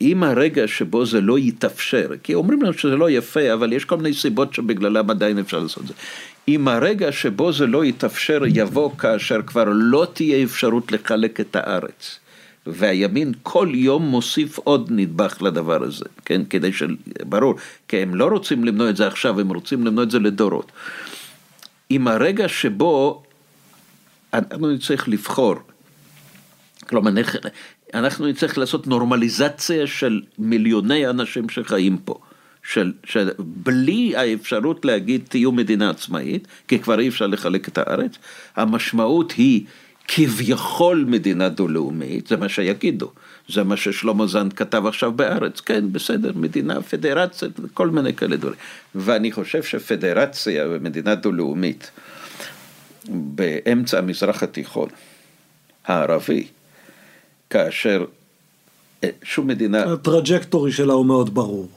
אם 0.02 0.24
הרגע 0.24 0.68
שבו 0.68 1.06
זה 1.06 1.22
לא 1.22 1.40
יתאפשר, 1.40 2.10
כי 2.24 2.34
אומרים 2.34 2.62
לנו 2.62 2.74
שזה 2.74 2.96
לא 2.96 3.10
יפה, 3.10 3.54
אבל 3.54 3.74
יש 3.74 3.86
כל 3.86 3.98
מיני 3.98 4.14
סיבות 4.14 4.54
שבגללם 4.54 5.10
עדיין 5.10 5.40
אפשר 5.40 5.60
לעשות 5.60 5.84
את 5.84 5.88
זה. 5.88 5.94
אם 6.48 6.68
הרגע 6.68 7.12
שבו 7.12 7.54
זה 7.54 7.68
לא 7.68 7.86
יתאפשר 7.86 8.42
יבוא 8.48 8.92
כאשר 8.98 9.42
כבר 9.42 9.66
לא 9.72 10.08
תהיה 10.14 10.44
אפשרות 10.44 10.92
לחלק 10.92 11.40
את 11.40 11.56
הארץ, 11.56 12.20
והימין 12.68 13.32
כל 13.44 13.72
יום 13.74 14.04
מוסיף 14.04 14.58
עוד 14.58 14.88
נדבך 14.92 15.38
לדבר 15.42 15.84
הזה, 15.84 16.06
כן, 16.26 16.42
כדי 16.50 16.74
ש... 16.74 16.84
ברור, 17.24 17.56
כי 17.88 17.98
הם 17.98 18.16
לא 18.16 18.26
רוצים 18.26 18.66
למנוע 18.66 18.90
את 18.90 18.96
זה 18.98 19.08
עכשיו, 19.08 19.40
הם 19.40 19.54
רוצים 19.54 19.86
למנוע 19.86 20.04
את 20.04 20.12
זה 20.12 20.20
לדורות. 20.20 20.72
אם 21.92 22.08
הרגע 22.08 22.48
שבו 22.48 23.24
אנחנו 24.38 24.72
נצטרך 24.72 25.08
לבחור, 25.08 25.56
כלומר 26.90 27.12
אנחנו 27.94 28.28
נצטרך 28.28 28.58
לעשות 28.58 28.88
נורמליזציה 28.88 29.88
של 29.88 30.22
מיליוני 30.40 31.08
אנשים 31.08 31.50
שחיים 31.50 31.98
פה. 31.98 32.20
של, 32.64 32.94
של 33.04 33.30
בלי 33.40 34.16
האפשרות 34.16 34.86
להגיד 34.86 35.22
תהיו 35.30 35.52
מדינה 35.52 35.90
עצמאית, 35.90 36.48
כי 36.68 36.80
כבר 36.80 37.00
אי 37.00 37.08
אפשר 37.08 37.28
לחלק 37.28 37.68
את 37.68 37.78
הארץ, 37.78 38.12
המשמעות 38.56 39.32
היא 39.32 39.66
כביכול 40.08 41.06
מדינה 41.08 41.50
דו-לאומית, 41.50 42.28
זה 42.28 42.38
מה 42.38 42.50
שיגידו, 42.50 43.12
זה 43.48 43.64
מה 43.64 43.78
ששלמה 43.78 44.28
זנד 44.28 44.54
כתב 44.54 44.86
עכשיו 44.86 45.12
בארץ, 45.12 45.60
כן 45.60 45.92
בסדר, 45.92 46.32
מדינה, 46.36 46.82
פדרציה, 46.82 47.48
כל 47.74 47.90
מיני 47.90 48.14
כאלה 48.14 48.36
דברים, 48.36 48.58
ואני 48.96 49.32
חושב 49.32 49.64
שפדרציה 49.64 50.66
ומדינה 50.70 51.16
דו-לאומית 51.16 51.92
באמצע 53.10 53.98
המזרח 53.98 54.44
התיכון 54.44 54.90
הערבי, 55.86 56.48
כאשר 57.50 58.06
אה, 59.04 59.10
שום 59.24 59.48
מדינה... 59.48 59.84
הטראג'קטורי 59.84 60.72
שלה 60.72 60.94
הוא 60.94 61.06
מאוד 61.06 61.34
ברור. 61.34 61.70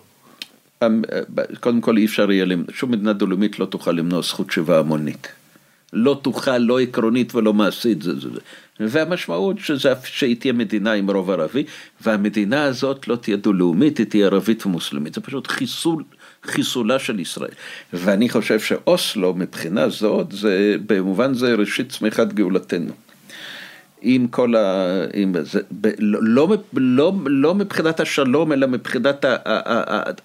אמ, 0.82 1.02
אה, 1.12 1.44
קודם 1.60 1.80
כל 1.80 1.96
אי 1.96 2.04
אפשר 2.04 2.30
יהיה, 2.30 2.46
שום 2.70 2.90
מדינה 2.90 3.12
דו-לאומית 3.12 3.58
לא 3.58 3.66
תוכל 3.66 3.92
למנוע 3.92 4.22
זכות 4.22 4.50
שיבה 4.50 4.78
המונית. 4.78 5.28
לא 5.92 6.20
תוכל, 6.22 6.58
לא 6.58 6.80
עקרונית 6.80 7.34
ולא 7.34 7.54
מעשית. 7.54 8.02
זה, 8.02 8.14
זה, 8.14 8.28
זה. 8.34 8.40
והמשמעות 8.80 9.58
שזה, 9.58 9.92
שהיא 10.04 10.36
תהיה 10.36 10.52
מדינה 10.52 10.92
עם 10.92 11.10
רוב 11.10 11.30
ערבי, 11.30 11.64
והמדינה 12.00 12.64
הזאת 12.64 13.08
לא 13.08 13.16
תהיה 13.16 13.36
דו-לאומית, 13.36 13.98
היא 13.98 14.06
תהיה 14.06 14.26
ערבית 14.26 14.66
ומוסלמית. 14.66 15.14
זה 15.14 15.20
פשוט 15.20 15.46
חיסול, 15.46 16.04
חיסולה 16.44 16.98
של 16.98 17.20
ישראל. 17.20 17.50
ואני 17.92 18.28
חושב 18.28 18.60
שאוסלו 18.60 19.34
מבחינה 19.34 19.88
זאת, 19.88 20.32
זה 20.32 20.76
במובן 20.86 21.34
זה 21.34 21.54
ראשית 21.54 21.92
צמיחת 21.92 22.32
גאולתנו. 22.32 22.92
עם 24.02 24.28
כל 24.28 24.56
ה... 24.56 24.86
עם 25.14 25.34
זה, 25.42 25.60
ב, 25.80 25.86
לא, 25.98 26.18
לא, 26.22 26.56
לא, 26.72 27.12
לא 27.26 27.54
מבחינת 27.54 28.00
השלום, 28.00 28.52
אלא 28.52 28.66
מבחינת 28.66 29.24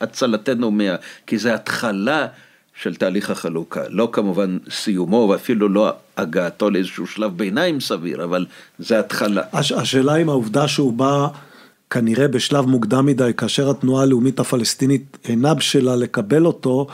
הצלתנו 0.01 0.71
מה... 0.71 0.83
כי 1.27 1.37
זה 1.37 1.53
התחלה 1.53 2.27
של 2.81 2.95
תהליך 2.95 3.29
החלוקה. 3.29 3.81
לא 3.89 4.09
כמובן 4.11 4.57
סיומו, 4.69 5.27
ואפילו 5.31 5.69
לא 5.69 5.93
הגעתו 6.17 6.69
לאיזשהו 6.69 7.07
שלב 7.07 7.37
ביניים 7.37 7.79
סביר, 7.79 8.23
אבל 8.23 8.45
זה 8.79 8.99
התחלה. 8.99 9.41
הש, 9.53 9.71
השאלה 9.71 10.15
אם 10.15 10.29
העובדה 10.29 10.67
שהוא 10.67 10.93
בא... 10.93 11.27
כנראה 11.89 12.27
בשלב 12.27 12.65
מוקדם 12.65 13.05
מדי, 13.05 13.31
כאשר 13.37 13.69
התנועה 13.69 14.03
הלאומית 14.03 14.39
הפלסטינית 14.39 15.17
אינה 15.25 15.53
בשלה 15.53 15.95
לקבל 15.95 16.45
אותו, 16.45 16.87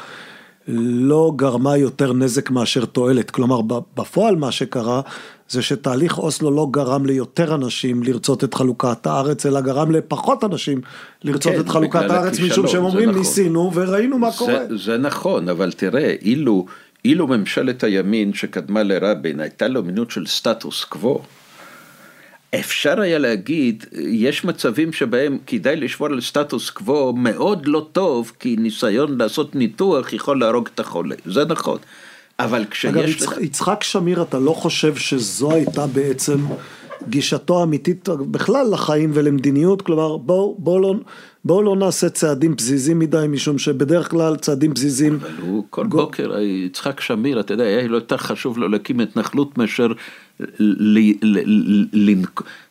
לא 0.68 1.34
גרמה 1.36 1.78
יותר 1.78 2.14
נזק 2.14 2.50
מאשר 2.50 2.86
תועלת. 2.86 3.32
כלומר, 3.32 3.62
בפועל 3.98 4.36
מה 4.36 4.52
שקרה, 4.52 5.02
זה 5.50 5.62
שתהליך 5.62 6.18
אוסלו 6.18 6.52
לא 6.52 6.68
גרם 6.72 7.06
ליותר 7.06 7.56
אנשים 7.56 8.04
לרצות 8.04 8.44
את 8.44 8.54
חלוקת 8.54 9.08
הארץ, 9.08 9.46
אלא 9.46 9.62
גרם 9.62 9.92
לפחות 9.92 10.44
אנשים 10.44 10.82
לרצות 11.24 11.54
כן, 11.54 11.60
את 11.60 11.70
חלוקת 11.70 12.10
הארץ, 12.10 12.40
משום 12.40 12.68
שהם 12.68 12.84
אומרים 12.84 13.10
נכון. 13.10 13.20
ניסינו 13.20 13.72
וראינו 13.74 14.18
מה 14.20 14.32
זה, 14.32 14.38
קורה. 14.38 14.60
זה 14.76 14.98
נכון, 14.98 15.50
אבל 15.50 15.72
תראה, 15.72 16.16
אילו, 16.22 16.66
אילו 17.06 17.28
ממשלת 17.28 17.84
הימין 17.84 18.34
שקדמה 18.34 18.84
לרבין 18.84 19.40
הייתה 19.40 19.68
לו 19.68 19.84
מיניות 19.84 20.12
של 20.12 20.26
סטטוס 20.26 20.84
קוו, 20.84 21.22
אפשר 22.56 23.02
היה 23.02 23.18
להגיד, 23.18 23.86
יש 24.10 24.46
מצבים 24.46 24.94
שבהם 24.94 25.38
כדאי 25.48 25.76
לשמור 25.76 26.10
על 26.10 26.22
סטטוס 26.22 26.70
קוו 26.70 27.14
מאוד 27.14 27.68
לא 27.68 27.88
טוב, 27.92 28.32
כי 28.40 28.56
ניסיון 28.60 29.18
לעשות 29.18 29.56
ניתוח 29.56 30.14
יכול 30.14 30.40
להרוג 30.40 30.70
את 30.74 30.80
החולה, 30.80 31.16
זה 31.26 31.46
נכון. 31.46 31.78
אבל 32.40 32.66
כשיש 32.72 32.94
אגב, 32.94 33.04
לך... 33.04 33.34
אגב, 33.34 33.44
יצחק 33.44 33.84
שמיר, 33.84 34.22
אתה 34.22 34.40
לא 34.40 34.52
חושב 34.52 34.96
שזו 34.96 35.52
הייתה 35.52 35.88
בעצם 35.88 36.38
גישתו 37.10 37.60
האמיתית 37.60 38.10
בכלל 38.10 38.68
לחיים 38.72 39.12
ולמדיניות? 39.14 39.82
כלומר, 39.82 40.18
בואו 40.18 40.56
בוא 40.60 40.82
לא, 40.82 40.94
בוא 41.46 41.64
לא 41.64 41.76
נעשה 41.76 42.10
צעדים 42.10 42.56
פזיזים 42.56 43.00
מדי, 43.00 43.26
משום 43.30 43.58
שבדרך 43.58 44.12
כלל 44.12 44.36
צעדים 44.36 44.74
פזיזים... 44.74 45.20
אבל 45.22 45.32
הוא 45.42 45.64
כל 45.70 45.88
גו... 45.88 45.98
בוקר, 45.98 46.40
יצחק 46.40 47.02
שמיר, 47.02 47.40
אתה 47.40 47.54
יודע, 47.54 47.64
היה 47.64 47.88
לו 47.88 47.96
יותר 47.96 48.18
חשוב 48.18 48.58
לו 48.58 48.68
להקים 48.68 49.00
התנחלות 49.00 49.58
מאשר 49.58 49.88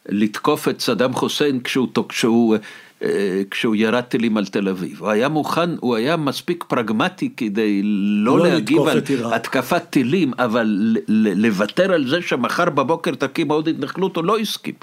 לתקוף 0.09 0.69
את 0.69 0.81
סדאם 0.81 1.13
חוסיין 1.13 1.61
כשהוא, 1.61 1.89
כשהוא, 2.09 2.57
אה, 3.03 3.43
כשהוא 3.51 3.77
ירד 3.77 4.01
טילים 4.01 4.37
על 4.37 4.47
תל 4.47 4.69
אביב. 4.69 5.01
הוא 5.01 5.09
היה 5.09 5.29
מוכן, 5.29 5.71
הוא 5.81 5.97
היה 5.97 6.17
מספיק 6.17 6.65
פרגמטי 6.69 7.31
כדי 7.37 7.81
לא, 7.85 8.39
לא 8.39 8.47
להגיב 8.47 8.83
על 8.83 9.03
התקפת 9.33 9.83
טילים, 9.91 10.33
אבל 10.39 10.97
לוותר 11.09 11.93
על 11.93 12.09
זה 12.09 12.23
שמחר 12.23 12.71
בבוקר 12.71 13.15
תקים 13.15 13.51
עוד 13.51 13.69
התנחלות, 13.69 14.17
הוא 14.17 14.25
לא 14.25 14.39
הסכים. 14.39 14.75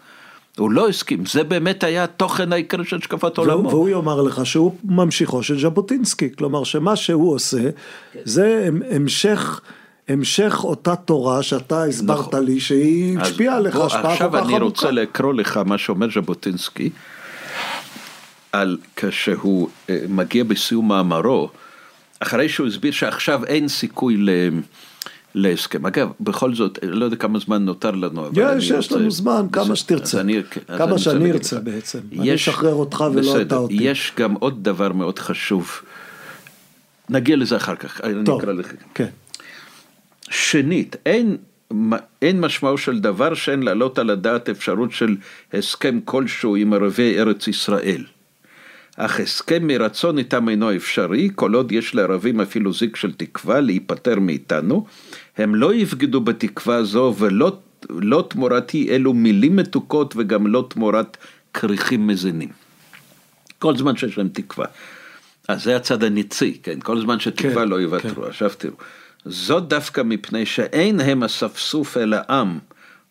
הוא 0.58 0.72
לא 0.72 0.90
הסכים, 0.90 1.26
זה 1.26 1.44
באמת 1.44 1.84
היה 1.84 2.04
התוכן 2.04 2.54
העיקרי 2.54 2.86
של 2.86 2.98
השקפת 2.98 3.38
עולמו. 3.38 3.70
והוא 3.70 3.90
יאמר 3.90 4.22
לך 4.22 4.46
שהוא 4.46 4.76
ממשיכו 4.84 5.44
של 5.44 5.60
ז'בוטינסקי, 5.60 6.30
כלומר 6.38 6.64
שמה 6.64 6.96
שהוא 6.96 7.34
עושה 7.34 7.72
כן. 8.14 8.20
זה 8.26 8.70
המשך 8.92 9.62
המשך 10.08 10.60
אותה 10.64 10.96
תורה 10.96 11.44
שאתה 11.44 11.84
הסברת 11.84 12.28
נכון. 12.28 12.46
לי 12.46 12.60
שהיא 12.60 13.20
השפיעה 13.20 13.58
עליך 13.58 13.76
השפעה 13.76 14.02
כל 14.02 14.08
כך 14.10 14.22
עמוקה. 14.22 14.40
עכשיו 14.40 14.56
אני 14.56 14.64
רוצה 14.64 14.92
לקרוא 14.92 15.34
לך 15.34 15.58
מה 15.66 15.78
שאומר 15.78 16.08
ז'בוטינסקי, 16.16 16.90
על 18.52 18.78
כשהוא 18.96 19.70
אה, 19.90 20.00
מגיע 20.10 20.44
בסיום 20.44 20.88
מאמרו, 20.88 21.50
אחרי 22.20 22.50
שהוא 22.50 22.68
הסביר 22.68 22.92
שעכשיו 22.92 23.46
אין 23.46 23.68
סיכוי 23.68 24.18
ל... 24.18 24.30
להסכם. 25.36 25.86
אגב, 25.86 26.10
בכל 26.20 26.54
זאת, 26.54 26.80
לא 26.84 27.06
יודע 27.06 27.18
כמה 27.18 27.40
זמן 27.40 27.66
נותר 27.66 27.92
לנו, 27.92 28.28
אבל 28.28 28.58
יש, 28.58 28.64
יש 28.64 28.72
רוצה... 28.72 28.96
לנו 28.96 29.12
זמן, 29.12 29.46
כמה 29.52 29.76
שתרצה. 29.76 30.22
אני, 30.22 30.42
כמה 30.78 30.98
שאני 30.98 31.32
ארצה 31.32 31.60
בעצם. 31.60 32.00
יש, 32.12 32.20
אני 32.20 32.36
אשחרר 32.36 32.74
אותך 32.74 33.04
ולא 33.14 33.22
בסדר, 33.22 33.42
אתה 33.42 33.56
אותי. 33.56 33.78
יש 33.80 34.14
גם 34.18 34.34
עוד 34.34 34.64
דבר 34.64 34.92
מאוד 34.94 35.20
חשוב. 35.20 35.82
נגיע 37.10 37.36
לזה 37.36 37.56
אחר 37.56 37.76
כך, 37.76 38.02
טוב, 38.02 38.10
אני 38.10 38.44
אקרא 38.44 38.54
לך. 38.54 38.72
כן. 38.94 39.08
שנית, 40.30 40.96
אין, 41.06 41.38
אין 42.22 42.42
משמעו 42.42 42.78
של 42.78 43.00
דבר 43.00 43.34
שאין 43.34 43.64
להעלות 43.64 44.00
על 44.00 44.10
הדעת 44.10 44.50
אפשרות 44.50 44.92
של 44.92 45.16
הסכם 45.54 46.00
כלשהו 46.06 46.56
עם 46.56 46.74
ערביי 46.74 47.20
ארץ 47.20 47.48
ישראל. 47.48 48.04
אך 48.98 49.20
הסכם 49.20 49.68
מרצון 49.68 50.18
איתם 50.18 50.50
אינו 50.50 50.76
אפשרי, 50.76 51.30
כל 51.36 51.54
עוד 51.54 51.72
יש 51.72 51.96
לערבים 51.96 52.42
אפילו 52.42 52.74
זיק 52.74 52.96
של 52.96 53.14
תקווה 53.14 53.60
להיפטר 53.60 54.20
מאיתנו, 54.20 54.86
הם 55.38 55.56
לא 55.56 55.74
יבגדו 55.74 56.22
בתקווה 56.22 56.84
זו 56.84 57.16
ולא 57.18 57.58
לא 57.90 58.28
תמורת 58.30 58.70
היא 58.70 58.90
אלו 58.92 59.14
מילים 59.14 59.56
מתוקות 59.56 60.14
וגם 60.18 60.48
לא 60.48 60.68
תמורת 60.70 61.18
כריכים 61.54 62.08
מזינים. 62.08 62.50
כל 63.60 63.78
זמן 63.78 63.98
שיש 63.98 64.18
להם 64.18 64.28
תקווה. 64.28 64.66
אז 65.48 65.64
זה 65.64 65.76
הצד 65.76 66.04
הניצי, 66.04 66.58
כן? 66.64 66.80
כל 66.80 67.02
זמן 67.02 67.20
שתקווה 67.20 67.64
כן, 67.64 67.68
לא 67.68 67.82
יוותרו. 67.82 68.24
כן. 68.24 68.30
עכשיו 68.30 68.52
תראו. 68.58 68.76
זאת 69.30 69.68
דווקא 69.68 70.02
מפני 70.02 70.46
שאין 70.46 71.00
הם 71.00 71.24
אספסוף 71.24 71.98
אל 71.98 72.14
העם, 72.14 72.60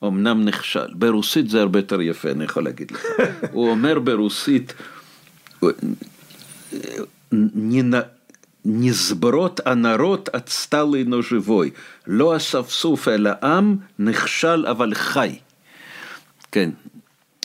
אמנם 0.05 0.44
נכשל. 0.44 0.94
ברוסית 0.94 1.51
זה 1.51 1.60
הרבה 1.60 1.78
יותר 1.78 2.01
יפה, 2.02 2.30
אני 2.30 2.44
יכול 2.44 2.64
להגיד 2.64 2.90
לך. 2.90 3.05
הוא 3.52 3.70
אומר 3.70 3.98
ברוסית, 3.98 4.74
נזברות 8.64 9.60
הנרות 9.66 10.28
אצטלי 10.28 11.05
נושיבוי. 11.05 11.70
לא 12.06 12.36
אספסוף 12.36 13.09
אל 13.09 13.26
העם, 13.26 13.76
נכשל 13.98 14.66
אבל 14.66 14.94
חי. 14.94 15.38
כן, 16.52 16.70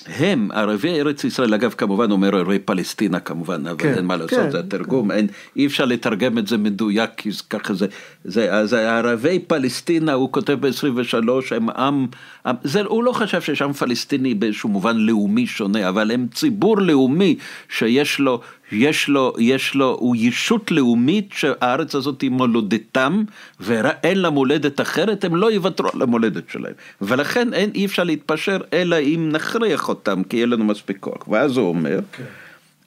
הם, 0.08 0.50
ערבי 0.54 1.00
ארץ 1.00 1.24
ישראל, 1.24 1.54
אגב 1.54 1.74
כמובן 1.78 2.12
אומר 2.12 2.36
ערבי 2.36 2.60
פלסטינה 2.60 3.20
כמובן, 3.20 3.68
אבל 3.68 3.78
כן, 3.78 3.94
אין 3.94 4.06
מה 4.06 4.18
לעשות, 4.18 4.40
כן, 4.40 4.52
זה 4.52 4.60
התרגום, 4.60 5.10
כן. 5.12 5.18
אין, 5.18 5.28
אי 5.56 5.66
אפשר 5.66 5.86
לתרגם 5.86 6.38
את 6.38 6.48
זה 6.48 6.58
מדויק, 6.58 7.10
כי 7.18 7.30
ככה 7.50 7.74
זה, 7.74 7.88
זה, 8.24 8.54
אז 8.54 8.74
ערבי 8.74 9.40
פלסטינה, 9.40 10.14
הוא 10.14 10.32
כותב 10.32 10.58
ב-23, 10.60 11.56
הם 11.56 11.70
עם, 11.70 12.08
עם 12.46 12.56
זה, 12.64 12.82
הוא 12.82 13.04
לא 13.04 13.12
חשב 13.12 13.42
שיש 13.42 13.62
עם 13.62 13.74
פלסטיני 13.74 14.34
באיזשהו 14.34 14.70
מובן 14.70 14.98
לאומי 14.98 15.48
שונה, 15.48 15.90
אבל 15.90 16.12
הם 16.12 16.28
ציבור 16.34 16.82
לאומי 16.82 17.36
שיש 17.70 18.20
לו 18.20 18.42
יש 18.72 19.08
לו, 19.08 19.34
יש 19.40 19.76
לו, 19.76 19.98
הוא 20.00 20.16
ישות 20.16 20.72
לאומית 20.72 21.30
שהארץ 21.34 21.96
הזאת 21.96 22.22
היא 22.22 22.32
מולדתם 22.32 23.24
ואין 23.60 24.18
לה 24.18 24.30
מולדת 24.30 24.82
אחרת, 24.82 25.24
הם 25.24 25.36
לא 25.36 25.52
יוותרו 25.52 25.90
על 25.94 26.02
המולדת 26.02 26.50
שלהם. 26.50 26.74
ולכן 27.02 27.54
אין, 27.54 27.72
אי 27.76 27.86
אפשר 27.86 28.04
להתפשר 28.04 28.58
אלא 28.74 28.96
אם 29.00 29.30
נכריח 29.32 29.90
אותם, 29.90 30.24
כי 30.24 30.38
יהיה 30.38 30.46
לנו 30.46 30.64
מספיק 30.64 30.98
כוח. 31.00 31.28
ואז 31.28 31.58
הוא 31.58 31.70
אומר, 31.70 32.00
okay. 32.00 32.18
כן. 32.18 32.24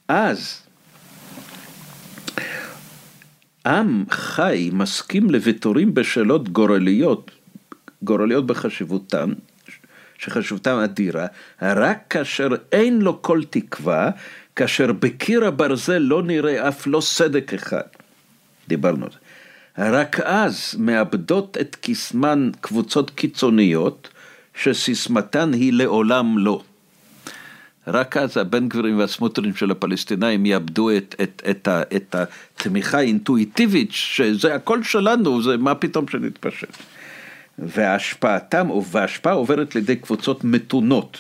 אז 0.09 0.61
עם 3.67 4.05
חי 4.11 4.71
מסכים 4.73 5.31
לוויתורים 5.31 5.95
בשאלות 5.95 6.49
גורליות, 6.49 7.31
גורליות 8.03 8.47
בחשיבותן, 8.47 9.33
שחשיבותם 10.19 10.79
אדירה, 10.85 11.27
רק 11.63 11.99
כאשר 12.11 12.49
אין 12.73 12.99
לו 12.99 13.23
כל 13.23 13.41
תקווה 13.51 14.11
כאשר 14.57 14.93
בקיר 14.93 15.45
הברזל 15.45 15.99
לא 15.99 16.23
נראה 16.23 16.69
אף 16.69 16.87
לא 16.87 17.01
סדק 17.01 17.55
אחד. 17.55 17.83
דיברנו 18.69 19.05
על 19.05 19.11
זה. 19.13 19.19
רק 19.79 20.21
אז 20.21 20.75
מאבדות 20.79 21.57
את 21.61 21.77
קסמן 21.81 22.51
קבוצות 22.61 23.11
קיצוניות, 23.11 24.09
שסיסמתן 24.63 25.53
היא 25.53 25.73
לעולם 25.73 26.39
לא. 26.39 26.63
רק 27.87 28.17
אז 28.17 28.37
הבן 28.37 28.69
גבירים 28.69 28.99
והסמוטרים 28.99 29.55
של 29.55 29.71
הפלסטינאים 29.71 30.47
יאבדו 30.47 30.91
את, 30.91 31.15
את, 31.23 31.43
את, 31.51 31.69
את, 31.69 31.97
את 31.97 32.15
התמיכה 32.15 32.99
האינטואיטיבית, 32.99 33.93
שזה 33.93 34.55
הכל 34.55 34.83
שלנו, 34.83 35.43
זה 35.43 35.57
מה 35.57 35.75
פתאום 35.75 36.09
שנתפשט. 36.09 36.69
והשפעתם, 37.59 38.69
וההשפעה 38.91 39.33
עוברת 39.33 39.75
לידי 39.75 39.97
קבוצות 39.97 40.45
מתונות. 40.45 41.19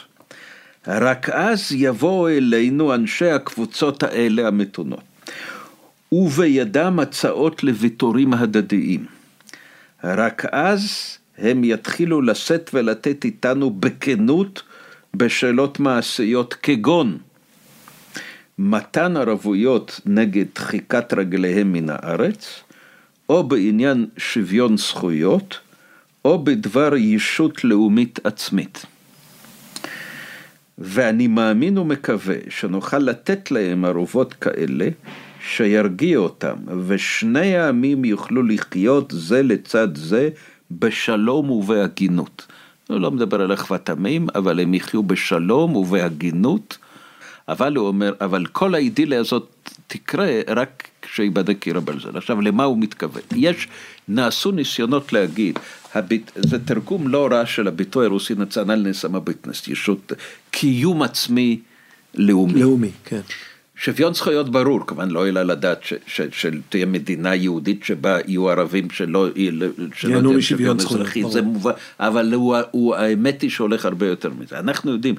רק 0.86 1.28
אז 1.28 1.72
יבואו 1.72 2.28
אלינו 2.28 2.94
אנשי 2.94 3.30
הקבוצות 3.30 4.02
האלה 4.02 4.48
המתונות. 4.48 5.02
ובידם 6.12 6.98
הצעות 7.00 7.64
לוויתורים 7.64 8.34
הדדיים. 8.34 9.06
רק 10.04 10.44
אז 10.52 11.16
הם 11.38 11.64
יתחילו 11.64 12.22
לשאת 12.22 12.70
ולתת 12.74 13.24
איתנו 13.24 13.70
בכנות 13.70 14.62
בשאלות 15.16 15.80
מעשיות 15.80 16.54
כגון 16.54 17.18
מתן 18.58 19.16
ערבויות 19.16 20.00
נגד 20.06 20.44
דחיקת 20.54 21.12
רגליהם 21.12 21.72
מן 21.72 21.90
הארץ, 21.90 22.62
או 23.28 23.42
בעניין 23.42 24.06
שוויון 24.16 24.76
זכויות, 24.76 25.58
או 26.24 26.44
בדבר 26.44 26.96
ישות 26.96 27.64
לאומית 27.64 28.18
עצמית. 28.24 28.86
ואני 30.78 31.26
מאמין 31.26 31.78
ומקווה 31.78 32.36
שנוכל 32.48 32.98
לתת 32.98 33.50
להם 33.50 33.84
ערובות 33.84 34.32
כאלה 34.32 34.88
שירגיע 35.48 36.18
אותם, 36.18 36.54
ושני 36.86 37.56
העמים 37.56 38.04
יוכלו 38.04 38.42
לחיות 38.42 39.12
זה 39.16 39.42
לצד 39.42 39.96
זה 39.96 40.28
בשלום 40.70 41.50
ובהגינות. 41.50 42.46
הוא 42.88 43.00
לא 43.00 43.10
מדבר 43.10 43.40
על 43.40 43.54
אחוות 43.54 43.90
עמים, 43.90 44.26
אבל 44.34 44.60
הם 44.60 44.74
יחיו 44.74 45.02
בשלום 45.02 45.76
ובהגינות. 45.76 46.78
אבל 47.48 47.76
הוא 47.76 47.88
אומר, 47.88 48.12
אבל 48.20 48.46
כל 48.46 48.74
האידיליה 48.74 49.20
הזאת 49.20 49.70
תקרה 49.86 50.40
רק 50.48 50.88
כשיבדק 51.02 51.58
קיר 51.58 51.76
הברזל. 51.76 52.16
עכשיו, 52.16 52.40
למה 52.40 52.64
הוא 52.64 52.78
מתכוון? 52.78 53.22
יש, 53.36 53.68
נעשו 54.08 54.50
ניסיונות 54.50 55.12
להגיד, 55.12 55.58
הביט, 55.94 56.30
זה 56.34 56.64
תרגום 56.64 57.08
לא 57.08 57.28
רע 57.32 57.46
של 57.46 57.68
הביטוי 57.68 58.06
הרוסי 58.06 58.34
נציונלנס 58.34 59.04
המביטנס, 59.04 59.68
ישות 59.68 60.12
קיום 60.50 61.02
עצמי 61.02 61.60
לאומי. 62.14 62.60
לאומי, 62.60 62.90
כן. 63.04 63.20
שוויון 63.76 64.14
זכויות 64.14 64.50
ברור, 64.50 64.86
כמובן 64.86 65.10
לא 65.10 65.28
אלא 65.28 65.42
לדעת 65.42 65.82
שתהיה 66.06 66.86
מדינה 66.86 67.34
יהודית 67.34 67.84
שבה 67.84 68.18
יהיו 68.26 68.50
ערבים 68.50 68.90
שלא 68.90 69.28
ייהנו 69.36 70.32
משוויון 70.32 70.78
זכויות, 70.78 71.32
זה 71.32 71.42
מובן, 71.42 71.72
אבל 72.00 72.34
הוא, 72.34 72.56
הוא, 72.70 72.94
האמת 72.94 73.42
היא 73.42 73.50
שהולך 73.50 73.84
הרבה 73.84 74.06
יותר 74.06 74.30
מזה. 74.38 74.58
אנחנו 74.58 74.92
יודעים 74.92 75.14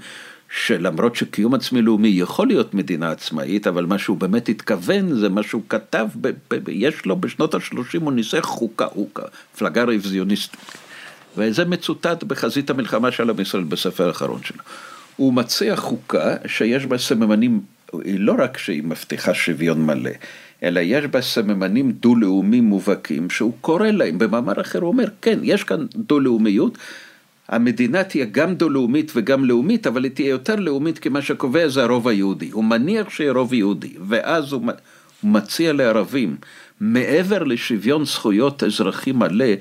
שלמרות 0.58 1.16
שקיום 1.16 1.54
עצמי 1.54 1.82
לאומי 1.82 2.08
יכול 2.08 2.48
להיות 2.48 2.74
מדינה 2.74 3.12
עצמאית, 3.12 3.68
אבל 3.68 3.86
מה 3.86 3.98
שהוא 3.98 4.18
באמת 4.18 4.50
התכוון 4.50 5.16
זה 5.20 5.30
מה 5.30 5.44
שהוא 5.44 5.62
כתב, 5.70 6.08
ב, 6.22 6.28
ב, 6.28 6.56
ב, 6.64 6.70
יש 6.70 7.06
לו 7.06 7.16
בשנות 7.16 7.54
ה-30 7.54 8.02
הוא 8.02 8.14
ניסח 8.14 8.46
חוקה, 8.46 8.88
חוקה, 8.88 9.24
מפלגה 9.56 9.84
רוויזיוניסטית. 9.84 10.60
וזה 11.38 11.66
מצוטט 11.66 12.24
בחזית 12.24 12.70
המלחמה 12.70 13.12
של 13.12 13.30
עם 13.30 13.40
ישראל 13.40 13.64
בספר 13.64 14.08
האחרון 14.08 14.44
שלו. 14.44 14.64
הוא 15.16 15.34
מציע 15.34 15.76
חוקה 15.76 16.36
שיש 16.48 16.86
בה 16.86 16.98
סממנים, 16.98 17.62
לא 17.94 18.36
רק 18.40 18.58
שהיא 18.58 18.84
מבטיחה 18.84 19.34
שוויון 19.34 19.86
מלא, 19.86 20.12
אלא 20.64 20.80
יש 20.80 21.06
בה 21.06 21.22
סממנים 21.22 21.92
דו-לאומיים 21.92 22.64
מובהקים 22.64 23.30
שהוא 23.30 23.54
קורא 23.62 23.88
להם, 23.88 24.18
במאמר 24.18 24.62
אחר 24.62 24.80
הוא 24.80 24.88
אומר, 24.88 25.06
כן, 25.22 25.40
יש 25.44 25.64
כאן 25.64 25.86
דו-לאומיות, 25.96 26.78
המדינה 27.50 28.04
תהיה 28.04 28.26
גם 28.32 28.56
דו-לאומית 28.56 29.12
וגם 29.16 29.46
לאומית, 29.46 29.88
אבל 29.88 30.04
היא 30.04 30.12
תהיה 30.12 30.30
יותר 30.30 30.56
לאומית 30.56 31.00
כי 31.00 31.10
מה 31.10 31.22
שקובע 31.22 31.68
זה 31.68 31.84
הרוב 31.84 32.08
היהודי. 32.08 32.50
הוא 32.50 32.64
מניח 32.64 33.10
שיהיה 33.10 33.32
רוב 33.32 33.54
יהודי, 33.54 33.94
ואז 34.08 34.52
הוא 34.52 34.62
מציע 35.24 35.74
לערבים, 35.74 36.36
מעבר 36.80 37.44
לשוויון 37.44 38.06
זכויות 38.06 38.64
אזרחי 38.64 39.12
מלא, 39.12 39.54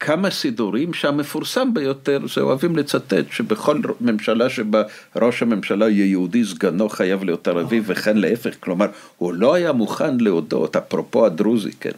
כמה 0.00 0.30
סידורים 0.30 0.94
שהמפורסם 0.94 1.74
ביותר 1.74 2.18
זה 2.34 2.40
אוהבים 2.40 2.76
לצטט 2.76 3.24
שבכל 3.30 3.80
ממשלה 4.00 4.50
שבה 4.50 4.82
ראש 5.16 5.42
הממשלה 5.42 5.88
יהיה 5.90 6.06
יהודי 6.06 6.44
סגנו 6.44 6.88
חייב 6.88 7.24
להיות 7.24 7.48
ערבי 7.48 7.80
וכן 7.84 8.16
להפך, 8.16 8.54
כלומר 8.60 8.86
הוא 9.18 9.32
לא 9.32 9.54
היה 9.54 9.72
מוכן 9.72 10.16
להודות, 10.16 10.76
אפרופו 10.76 11.26
הדרוזי, 11.26 11.72
כן, 11.80 11.90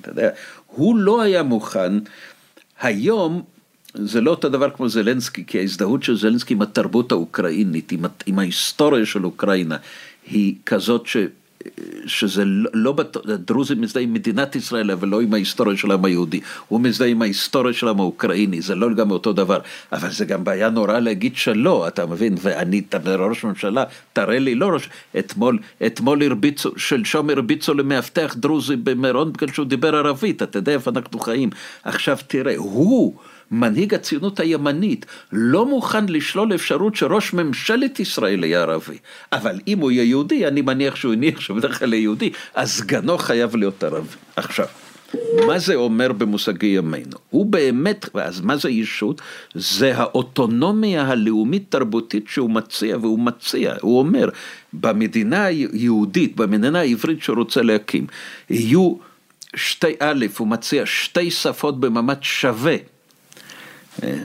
אתה 0.00 0.10
יודע, 0.10 0.30
הוא 0.66 0.96
לא 0.96 1.22
היה 1.22 1.42
מוכן, 1.42 1.92
היום 2.80 3.42
זה 3.94 4.20
לא 4.20 4.30
אותו 4.30 4.48
דבר 4.48 4.70
כמו 4.70 4.88
זלנסקי, 4.88 5.44
כי 5.46 5.58
ההזדהות 5.58 6.02
של 6.02 6.16
זלנסקי 6.16 6.54
עם 6.54 6.62
התרבות 6.62 7.12
האוקראינית, 7.12 7.92
עם, 7.92 8.04
עם 8.26 8.38
ההיסטוריה 8.38 9.06
של 9.06 9.24
אוקראינה, 9.24 9.76
היא 10.30 10.54
כזאת 10.66 11.06
ש, 11.06 11.16
שזה 12.06 12.44
לא, 12.44 12.70
לא 12.74 12.94
הדרוזים 13.24 13.80
מזדהה 13.80 14.02
עם 14.02 14.12
מדינת 14.12 14.56
ישראל, 14.56 14.90
אבל 14.90 15.08
לא 15.08 15.20
עם 15.20 15.34
ההיסטוריה 15.34 15.76
של 15.76 15.90
העם 15.90 16.04
היהודי. 16.04 16.40
הוא 16.68 16.80
מזדהה 16.80 17.08
עם 17.08 17.22
ההיסטוריה 17.22 17.72
של 17.72 17.86
העם 17.86 18.00
האוקראיני, 18.00 18.60
זה 18.60 18.74
לא 18.74 18.90
לגמרי 18.90 19.12
אותו 19.12 19.32
דבר. 19.32 19.58
אבל 19.92 20.10
זה 20.10 20.24
גם 20.24 20.44
בעיה 20.44 20.70
נורא 20.70 20.98
להגיד 20.98 21.36
שלא, 21.36 21.88
אתה 21.88 22.06
מבין? 22.06 22.34
ואני, 22.40 22.82
אתה 22.88 23.16
ראש 23.16 23.44
ממשלה, 23.44 23.84
תראה 24.12 24.38
לי, 24.38 24.54
לא 24.54 24.66
ראש, 24.66 24.88
אתמול, 25.18 25.58
אתמול 25.86 26.22
הרביצו, 26.22 26.70
שלשום 26.76 27.30
הרביצו 27.30 27.74
למאבטח 27.74 28.34
דרוזי 28.38 28.76
במירון 28.76 29.32
בגלל 29.32 29.52
שהוא 29.52 29.66
דיבר 29.66 29.96
ערבית, 29.96 30.42
אתה 30.42 30.58
יודע 30.58 30.72
איפה 30.72 30.90
אנחנו 30.90 31.18
חיים. 31.18 31.50
עכשיו 31.84 32.18
תראה, 32.28 32.56
הוא... 32.56 33.16
מנהיג 33.50 33.94
הציונות 33.94 34.40
הימנית, 34.40 35.06
לא 35.32 35.66
מוכן 35.66 36.06
לשלול 36.08 36.54
אפשרות 36.54 36.96
שראש 36.96 37.32
ממשלת 37.32 38.00
ישראל 38.00 38.44
יהיה 38.44 38.62
ערבי. 38.62 38.98
אבל 39.32 39.60
אם 39.68 39.78
הוא 39.78 39.90
יהיה 39.90 40.04
יהודי, 40.04 40.46
אני 40.46 40.62
מניח 40.62 40.96
שהוא 40.96 41.12
הניח 41.12 41.40
שבדרך 41.40 41.78
כלל 41.78 41.94
יהודי, 41.94 42.30
אז 42.54 42.70
סגנו 42.70 43.18
חייב 43.18 43.56
להיות 43.56 43.84
ערבי. 43.84 44.08
עכשיו, 44.36 44.66
מה 45.46 45.58
זה 45.58 45.74
אומר 45.74 46.12
במושגי 46.12 46.66
ימינו? 46.66 47.16
הוא 47.30 47.46
באמת, 47.46 48.08
אז 48.14 48.40
מה 48.40 48.56
זה 48.56 48.70
ישות? 48.70 49.20
זה 49.54 49.96
האוטונומיה 49.96 51.02
הלאומית-תרבותית 51.02 52.24
שהוא 52.28 52.50
מציע, 52.50 52.96
והוא 52.96 53.18
מציע, 53.18 53.74
הוא 53.80 53.98
אומר, 53.98 54.28
במדינה 54.72 55.44
היהודית, 55.44 56.36
במדינה 56.36 56.80
העברית 56.80 57.22
שהוא 57.22 57.36
רוצה 57.36 57.62
להקים, 57.62 58.06
יהיו 58.50 58.94
שתי 59.56 59.94
א', 60.00 60.26
הוא 60.38 60.48
מציע 60.48 60.86
שתי 60.86 61.30
שפות 61.30 61.80
במעמד 61.80 62.18
שווה. 62.22 62.76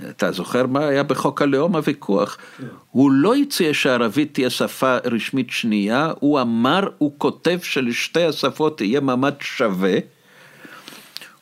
אתה 0.10 0.32
זוכר 0.32 0.68
מה 0.68 0.88
היה 0.88 1.04
בחוק 1.04 1.42
הלאום 1.42 1.76
הוויכוח? 1.76 2.38
Yeah. 2.38 2.64
הוא 2.92 3.12
לא 3.12 3.36
הציע 3.36 3.74
שערבית 3.74 4.34
תהיה 4.34 4.50
שפה 4.50 4.98
רשמית 5.06 5.50
שנייה, 5.50 6.12
הוא 6.20 6.42
אמר, 6.42 6.88
הוא 6.98 7.12
כותב 7.18 7.60
שלשתי 7.64 8.24
השפות 8.24 8.82
יהיה 8.82 9.00
מעמד 9.00 9.34
שווה. 9.40 9.98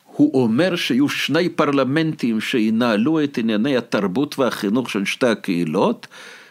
הוא 0.06 0.42
אומר 0.42 0.76
שיהיו 0.76 1.08
שני 1.08 1.48
פרלמנטים 1.48 2.40
שינהלו 2.40 3.24
את 3.24 3.38
ענייני 3.38 3.76
התרבות 3.76 4.38
והחינוך 4.38 4.90
של 4.90 5.04
שתי 5.04 5.26
הקהילות, 5.26 6.06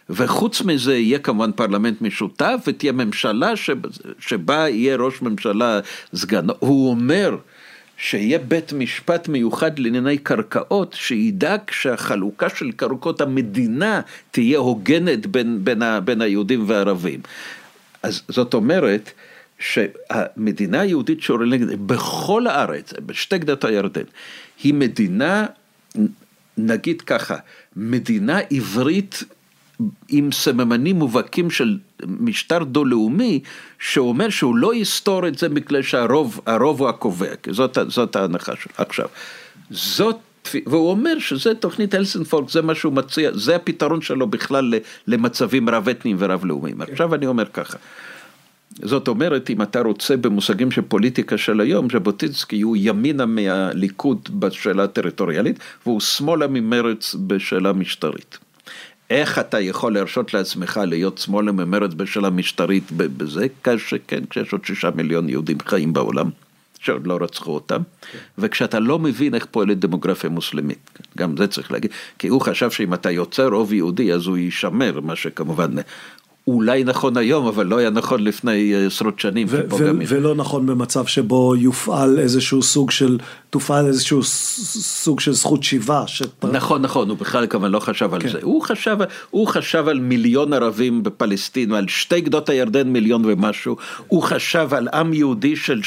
וחוץ 0.09 0.61
מזה 0.61 0.97
יהיה 0.97 1.19
כמובן 1.19 1.51
פרלמנט 1.51 2.01
משותף 2.01 2.63
ותהיה 2.67 2.91
ממשלה 2.91 3.53
שבה 4.19 4.69
יהיה 4.69 4.95
ראש 4.95 5.21
ממשלה 5.21 5.79
סגן. 6.15 6.47
הוא 6.59 6.89
אומר 6.89 7.37
שיהיה 8.01 8.39
בית 8.39 8.73
משפט 8.73 9.27
מיוחד 9.27 9.79
לענייני 9.79 10.17
קרקעות, 10.17 10.93
שידאג 10.93 11.59
שהחלוקה 11.71 12.49
של 12.49 12.71
קרקעות 12.71 13.21
המדינה 13.21 14.01
תהיה 14.31 14.59
הוגנת 14.59 15.25
בין, 15.25 15.59
בין, 15.63 15.81
ה, 15.81 15.99
בין 15.99 16.21
היהודים 16.21 16.63
והערבים. 16.67 17.19
אז 18.03 18.21
זאת 18.27 18.53
אומרת, 18.53 19.11
שהמדינה 19.59 20.81
היהודית 20.81 21.21
שעורלת 21.21 21.61
בכל 21.79 22.47
הארץ, 22.47 22.93
בשתי 23.05 23.37
גדות 23.37 23.63
הירדן, 23.63 24.03
היא 24.63 24.73
מדינה, 24.73 25.45
נגיד 26.57 27.01
ככה, 27.01 27.35
מדינה 27.75 28.39
עברית 28.49 29.23
עם 30.09 30.31
סממנים 30.31 30.95
מובהקים 30.95 31.49
של 31.49 31.77
משטר 32.05 32.63
דו-לאומי, 32.63 33.39
שאומר 33.79 34.29
שהוא 34.29 34.55
לא 34.55 34.75
יסתור 34.75 35.27
את 35.27 35.37
זה 35.37 35.49
בגלל 35.49 35.81
שהרוב 35.81 36.41
הוא 36.81 36.89
הקובע, 36.89 37.35
כי 37.43 37.53
זאת, 37.53 37.77
זאת 37.87 38.15
ההנחה 38.15 38.55
שלו. 38.55 38.73
עכשיו, 38.77 39.07
זאת, 39.69 40.17
והוא 40.65 40.89
אומר 40.89 41.19
שזה 41.19 41.55
תוכנית 41.55 41.93
הלסנפולק, 41.93 42.49
זה 42.49 42.61
מה 42.61 42.75
שהוא 42.75 42.93
מציע, 42.93 43.31
זה 43.33 43.55
הפתרון 43.55 44.01
שלו 44.01 44.27
בכלל 44.27 44.73
למצבים 45.07 45.69
רב-אתניים 45.69 46.17
ורב-לאומיים. 46.19 46.85
כן. 46.85 46.91
עכשיו 46.91 47.15
אני 47.15 47.27
אומר 47.27 47.45
ככה. 47.45 47.77
זאת 48.81 49.07
אומרת, 49.07 49.49
אם 49.49 49.61
אתה 49.61 49.81
רוצה 49.81 50.17
במושגים 50.17 50.71
של 50.71 50.81
פוליטיקה 50.81 51.37
של 51.37 51.61
היום, 51.61 51.87
ז'בוטינסקי 51.89 52.61
הוא 52.61 52.77
ימינה 52.79 53.25
מהליכוד 53.25 54.29
בשאלה 54.39 54.83
הטריטוריאלית, 54.83 55.59
והוא 55.85 55.99
שמאלה 55.99 56.47
ממרץ 56.47 57.15
בשאלה 57.27 57.73
משטרית. 57.73 58.37
איך 59.11 59.39
אתה 59.39 59.59
יכול 59.59 59.93
להרשות 59.93 60.33
לעצמך 60.33 60.79
להיות 60.87 61.17
שמאלה 61.17 61.51
ממרץ 61.51 61.91
בשאלה 61.93 62.29
משטרית 62.29 62.91
בזה, 62.91 63.47
כשכן, 63.63 64.25
כשיש 64.29 64.53
עוד 64.53 64.65
שישה 64.65 64.89
מיליון 64.95 65.29
יהודים 65.29 65.57
חיים 65.65 65.93
בעולם, 65.93 66.29
שעוד 66.79 67.07
לא 67.07 67.17
רצחו 67.21 67.51
אותם, 67.51 67.81
וכשאתה 68.37 68.79
לא 68.79 68.99
מבין 68.99 69.35
איך 69.35 69.45
פועלת 69.51 69.79
דמוגרפיה 69.79 70.29
מוסלמית, 70.29 70.99
גם 71.17 71.37
זה 71.37 71.47
צריך 71.47 71.71
להגיד, 71.71 71.91
כי 72.19 72.27
הוא 72.27 72.41
חשב 72.41 72.71
שאם 72.71 72.93
אתה 72.93 73.11
יוצר 73.11 73.47
רוב 73.47 73.73
יהודי 73.73 74.13
אז 74.13 74.27
הוא 74.27 74.37
יישמר, 74.37 74.99
מה 74.99 75.15
שכמובן 75.15 75.71
אולי 76.47 76.83
נכון 76.83 77.17
היום, 77.17 77.47
אבל 77.47 77.65
לא 77.65 77.77
היה 77.77 77.89
נכון 77.89 78.23
לפני 78.23 78.73
אה, 78.73 78.85
עשרות 78.85 79.19
שנים. 79.19 79.47
ו- 79.49 79.61
ו- 79.77 79.91
ולא 80.07 80.35
נכון 80.35 80.65
במצב 80.65 81.05
שבו 81.05 81.55
יופעל 81.55 82.19
איזשהו 82.19 82.63
סוג 82.63 82.91
של 82.91 83.17
תופעל 83.49 83.87
איזשהו 83.87 84.23
סוג 84.23 85.19
של 85.19 85.33
זכות 85.33 85.63
שיבה. 85.63 86.03
שפ... 86.07 86.45
נכון, 86.45 86.81
נכון, 86.81 87.09
הוא 87.09 87.17
בכלל 87.17 87.47
כמובן 87.47 87.71
לא 87.71 87.79
חשב 87.79 88.13
על 88.13 88.21
כן. 88.21 88.29
זה. 88.29 88.39
הוא 88.41 88.61
חשב, 88.61 88.97
הוא 89.29 89.47
חשב 89.47 89.87
על 89.87 89.99
מיליון 89.99 90.53
ערבים 90.53 91.03
בפלסטין, 91.03 91.73
על 91.73 91.87
שתי 91.87 92.21
גדות 92.21 92.49
הירדן 92.49 92.87
מיליון 92.89 93.25
ומשהו. 93.25 93.75
הוא 94.07 94.23
חשב 94.23 94.69
על 94.71 94.87
עם 94.93 95.13
יהודי 95.13 95.55
של 95.55 95.81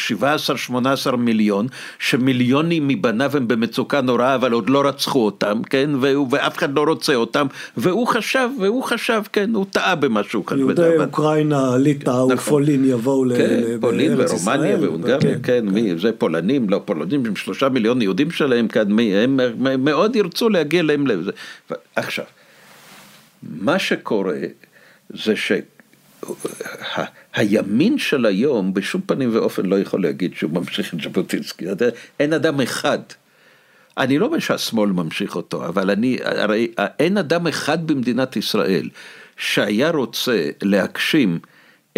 17-18 1.13 1.17
מיליון, 1.17 1.67
שמיליונים 1.99 2.89
מבניו 2.89 3.37
הם 3.37 3.49
במצוקה 3.49 4.01
נוראה, 4.01 4.35
אבל 4.35 4.53
עוד 4.53 4.71
לא 4.71 4.83
רצחו 4.89 5.25
אותם, 5.25 5.63
כן? 5.71 5.91
והוא, 6.01 6.29
ואף 6.31 6.59
אחד 6.59 6.75
לא 6.75 6.85
רוצה 6.89 7.15
אותם. 7.15 7.47
והוא 7.77 8.07
חשב, 8.07 8.49
והוא 8.61 8.83
חשב, 8.83 9.23
כן, 9.33 9.51
הוא 9.55 9.67
טעה 9.71 9.95
במשהו 9.95 10.44
כאן. 10.47 10.59
יהודי 10.59 10.97
אוקראינה, 10.99 11.77
ליטא 11.77 12.11
נכון. 12.11 12.33
ופולין 12.33 12.85
יבואו 12.85 13.23
כן, 13.23 13.29
לארץ 13.29 13.43
ישראל. 13.43 13.73
כן, 13.73 13.81
פולין 13.81 14.13
ורומניה 14.19 14.77
והונגריה, 14.81 15.19
כן, 15.21 15.39
כן, 15.43 15.69
מי, 15.69 15.99
זה 15.99 16.13
פולנים, 16.13 16.71
לא 16.71 16.83
פולנים, 16.85 17.37
שלושה 17.37 17.69
מיליון 17.69 18.03
יהודים 18.03 18.31
שלהם 18.31 18.69
כאן, 18.69 18.99
הם 18.99 19.85
מאוד 19.85 20.17
ירצו 20.17 20.49
להגיע 20.49 20.83
להם 20.83 21.07
לזה. 21.07 21.31
עכשיו, 21.97 22.25
מה 23.43 23.79
שקורה 23.79 24.37
זה 25.11 25.35
שהימין 27.37 27.99
של 27.99 28.27
היום 28.27 28.75
בשום 28.75 29.01
פנים 29.07 29.31
ואופן 29.33 29.67
לא 29.67 29.81
יכול 29.81 30.03
להגיד 30.03 30.35
שהוא 30.35 30.51
ממשיך 30.51 30.95
את 30.95 31.01
ז'בוטינסקי, 31.01 31.67
אין 32.21 32.33
אדם 32.33 32.61
אחד. 32.61 32.99
אני 33.99 34.19
לא 34.19 34.27
אומר 34.27 34.39
שהשמאל 34.39 34.91
ממשיך 34.91 35.37
אותו, 35.37 35.67
אבל 35.67 35.91
אני, 35.91 36.19
הרי 36.25 36.69
אין 36.99 37.19
אדם 37.19 37.47
אחד 37.47 37.87
במדינת 37.87 38.37
ישראל 38.37 38.89
שהיה 39.37 39.91
רוצה 39.91 40.49
להגשים 40.63 41.39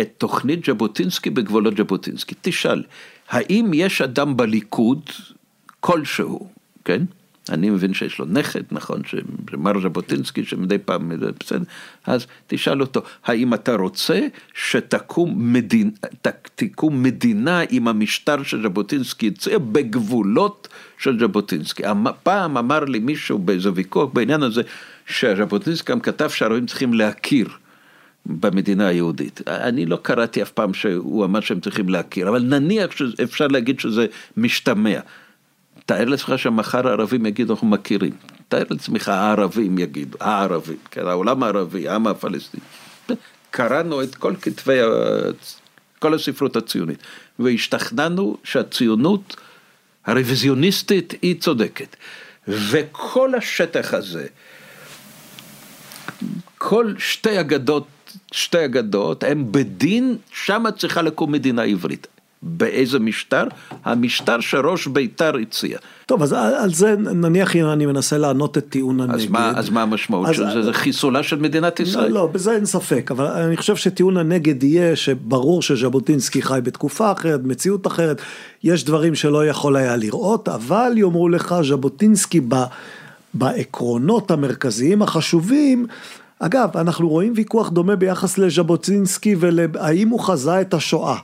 את 0.01 0.09
תוכנית 0.19 0.65
ז'בוטינסקי 0.65 1.31
בגבולות 1.31 1.77
ז'בוטינסקי. 1.77 2.35
תשאל, 2.41 2.83
האם 3.29 3.71
יש 3.75 4.01
אדם 4.03 4.37
בליכוד 4.37 5.11
כלשהו, 5.81 6.49
כן? 6.85 7.03
אני 7.51 7.70
מבין 7.70 7.94
שיש 7.94 8.18
לו 8.18 8.24
נכד, 8.28 8.62
נכון, 8.70 9.02
שמר 9.51 9.81
ז'בוטינסקי 9.82 10.44
שמדי 10.44 10.78
פעם, 10.78 11.12
בסדר, 11.40 11.64
אז 12.06 12.27
תשאל 12.47 12.81
אותו, 12.81 13.02
האם 13.24 13.55
אתה 13.55 13.74
רוצה 13.74 14.27
שתקום 14.55 15.52
מדינ... 15.52 15.90
תקום 16.55 17.02
מדינה 17.02 17.62
עם 17.70 17.89
המשטר 17.89 18.43
של 18.43 18.62
ז'בוטינסקי 18.62 19.28
הציע 19.28 19.59
בגבולות 19.59 20.68
של 20.98 21.18
ז'בוטינסקי. 21.20 21.82
פעם 22.23 22.56
אמר 22.56 22.85
לי 22.85 22.98
מישהו 22.98 23.39
באיזה 23.39 23.70
ויכוח 23.74 24.10
בעניין 24.12 24.43
הזה, 24.43 24.62
שז'בוטינסקי 25.06 25.93
גם 25.93 26.01
כתב 26.01 26.31
שהערבים 26.31 26.66
צריכים 26.66 26.94
להכיר. 26.94 27.48
במדינה 28.27 28.86
היהודית. 28.86 29.40
אני 29.48 29.86
לא 29.86 29.97
קראתי 30.02 30.43
אף 30.43 30.51
פעם 30.51 30.74
שהוא 30.74 31.24
אמר 31.24 31.40
שהם 31.40 31.60
צריכים 31.60 31.89
להכיר, 31.89 32.28
אבל 32.28 32.43
נניח 32.43 32.90
שאפשר 32.90 33.47
להגיד 33.47 33.81
שזה 33.81 34.06
משתמע. 34.36 34.98
תאר 35.87 36.05
לעצמך 36.05 36.33
שמחר 36.37 36.89
הערבים 36.89 37.27
יגידו 37.27 37.53
אנחנו 37.53 37.67
מכירים. 37.67 38.13
תאר 38.49 38.63
לעצמך 38.71 39.09
הערבים 39.09 39.79
יגידו, 39.79 40.19
הערבים, 40.21 40.77
כן, 40.91 41.07
העולם 41.07 41.43
הערבי, 41.43 41.89
העם 41.89 42.07
הפלסטיני. 42.07 42.63
קראנו 43.51 44.03
את 44.03 44.15
כל 44.15 44.35
כתבי, 44.43 44.79
כל 45.99 46.15
הספרות 46.15 46.57
הציונית, 46.57 46.99
והשתכנענו 47.39 48.37
שהציונות 48.45 49.37
הרוויזיוניסטית 50.07 51.15
היא 51.23 51.41
צודקת. 51.41 51.97
וכל 52.49 53.35
השטח 53.35 53.95
הזה, 53.95 54.27
כל 56.59 56.95
שתי 56.99 57.41
אגדות, 57.41 57.87
שתי 58.33 58.65
אגדות, 58.65 59.25
הם 59.25 59.53
בדין, 59.53 60.17
שמה 60.33 60.73
צריכה 60.73 61.03
לקום 61.03 61.33
מדינה 61.33 61.63
עברית. 61.63 62.07
באיזה 62.43 62.99
משטר? 62.99 63.45
המשטר 63.85 64.41
שראש 64.41 64.87
בית"ר 64.87 65.37
הציע. 65.37 65.79
טוב, 66.07 66.23
אז 66.23 66.33
על 66.33 66.75
זה 66.75 66.97
נניח 66.97 67.57
אם 67.57 67.67
אני 67.67 67.87
מנסה 67.87 68.19
לענות 68.19 68.59
את 68.59 68.67
טיעון 68.69 69.01
הנגד. 69.01 69.15
אז 69.15 69.27
מה, 69.27 69.53
אז 69.57 69.71
מה 69.71 69.83
המשמעות 69.83 70.35
של 70.35 70.51
זה? 70.51 70.63
זה 70.63 70.73
חיסולה 70.73 71.23
של 71.23 71.37
מדינת 71.37 71.81
לא, 71.81 71.85
ישראל? 71.85 72.09
לא, 72.09 72.15
לא, 72.15 72.27
בזה 72.27 72.53
אין 72.53 72.65
ספק, 72.67 73.11
אבל 73.11 73.27
אני 73.27 73.57
חושב 73.57 73.77
שטיעון 73.77 74.17
הנגד 74.17 74.63
יהיה 74.63 74.97
שברור 74.97 75.63
שז'בוטינסקי 75.63 76.43
חי 76.43 76.61
בתקופה 76.63 77.13
אחרת, 77.13 77.41
מציאות 77.45 77.87
אחרת, 77.87 78.21
יש 78.65 78.85
דברים 78.85 79.15
שלא 79.15 79.47
יכול 79.47 79.77
היה 79.77 79.97
לראות, 79.97 80.49
אבל 80.49 80.93
יאמרו 80.97 81.29
לך, 81.29 81.55
ז'בוטינסקי 81.63 82.41
ב, 82.49 82.55
בעקרונות 83.35 84.31
המרכזיים 84.31 85.03
החשובים, 85.03 85.87
אגב, 86.39 86.77
אנחנו 86.77 87.09
רואים 87.09 87.33
ויכוח 87.37 87.69
דומה 87.69 87.97
ביחס 87.97 88.39
לז'בוטינסקי 88.39 89.37
ולהאם 89.41 90.09
הוא 90.09 90.21
חזה 90.21 90.61
את 90.61 90.75
השואה. 90.75 91.17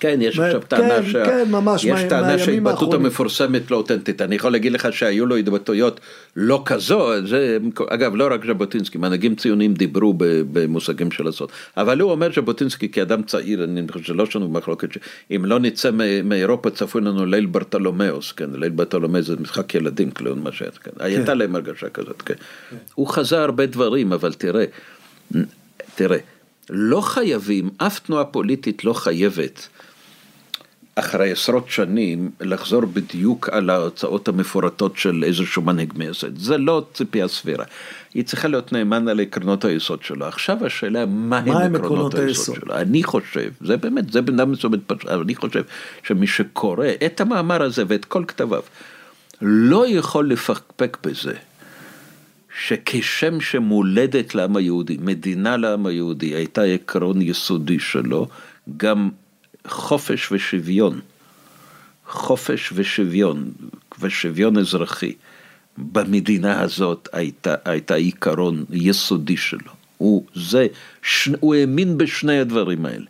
כן, 0.00 0.18
יש 0.22 0.38
עכשיו 0.38 0.60
טענה, 0.68 0.88
כן, 0.88 1.10
שה... 1.10 1.24
כן, 1.24 1.50
ממש, 1.50 1.84
יש 1.84 2.00
טענה 2.08 2.38
שההתבטאות 2.38 2.94
המפורסמת 2.94 3.70
לא 3.70 3.76
אותנטית, 3.76 4.22
אני 4.22 4.36
יכול 4.36 4.52
להגיד 4.52 4.72
לך 4.72 4.92
שהיו 4.92 5.26
לו 5.26 5.36
התבטאויות 5.36 6.00
לא 6.36 6.62
כזו, 6.64 7.26
זה, 7.26 7.58
אגב 7.88 8.14
לא 8.14 8.28
רק 8.30 8.46
ז'בוטינסקי, 8.46 8.98
מנהיגים 8.98 9.34
ציונים 9.34 9.74
דיברו 9.74 10.14
במושגים 10.18 11.10
של 11.10 11.28
הסוד, 11.28 11.48
אבל 11.76 12.00
הוא 12.00 12.10
אומר 12.10 12.28
ז'בוטינסקי 12.34 12.88
כאדם 12.88 13.22
צעיר, 13.22 13.64
אני 13.64 13.82
חושב 13.92 14.04
שלא 14.04 14.22
יש 14.22 14.36
לנו 14.36 14.48
מחלוקת, 14.48 14.88
שאם 14.92 15.44
לא 15.44 15.58
נצא 15.58 15.90
מאירופה 16.24 16.70
צפוי 16.70 17.00
לנו 17.02 17.26
ליל 17.26 17.46
ברטלומאוס, 17.46 18.32
כן, 18.32 18.50
ליל 18.54 18.72
ברטלומאוס 18.72 19.26
זה 19.26 19.36
משחק 19.40 19.74
ילדים, 19.74 20.10
כאילו, 20.10 20.36
מה 20.36 20.52
שהיה, 20.52 20.70
כן, 20.70 20.90
כן. 20.98 21.04
הייתה 21.04 21.34
להם 21.34 21.56
הרגשה 21.56 21.88
כזאת, 21.88 22.22
כן. 22.22 22.34
כן. 22.70 22.76
הוא 22.94 23.06
חזה 23.06 23.40
הרבה 23.42 23.66
דברים, 23.66 24.12
אבל 24.12 24.32
תראה, 24.32 24.64
תראה, 25.94 26.18
לא 26.70 27.00
חייבים, 27.00 27.70
אף 27.76 27.98
תנועה 27.98 28.24
פוליטית 28.24 28.84
לא 28.84 28.92
חייבת. 28.92 29.68
אחרי 30.94 31.32
עשרות 31.32 31.68
שנים 31.68 32.30
לחזור 32.40 32.80
בדיוק 32.80 33.48
על 33.48 33.70
ההוצאות 33.70 34.28
המפורטות 34.28 34.96
של 34.96 35.24
איזשהו 35.26 35.62
מנהיג 35.62 35.92
מייסד. 35.96 36.38
זה 36.38 36.58
לא 36.58 36.86
ציפייה 36.94 37.28
סבירה. 37.28 37.64
היא 38.14 38.24
צריכה 38.24 38.48
להיות 38.48 38.72
נאמנה 38.72 39.14
לעקרונות 39.14 39.64
היסוד 39.64 40.02
שלו. 40.02 40.26
עכשיו 40.26 40.66
השאלה, 40.66 41.06
מה 41.06 41.38
הם 41.38 41.74
עקרונות 41.74 42.14
היסוד 42.14 42.56
שלו? 42.56 42.74
אני 42.74 43.02
חושב, 43.02 43.50
זה 43.60 43.76
באמת, 43.76 44.12
זה 44.12 44.22
בן 44.22 44.40
אדם 44.40 44.52
מסוים, 44.52 44.72
אבל 44.90 45.20
אני 45.20 45.34
חושב 45.34 45.62
שמי 46.02 46.26
שקורא 46.26 46.86
את 47.06 47.20
המאמר 47.20 47.62
הזה 47.62 47.82
ואת 47.88 48.04
כל 48.04 48.24
כתביו, 48.28 48.62
לא 49.42 49.88
יכול 49.88 50.30
לפקפק 50.30 50.96
בזה. 51.06 51.34
שכשם 52.66 53.40
שמולדת 53.40 54.34
לעם 54.34 54.56
היהודי, 54.56 54.96
מדינה 55.00 55.56
לעם 55.56 55.86
היהודי, 55.86 56.34
הייתה 56.34 56.62
עקרון 56.62 57.22
יסודי 57.22 57.78
שלו, 57.78 58.28
גם 58.76 59.10
חופש 59.70 60.32
ושוויון, 60.32 61.00
חופש 62.08 62.72
ושוויון, 62.74 63.50
ושוויון 64.00 64.58
אזרחי, 64.58 65.12
במדינה 65.78 66.60
הזאת 66.60 67.08
הייתה, 67.12 67.54
הייתה 67.64 67.94
עיקרון 67.94 68.64
יסודי 68.70 69.36
שלו. 69.36 69.72
הוא, 69.96 70.26
זה, 70.34 70.66
ש, 71.02 71.28
הוא 71.40 71.54
האמין 71.54 71.98
בשני 71.98 72.38
הדברים 72.38 72.86
האלה. 72.86 73.06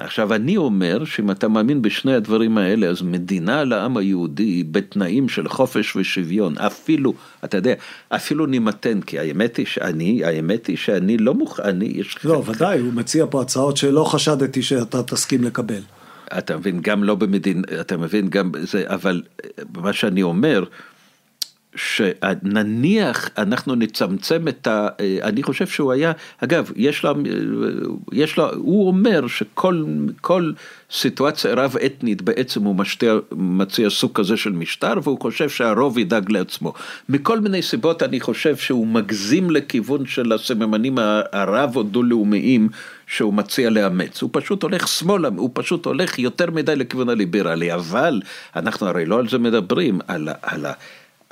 עכשיו 0.00 0.34
אני 0.34 0.56
אומר 0.56 1.04
שאם 1.04 1.30
אתה 1.30 1.48
מאמין 1.48 1.82
בשני 1.82 2.14
הדברים 2.14 2.58
האלה 2.58 2.86
אז 2.86 3.02
מדינה 3.02 3.64
לעם 3.64 3.96
היהודי 3.96 4.64
בתנאים 4.70 5.28
של 5.28 5.48
חופש 5.48 5.96
ושוויון 5.96 6.58
אפילו 6.58 7.14
אתה 7.44 7.56
יודע 7.56 7.74
אפילו 8.08 8.46
נימתן 8.46 9.00
כי 9.00 9.18
האמת 9.18 9.56
היא 9.56 9.66
שאני 9.66 10.24
האמת 10.24 10.66
היא 10.66 10.76
שאני 10.76 11.18
לא 11.18 11.34
מוכן 11.34 11.62
אני 11.62 11.92
יש 11.94 12.24
לא 12.24 12.42
ודאי 12.46 12.78
הוא 12.78 12.92
מציע 12.92 13.26
פה 13.30 13.42
הצעות 13.42 13.76
שלא 13.76 14.04
חשדתי 14.04 14.62
שאתה 14.62 15.02
תסכים 15.02 15.44
לקבל. 15.44 15.80
אתה 16.38 16.56
מבין 16.56 16.80
גם 16.80 17.04
לא 17.04 17.14
במדין 17.14 17.62
אתה 17.80 17.96
מבין 17.96 18.28
גם 18.28 18.52
זה 18.62 18.84
אבל 18.86 19.22
מה 19.76 19.92
שאני 19.92 20.22
אומר. 20.22 20.64
שנניח 21.76 23.30
אנחנו 23.38 23.74
נצמצם 23.74 24.48
את 24.48 24.66
ה... 24.66 24.88
אני 25.22 25.42
חושב 25.42 25.66
שהוא 25.66 25.92
היה, 25.92 26.12
אגב, 26.44 26.70
יש 26.76 27.04
לו, 27.04 27.14
יש 28.12 28.36
לו, 28.36 28.54
הוא 28.54 28.88
אומר 28.88 29.26
שכל 29.26 29.84
כל 30.20 30.52
סיטואציה 30.90 31.54
רב 31.54 31.76
אתנית 31.86 32.22
בעצם 32.22 32.62
הוא 32.62 32.74
משתיע, 32.74 33.14
מציע 33.32 33.90
סוג 33.90 34.12
כזה 34.14 34.36
של 34.36 34.52
משטר 34.52 34.94
והוא 35.02 35.20
חושב 35.20 35.48
שהרוב 35.48 35.98
ידאג 35.98 36.30
לעצמו. 36.30 36.72
מכל 37.08 37.40
מיני 37.40 37.62
סיבות 37.62 38.02
אני 38.02 38.20
חושב 38.20 38.56
שהוא 38.56 38.86
מגזים 38.86 39.50
לכיוון 39.50 40.06
של 40.06 40.32
הסממנים 40.32 40.98
הרב 41.32 41.76
או 41.76 41.82
דו-לאומיים 41.82 42.68
שהוא 43.06 43.34
מציע 43.34 43.70
לאמץ, 43.70 44.22
הוא 44.22 44.30
פשוט 44.32 44.62
הולך 44.62 44.88
שמאלה, 44.88 45.28
הוא 45.36 45.50
פשוט 45.52 45.86
הולך 45.86 46.18
יותר 46.18 46.50
מדי 46.50 46.76
לכיוון 46.76 47.08
הליברלי, 47.08 47.74
אבל 47.74 48.20
אנחנו 48.56 48.86
הרי 48.86 49.06
לא 49.06 49.18
על 49.18 49.28
זה 49.28 49.38
מדברים, 49.38 50.00
על, 50.08 50.28
על, 50.42 50.66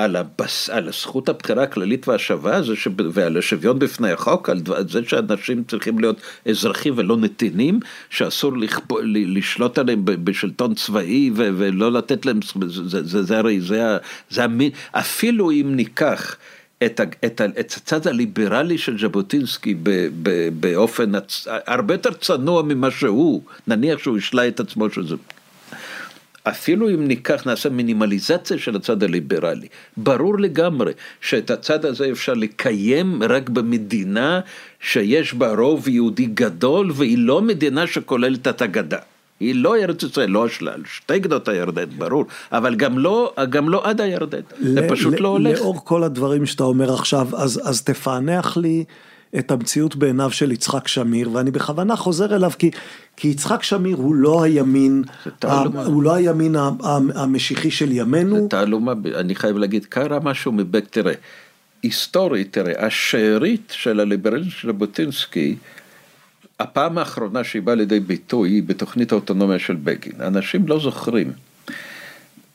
על, 0.04 0.16
הבס, 0.16 0.70
על 0.70 0.88
הזכות 0.88 1.28
הבחירה 1.28 1.62
הכללית 1.62 2.08
והשווה 2.08 2.60
ש... 2.74 2.88
ועל 3.12 3.36
השוויון 3.36 3.78
בפני 3.78 4.10
החוק, 4.10 4.48
על 4.48 4.62
זה 4.88 5.00
שאנשים 5.06 5.64
צריכים 5.68 5.98
להיות 5.98 6.20
אזרחים 6.48 6.94
ולא 6.96 7.16
נתינים, 7.16 7.80
שאסור 8.10 8.58
לכפ... 8.58 8.92
לשלוט 9.04 9.78
עליהם 9.78 10.02
בשלטון 10.04 10.74
צבאי 10.74 11.30
ו... 11.34 11.50
ולא 11.56 11.92
לתת 11.92 12.26
להם, 12.26 12.40
זה, 12.66 13.04
זה, 13.04 13.22
זה 13.22 13.38
הרי, 13.38 13.60
זה, 13.60 13.96
זה 14.30 14.44
המין, 14.44 14.70
אפילו 14.92 15.50
אם 15.50 15.72
ניקח 15.76 16.36
את, 16.84 17.00
ה... 17.00 17.04
את, 17.26 17.40
ה... 17.40 17.44
את 17.44 17.72
הצד 17.76 18.06
הליברלי 18.06 18.78
של 18.78 18.98
ז'בוטינסקי 18.98 19.74
ב... 19.82 20.08
ב... 20.22 20.48
באופן 20.60 21.14
הצ... 21.14 21.46
הרבה 21.66 21.94
יותר 21.94 22.12
צנוע 22.12 22.62
ממה 22.62 22.90
שהוא, 22.90 23.42
נניח 23.66 23.98
שהוא 23.98 24.18
השלה 24.18 24.48
את 24.48 24.60
עצמו 24.60 24.90
שזה. 24.90 25.16
אפילו 26.42 26.88
אם 26.88 27.08
ניקח, 27.08 27.46
נעשה 27.46 27.68
מינימליזציה 27.68 28.58
של 28.58 28.76
הצד 28.76 29.02
הליברלי, 29.02 29.66
ברור 29.96 30.38
לגמרי 30.38 30.92
שאת 31.20 31.50
הצד 31.50 31.84
הזה 31.84 32.10
אפשר 32.10 32.34
לקיים 32.34 33.22
רק 33.22 33.48
במדינה 33.48 34.40
שיש 34.80 35.34
בה 35.34 35.52
רוב 35.54 35.88
יהודי 35.88 36.26
גדול 36.26 36.90
והיא 36.94 37.18
לא 37.18 37.42
מדינה 37.42 37.86
שכוללת 37.86 38.48
את 38.48 38.62
הגדה. 38.62 38.98
היא 39.40 39.54
לא 39.54 39.76
ארץ 39.76 40.02
ישראל, 40.02 40.30
לא 40.30 40.46
השלל, 40.46 40.82
שתי 40.84 41.18
גדות 41.18 41.48
הירדן, 41.48 41.84
ברור, 41.98 42.24
אבל 42.52 42.74
גם 42.74 42.98
לא, 42.98 43.32
גם 43.50 43.68
לא 43.68 43.88
עד 43.88 44.00
הירדן, 44.00 44.40
זה 44.60 44.86
פשוט 44.88 45.20
לא 45.20 45.28
הולך. 45.28 45.58
לאור 45.58 45.84
כל 45.84 46.04
הדברים 46.04 46.46
שאתה 46.46 46.64
אומר 46.64 46.94
עכשיו, 46.94 47.28
אז, 47.36 47.60
אז 47.64 47.82
תפענח 47.82 48.56
לי 48.56 48.84
את 49.38 49.50
המציאות 49.50 49.96
בעיניו 49.96 50.30
של 50.30 50.52
יצחק 50.52 50.88
שמיר, 50.88 51.32
ואני 51.32 51.50
בכוונה 51.50 51.96
חוזר 51.96 52.36
אליו 52.36 52.50
כי, 52.58 52.70
כי 53.16 53.28
יצחק 53.28 53.62
שמיר 53.62 53.96
הוא 53.96 54.14
לא 54.14 54.42
הימין, 54.42 55.04
ה, 55.44 55.62
הוא 55.86 56.02
לא 56.02 56.14
הימין 56.14 56.56
המשיחי 57.14 57.70
של 57.70 57.92
ימינו. 57.92 58.36
זה 58.36 58.48
תעלומה, 58.48 58.92
אני 59.14 59.34
חייב 59.34 59.56
להגיד, 59.56 59.84
קרה 59.84 60.20
משהו 60.20 60.52
מבק, 60.52 60.84
תראה, 60.90 61.12
היסטורית, 61.82 62.52
תראה, 62.52 62.86
השארית 62.86 63.72
של 63.76 64.00
הליברליזם 64.00 64.50
של 64.50 64.68
ז'בוטינסקי, 64.68 65.56
הפעם 66.60 66.98
האחרונה 66.98 67.44
שהיא 67.44 67.62
באה 67.62 67.74
לידי 67.74 68.00
ביטוי 68.00 68.50
היא 68.50 68.62
בתוכנית 68.62 69.12
האוטונומיה 69.12 69.58
של 69.58 69.74
בגין. 69.74 70.20
אנשים 70.20 70.68
לא 70.68 70.80
זוכרים. 70.80 71.32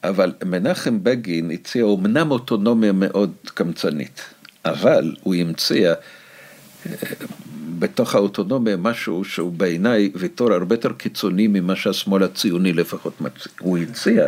אבל 0.03 0.33
מנחם 0.45 1.03
בגין 1.03 1.51
הציע 1.51 1.83
אומנם 1.83 2.31
אוטונומיה 2.31 2.91
מאוד 2.91 3.31
קמצנית, 3.45 4.21
אבל 4.65 5.15
הוא 5.23 5.35
המציע 5.35 5.93
בתוך 7.79 8.15
האוטונומיה 8.15 8.77
משהו 8.77 9.23
שהוא 9.23 9.51
בעיניי 9.51 10.11
ויתור 10.15 10.53
הרבה 10.53 10.75
יותר 10.75 10.93
קיצוני 10.93 11.47
ממה 11.47 11.75
שהשמאל 11.75 12.23
הציוני 12.23 12.73
לפחות 12.73 13.21
מציע. 13.21 13.51
הוא 13.59 13.77
הציע 13.77 14.27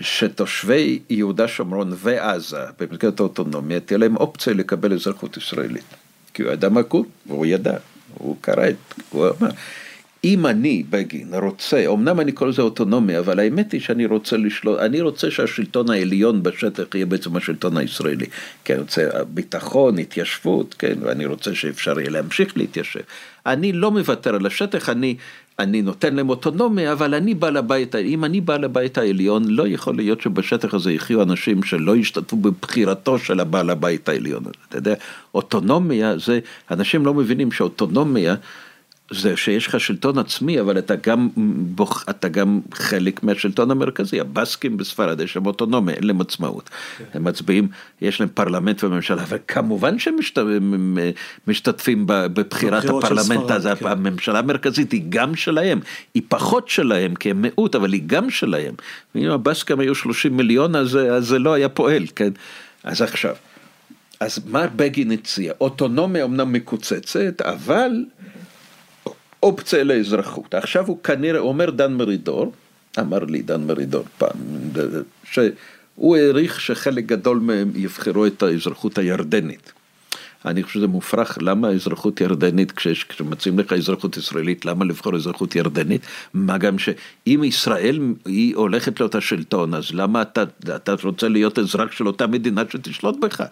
שתושבי 0.00 0.98
יהודה 1.10 1.48
שומרון 1.48 1.92
ועזה 1.96 2.56
במסגרת 2.80 3.20
האוטונומיה 3.20 3.80
תהיה 3.80 3.98
להם 3.98 4.16
אופציה 4.16 4.52
לקבל 4.52 4.92
אזרחות 4.92 5.36
ישראלית. 5.36 5.84
כי 6.34 6.42
הוא 6.42 6.52
מה 6.70 6.82
קורה, 6.82 7.04
והוא 7.26 7.46
ידע, 7.46 7.76
הוא 8.14 8.36
קרא 8.40 8.68
את, 8.68 8.94
הוא 9.10 9.26
אמר. 9.40 9.50
אם 10.24 10.46
אני, 10.46 10.82
בגין, 10.90 11.34
רוצה, 11.34 11.86
אמנם 11.92 12.20
אני 12.20 12.32
קורא 12.32 12.50
לזה 12.50 12.62
אוטונומיה, 12.62 13.18
אבל 13.18 13.38
האמת 13.38 13.72
היא 13.72 13.80
שאני 13.80 14.06
רוצה 14.06 14.36
לשלוט, 14.36 14.78
אני 14.78 15.00
רוצה 15.00 15.30
שהשלטון 15.30 15.90
העליון 15.90 16.42
בשטח 16.42 16.84
יהיה 16.94 17.06
בעצם 17.06 17.36
השלטון 17.36 17.76
הישראלי. 17.76 18.26
כי 18.64 18.72
אני 18.72 18.80
רוצה 18.80 19.08
ביטחון, 19.34 19.98
התיישבות, 19.98 20.74
כן, 20.78 20.94
ואני 21.00 21.26
רוצה 21.26 21.54
שאפשר 21.54 22.00
יהיה 22.00 22.10
להמשיך 22.10 22.56
להתיישב. 22.56 23.00
אני 23.46 23.72
לא 23.72 23.90
מוותר 23.90 24.34
על 24.34 24.46
השטח, 24.46 24.88
אני, 24.88 25.16
אני 25.58 25.82
נותן 25.82 26.14
להם 26.14 26.28
אוטונומיה, 26.28 26.92
אבל 26.92 27.14
אני 27.14 27.34
בעל 27.34 27.56
הבית, 27.56 27.94
אם 27.94 28.24
אני 28.24 28.40
בעל 28.40 28.64
הבית 28.64 28.98
העליון, 28.98 29.44
לא 29.48 29.68
יכול 29.68 29.96
להיות 29.96 30.20
שבשטח 30.20 30.74
הזה 30.74 30.92
יחיו 30.92 31.22
אנשים 31.22 31.62
שלא 31.62 31.96
ישתתפו 31.96 32.36
בבחירתו 32.36 33.18
של 33.18 33.40
הבעל 33.40 33.70
הבית 33.70 34.08
העליון. 34.08 34.42
אתה 34.68 34.78
יודע, 34.78 34.94
אוטונומיה 35.34 36.18
זה, 36.18 36.40
אנשים 36.70 37.06
לא 37.06 37.14
מבינים 37.14 37.52
שאוטונומיה, 37.52 38.34
זה 39.12 39.36
שיש 39.36 39.66
לך 39.66 39.80
שלטון 39.80 40.18
עצמי, 40.18 40.60
אבל 40.60 40.78
אתה 40.78 40.94
גם, 40.96 41.28
בוח, 41.74 42.04
אתה 42.10 42.28
גם 42.28 42.60
חלק 42.74 43.22
מהשלטון 43.22 43.70
המרכזי. 43.70 44.20
הבסקים 44.20 44.76
בספרד 44.76 45.20
יש 45.20 45.36
להם 45.36 45.46
אוטונומיה, 45.46 45.94
אין 45.94 46.04
להם 46.04 46.20
עצמאות. 46.20 46.70
כן. 46.98 47.04
הם 47.14 47.24
מצביעים, 47.24 47.68
יש 48.00 48.20
להם 48.20 48.28
פרלמנט 48.34 48.84
וממשלה, 48.84 49.24
וכמובן 49.28 49.98
שהם 49.98 50.16
משת, 50.18 50.38
משתתפים 51.46 52.04
בבחירת 52.06 52.84
הפרלמנט 52.84 53.50
הזה. 53.50 53.74
כן. 53.74 53.86
הממשלה 53.86 54.38
המרכזית 54.38 54.92
היא 54.92 55.02
גם 55.08 55.36
שלהם, 55.36 55.80
היא 56.14 56.22
פחות 56.28 56.68
שלהם, 56.68 57.14
כי 57.14 57.30
הם 57.30 57.42
מיעוט, 57.42 57.74
אבל 57.74 57.92
היא 57.92 58.02
גם 58.06 58.30
שלהם. 58.30 58.74
ואם 59.14 59.30
הבסקים 59.30 59.80
היו 59.80 59.94
30 59.94 60.36
מיליון, 60.36 60.76
אז, 60.76 60.96
אז 60.96 61.26
זה 61.26 61.38
לא 61.38 61.52
היה 61.52 61.68
פועל, 61.68 62.06
כן? 62.16 62.30
אז 62.84 63.02
עכשיו, 63.02 63.34
אז 64.20 64.38
מה 64.46 64.66
בגין 64.66 65.12
הציע? 65.12 65.52
אוטונומיה 65.60 66.24
אמנם 66.24 66.52
מקוצצת, 66.52 67.40
אבל... 67.40 67.90
אופציה 69.42 69.84
לאזרחות. 69.84 70.54
עכשיו 70.54 70.86
הוא 70.86 70.98
כנראה, 71.02 71.40
אומר 71.40 71.70
דן 71.70 71.92
מרידור, 71.92 72.52
אמר 73.00 73.24
לי 73.24 73.42
דן 73.42 73.60
מרידור 73.60 74.04
פעם, 74.18 74.36
שהוא 75.24 76.16
העריך 76.16 76.60
שחלק 76.60 77.06
גדול 77.06 77.38
מהם 77.38 77.72
יבחרו 77.74 78.26
את 78.26 78.42
האזרחות 78.42 78.98
הירדנית. 78.98 79.72
אני 80.44 80.62
חושב 80.62 80.74
שזה 80.74 80.86
מופרך, 80.86 81.38
למה 81.40 81.68
אזרחות 81.68 82.20
ירדנית, 82.20 82.72
כשיש, 82.72 83.04
כשמציעים 83.04 83.58
לך 83.58 83.72
אזרחות 83.72 84.16
ישראלית, 84.16 84.64
למה 84.64 84.84
לבחור 84.84 85.16
אזרחות 85.16 85.56
ירדנית? 85.56 86.06
מה 86.34 86.58
גם 86.58 86.78
שאם 86.78 87.40
ישראל 87.44 88.00
היא 88.24 88.56
הולכת 88.56 89.00
לאותה 89.00 89.20
שלטון, 89.20 89.74
אז 89.74 89.90
למה 89.92 90.22
אתה, 90.22 90.44
אתה 90.76 90.94
רוצה 91.04 91.28
להיות 91.28 91.58
אזרח 91.58 91.92
של 91.92 92.06
אותה 92.06 92.26
מדינה 92.26 92.62
שתשלוט 92.72 93.16
בך? 93.20 93.42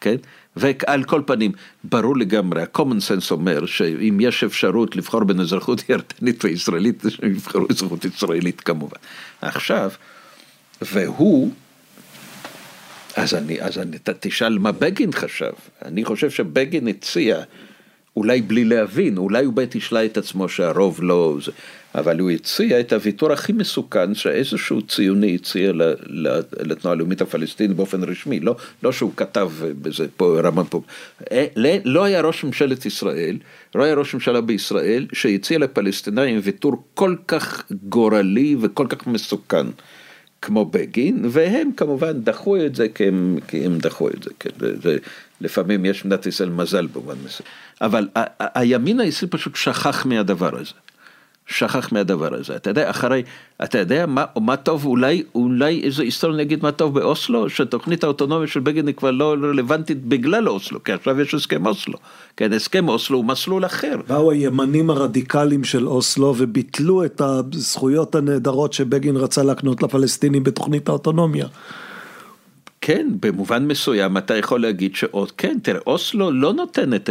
כן? 0.00 0.16
ועל 0.56 1.04
כל 1.04 1.22
פנים, 1.26 1.52
ברור 1.84 2.16
לגמרי, 2.16 2.62
ה-common 2.62 3.00
sense 3.08 3.30
אומר 3.30 3.66
שאם 3.66 4.18
יש 4.20 4.44
אפשרות 4.44 4.96
לבחור 4.96 5.24
בין 5.24 5.40
אזרחות 5.40 5.90
ירדנית 5.90 6.44
וישראלית, 6.44 7.02
שהם 7.08 7.30
יבחרו 7.30 7.66
אזרחות 7.70 8.04
ישראלית 8.04 8.60
כמובן. 8.60 8.96
עכשיו, 9.42 9.90
והוא, 10.82 11.50
אז 13.16 13.34
אני, 13.34 13.60
אז 13.60 13.78
אני, 13.78 13.96
תשאל 14.20 14.58
מה 14.58 14.72
בגין 14.72 15.12
חשב. 15.12 15.52
אני 15.84 16.04
חושב 16.04 16.30
שבגין 16.30 16.88
הציע, 16.88 17.42
אולי 18.16 18.42
בלי 18.42 18.64
להבין, 18.64 19.18
אולי 19.18 19.44
הוא 19.44 19.54
בית 19.54 19.76
השלה 19.76 20.04
את 20.04 20.18
עצמו 20.18 20.48
שהרוב 20.48 20.98
לא... 21.02 21.36
זה, 21.44 21.52
אבל 21.96 22.18
הוא 22.18 22.30
הציע 22.30 22.80
את 22.80 22.92
הוויתור 22.92 23.32
הכי 23.32 23.52
מסוכן 23.52 24.14
שאיזשהו 24.14 24.82
ציוני 24.82 25.34
הציע 25.34 25.72
לתנועה 26.60 26.92
הלאומית 26.92 27.20
הפלסטינית 27.20 27.76
באופן 27.76 28.04
רשמי, 28.04 28.40
לא, 28.40 28.56
לא 28.82 28.92
שהוא 28.92 29.12
כתב 29.16 29.50
בזה 29.82 30.06
פה 30.16 30.40
רמה 30.40 30.64
פה, 30.64 30.80
אה, 31.32 31.46
לא 31.84 32.04
היה 32.04 32.20
ראש 32.20 32.44
ממשלת 32.44 32.86
ישראל, 32.86 33.38
לא 33.74 33.82
היה 33.82 33.94
ראש 33.94 34.14
ממשלה 34.14 34.40
בישראל 34.40 35.06
שהציע 35.12 35.58
לפלסטינאים 35.58 36.40
ויתור 36.42 36.84
כל 36.94 37.14
כך 37.28 37.64
גורלי 37.88 38.56
וכל 38.60 38.86
כך 38.88 39.06
מסוכן. 39.06 39.66
כמו 40.42 40.64
בגין, 40.64 41.24
והם 41.30 41.70
כמובן 41.76 42.20
דחו 42.20 42.56
את 42.56 42.74
זה 42.74 42.88
כי 42.88 43.08
הם, 43.08 43.38
כי 43.48 43.66
הם 43.66 43.78
דחו 43.78 44.08
את 44.08 44.22
זה, 44.22 44.30
כן, 44.40 44.50
זה, 44.82 44.96
לפעמים 45.40 45.84
יש 45.84 46.02
במדינת 46.02 46.26
ישראל 46.26 46.48
מזל 46.48 46.86
במובן 46.86 47.14
מסוים, 47.24 47.48
אבל 47.80 48.08
הימין 48.38 49.00
הישראלי 49.00 49.30
פשוט 49.30 49.56
שכח 49.56 50.06
מהדבר 50.06 50.58
הזה. 50.58 50.72
שכח 51.46 51.92
מהדבר 51.92 52.34
הזה. 52.34 52.56
אתה 52.56 52.70
יודע, 52.70 52.90
אחרי, 52.90 53.22
אתה 53.64 53.78
יודע 53.78 54.06
מה, 54.06 54.24
מה 54.40 54.56
טוב, 54.56 54.86
אולי, 54.86 55.22
אולי 55.34 55.80
איזה 55.84 56.02
היסטוריון 56.02 56.40
יגיד 56.40 56.62
מה 56.62 56.72
טוב 56.72 56.94
באוסלו, 56.94 57.50
שתוכנית 57.50 58.04
האוטונומיה 58.04 58.48
של 58.48 58.60
בגין 58.60 58.86
היא 58.86 58.94
כבר 58.94 59.10
לא 59.10 59.32
רלוונטית 59.32 60.04
בגלל 60.04 60.48
אוסלו, 60.48 60.84
כי 60.84 60.92
עכשיו 60.92 61.20
יש 61.20 61.34
הסכם 61.34 61.66
אוסלו. 61.66 61.98
כן, 62.36 62.52
הסכם 62.52 62.88
אוסלו 62.88 63.16
הוא 63.16 63.24
מסלול 63.24 63.66
אחר. 63.66 63.96
באו 64.08 64.30
הימנים 64.30 64.90
הרדיקליים 64.90 65.64
של 65.64 65.88
אוסלו 65.88 66.34
וביטלו 66.36 67.04
את 67.04 67.20
הזכויות 67.20 68.14
הנהדרות 68.14 68.72
שבגין 68.72 69.16
רצה 69.16 69.42
להקנות 69.42 69.82
לפלסטינים 69.82 70.44
בתוכנית 70.44 70.88
האוטונומיה. 70.88 71.46
כן, 72.80 73.08
במובן 73.20 73.66
מסוים 73.66 74.16
אתה 74.16 74.36
יכול 74.36 74.60
להגיד 74.60 74.96
שעוד, 74.96 75.30
כן, 75.30 75.58
תראה, 75.62 75.80
אוסלו 75.86 76.30
לא 76.30 76.52
נותנת, 76.52 77.10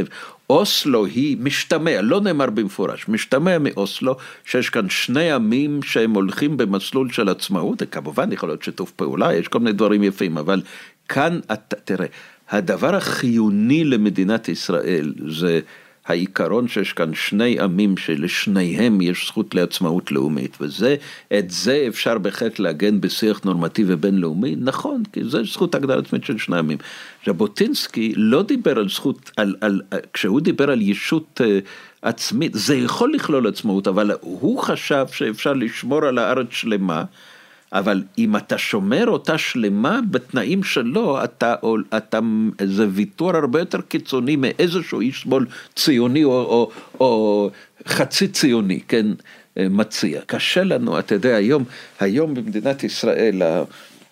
אוסלו 0.49 1.05
היא 1.05 1.38
משתמע, 1.39 2.01
לא 2.01 2.22
נאמר 2.22 2.49
במפורש, 2.49 3.07
משתמע 3.07 3.57
מאוסלו 3.59 4.17
שיש 4.45 4.69
כאן 4.69 4.89
שני 4.89 5.31
עמים 5.31 5.84
שהם 5.84 6.13
הולכים 6.13 6.57
במסלול 6.57 7.11
של 7.11 7.30
עצמאות, 7.30 7.84
כמובן 7.91 8.31
יכול 8.31 8.49
להיות 8.49 8.63
שיתוף 8.63 8.91
פעולה, 8.91 9.35
יש 9.35 9.47
כל 9.47 9.59
מיני 9.59 9.72
דברים 9.72 10.03
יפים, 10.03 10.38
אבל 10.38 10.61
כאן, 11.09 11.39
אתה, 11.53 11.76
תראה, 11.76 12.07
הדבר 12.49 12.95
החיוני 12.95 13.84
למדינת 13.84 14.49
ישראל 14.49 15.13
זה 15.27 15.59
העיקרון 16.06 16.68
שיש 16.68 16.94
כאן 16.94 17.14
שני 17.14 17.60
עמים 17.60 17.98
שלשניהם 17.98 19.02
יש 19.02 19.27
זכות 19.27 19.56
לעצמאות 19.56 20.11
לאומית, 20.11 20.57
וזה, 20.61 20.95
את 21.38 21.52
זה 21.52 21.86
אפשר 21.88 22.18
בהחלט 22.18 22.60
לעגן 22.60 23.02
בשיח 23.02 23.41
נורמטיבי 23.45 23.95
בינלאומי, 23.95 24.56
נכון, 24.57 25.03
כי 25.14 25.23
זה 25.23 25.44
זכות 25.44 25.76
הגדרה 25.76 25.99
עצמית 25.99 26.23
של 26.23 26.38
שני 26.38 26.57
עמים. 26.57 26.77
ז'בוטינסקי 27.26 28.14
לא 28.15 28.44
דיבר 28.44 28.80
על 28.80 28.90
זכות, 28.90 29.32
על, 29.38 29.56
על, 29.61 29.82
כשהוא 30.14 30.41
דיבר 30.41 30.72
על 30.72 30.82
ישות 30.82 31.41
uh, 31.44 31.65
עצמית, 32.02 32.52
זה 32.56 32.76
יכול 32.76 33.14
לכלול 33.14 33.48
עצמאות, 33.48 33.88
אבל 33.88 34.11
הוא 34.22 34.60
חשב 34.60 35.06
שאפשר 35.11 35.53
לשמור 35.53 36.06
על 36.06 36.18
הארץ 36.18 36.48
שלמה. 36.52 37.03
אבל 37.73 38.03
אם 38.17 38.35
אתה 38.35 38.57
שומר 38.57 39.07
אותה 39.07 39.37
שלמה 39.37 39.99
בתנאים 40.11 40.63
שלו, 40.63 41.23
אתה, 41.23 41.55
אתה, 41.97 42.19
זה 42.65 42.87
ויתור 42.91 43.35
הרבה 43.35 43.59
יותר 43.59 43.81
קיצוני 43.81 44.35
מאיזשהו 44.35 44.99
איש 44.99 45.21
שמאל 45.21 45.45
ציוני 45.75 46.23
או, 46.23 46.31
או, 46.31 46.71
או 46.99 47.49
חצי 47.87 48.27
ציוני, 48.27 48.79
כן, 48.87 49.05
מציע. 49.59 50.21
קשה 50.25 50.63
לנו, 50.63 50.99
אתה 50.99 51.15
יודע, 51.15 51.35
היום, 51.35 51.63
היום 51.99 52.33
במדינת 52.33 52.83
ישראל, 52.83 53.41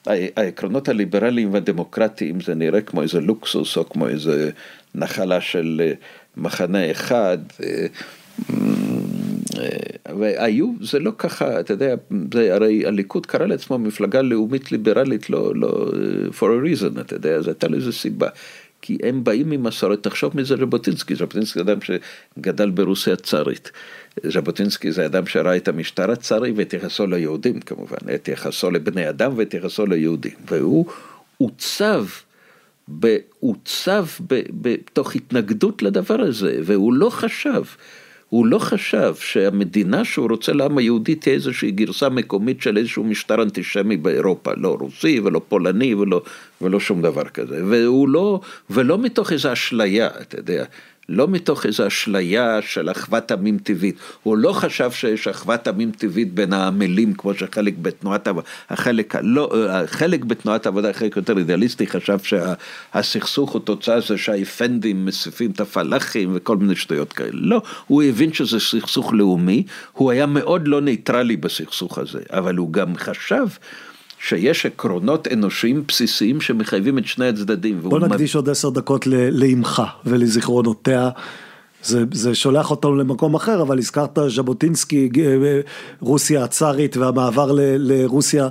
העקרונות 0.07 0.89
הליברליים 0.89 1.53
והדמוקרטיים 1.53 2.41
זה 2.41 2.55
נראה 2.55 2.81
כמו 2.81 3.01
איזה 3.01 3.21
לוקסוס 3.21 3.77
או 3.77 3.89
כמו 3.89 4.07
איזה 4.07 4.49
נחלה 4.95 5.41
של 5.41 5.91
מחנה 6.37 6.91
אחד. 6.91 7.37
והיו, 10.19 10.73
זה 10.81 10.99
לא 10.99 11.11
ככה, 11.17 11.59
אתה 11.59 11.73
יודע, 11.73 11.95
זה, 12.33 12.55
הרי 12.55 12.85
הליכוד 12.85 13.25
קרא 13.25 13.45
לעצמו 13.45 13.77
מפלגה 13.77 14.21
לאומית 14.21 14.71
ליברלית, 14.71 15.29
לא, 15.29 15.55
לא, 15.55 15.91
for 16.39 16.43
a 16.43 16.65
reason, 16.65 17.01
אתה 17.01 17.15
יודע, 17.15 17.35
אז 17.35 17.47
הייתה 17.47 17.67
לזה 17.67 17.91
סיבה. 17.91 18.27
כי 18.85 18.97
הם 19.03 19.23
באים 19.23 19.49
ממסורת, 19.49 20.03
תחשוב 20.03 20.35
מי 20.35 20.43
זה 20.43 20.55
ז'בוטינסקי, 20.55 21.15
ז'בוטינסקי 21.15 21.59
זה 21.59 21.71
אדם 21.71 21.77
שגדל 21.81 22.69
ברוסיה 22.69 23.13
הצארית. 23.13 23.71
ז'בוטינסקי 24.23 24.91
זה 24.91 25.05
אדם 25.05 25.25
שראה 25.25 25.57
את 25.57 25.67
המשטר 25.67 26.11
הצארי 26.11 26.51
ואת 26.51 26.73
יחסו 26.73 27.07
ליהודים 27.07 27.59
כמובן, 27.59 28.13
את 28.15 28.27
יחסו 28.27 28.71
לבני 28.71 29.09
אדם 29.09 29.31
ואת 29.35 29.53
יחסו 29.53 29.85
ליהודים. 29.85 30.33
והוא 30.49 30.85
עוצב, 31.37 32.05
עוצב 33.39 34.05
בתוך 34.61 35.15
התנגדות 35.15 35.83
לדבר 35.83 36.21
הזה, 36.21 36.59
והוא 36.63 36.93
לא 36.93 37.09
חשב. 37.09 37.63
הוא 38.33 38.45
לא 38.45 38.59
חשב 38.59 39.15
שהמדינה 39.19 40.05
שהוא 40.05 40.29
רוצה 40.29 40.53
לעם 40.53 40.77
היהודי 40.77 41.15
תהיה 41.15 41.35
איזושהי 41.35 41.71
גרסה 41.71 42.09
מקומית 42.09 42.61
של 42.61 42.77
איזשהו 42.77 43.03
משטר 43.03 43.41
אנטישמי 43.43 43.97
באירופה, 43.97 44.51
לא 44.57 44.77
רוסי 44.79 45.19
ולא 45.19 45.41
פולני 45.49 45.93
ולא, 45.93 46.21
ולא 46.61 46.79
שום 46.79 47.01
דבר 47.01 47.23
כזה, 47.23 47.61
והוא 47.65 48.09
לא, 48.09 48.39
ולא 48.69 48.97
מתוך 48.97 49.31
איזו 49.31 49.53
אשליה, 49.53 50.07
אתה 50.21 50.39
יודע, 50.39 50.65
לא 51.09 51.27
מתוך 51.27 51.65
איזו 51.65 51.87
אשליה 51.87 52.59
של 52.61 52.91
אחוות 52.91 53.31
עמים 53.31 53.57
טבעית, 53.57 53.95
הוא 54.23 54.37
לא 54.37 54.53
חשב 54.53 54.91
שיש 54.91 55.27
אחוות 55.27 55.67
עמים 55.67 55.91
טבעית 55.91 56.33
בין 56.33 56.53
העמלים 56.53 57.13
כמו 57.13 57.33
שחלק 57.33 57.73
בתנועת 57.81 58.27
העבודה, 58.27 58.47
החלק, 58.69 59.15
לא, 59.21 59.69
החלק 59.69 60.23
בתנועת 60.23 60.65
העבודה, 60.65 60.89
החלק 60.89 61.15
יותר 61.15 61.37
אידיאליסטי, 61.37 61.87
חשב 61.87 62.17
שהסכסוך 62.23 63.51
הוא 63.51 63.61
תוצאה 63.61 63.99
זה 63.99 64.17
שהאפנדים 64.17 65.05
מוסיפים 65.05 65.51
את 65.51 65.59
הפלאחים 65.59 66.31
וכל 66.33 66.57
מיני 66.57 66.75
שטויות 66.75 67.13
כאלה, 67.13 67.31
לא, 67.33 67.61
הוא 67.87 68.03
הבין 68.03 68.33
שזה 68.33 68.59
סכסוך 68.59 69.13
לאומי, 69.13 69.63
הוא 69.91 70.11
היה 70.11 70.25
מאוד 70.25 70.67
לא 70.67 70.81
ניטרלי 70.81 71.37
בסכסוך 71.37 71.97
הזה, 71.97 72.19
אבל 72.29 72.55
הוא 72.55 72.73
גם 72.73 72.97
חשב 72.97 73.47
שיש 74.27 74.65
עקרונות 74.65 75.27
אנושיים 75.33 75.83
בסיסיים 75.87 76.41
שמחייבים 76.41 76.97
את 76.97 77.05
שני 77.05 77.27
הצדדים. 77.27 77.81
בוא 77.81 77.99
נקדיש 77.99 78.35
עוד 78.35 78.49
עשר 78.49 78.69
דקות 78.69 79.07
לאמך 79.31 79.81
ולזיכרונותיה. 80.05 81.09
זה, 81.83 82.03
זה 82.11 82.35
שולח 82.35 82.71
אותנו 82.71 82.95
למקום 82.95 83.35
אחר, 83.35 83.61
אבל 83.61 83.77
הזכרת 83.77 84.19
ז'בוטינסקי, 84.27 85.09
אה, 85.19 85.59
רוסיה 85.99 86.43
הצארית 86.43 86.97
והמעבר 86.97 87.51
ל, 87.51 87.59
לרוסיה. 87.77 88.47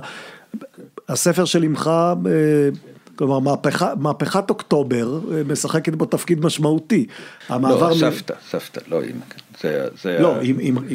הספר 1.09 1.45
של 1.45 1.63
אמך, 1.63 1.87
אה, 1.87 2.69
כלומר 3.15 3.39
מהפכה, 3.39 3.93
מהפכת 3.99 4.49
אוקטובר, 4.49 5.19
אה, 5.31 5.41
משחקת 5.43 5.95
בו 5.95 6.05
תפקיד 6.05 6.45
משמעותי. 6.45 7.05
לא, 7.49 7.93
סבתא, 7.99 8.33
סבתא, 8.49 8.81
לא 8.87 9.01
אמא. 9.03 9.25
זה, 9.61 9.87
זה 10.01 10.17
לא, 10.19 10.35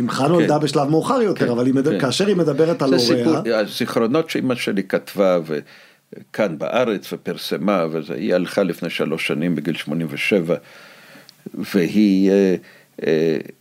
אמך 0.00 0.20
נולדה 0.20 0.58
כן. 0.58 0.64
בשלב 0.64 0.88
מאוחר 0.88 1.22
יותר, 1.22 1.46
כן, 1.46 1.50
אבל 1.50 1.66
היא 1.66 1.74
מדבר, 1.74 1.92
כן. 1.92 2.00
כאשר 2.00 2.26
היא 2.26 2.36
מדברת 2.36 2.82
על 2.82 2.94
הוריה... 2.94 3.58
הזיכרונות 3.58 4.30
שאמא 4.30 4.54
שלי 4.54 4.82
כתבה, 4.82 5.38
וכאן 5.46 6.58
בארץ, 6.58 7.12
ופרסמה, 7.12 7.84
וזה, 7.90 8.14
היא 8.14 8.34
הלכה 8.34 8.62
לפני 8.62 8.90
שלוש 8.90 9.26
שנים 9.26 9.54
בגיל 9.54 9.76
87, 9.76 10.54
והיא... 11.54 12.30
אה, 12.30 12.56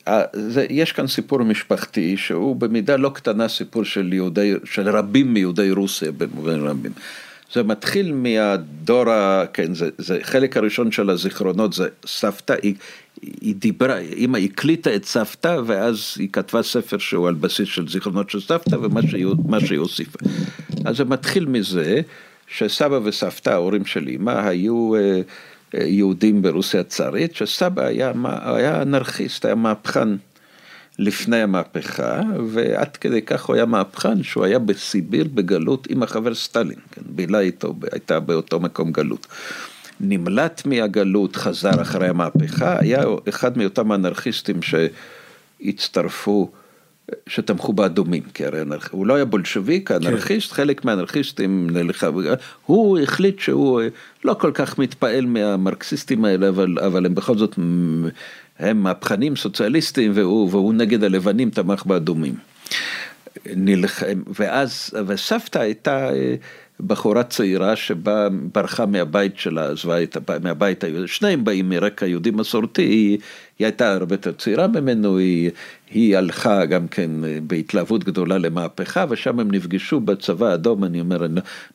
אה, 0.07 0.21
זה, 0.33 0.65
יש 0.69 0.91
כאן 0.91 1.07
סיפור 1.07 1.43
משפחתי 1.43 2.17
שהוא 2.17 2.55
במידה 2.55 2.95
לא 2.95 3.09
קטנה 3.09 3.47
סיפור 3.47 3.83
של 3.83 4.13
יהודי, 4.13 4.53
של 4.63 4.89
רבים 4.89 5.33
מיהודי 5.33 5.71
רוסיה 5.71 6.11
במובן 6.11 6.59
רבים. 6.59 6.91
זה 7.53 7.63
מתחיל 7.63 8.13
מהדור, 8.13 9.09
ה... 9.09 9.45
כן, 9.53 9.73
זה, 9.73 9.89
זה 9.97 10.19
חלק 10.21 10.57
הראשון 10.57 10.91
של 10.91 11.09
הזיכרונות, 11.09 11.73
זה 11.73 11.87
סבתא, 12.05 12.55
היא, 12.61 12.75
היא 13.21 13.55
דיברה, 13.55 13.99
אמא 13.99 14.37
הקליטה 14.37 14.95
את 14.95 15.05
סבתא 15.05 15.61
ואז 15.65 16.13
היא 16.17 16.29
כתבה 16.31 16.63
ספר 16.63 16.97
שהוא 16.97 17.27
על 17.27 17.33
בסיס 17.33 17.69
של 17.69 17.87
זיכרונות 17.87 18.29
של 18.29 18.41
סבתא 18.41 18.75
ומה 18.75 19.01
שהיא, 19.61 19.77
הוסיפה. 19.77 20.19
אז 20.85 20.97
זה 20.97 21.05
מתחיל 21.05 21.45
מזה 21.45 22.01
שסבא 22.47 22.99
וסבתא, 23.03 23.49
ההורים 23.49 23.85
של 23.85 24.07
אמא, 24.09 24.47
היו 24.47 24.95
אה, 24.95 25.21
אה, 25.75 25.83
יהודים 25.85 26.41
ברוסיה 26.41 26.79
הצארית, 26.79 27.35
שסבא 27.35 27.85
היה, 27.85 28.11
היה 28.41 28.81
אנרכיסט, 28.81 29.45
היה 29.45 29.55
מהפכן 29.55 30.09
לפני 30.99 31.41
המהפכה, 31.41 32.21
ועד 32.47 32.97
כדי 32.97 33.21
כך 33.21 33.45
הוא 33.45 33.55
היה 33.55 33.65
מהפכן 33.65 34.23
שהוא 34.23 34.45
היה 34.45 34.59
בסיביר 34.59 35.27
בגלות 35.33 35.87
עם 35.89 36.03
החבר 36.03 36.35
סטלין, 36.35 36.79
כן, 36.91 37.01
בילה 37.05 37.39
איתו, 37.39 37.75
הייתה 37.91 38.19
באותו 38.19 38.59
מקום 38.59 38.91
גלות. 38.91 39.27
נמלט 39.99 40.65
מהגלות, 40.65 41.35
חזר 41.35 41.81
אחרי 41.81 42.07
המהפכה, 42.07 42.79
היה 42.79 43.03
אחד 43.29 43.57
מאותם 43.57 43.93
אנרכיסטים 43.93 44.59
שהצטרפו, 45.61 46.51
שתמכו 47.27 47.73
באדומים, 47.73 48.23
כי 48.33 48.45
הרי 48.45 48.61
אנרכ... 48.61 48.89
הוא 48.91 49.07
לא 49.07 49.15
היה 49.15 49.25
בולשביק, 49.25 49.89
כן. 49.89 49.95
אנרכיסט, 49.95 50.49
כן. 50.49 50.55
חלק 50.55 50.85
מהאנרכיסטים 50.85 51.69
נלכה, 51.69 52.09
הוא 52.65 52.99
החליט 52.99 53.39
שהוא 53.39 53.81
לא 54.23 54.33
כל 54.33 54.51
כך 54.53 54.79
מתפעל 54.79 55.25
מהמרקסיסטים 55.25 56.25
האלה, 56.25 56.49
אבל, 56.49 56.79
אבל 56.85 57.05
הם 57.05 57.15
בכל 57.15 57.37
זאת, 57.37 57.55
הם 58.59 58.83
מהפכנים 58.83 59.35
סוציאליסטים, 59.35 60.11
והוא, 60.15 60.49
והוא 60.51 60.73
נגד 60.73 61.03
הלבנים 61.03 61.49
תמך 61.49 61.85
באדומים. 61.85 62.35
נלחם, 63.55 64.21
ואז, 64.39 64.91
וסבתא 65.07 65.59
הייתה 65.59 66.09
בחורה 66.79 67.23
צעירה 67.23 67.75
שבאה, 67.75 68.27
ברחה 68.53 68.85
מהבית 68.85 69.37
שלה, 69.37 69.71
עזבה 69.71 70.03
את 70.03 70.15
הבית, 70.15 70.43
מהבית 70.43 70.83
היהודי, 70.83 71.07
שניהם 71.07 71.43
באים 71.43 71.69
מרקע 71.69 72.05
יהודי 72.05 72.31
מסורתי, 72.31 72.81
היא, 72.81 73.17
היא 73.59 73.65
הייתה 73.65 73.93
הרבה 73.93 74.13
יותר 74.13 74.31
צעירה 74.31 74.67
ממנו, 74.67 75.17
היא, 75.17 75.51
היא 75.91 76.17
הלכה 76.17 76.65
גם 76.65 76.87
כן 76.87 77.11
בהתלהבות 77.47 78.03
גדולה 78.03 78.37
למהפכה, 78.37 79.05
ושם 79.09 79.39
הם 79.39 79.51
נפגשו 79.51 79.99
בצבא 79.99 80.47
האדום, 80.47 80.83
אני 80.83 81.01
אומר, 81.01 81.27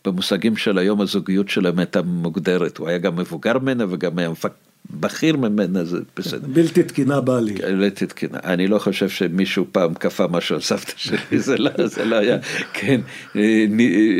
במושגים 0.05 0.57
של 0.57 0.79
היום 0.79 1.01
הזוגיות 1.01 1.49
שלהם 1.49 1.79
הייתה 1.79 2.03
מוגדרת, 2.03 2.79
הוא 2.79 2.89
היה 2.89 2.99
גם 2.99 3.17
מבוגר 3.17 3.59
ממנה 3.59 3.85
וגם 3.89 4.19
היה 4.19 4.31
מפק... 4.31 4.53
בכיר 4.91 5.37
ממנה 5.37 5.85
זה 5.85 5.99
בסדר. 6.17 6.49
בלתי 6.53 6.83
תקינה 6.83 7.21
בעלי. 7.21 7.55
כן, 7.55 7.79
בלתי 7.79 8.07
תקינה. 8.07 8.39
אני 8.45 8.67
לא 8.67 8.79
חושב 8.79 9.09
שמישהו 9.09 9.67
פעם 9.73 9.95
כפה 9.95 10.27
משהו 10.27 10.55
על 10.55 10.61
סבתא 10.61 10.93
שלי, 10.97 11.39
זה 11.39 11.59
לא, 11.59 11.71
זה 11.87 12.05
לא 12.05 12.17
היה, 12.17 12.39
כן, 12.73 13.01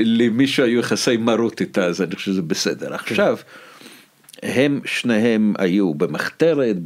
למישהו 0.05 0.65
היו 0.65 0.79
יחסי 0.81 1.17
מרות 1.17 1.61
איתה, 1.61 1.85
אז 1.85 2.03
אני 2.03 2.17
חושב 2.17 2.33
שזה 2.33 2.43
בסדר. 2.43 2.89
כן. 2.89 2.95
עכשיו, 2.95 3.37
הם 4.43 4.81
שניהם 4.85 5.55
היו 5.59 5.95
במחתרת, 5.95 6.77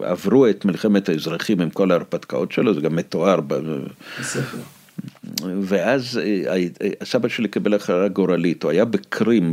עברו 0.00 0.46
את 0.46 0.64
מלחמת 0.64 1.08
האזרחים 1.08 1.60
עם 1.60 1.70
כל 1.70 1.90
ההרפתקאות 1.90 2.52
שלו, 2.52 2.74
זה 2.74 2.80
גם 2.80 2.96
מתואר. 2.96 3.40
בספר. 4.20 4.58
ואז 5.62 6.20
אה, 6.22 6.56
אה, 6.56 6.88
סבא 7.04 7.28
שלי 7.28 7.48
קיבל 7.48 7.74
הכרעה 7.74 8.08
גורלית, 8.08 8.62
הוא 8.62 8.70
היה 8.70 8.84
בקרים, 8.84 9.52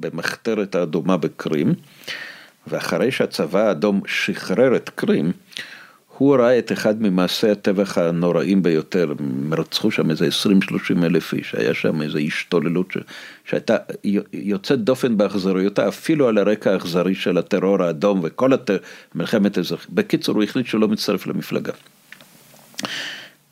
במחתרת 0.00 0.74
האדומה 0.74 1.16
בקרים, 1.16 1.74
ואחרי 2.68 3.10
שהצבא 3.10 3.68
האדום 3.68 4.00
שחרר 4.06 4.76
את 4.76 4.90
קרים, 4.94 5.32
הוא 6.18 6.36
ראה 6.36 6.58
את 6.58 6.72
אחד 6.72 7.02
ממעשי 7.02 7.50
הטבח 7.50 7.98
הנוראים 7.98 8.62
ביותר, 8.62 9.14
הם 9.18 9.54
רצחו 9.54 9.90
שם 9.90 10.10
איזה 10.10 10.28
20-30 11.00 11.04
אלף 11.04 11.34
איש, 11.34 11.54
היה 11.54 11.74
שם 11.74 12.02
איזו 12.02 12.18
השתוללות 12.18 12.92
ש... 12.92 12.96
שהייתה 13.44 13.76
יוצאת 14.32 14.80
דופן 14.80 15.16
באכזריותה, 15.16 15.88
אפילו 15.88 16.28
על 16.28 16.38
הרקע 16.38 16.72
האכזרי 16.72 17.14
של 17.14 17.38
הטרור 17.38 17.82
האדום 17.82 18.20
וכל 18.22 18.52
הת... 18.52 18.70
מלחמת 19.14 19.56
האזרחים. 19.56 19.94
בקיצור, 19.94 20.34
הוא 20.34 20.44
החליט 20.44 20.66
שהוא 20.66 20.80
לא 20.80 20.88
מצטרף 20.88 21.26
למפלגה. 21.26 21.72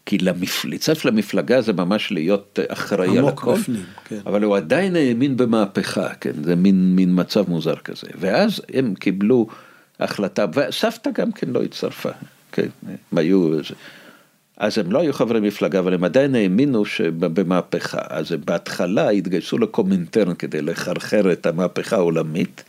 כי 0.06 0.18
למפ... 0.18 0.64
להצטרף 0.64 1.04
למפלגה 1.04 1.60
זה 1.60 1.72
ממש 1.72 2.12
להיות 2.12 2.58
אחראי 2.68 3.18
על 3.18 3.28
הכל, 3.28 3.54
בפנים, 3.54 3.82
כן. 4.04 4.18
אבל 4.26 4.42
הוא 4.42 4.56
עדיין 4.56 4.96
האמין 4.96 5.36
במהפכה, 5.36 6.14
כן, 6.14 6.32
זה 6.44 6.56
מין, 6.56 6.96
מין 6.96 7.20
מצב 7.20 7.50
מוזר 7.50 7.76
כזה. 7.76 8.06
ואז 8.18 8.62
הם 8.74 8.94
קיבלו 8.94 9.46
החלטה, 10.00 10.46
וסבתא 10.54 11.10
גם 11.10 11.32
כן 11.32 11.48
לא 11.50 11.62
הצטרפה. 11.62 12.10
כן, 12.52 12.68
הם 12.88 13.18
היו, 13.18 13.58
אז 14.56 14.78
הם 14.78 14.92
לא 14.92 15.00
היו 15.00 15.12
חברי 15.12 15.40
מפלגה, 15.40 15.78
אבל 15.78 15.94
הם 15.94 16.04
עדיין 16.04 16.34
האמינו 16.34 16.84
שבמהפכה. 16.84 18.00
אז 18.08 18.32
הם 18.32 18.40
בהתחלה 18.44 19.10
התגייסו 19.10 19.58
לקומינטרן 19.58 20.34
כדי 20.34 20.62
לחרחר 20.62 21.32
את 21.32 21.46
המהפכה 21.46 21.96
העולמית. 21.96 22.64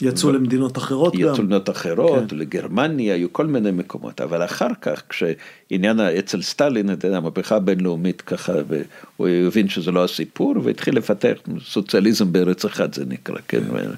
יצאו 0.00 0.28
ו... 0.28 0.32
למדינות 0.32 0.78
אחרות 0.78 1.14
יצאו 1.14 1.26
גם. 1.26 1.32
יצאו 1.32 1.42
למדינות 1.42 1.70
אחרות, 1.70 2.30
כן. 2.30 2.36
לגרמניה, 2.36 3.14
היו 3.14 3.32
כל 3.32 3.46
מיני 3.46 3.70
מקומות, 3.70 4.20
אבל 4.20 4.44
אחר 4.44 4.68
כך, 4.80 5.02
כשעניין 5.08 6.00
אצל 6.00 6.42
סטלין, 6.42 6.92
אתה 6.92 7.06
יודע, 7.06 7.16
המהפכה 7.16 7.56
הבינלאומית 7.56 8.20
ככה, 8.20 8.52
והוא 8.68 9.28
הבין 9.28 9.68
שזה 9.68 9.90
לא 9.92 10.04
הסיפור, 10.04 10.54
והתחיל 10.62 10.96
לפתח 10.96 11.32
סוציאליזם 11.64 12.32
בארץ 12.32 12.64
אחת, 12.64 12.94
זה 12.94 13.04
נקרא, 13.08 13.36
כן. 13.48 13.64
כן. 13.64 13.90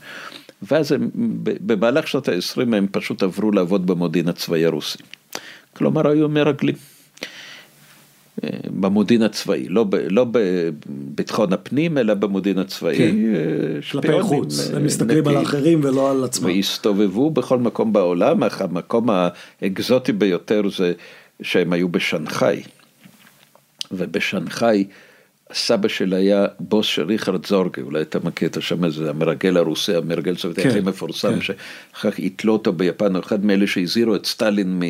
ואז 0.63 0.93
הם, 0.93 1.11
במהלך 1.43 2.09
שנות 2.09 2.29
ה-20 2.29 2.77
הם 2.77 2.87
פשוט 2.93 3.23
עברו 3.23 3.53
לעבוד 3.53 3.87
במודיעין 3.87 4.29
הצבאי 4.29 4.67
הרוסי. 4.67 4.99
כלומר 5.73 6.09
היו 6.09 6.29
מרגלים. 6.29 6.75
אה, 8.45 8.49
במודיעין 8.81 9.23
הצבאי, 9.23 9.69
לא, 9.69 9.85
ב, 9.85 9.95
לא 9.95 10.27
בביטחון 10.33 11.53
הפנים, 11.53 11.99
אלא 11.99 12.15
במודיעין 12.15 12.59
הצבאי. 12.59 12.99
כן, 12.99 13.17
אה, 13.35 13.83
כלפי 13.91 14.23
חוץ, 14.23 14.71
הם 14.75 14.85
מסתכלים 14.85 15.29
על 15.29 15.37
האחרים 15.37 15.81
ולא 15.83 16.11
על 16.11 16.25
עצמם. 16.25 16.47
והסתובבו 16.47 17.31
בכל 17.31 17.59
מקום 17.59 17.93
בעולם, 17.93 18.45
אך 18.45 18.63
המקום 18.63 19.09
האקזוטי 19.63 20.13
ביותר 20.13 20.63
זה 20.77 20.93
שהם 21.43 21.73
היו 21.73 21.89
בשנגחאי. 21.89 22.63
ובשנגחאי 23.93 24.85
סבא 25.53 25.89
שלה 25.89 26.17
היה 26.17 26.47
בוס 26.61 26.87
של 26.87 27.03
ריכרד 27.03 27.47
זורגה, 27.47 27.83
אולי 27.83 28.03
אתה 28.03 28.19
מכיר 28.25 28.49
את 28.49 28.57
השם 28.57 28.85
הזה, 28.85 29.11
המרגל 29.11 29.57
הרוסי, 29.57 29.95
המרגל 29.95 30.33
הסובייטי 30.33 30.63
כן, 30.63 30.69
הכי 30.69 30.81
מפורסם, 30.81 31.35
כן. 31.35 31.41
שאחר 31.41 32.11
כך 32.11 32.19
יתלו 32.19 32.53
אותו 32.53 32.73
ביפן, 32.73 33.17
הוא 33.17 33.25
אחד 33.25 33.45
מאלה 33.45 33.67
שהזהירו 33.67 34.15
את 34.15 34.27
סטלין, 34.27 34.83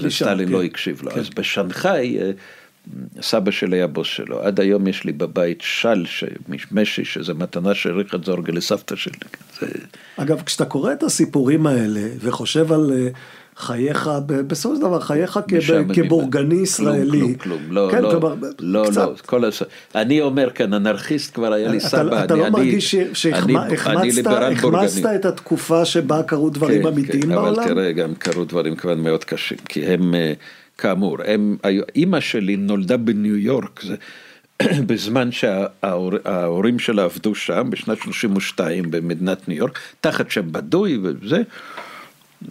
וסטלין 0.00 0.46
כן. 0.46 0.52
לא 0.52 0.62
הקשיב 0.62 1.02
לו. 1.02 1.10
כן. 1.10 1.20
אז 1.20 1.30
בשנגחאי, 1.30 2.18
אה, 2.18 2.30
סבא 3.22 3.50
שלי 3.50 3.76
היה 3.76 3.86
בוס 3.86 4.06
שלו. 4.06 4.40
עד 4.40 4.60
היום 4.60 4.86
יש 4.86 5.04
לי 5.04 5.12
בבית 5.12 5.60
של, 5.60 6.04
משי, 6.72 7.04
שזה 7.04 7.34
מתנה 7.34 7.74
של 7.74 7.96
ריכרד 7.96 8.24
זורגה 8.24 8.52
לסבתא 8.52 8.96
שלי. 8.96 9.14
אגב, 10.16 10.42
כשאתה 10.42 10.64
קורא 10.64 10.92
את 10.92 11.02
הסיפורים 11.02 11.66
האלה 11.66 12.00
וחושב 12.20 12.72
על... 12.72 12.92
חייך, 13.60 14.10
בסופו 14.26 14.76
של 14.76 14.80
דבר 14.80 15.00
חייך 15.00 15.40
כבורגני 15.94 16.54
ישראלי. 16.54 17.18
כלום, 17.20 17.34
כלום, 17.34 17.60
לא, 17.70 17.88
כן, 17.90 18.02
לא, 18.02 18.10
כלומר, 18.10 18.34
לא, 18.58 18.84
קצת. 18.90 18.96
לא, 18.96 19.14
כל 19.26 19.44
הש... 19.44 19.62
אני 19.94 20.20
אומר 20.20 20.50
כאן, 20.50 20.74
אנרכיסט 20.74 21.34
כבר 21.34 21.52
היה 21.52 21.68
לי 21.68 21.78
אתה, 21.78 21.88
סבא. 21.88 22.24
אתה 22.24 22.34
אני, 22.34 22.40
לא 22.40 22.46
אני, 22.46 22.52
מרגיש 22.52 22.94
שהחמצת 23.12 25.06
את 25.14 25.24
התקופה 25.24 25.84
שבה 25.84 26.22
קרו 26.22 26.50
דברים 26.50 26.82
כן, 26.82 26.88
אמיתיים 26.88 27.22
כן, 27.22 27.28
בעולם? 27.28 27.54
אבל 27.54 27.68
תראה, 27.68 27.92
גם 27.92 28.14
קרו 28.14 28.44
דברים 28.44 28.76
כבר 28.76 28.94
מאוד 28.94 29.24
קשים, 29.24 29.58
כי 29.68 29.86
הם, 29.86 30.14
אה, 30.14 30.32
כאמור, 30.78 31.18
הם, 31.24 31.56
אימא 31.96 32.20
שלי 32.20 32.56
נולדה 32.56 32.96
בניו 32.96 33.36
יורק, 33.36 33.80
זה... 33.82 33.94
בזמן 34.86 35.32
שההורים 35.32 36.78
שלה 36.78 37.04
עבדו 37.04 37.34
שם, 37.34 37.70
בשנת 37.70 37.98
32 37.98 38.90
במדינת 38.90 39.48
ניו 39.48 39.58
יורק, 39.58 39.78
תחת 40.00 40.30
שם 40.30 40.52
בדוי 40.52 40.98
וזה, 41.02 41.42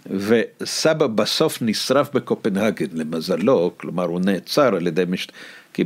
וסבא 0.06 1.06
בסוף 1.06 1.58
נשרף 1.62 2.14
בקופנהגן 2.14 2.86
למזלו, 2.92 3.72
כלומר 3.76 4.04
הוא 4.04 4.20
נעצר 4.20 4.76
על 4.76 4.86
ידי 4.86 5.04
מש... 5.08 5.28
כי 5.72 5.84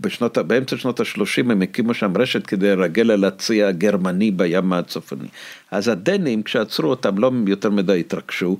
בשנות, 0.00 0.38
באמצע 0.38 0.76
שנות 0.76 1.00
ה-30 1.00 1.40
הם 1.50 1.62
הקימו 1.62 1.94
שם 1.94 2.12
רשת 2.16 2.46
כדי 2.46 2.76
לרגל 2.76 3.10
על 3.10 3.24
הצי 3.24 3.62
הגרמני 3.62 4.30
בים 4.30 4.72
הצפוני. 4.72 5.28
אז 5.70 5.88
הדנים 5.88 6.42
כשעצרו 6.42 6.90
אותם 6.90 7.18
לא 7.18 7.30
יותר 7.46 7.70
מדי 7.70 8.00
התרגשו, 8.00 8.56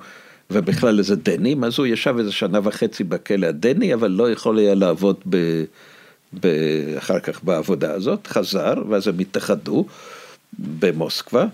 ובכלל 0.51 0.99
איזה 0.99 1.17
דנים, 1.17 1.65
אז 1.65 1.79
הוא 1.79 1.87
ישב 1.87 2.15
איזה 2.19 2.33
שנה 2.33 2.61
וחצי 2.63 3.05
בכלא 3.05 3.47
הדני, 3.47 3.95
אבל 3.95 4.11
לא 4.11 4.31
יכול 4.31 4.59
היה 4.59 4.75
לעבוד 4.75 5.17
ב... 5.29 5.65
ב... 6.41 6.47
אחר 6.99 7.21
כך 7.21 7.45
בעבודה 7.45 7.93
הזאת, 7.93 8.27
חזר, 8.27 8.75
ואז 8.89 9.09
הם 9.09 9.19
התאחדו 9.19 9.87
במוסקבה. 10.59 11.47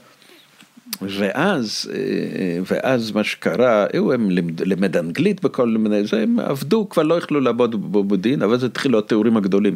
ואז, 1.02 1.90
אה, 1.94 2.60
ואז 2.70 3.12
מה 3.12 3.24
שקרה, 3.24 3.86
היו 3.92 4.12
הם 4.12 4.30
לימד 4.60 4.96
אנגלית 4.96 5.42
בכל 5.42 5.68
מיני, 5.68 6.06
זה, 6.06 6.22
הם 6.22 6.40
עבדו, 6.40 6.88
כבר 6.88 7.02
לא 7.02 7.14
יכלו 7.14 7.40
לעבוד 7.40 7.92
במודיעין, 7.92 8.42
אבל 8.42 8.54
אז 8.54 8.64
התחילו 8.64 8.98
התיאורים 8.98 9.36
הגדולים. 9.36 9.74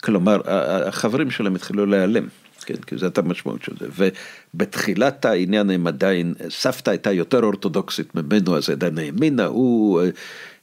כלומר, 0.00 0.40
החברים 0.88 1.30
שלהם 1.30 1.54
התחילו 1.54 1.86
להיעלם, 1.86 2.26
כן, 2.64 2.74
כי 2.86 2.96
זאת 2.96 3.18
המשמעות 3.18 3.62
של 3.62 3.72
זה. 3.80 4.10
ובתחילת 4.54 5.24
העניין 5.24 5.70
הם 5.70 5.86
עדיין, 5.86 6.34
סבתא 6.48 6.90
הייתה 6.90 7.12
יותר 7.12 7.44
אורתודוקסית 7.44 8.14
ממנו, 8.14 8.56
אז 8.56 8.70
עדיין 8.70 8.98
האמינה, 8.98 9.44
הוא... 9.44 10.00
אה, 10.00 10.08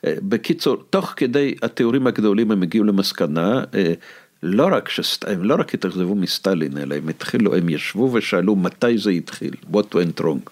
אה, 0.06 0.14
בקיצור, 0.22 0.84
תוך 0.90 1.14
כדי 1.16 1.56
התיאורים 1.62 2.08
הגדולים 2.08 2.52
הם 2.52 2.64
הגיעו 2.64 2.86
למסקנה, 2.86 3.64
לא 4.46 4.70
רק 4.72 4.90
שסט... 4.90 5.26
הם 5.28 5.44
לא 5.44 5.56
רק 5.56 5.74
התאכזבו 5.74 6.16
מסטלין, 6.16 6.78
אלא 6.78 6.96
הם 6.96 7.10
התחילו, 7.10 7.56
הם 7.56 7.70
ישבו 7.70 8.10
ושאלו 8.14 8.56
מתי 8.56 8.98
זה 8.98 9.12
התחיל, 9.12 9.54
what 9.72 9.96
went 9.96 10.22
wrong. 10.22 10.50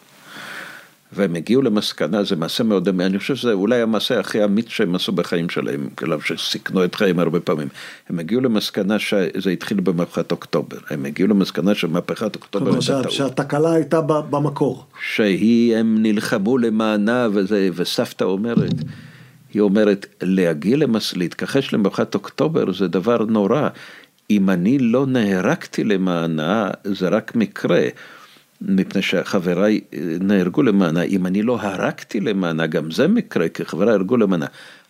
והם 1.13 1.35
הגיעו 1.35 1.61
למסקנה, 1.61 2.23
זה 2.23 2.35
מעשה 2.35 2.63
מאוד 2.63 2.89
דמי, 2.89 3.05
אני 3.05 3.19
חושב 3.19 3.35
שזה 3.35 3.53
אולי 3.53 3.81
המעשה 3.81 4.19
הכי 4.19 4.43
אמיץ 4.43 4.69
שהם 4.69 4.95
עשו 4.95 5.11
בחיים 5.11 5.49
שלהם, 5.49 5.89
כאילו 5.97 6.21
שסיכנו 6.21 6.83
את 6.83 6.95
חיים 6.95 7.19
הרבה 7.19 7.39
פעמים. 7.39 7.67
הם 8.09 8.19
הגיעו 8.19 8.41
למסקנה 8.41 8.99
שזה 8.99 9.49
התחיל 9.49 9.79
במהפכת 9.79 10.31
אוקטובר, 10.31 10.77
הם 10.89 11.05
הגיעו 11.05 11.29
למסקנה 11.29 11.75
שמהפכת 11.75 12.35
אוקטובר 12.35 12.71
הייתה 12.71 13.01
טעות. 13.01 13.11
שהתקלה 13.11 13.73
הייתה 13.73 14.01
במקור. 14.01 14.85
שהיא, 15.13 15.75
הם 15.75 15.95
נלחמו 15.99 16.57
למענה 16.57 17.27
וזה, 17.33 17.69
וסבתא 17.73 18.23
אומרת. 18.23 18.73
היא 19.53 19.61
אומרת, 19.61 20.05
להגיע, 20.21 20.77
למס... 20.77 21.15
להתכחש 21.15 21.73
למחאת 21.73 22.15
אוקטובר 22.15 22.73
זה 22.73 22.87
דבר 22.87 23.25
נורא. 23.25 23.69
אם 24.29 24.49
אני 24.49 24.79
לא 24.79 25.05
נהרגתי 25.05 25.83
למענה, 25.83 26.69
זה 26.83 27.07
רק 27.07 27.35
מקרה. 27.35 27.87
מפני 28.61 29.01
שחבריי 29.01 29.81
אה, 29.93 29.99
נהרגו 30.21 30.63
למענה, 30.63 31.03
אם 31.03 31.25
אני 31.25 31.41
לא 31.41 31.61
הרגתי 31.61 32.19
למענה, 32.19 32.67
גם 32.67 32.91
זה 32.91 33.07
מקרה, 33.07 33.49
כי 33.49 33.65
חבריי 33.65 33.93
הרגו 33.93 34.17
למענה. 34.17 34.45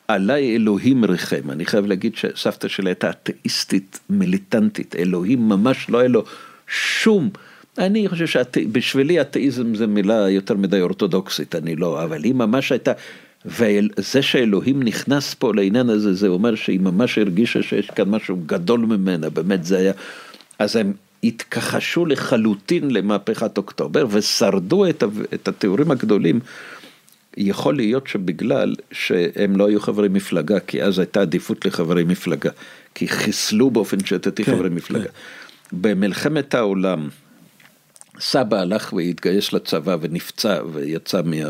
עליי 0.07 0.55
אלוהים 0.55 1.05
ריחם, 1.05 1.51
אני 1.51 1.65
חייב 1.65 1.85
להגיד 1.85 2.15
שסבתא 2.15 2.67
שלי 2.67 2.89
הייתה 2.89 3.09
אתאיסטית 3.09 3.99
מיליטנטית, 4.09 4.95
אלוהים 4.95 5.49
ממש 5.49 5.89
לא 5.89 5.99
היה 5.99 6.07
לו 6.07 6.23
שום, 6.67 7.29
אני 7.77 8.09
חושב 8.09 8.27
שבשבילי 8.27 9.21
אתאיזם 9.21 9.75
זה 9.75 9.87
מילה 9.87 10.29
יותר 10.29 10.55
מדי 10.55 10.81
אורתודוקסית, 10.81 11.55
אני 11.55 11.75
לא, 11.75 12.03
אבל 12.03 12.23
היא 12.23 12.33
ממש 12.33 12.71
הייתה 12.71 12.91
וזה 13.45 14.21
שאלוהים 14.21 14.83
נכנס 14.83 15.33
פה 15.33 15.53
לעניין 15.55 15.89
הזה, 15.89 16.13
זה 16.13 16.27
אומר 16.27 16.55
שהיא 16.55 16.79
ממש 16.79 17.17
הרגישה 17.17 17.63
שיש 17.63 17.89
כאן 17.89 18.09
משהו 18.09 18.37
גדול 18.45 18.79
ממנה, 18.79 19.29
באמת 19.29 19.65
זה 19.65 19.77
היה, 19.77 19.93
אז 20.59 20.75
הם 20.75 20.93
התכחשו 21.23 22.05
לחלוטין 22.05 22.91
למהפכת 22.91 23.57
אוקטובר 23.57 24.05
ושרדו 24.09 24.89
את, 24.89 25.03
את 25.33 25.47
התיאורים 25.47 25.91
הגדולים. 25.91 26.39
יכול 27.37 27.75
להיות 27.75 28.07
שבגלל 28.07 28.75
שהם 28.91 29.55
לא 29.55 29.67
היו 29.67 29.79
חברי 29.81 30.09
מפלגה, 30.09 30.59
כי 30.59 30.83
אז 30.83 30.99
הייתה 30.99 31.21
עדיפות 31.21 31.65
לחברי 31.65 32.03
מפלגה, 32.03 32.49
כי 32.95 33.07
חיסלו 33.07 33.69
באופן 33.69 34.05
שיטתי 34.05 34.43
כן, 34.43 34.55
חברי 34.55 34.69
מפלגה. 34.69 35.03
כן. 35.03 35.09
במלחמת 35.71 36.55
העולם, 36.55 37.09
סבא 38.19 38.57
הלך 38.57 38.93
והתגייס 38.93 39.53
לצבא 39.53 39.97
ונפצע 40.01 40.59
ויצא 40.73 41.21
מה... 41.25 41.49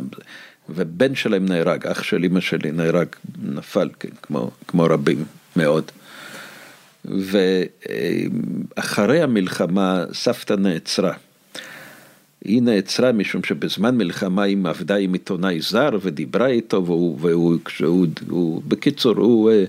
ובן 0.69 1.15
שלהם 1.15 1.45
נהרג, 1.45 1.87
אח 1.87 2.03
של 2.03 2.23
אמא 2.23 2.39
שלי 2.39 2.71
נהרג, 2.71 3.07
נפל, 3.43 3.89
כן, 3.99 4.09
כמו, 4.21 4.51
כמו 4.67 4.83
רבים 4.83 5.25
מאוד. 5.55 5.91
ואחרי 7.05 8.41
המלחמה 9.21 10.03
סבתא 10.13 10.53
נעצרה. 10.53 11.13
היא 12.45 12.61
נעצרה 12.61 13.11
משום 13.11 13.43
שבזמן 13.43 13.97
מלחמה 13.97 14.43
היא 14.43 14.57
עבדה 14.65 14.95
עם 14.95 15.13
עיתונאי 15.13 15.61
זר 15.61 15.89
ודיברה 16.01 16.47
איתו, 16.47 16.85
והוא, 16.85 17.17
והוא 17.21 17.57
שהוא, 17.67 18.07
הוא, 18.29 18.61
בקיצור, 18.67 19.17
הוא 19.17 19.51
אה, 19.51 19.63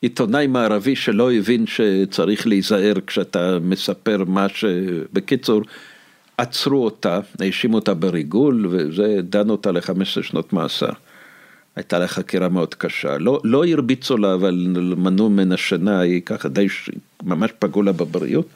עיתונאי 0.00 0.46
מערבי 0.46 0.96
שלא 0.96 1.32
הבין 1.32 1.64
שצריך 1.66 2.46
להיזהר 2.46 2.94
כשאתה 3.06 3.58
מספר 3.62 4.24
מה 4.26 4.48
ש... 4.48 4.64
בקיצור, 5.12 5.62
עצרו 6.38 6.84
אותה, 6.84 7.20
האשימו 7.40 7.76
אותה 7.76 7.94
בריגול, 7.94 8.66
וזה 8.70 9.20
דן 9.22 9.50
אותה 9.50 9.72
ל-15 9.72 10.22
שנות 10.22 10.52
מאסר. 10.52 10.90
הייתה 11.76 11.98
לה 11.98 12.08
חקירה 12.08 12.48
מאוד 12.48 12.74
קשה, 12.74 13.18
לא, 13.18 13.40
לא 13.44 13.66
הרביצו 13.66 14.16
לה, 14.16 14.34
אבל 14.34 14.66
מנעו 14.96 15.30
ממנה 15.30 15.56
שינה, 15.56 16.00
היא 16.00 16.22
ככה 16.22 16.48
די, 16.48 16.66
ממש 17.22 17.50
פגעו 17.58 17.82
לה 17.82 17.92
בבריאות. 17.92 18.46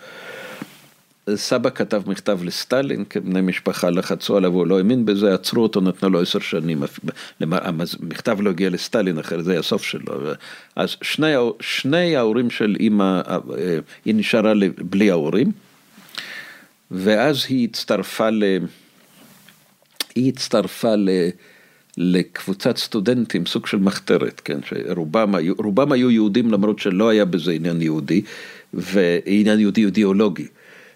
סבא 1.34 1.70
כתב 1.70 2.02
מכתב 2.06 2.38
לסטלין, 2.44 3.04
כבני 3.10 3.40
משפחה 3.40 3.90
לחצו 3.90 4.36
עליו, 4.36 4.52
הוא 4.52 4.66
לא 4.66 4.78
האמין 4.78 5.04
בזה, 5.04 5.34
עצרו 5.34 5.62
אותו, 5.62 5.80
נתנו 5.80 6.10
לו 6.10 6.20
עשר 6.20 6.38
שנים. 6.38 6.82
המכתב 7.40 8.40
לא 8.40 8.50
הגיע 8.50 8.70
לסטלין, 8.70 9.18
אחרי 9.18 9.42
זה 9.42 9.50
היה 9.50 9.60
הסוף 9.60 9.82
שלו. 9.82 10.14
אז 10.76 10.96
שני, 11.02 11.34
שני 11.60 12.16
ההורים 12.16 12.50
של 12.50 12.76
אימא, 12.80 13.20
היא 14.04 14.14
נשארה 14.14 14.52
בלי 14.78 15.10
ההורים, 15.10 15.52
ואז 16.90 17.44
היא 17.48 17.68
הצטרפה 17.68 18.30
ל... 18.30 18.44
היא 20.14 20.32
הצטרפה 20.32 20.96
ל... 20.96 21.08
לקבוצת 22.00 22.76
סטודנטים, 22.76 23.46
סוג 23.46 23.66
של 23.66 23.76
מחתרת, 23.76 24.40
כן, 24.44 24.58
שרובם 24.64 25.34
היו, 25.34 25.54
רובם 25.58 25.92
היו 25.92 26.10
יהודים 26.10 26.52
למרות 26.52 26.78
שלא 26.78 27.08
היה 27.08 27.24
בזה 27.24 27.52
עניין 27.52 27.82
יהודי, 27.82 28.22
ועניין 28.74 29.60
יהודי 29.60 29.84
אידיאולוגי. 29.84 30.46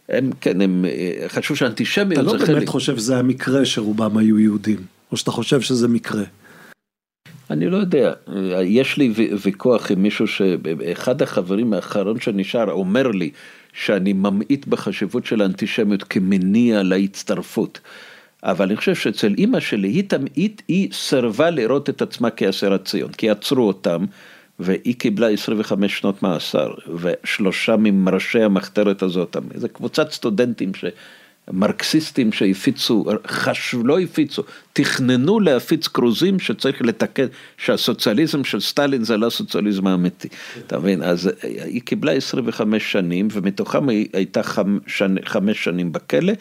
הם, 0.09 0.31
כן, 0.41 0.61
הם, 0.61 0.85
חשבו 1.29 1.57
שאנטישמיות 1.57 2.25
זה 2.25 2.31
חלק. 2.31 2.43
אתה 2.43 2.53
לא 2.53 2.59
באמת 2.59 2.69
חושב 2.69 2.97
שזה 2.97 3.19
המקרה 3.19 3.65
שרובם 3.65 4.17
היו 4.17 4.39
יהודים, 4.39 4.79
או 5.13 5.17
שאתה 5.17 5.31
חושב 5.31 5.61
שזה 5.61 5.89
מקרה? 5.89 6.25
אני 7.53 7.69
לא 7.69 7.77
יודע, 7.77 8.13
יש 8.63 8.97
לי 8.97 9.13
ויכוח 9.43 9.91
עם 9.91 10.03
מישהו 10.03 10.27
שאחד 10.27 11.23
החברים 11.23 11.73
האחרון 11.73 12.21
שנשאר 12.21 12.71
אומר 12.71 13.09
לי 13.09 13.31
שאני 13.73 14.13
ממעיט 14.13 14.67
בחשיבות 14.67 15.27
של 15.27 15.43
האנטישמיות 15.43 16.03
כמניע 16.03 16.83
להצטרפות. 16.83 17.81
אבל 18.43 18.67
אני 18.67 18.77
חושב 18.77 18.95
שאצל 18.95 19.35
אימא 19.39 19.61
שלי, 19.61 19.89
היא 19.89 20.05
תמיד, 20.09 20.63
היא 20.69 20.89
סירבה 20.93 21.51
לראות 21.51 21.91
את 21.91 22.03
עצמה 22.03 22.31
כאסירת 22.31 22.85
ציון, 22.85 23.13
כי 23.13 23.31
עצרו 23.31 23.69
אותם, 23.69 24.05
והיא 24.59 24.95
קיבלה 24.99 25.29
25 25.29 25.99
שנות 25.99 26.23
מאסר, 26.23 26.75
ושלושה 26.95 27.77
מראשי 27.77 28.43
המחתרת 28.43 29.03
הזאת, 29.03 29.37
זו 29.55 29.69
קבוצת 29.69 30.11
סטודנטים 30.11 30.75
ש... 30.75 30.85
מרקסיסטים 31.51 32.33
שהפיצו, 32.33 33.05
חשבו, 33.27 33.85
לא 33.85 34.01
הפיצו, 34.01 34.43
תכננו 34.73 35.41
להפיץ 35.41 35.89
כרוזים 35.89 36.39
שצריך 36.39 36.83
לתקן, 36.83 37.27
שהסוציאליזם 37.59 38.45
של 38.45 38.61
סטלין 38.61 39.05
זה 39.05 39.17
לא 39.17 39.27
הסוציאליזם 39.27 39.87
האמיתי, 39.87 40.29
אתה 40.67 40.79
מבין? 40.79 41.03
אז 41.03 41.31
היא 41.43 41.83
קיבלה 41.83 42.13
25 42.13 42.93
שנים 42.93 43.29
ומתוכם 43.33 43.89
היא 43.89 44.09
הייתה 44.13 44.43
חמש, 44.43 45.03
חמש 45.25 45.65
שנים 45.65 45.93
בכלא, 45.93 46.33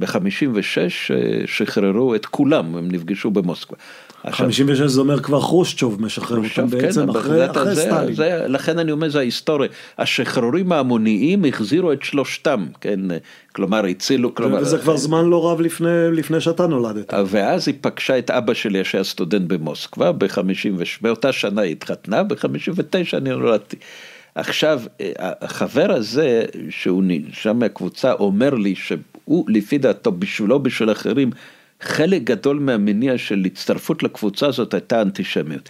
ב-56 0.00 0.78
אה, 0.78 1.42
שחררו 1.46 2.14
את 2.14 2.26
כולם, 2.26 2.76
הם 2.76 2.90
נפגשו 2.90 3.30
במוסקבה. 3.30 3.76
56 4.30 4.80
זה 4.80 5.00
אומר 5.00 5.20
כבר 5.20 5.40
חרושצ'וב 5.40 6.02
משחרר 6.02 6.36
אותם 6.36 6.48
כן, 6.48 6.66
בעצם 6.70 7.10
אחרי, 7.10 7.50
אחרי 7.50 7.74
זה, 7.74 7.82
סטלין. 7.82 8.14
זה, 8.14 8.44
לכן 8.48 8.78
אני 8.78 8.92
אומר 8.92 9.08
זה 9.08 9.18
ההיסטוריה, 9.18 9.68
השחרורים 9.98 10.72
ההמוניים 10.72 11.44
החזירו 11.44 11.92
את 11.92 12.02
שלושתם, 12.02 12.66
כן, 12.80 13.00
כלומר 13.52 13.84
הצילו, 13.84 14.34
כלומר... 14.34 14.58
וזה 14.60 14.78
כבר 14.78 14.96
זמן 14.96 15.24
לא 15.24 15.50
רב 15.50 15.60
לפני, 15.60 15.88
לפני 16.12 16.40
שאתה 16.40 16.66
נולדת. 16.66 17.14
ואז 17.26 17.68
היא 17.68 17.74
פגשה 17.80 18.18
את 18.18 18.30
אבא 18.30 18.54
שלי 18.54 18.84
שהיה 18.84 19.04
סטודנט 19.04 19.48
במוסקבה, 19.48 20.12
ב-56, 20.12 20.98
באותה 21.00 21.32
שנה 21.32 21.60
היא 21.60 21.72
התחתנה, 21.72 22.22
ב-59 22.22 23.16
אני 23.16 23.30
נולדתי. 23.30 23.76
עכשיו, 24.34 24.80
החבר 25.18 25.92
הזה, 25.92 26.44
שהוא 26.70 27.02
שם 27.32 27.58
מהקבוצה, 27.58 28.12
אומר 28.12 28.54
לי 28.54 28.74
שהוא, 28.74 29.44
לפי 29.48 29.78
דעתו, 29.78 30.12
בשבילו, 30.12 30.58
בשביל 30.58 30.92
אחרים, 30.92 31.30
חלק 31.80 32.22
גדול 32.22 32.58
מהמניע 32.58 33.18
של 33.18 33.42
הצטרפות 33.46 34.02
לקבוצה 34.02 34.46
הזאת 34.46 34.74
הייתה 34.74 35.02
אנטישמיות. 35.02 35.68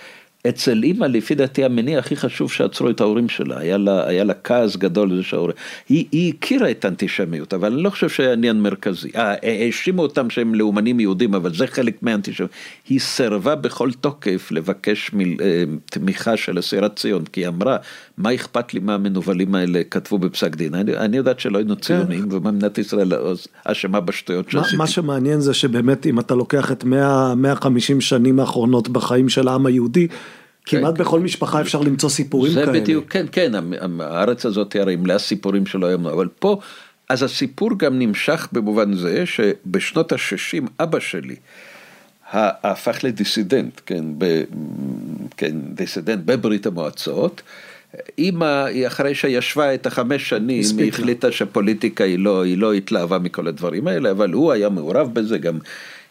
אצל 0.48 0.82
אימא, 0.82 1.04
לפי 1.04 1.34
דעתי, 1.34 1.64
המניע 1.64 1.98
הכי 1.98 2.16
חשוב 2.16 2.52
שעצרו 2.52 2.90
את 2.90 3.00
ההורים 3.00 3.28
שלה, 3.28 3.58
היה 3.58 3.78
לה, 3.78 4.08
היה 4.08 4.24
לה 4.24 4.34
כעס 4.34 4.76
גדול 4.76 5.12
לזה 5.12 5.22
שההורים, 5.22 5.56
היא, 5.88 6.04
היא 6.12 6.32
הכירה 6.38 6.70
את 6.70 6.84
האנטישמיות, 6.84 7.54
אבל 7.54 7.72
אני 7.72 7.82
לא 7.82 7.90
חושב 7.90 8.08
שהיה 8.08 8.32
עניין 8.32 8.60
מרכזי. 8.60 9.10
אה, 9.16 9.34
האשימו 9.42 10.02
אותם 10.02 10.30
שהם 10.30 10.54
לאומנים 10.54 11.00
יהודים, 11.00 11.34
אבל 11.34 11.54
זה 11.54 11.66
חלק 11.66 12.02
מהאנטישמיות. 12.02 12.50
היא 12.88 13.00
סירבה 13.00 13.54
בכל 13.54 13.90
תוקף 13.92 14.48
לבקש 14.50 15.12
מיל, 15.12 15.36
אה, 15.40 15.64
תמיכה 15.84 16.36
של 16.36 16.58
אסירת 16.58 16.96
ציון, 16.96 17.24
כי 17.24 17.40
היא 17.40 17.48
אמרה, 17.48 17.76
מה 18.22 18.34
אכפת 18.34 18.74
לי 18.74 18.80
מה 18.80 18.94
המנוולים 18.94 19.54
האלה 19.54 19.82
כתבו 19.90 20.18
בפסק 20.18 20.56
דין? 20.56 20.74
אני, 20.74 20.96
אני 20.96 21.16
יודעת 21.16 21.40
שלא 21.40 21.58
היינו 21.58 21.74
כן. 21.74 21.80
ציונים, 21.80 22.30
כן. 22.30 22.36
ומה 22.36 22.50
מדינת 22.50 22.78
ישראל 22.78 23.12
אשמה 23.64 24.00
בשטויות 24.00 24.50
שעשיתי. 24.50 24.76
מה 24.76 24.86
שמעניין 24.86 25.40
זה 25.40 25.54
שבאמת, 25.54 26.06
אם 26.06 26.20
אתה 26.20 26.34
לוקח 26.34 26.72
את 26.72 26.84
100, 26.84 27.34
150 27.34 28.00
שנים 28.00 28.40
האחרונות 28.40 28.88
בחיים 28.88 29.28
של 29.28 29.48
העם 29.48 29.66
היהודי, 29.66 30.08
כמעט 30.66 30.96
כן. 30.96 31.00
בכל 31.00 31.20
משפחה 31.20 31.60
אפשר 31.60 31.80
למצוא 31.80 32.08
סיפורים 32.08 32.54
כאלה. 32.54 32.66
זה 32.66 32.72
בדיוק, 32.72 33.04
כן, 33.08 33.26
כן, 33.32 33.52
הארץ 34.00 34.46
הזאת 34.46 34.76
הרי 34.80 34.96
מלאה 34.96 35.18
סיפורים 35.18 35.66
שלא 35.66 35.86
היו, 35.86 35.98
אבל 35.98 36.28
פה, 36.38 36.60
אז 37.08 37.22
הסיפור 37.22 37.70
גם 37.78 37.98
נמשך 37.98 38.48
במובן 38.52 38.94
זה 38.94 39.26
שבשנות 39.26 40.12
ה-60 40.12 40.66
אבא 40.80 41.00
שלי 41.00 41.36
הפך 42.32 43.04
לדיסידנט, 43.04 43.80
כן, 43.86 44.04
ב, 44.18 44.42
כן, 45.36 45.56
דיסידנט 45.74 46.20
בברית 46.24 46.66
המועצות. 46.66 47.42
אימא, 48.18 48.66
אחרי 48.86 49.14
שישבה 49.14 49.74
את 49.74 49.86
החמש 49.86 50.28
שנים, 50.28 50.62
היא 50.78 50.88
החליטה 50.88 51.32
שפוליטיקה 51.32 52.04
היא 52.04 52.18
לא, 52.18 52.42
היא 52.42 52.58
לא 52.58 52.72
התלהבה 52.72 53.18
מכל 53.18 53.46
הדברים 53.46 53.86
האלה, 53.86 54.10
אבל 54.10 54.32
הוא 54.32 54.52
היה 54.52 54.68
מעורב 54.68 55.14
בזה 55.14 55.38
גם. 55.38 55.58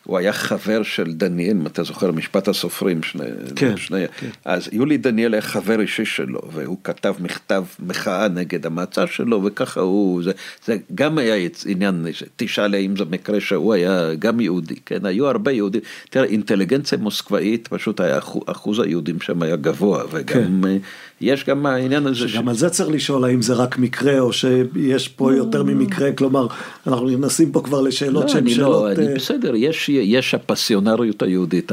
הוא 0.03 0.17
היה 0.17 0.33
חבר 0.33 0.83
של 0.83 1.13
דניאל, 1.13 1.51
אם 1.51 1.67
אתה 1.67 1.83
זוכר, 1.83 2.11
משפט 2.11 2.47
הסופרים, 2.47 3.03
שני, 3.03 3.25
כן, 3.55 3.77
שני, 3.77 4.07
כן. 4.17 4.29
אז 4.45 4.69
יולי 4.71 4.97
דניאל 4.97 5.33
היה 5.33 5.41
חבר 5.41 5.81
אישי 5.81 6.05
שלו, 6.05 6.39
והוא 6.53 6.77
כתב 6.83 7.13
מכתב 7.19 7.63
מחאה 7.79 8.27
נגד 8.27 8.65
המעצר 8.65 9.05
שלו, 9.05 9.43
וככה 9.43 9.81
הוא, 9.81 10.23
זה, 10.23 10.31
זה 10.65 10.77
גם 10.95 11.17
היה 11.17 11.49
עניין, 11.65 12.05
תשאל 12.35 12.73
האם 12.73 12.95
זה 12.95 13.05
מקרה 13.05 13.41
שהוא 13.41 13.73
היה 13.73 14.13
גם 14.19 14.39
יהודי, 14.39 14.75
כן, 14.85 15.05
היו 15.05 15.27
הרבה 15.27 15.51
יהודים, 15.51 15.81
תראה, 16.09 16.25
אינטליגנציה 16.25 16.97
מוסקבאית, 16.97 17.67
פשוט 17.67 17.99
היה 17.99 18.17
אחוז, 18.17 18.43
אחוז 18.45 18.79
היהודים 18.79 19.21
שם 19.21 19.41
היה 19.41 19.55
גבוה, 19.55 20.03
וגם, 20.11 20.63
כן. 20.63 20.77
יש 21.21 21.45
גם 21.45 21.65
העניין 21.65 22.07
הזה. 22.07 22.27
שגם 22.27 22.45
ש... 22.45 22.47
על 22.47 22.55
זה 22.55 22.69
צריך 22.69 22.89
לשאול 22.89 23.23
האם 23.23 23.41
זה 23.41 23.53
רק 23.53 23.77
מקרה, 23.77 24.19
או 24.19 24.33
שיש 24.33 25.07
פה 25.07 25.35
יותר 25.35 25.63
ממקרה, 25.63 26.11
כלומר, 26.11 26.47
אנחנו 26.87 27.09
נכנסים 27.09 27.51
פה 27.51 27.61
כבר 27.61 27.81
לשאלות 27.81 28.23
לא, 28.23 28.29
שהן 28.29 28.43
לא, 28.43 28.49
שאלות... 28.49 28.97
לא, 28.97 29.03
אני 29.03 29.15
בסדר, 29.15 29.55
יש 29.55 29.89
יש 29.89 30.33
הפסיונריות 30.33 31.21
היהודית, 31.21 31.71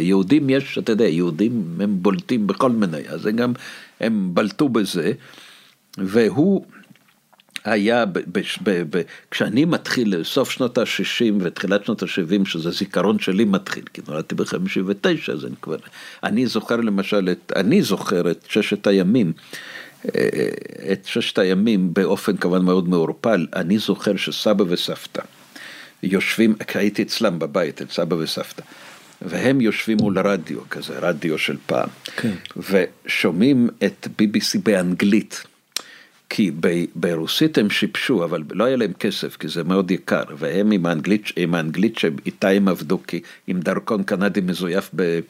יהודים 0.00 0.50
יש, 0.50 0.78
אתה 0.78 0.92
יודע, 0.92 1.04
יהודים 1.04 1.64
הם 1.80 1.96
בולטים 2.02 2.46
בכל 2.46 2.70
מיני, 2.70 3.08
אז 3.08 3.26
הם 3.26 3.36
גם, 3.36 3.52
הם 4.00 4.30
בלטו 4.34 4.68
בזה, 4.68 5.12
והוא 5.98 6.64
היה, 7.66 8.04
ב, 8.06 8.18
ב, 8.18 8.40
ב, 8.62 8.82
ב, 8.90 9.02
כשאני 9.30 9.64
מתחיל, 9.64 10.24
סוף 10.24 10.50
שנות 10.50 10.78
ה-60 10.78 11.32
ותחילת 11.40 11.84
שנות 11.84 12.02
ה-70, 12.02 12.48
שזה 12.48 12.70
זיכרון 12.70 13.18
שלי 13.18 13.44
מתחיל, 13.44 13.84
כי 13.92 14.02
נולדתי 14.08 14.34
ב-59, 14.34 15.32
אז 15.32 15.44
אני 15.44 15.54
כבר, 15.62 15.76
אני 16.22 16.46
זוכר 16.46 16.76
למשל, 16.76 17.28
את, 17.32 17.52
אני 17.56 17.82
זוכר 17.82 18.30
את 18.30 18.44
ששת 18.48 18.86
הימים. 18.86 19.32
אה, 20.14 20.48
את 20.92 21.04
ששת 21.04 21.38
הימים 21.38 21.94
באופן 21.94 22.36
כמובן 22.36 22.64
מאוד 22.64 22.88
מעורפל, 22.88 23.46
אני 23.56 23.78
זוכר 23.78 24.16
שסבא 24.16 24.64
וסבתא 24.68 25.22
יושבים, 26.02 26.54
הייתי 26.74 27.02
אצלם 27.02 27.38
בבית, 27.38 27.82
את 27.82 27.90
סבא 27.90 28.14
וסבתא, 28.14 28.62
והם 29.22 29.60
יושבים 29.60 29.96
מול 30.00 30.18
רדיו 30.18 30.58
כזה, 30.70 30.98
רדיו 30.98 31.38
של 31.38 31.56
פעם, 31.66 31.88
כן. 32.16 32.34
ושומעים 32.56 33.68
את 33.84 34.08
BBC 34.20 34.58
באנגלית. 34.62 35.42
כי 36.28 36.50
ברוסית 36.94 37.58
הם 37.58 37.70
שיבשו, 37.70 38.24
אבל 38.24 38.42
לא 38.52 38.64
היה 38.64 38.76
להם 38.76 38.92
כסף, 38.92 39.36
כי 39.36 39.48
זה 39.48 39.64
מאוד 39.64 39.90
יקר, 39.90 40.22
והם 40.38 40.70
עם 40.70 40.86
האנגלית, 40.86 41.32
עם 41.36 41.54
האנגלית 41.54 41.98
שאיתה 41.98 42.48
הם 42.48 42.68
עבדו, 42.68 42.98
כי 43.06 43.20
עם 43.46 43.60
דרכון 43.60 44.02
קנדי 44.02 44.40
מזויף 44.40 44.90
ב... 44.96 45.20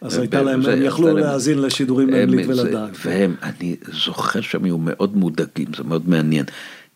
אז 0.00 0.16
ב, 0.16 0.20
הייתה 0.20 0.42
להם, 0.42 0.62
זה, 0.62 0.72
הם 0.72 0.82
יכלו 0.82 1.06
להם, 1.06 1.16
להאזין 1.16 1.58
לשידורים 1.58 2.10
באנגלית 2.10 2.46
ולדעת. 2.48 2.90
והם, 3.04 3.34
אני 3.42 3.76
זוכר 3.92 4.40
שהם 4.40 4.64
היו 4.64 4.78
מאוד 4.78 5.16
מודאגים, 5.16 5.68
זה 5.76 5.84
מאוד 5.84 6.08
מעניין. 6.08 6.44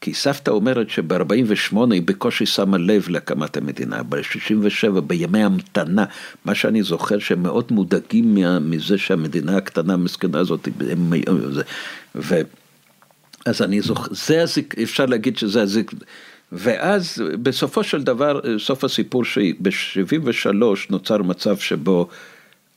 כי 0.00 0.14
סבתא 0.14 0.50
אומרת 0.50 0.90
שב-48 0.90 1.76
היא 1.90 2.02
בקושי 2.04 2.46
שמה 2.46 2.78
לב 2.78 3.08
להקמת 3.08 3.56
המדינה, 3.56 4.02
ב-67 4.02 5.00
בימי 5.00 5.44
המתנה, 5.44 6.04
מה 6.44 6.54
שאני 6.54 6.82
זוכר 6.82 7.18
שהם 7.18 7.42
מאוד 7.42 7.64
מודאגים 7.70 8.38
מזה 8.60 8.98
שהמדינה 8.98 9.56
הקטנה 9.56 9.94
המסכנה 9.94 10.38
הזאת, 10.38 10.68
הם, 10.90 11.12
זה, 11.50 11.62
ו... 12.14 12.40
אז 13.48 13.62
אני 13.62 13.80
זוכר, 13.80 14.14
זה 14.14 14.42
הזיק, 14.42 14.74
אפשר 14.82 15.06
להגיד 15.06 15.38
שזה 15.38 15.62
הזיק, 15.62 15.92
ואז 16.52 17.22
בסופו 17.42 17.84
של 17.84 18.02
דבר, 18.02 18.40
סוף 18.58 18.84
הסיפור 18.84 19.24
שב-73 19.24 20.64
נוצר 20.90 21.22
מצב 21.22 21.56
שבו 21.56 22.08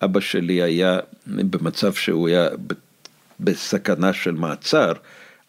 אבא 0.01 0.19
שלי 0.19 0.61
היה 0.61 0.99
במצב 1.27 1.93
שהוא 1.93 2.27
היה 2.27 2.47
בסכנה 3.39 4.13
של 4.13 4.31
מעצר, 4.31 4.91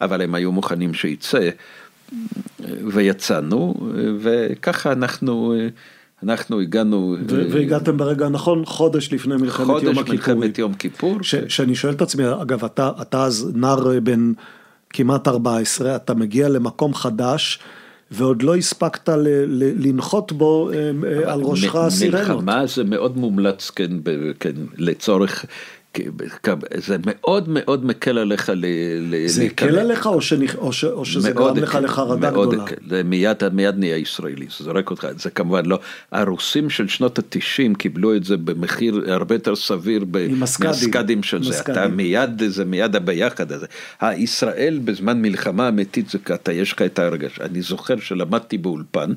אבל 0.01 0.21
הם 0.21 0.35
היו 0.35 0.51
מוכנים 0.51 0.93
שיצא, 0.93 1.49
ויצאנו, 2.87 3.73
וככה 4.19 4.91
אנחנו... 4.91 5.55
אנחנו 6.23 6.59
הגענו... 6.59 7.15
והגעתם 7.27 7.97
ברגע 7.97 8.25
הנכון, 8.25 8.65
חודש 8.65 9.13
לפני 9.13 9.35
מלחמת 9.35 9.67
יום 9.67 9.75
הכיפורים. 9.77 9.93
חודש 9.93 10.09
מלחמת 10.09 10.57
יום 10.57 10.73
כיפור. 10.73 11.17
שאני 11.23 11.75
שואל 11.75 11.93
את 11.93 12.01
עצמי, 12.01 12.23
אגב, 12.41 12.65
אתה, 12.65 12.91
אתה 13.01 13.23
אז 13.23 13.51
נער 13.55 13.99
בן 13.99 14.33
כמעט 14.93 15.27
14, 15.27 15.95
אתה 15.95 16.13
מגיע 16.13 16.49
למקום 16.49 16.93
חדש, 16.93 17.59
ועוד 18.11 18.41
לא 18.41 18.55
הספקת 18.55 19.09
ל, 19.09 19.27
ל, 19.47 19.87
לנחות 19.87 20.31
בו 20.31 20.69
על 21.25 21.41
ראשך 21.41 21.75
סירנות. 21.89 22.29
מלחמה 22.29 22.65
זה 22.65 22.83
מאוד 22.83 23.17
מומלץ, 23.17 23.69
כן, 23.69 23.91
כן 24.39 24.53
לצורך 24.77 25.45
זה 26.77 26.97
מאוד 27.05 27.49
מאוד 27.49 27.85
מקל 27.85 28.17
עליך 28.17 28.51
ל... 28.55 28.65
זה 29.27 29.43
הקל 29.43 29.79
עליך 29.79 30.05
או, 30.05 30.21
שנכ... 30.21 30.55
או, 30.55 30.73
ש... 30.73 30.83
או 30.83 31.05
שזה 31.05 31.31
גרם 31.31 31.57
לך 31.57 31.77
לחרדה 31.81 32.31
גדולה? 32.31 32.63
הקל, 32.63 32.75
זה 32.89 33.03
מיד, 33.03 33.49
מיד 33.53 33.77
נהיה 33.77 33.97
ישראלי, 33.97 34.45
זה 34.57 34.63
זורק 34.63 34.91
אותך, 34.91 35.07
זה 35.17 35.29
כמובן 35.29 35.65
לא, 35.65 35.79
הרוסים 36.11 36.69
של 36.69 36.87
שנות 36.87 37.19
התשעים 37.19 37.75
קיבלו 37.75 38.15
את 38.15 38.23
זה 38.23 38.37
במחיר 38.37 39.01
הרבה 39.07 39.35
יותר 39.35 39.55
סביר 39.55 40.05
במסקדים 40.11 41.23
של 41.23 41.43
זה, 41.43 41.59
אתה 41.59 41.87
מיד, 41.87 42.41
זה 42.47 42.65
מיד 42.65 42.95
הביחד 42.95 43.51
הזה. 43.51 43.65
הישראל 44.01 44.79
בזמן 44.85 45.21
מלחמה 45.21 45.67
אמיתית 45.67 46.09
זה 46.09 46.17
אתה 46.33 46.51
יש 46.53 46.73
לך 46.73 46.81
את 46.81 46.99
ההרגש, 46.99 47.39
אני 47.41 47.61
זוכר 47.61 47.99
שלמדתי 47.99 48.57
באולפן, 48.57 49.13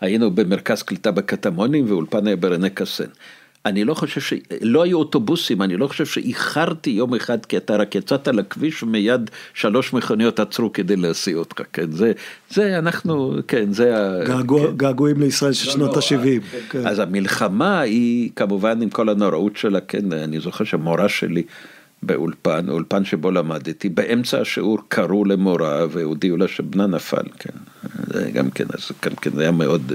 היינו 0.00 0.30
במרכז 0.30 0.82
קליטה 0.82 1.10
בקטמונים 1.10 1.84
ואולפן 1.88 2.26
היה 2.26 2.36
ברנה 2.36 2.68
קסן. 2.68 3.04
אני 3.66 3.84
לא 3.84 3.94
חושב 3.94 4.20
ש... 4.20 4.32
לא 4.60 4.82
היו 4.82 4.98
אוטובוסים, 4.98 5.62
אני 5.62 5.76
לא 5.76 5.86
חושב 5.86 6.06
שאיחרתי 6.06 6.90
יום 6.90 7.14
אחד 7.14 7.46
כי 7.46 7.56
אתה 7.56 7.76
רק 7.76 7.94
יצאת 7.94 8.28
לכביש 8.28 8.82
ומיד 8.82 9.30
שלוש 9.54 9.92
מכוניות 9.92 10.40
עצרו 10.40 10.72
כדי 10.72 10.96
להסיע 10.96 11.36
אותך, 11.36 11.62
כן, 11.72 11.90
זה, 11.92 12.12
זה 12.50 12.78
אנחנו, 12.78 13.34
כן, 13.48 13.72
זה 13.72 13.96
ה... 13.98 14.24
געגוע, 14.24 14.66
כן. 14.66 14.76
געגועים 14.76 15.20
לישראל 15.20 15.52
של 15.52 15.66
לא, 15.66 15.72
שנות 15.72 15.96
לא, 15.96 16.00
ה-70. 16.16 16.40
כן. 16.52 16.58
כן. 16.70 16.86
אז 16.86 16.98
המלחמה 16.98 17.80
היא 17.80 18.30
כמובן 18.36 18.82
עם 18.82 18.90
כל 18.90 19.08
הנוראות 19.08 19.56
שלה, 19.56 19.80
כן, 19.80 20.12
אני 20.12 20.40
זוכר 20.40 20.64
שהמורה 20.64 21.08
שלי 21.08 21.42
באולפן, 22.02 22.68
אולפן 22.68 23.04
שבו 23.04 23.30
למדתי, 23.30 23.88
באמצע 23.88 24.40
השיעור 24.40 24.78
קראו 24.88 25.24
למורה 25.24 25.86
והודיעו 25.90 26.36
לה 26.36 26.48
שבנה 26.48 26.86
נפל, 26.86 27.28
כן, 27.38 27.56
זה 28.06 28.30
גם 28.30 28.50
כן, 28.50 28.64
אז 28.74 28.90
גם 29.04 29.14
כן 29.14 29.30
זה 29.34 29.42
היה 29.42 29.50
מאוד... 29.50 29.92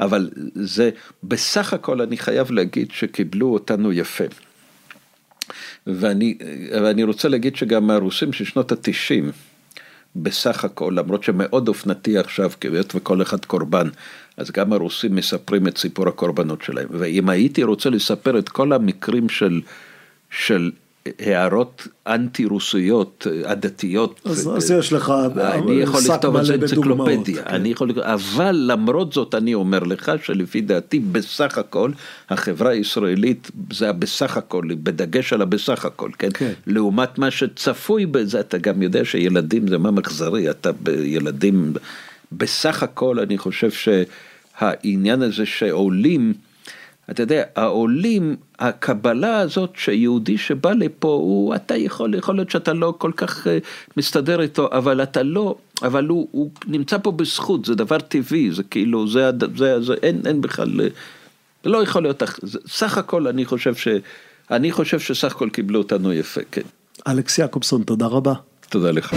אבל 0.00 0.30
זה, 0.54 0.90
בסך 1.22 1.72
הכל 1.72 2.00
אני 2.00 2.16
חייב 2.16 2.50
להגיד 2.50 2.90
שקיבלו 2.90 3.52
אותנו 3.52 3.92
יפה. 3.92 4.24
ואני, 5.86 6.38
ואני 6.72 7.04
רוצה 7.04 7.28
להגיד 7.28 7.56
שגם 7.56 7.90
הרוסים 7.90 8.32
של 8.32 8.44
שנות 8.44 8.72
התשעים, 8.72 9.32
בסך 10.16 10.64
הכל, 10.64 10.92
למרות 10.96 11.24
שמאוד 11.24 11.68
אופנתי 11.68 12.18
עכשיו, 12.18 12.50
כי 12.60 12.68
היות 12.68 12.94
וכל 12.94 13.22
אחד 13.22 13.44
קורבן, 13.44 13.88
אז 14.36 14.50
גם 14.50 14.72
הרוסים 14.72 15.14
מספרים 15.14 15.68
את 15.68 15.78
סיפור 15.78 16.08
הקורבנות 16.08 16.62
שלהם. 16.62 16.88
ואם 16.90 17.28
הייתי 17.28 17.62
רוצה 17.62 17.90
לספר 17.90 18.38
את 18.38 18.48
כל 18.48 18.72
המקרים 18.72 19.28
של, 19.28 19.60
של 20.30 20.70
הערות 21.18 21.88
אנטי 22.06 22.44
רוסיות, 22.44 23.26
עדתיות. 23.44 24.20
אז, 24.24 24.50
אז 24.56 24.70
יש 24.70 24.92
לך 24.92 25.12
אני 25.38 25.72
יכול 25.72 26.00
לכתוב 26.08 26.36
על 26.36 26.44
זה 26.44 26.54
אנציקלופדיה, 26.54 27.42
כן. 27.42 27.54
אני 27.54 27.68
יכול, 27.68 27.92
אבל 28.00 28.54
למרות 28.68 29.12
זאת 29.12 29.34
אני 29.34 29.54
אומר 29.54 29.78
לך 29.78 30.12
שלפי 30.22 30.60
דעתי 30.60 30.98
בסך 30.98 31.58
הכל 31.58 31.90
החברה 32.30 32.70
הישראלית 32.70 33.50
זה 33.72 33.88
הבסך 33.88 34.36
הכל, 34.36 34.64
בדגש 34.82 35.32
על 35.32 35.42
הבסך 35.42 35.84
הכל, 35.84 36.10
כן? 36.18 36.28
כן. 36.34 36.52
לעומת 36.66 37.18
מה 37.18 37.30
שצפוי 37.30 38.06
בזה, 38.06 38.40
אתה 38.40 38.58
גם 38.58 38.82
יודע 38.82 39.04
שילדים 39.04 39.68
זה 39.68 39.78
מה 39.78 39.90
מחזרי, 39.90 40.50
אתה 40.50 40.72
בילדים, 40.72 41.72
בסך 42.32 42.82
הכל 42.82 43.18
אני 43.20 43.38
חושב 43.38 43.70
שהעניין 43.70 45.22
הזה 45.22 45.46
שעולים 45.46 46.32
אתה 47.10 47.22
יודע, 47.22 47.42
העולים, 47.56 48.36
הקבלה 48.58 49.38
הזאת 49.38 49.70
שיהודי 49.76 50.38
שבא 50.38 50.72
לפה, 50.72 51.08
הוא, 51.08 51.54
אתה 51.54 51.76
יכול, 51.76 52.14
יכול 52.14 52.34
להיות 52.34 52.50
שאתה 52.50 52.72
לא 52.72 52.94
כל 52.98 53.12
כך 53.16 53.46
אה, 53.46 53.58
מסתדר 53.96 54.40
איתו, 54.40 54.68
אבל 54.72 55.02
אתה 55.02 55.22
לא, 55.22 55.56
אבל 55.82 56.06
הוא, 56.06 56.28
הוא 56.30 56.50
נמצא 56.66 56.98
פה 56.98 57.12
בזכות, 57.12 57.64
זה 57.64 57.74
דבר 57.74 57.98
טבעי, 57.98 58.50
זה 58.52 58.62
כאילו, 58.62 59.08
זה, 59.08 59.30
זה, 59.56 59.80
זה 59.80 59.94
אין, 60.02 60.20
אין 60.26 60.40
בכלל, 60.40 60.80
אה, 60.80 60.86
לא 61.64 61.82
יכול 61.82 62.02
להיות, 62.02 62.22
סך 62.66 62.98
הכל 62.98 63.26
אני 63.26 63.44
חושב 63.44 63.74
ש, 63.74 63.88
אני 64.50 64.72
חושב 64.72 65.00
שסך 65.00 65.32
הכל 65.34 65.48
קיבלו 65.48 65.78
אותנו 65.78 66.12
יפה, 66.12 66.40
כן. 66.50 66.62
אלכס 67.06 67.38
יעקובסון, 67.38 67.82
תודה 67.82 68.06
רבה. 68.06 68.34
תודה 68.68 68.90
לך. 68.90 69.14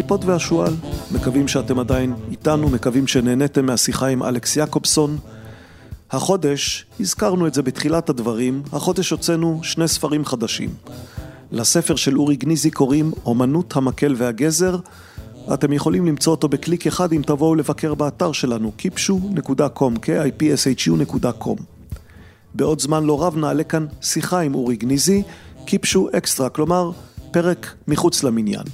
הכיפות 0.00 0.24
והשועל, 0.24 0.72
מקווים 1.12 1.48
שאתם 1.48 1.78
עדיין 1.78 2.14
איתנו, 2.30 2.68
מקווים 2.68 3.06
שנהניתם 3.06 3.66
מהשיחה 3.66 4.06
עם 4.06 4.22
אלכס 4.22 4.56
יעקובסון. 4.56 5.18
החודש, 6.10 6.86
הזכרנו 7.00 7.46
את 7.46 7.54
זה 7.54 7.62
בתחילת 7.62 8.08
הדברים, 8.08 8.62
החודש 8.72 9.10
הוצאנו 9.10 9.60
שני 9.62 9.88
ספרים 9.88 10.24
חדשים. 10.24 10.70
לספר 11.52 11.96
של 11.96 12.18
אורי 12.18 12.36
גניזי 12.36 12.70
קוראים 12.70 13.12
אומנות 13.24 13.76
המקל 13.76 14.14
והגזר. 14.18 14.78
אתם 15.54 15.72
יכולים 15.72 16.06
למצוא 16.06 16.30
אותו 16.30 16.48
בקליק 16.48 16.86
אחד 16.86 17.12
אם 17.12 17.22
תבואו 17.26 17.54
לבקר 17.54 17.94
באתר 17.94 18.32
שלנו, 18.32 18.72
kipshu.com, 18.78 19.98
kipshu.com. 20.06 21.62
בעוד 22.54 22.80
זמן 22.80 23.04
לא 23.04 23.24
רב 23.24 23.36
נעלה 23.36 23.64
כאן 23.64 23.86
שיחה 24.02 24.40
עם 24.40 24.54
אורי 24.54 24.76
גניזי, 24.76 25.22
קיפשו 25.64 26.08
אקסטרה, 26.16 26.48
כלומר 26.48 26.90
פרק 27.30 27.74
מחוץ 27.88 28.22
למניין. 28.22 28.64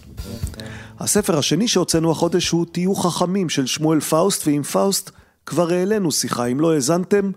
הספר 1.01 1.39
השני 1.39 1.69
שהוצאנו 1.69 2.11
החודש 2.11 2.51
הוא 2.51 2.67
תהיו 2.73 2.95
חכמים 2.95 3.49
של 3.49 3.67
שמואל 3.67 4.01
פאוסט, 4.01 4.47
ועם 4.47 4.63
פאוסט 4.63 5.11
כבר 5.47 5.71
העלינו 5.71 6.13
שיחה. 6.13 6.47
אם 6.47 6.61
לא 6.61 6.73
האזנתם, 6.73 7.31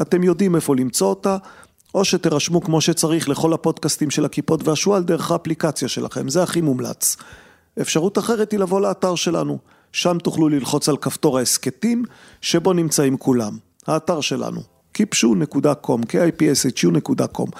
אתם 0.00 0.22
יודעים 0.22 0.56
איפה 0.56 0.76
למצוא 0.76 1.08
אותה, 1.08 1.36
או 1.94 2.04
שתירשמו 2.04 2.60
כמו 2.60 2.80
שצריך 2.80 3.28
לכל 3.28 3.52
הפודקאסטים 3.52 4.10
של 4.10 4.24
הכיפות 4.24 4.68
והשועל 4.68 5.02
דרך 5.02 5.30
האפליקציה 5.30 5.88
שלכם, 5.88 6.28
זה 6.28 6.42
הכי 6.42 6.60
מומלץ. 6.60 7.16
אפשרות 7.80 8.18
אחרת 8.18 8.52
היא 8.52 8.60
לבוא 8.60 8.80
לאתר 8.80 9.14
שלנו, 9.14 9.58
שם 9.92 10.18
תוכלו 10.18 10.48
ללחוץ 10.48 10.88
על 10.88 10.96
כפתור 10.96 11.38
ההסכתים, 11.38 12.04
שבו 12.40 12.72
נמצאים 12.72 13.16
כולם. 13.16 13.58
האתר 13.86 14.20
שלנו, 14.20 14.60
kipshu.com, 14.98 16.00
kipshu.com. 16.06 17.50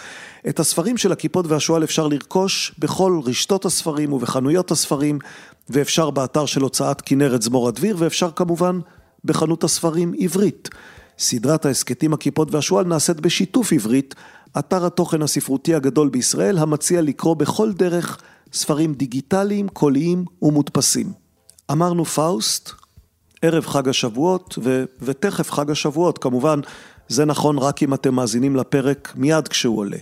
את 0.48 0.60
הספרים 0.60 0.96
של 0.96 1.12
הכיפות 1.12 1.46
והשועל 1.46 1.84
אפשר 1.84 2.08
לרכוש 2.08 2.74
בכל 2.78 3.20
רשתות 3.24 3.64
הספרים 3.64 4.12
ובחנויות 4.12 4.70
הספרים, 4.70 5.18
ואפשר 5.68 6.10
באתר 6.10 6.46
של 6.46 6.62
הוצאת 6.62 7.00
כנרת 7.00 7.42
זמורה 7.42 7.68
דביר, 7.68 7.96
ואפשר 7.98 8.30
כמובן 8.30 8.80
בחנות 9.24 9.64
הספרים 9.64 10.12
עברית. 10.18 10.68
סדרת 11.18 11.66
ההסכתים 11.66 12.12
הכיפות 12.12 12.54
והשועל 12.54 12.86
נעשית 12.86 13.20
בשיתוף 13.20 13.72
עברית, 13.72 14.14
אתר 14.58 14.86
התוכן 14.86 15.22
הספרותי 15.22 15.74
הגדול 15.74 16.08
בישראל, 16.08 16.58
המציע 16.58 17.02
לקרוא 17.02 17.34
בכל 17.34 17.72
דרך 17.72 18.18
ספרים 18.52 18.94
דיגיטליים, 18.94 19.68
קוליים 19.68 20.24
ומודפסים. 20.42 21.12
אמרנו 21.70 22.04
פאוסט, 22.04 22.70
ערב 23.42 23.66
חג 23.66 23.88
השבועות, 23.88 24.58
ו- 24.62 24.84
ותכף 25.02 25.50
חג 25.50 25.70
השבועות, 25.70 26.18
כמובן, 26.18 26.60
זה 27.10 27.24
נכון 27.24 27.58
רק 27.58 27.82
אם 27.82 27.94
אתם 27.94 28.14
מאזינים 28.14 28.56
לפרק 28.56 29.12
מיד 29.16 29.48
כשהוא 29.48 29.78
עולה. 29.78 29.96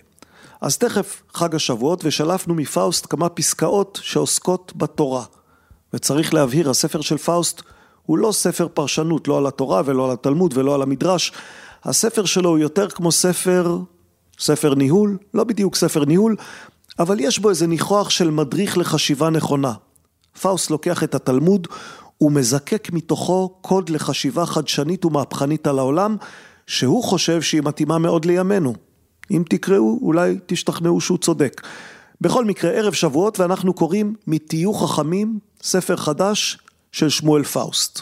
אז 0.61 0.79
תכף 0.79 1.23
חג 1.35 1.55
השבועות 1.55 2.05
ושלפנו 2.05 2.55
מפאוסט 2.55 3.07
כמה 3.11 3.29
פסקאות 3.29 4.01
שעוסקות 4.03 4.73
בתורה. 4.77 5.25
וצריך 5.93 6.35
להבהיר, 6.35 6.71
הספר 6.71 7.01
של 7.01 7.19
פאוסט 7.19 7.63
הוא 8.07 8.19
לא 8.19 8.33
ספר 8.33 8.69
פרשנות, 8.75 9.29
לא 9.29 9.39
על 9.39 9.47
התורה 9.47 9.83
ולא 9.85 10.05
על 10.05 10.11
התלמוד 10.11 10.59
ולא 10.59 10.75
על 10.75 10.83
המדרש. 10.83 11.33
הספר 11.85 12.25
שלו 12.25 12.51
הוא 12.51 12.59
יותר 12.59 12.89
כמו 12.89 13.13
ספר, 13.13 13.79
ספר 14.39 14.75
ניהול, 14.75 15.19
לא 15.35 15.45
בדיוק 15.45 15.77
ספר 15.77 16.05
ניהול, 16.05 16.37
אבל 16.99 17.21
יש 17.21 17.39
בו 17.39 17.51
איזה 17.51 17.67
ניחוח 17.67 18.11
של 18.11 18.31
מדריך 18.31 18.79
לחשיבה 18.79 19.31
נכונה. 19.31 19.73
פאוסט 20.41 20.71
לוקח 20.71 21.03
את 21.03 21.15
התלמוד 21.15 21.67
ומזקק 22.21 22.89
מתוכו 22.93 23.49
קוד 23.61 23.91
לחשיבה 23.91 24.47
חדשנית 24.47 25.05
ומהפכנית 25.05 25.67
על 25.67 25.79
העולם, 25.79 26.17
שהוא 26.69 27.05
חושב 27.05 27.43
שהיא 27.43 27.63
מתאימה 27.65 27.99
מאוד 27.99 28.25
לימינו. 28.25 28.75
אם 29.31 29.43
תקראו, 29.51 29.99
אולי 30.03 30.39
תשתכנעו 30.47 31.01
שהוא 31.01 31.19
צודק. 31.19 31.63
בכל 32.21 32.45
מקרה, 32.45 32.71
ערב 32.71 32.93
שבועות 32.93 33.41
ואנחנו 33.41 33.75
קוראים 33.75 34.15
מתהיו 34.27 34.75
חכמים, 34.75 35.39
ספר 35.63 35.97
חדש 35.97 36.59
של 36.93 37.09
שמואל 37.09 37.45
פאוסט. 37.45 38.01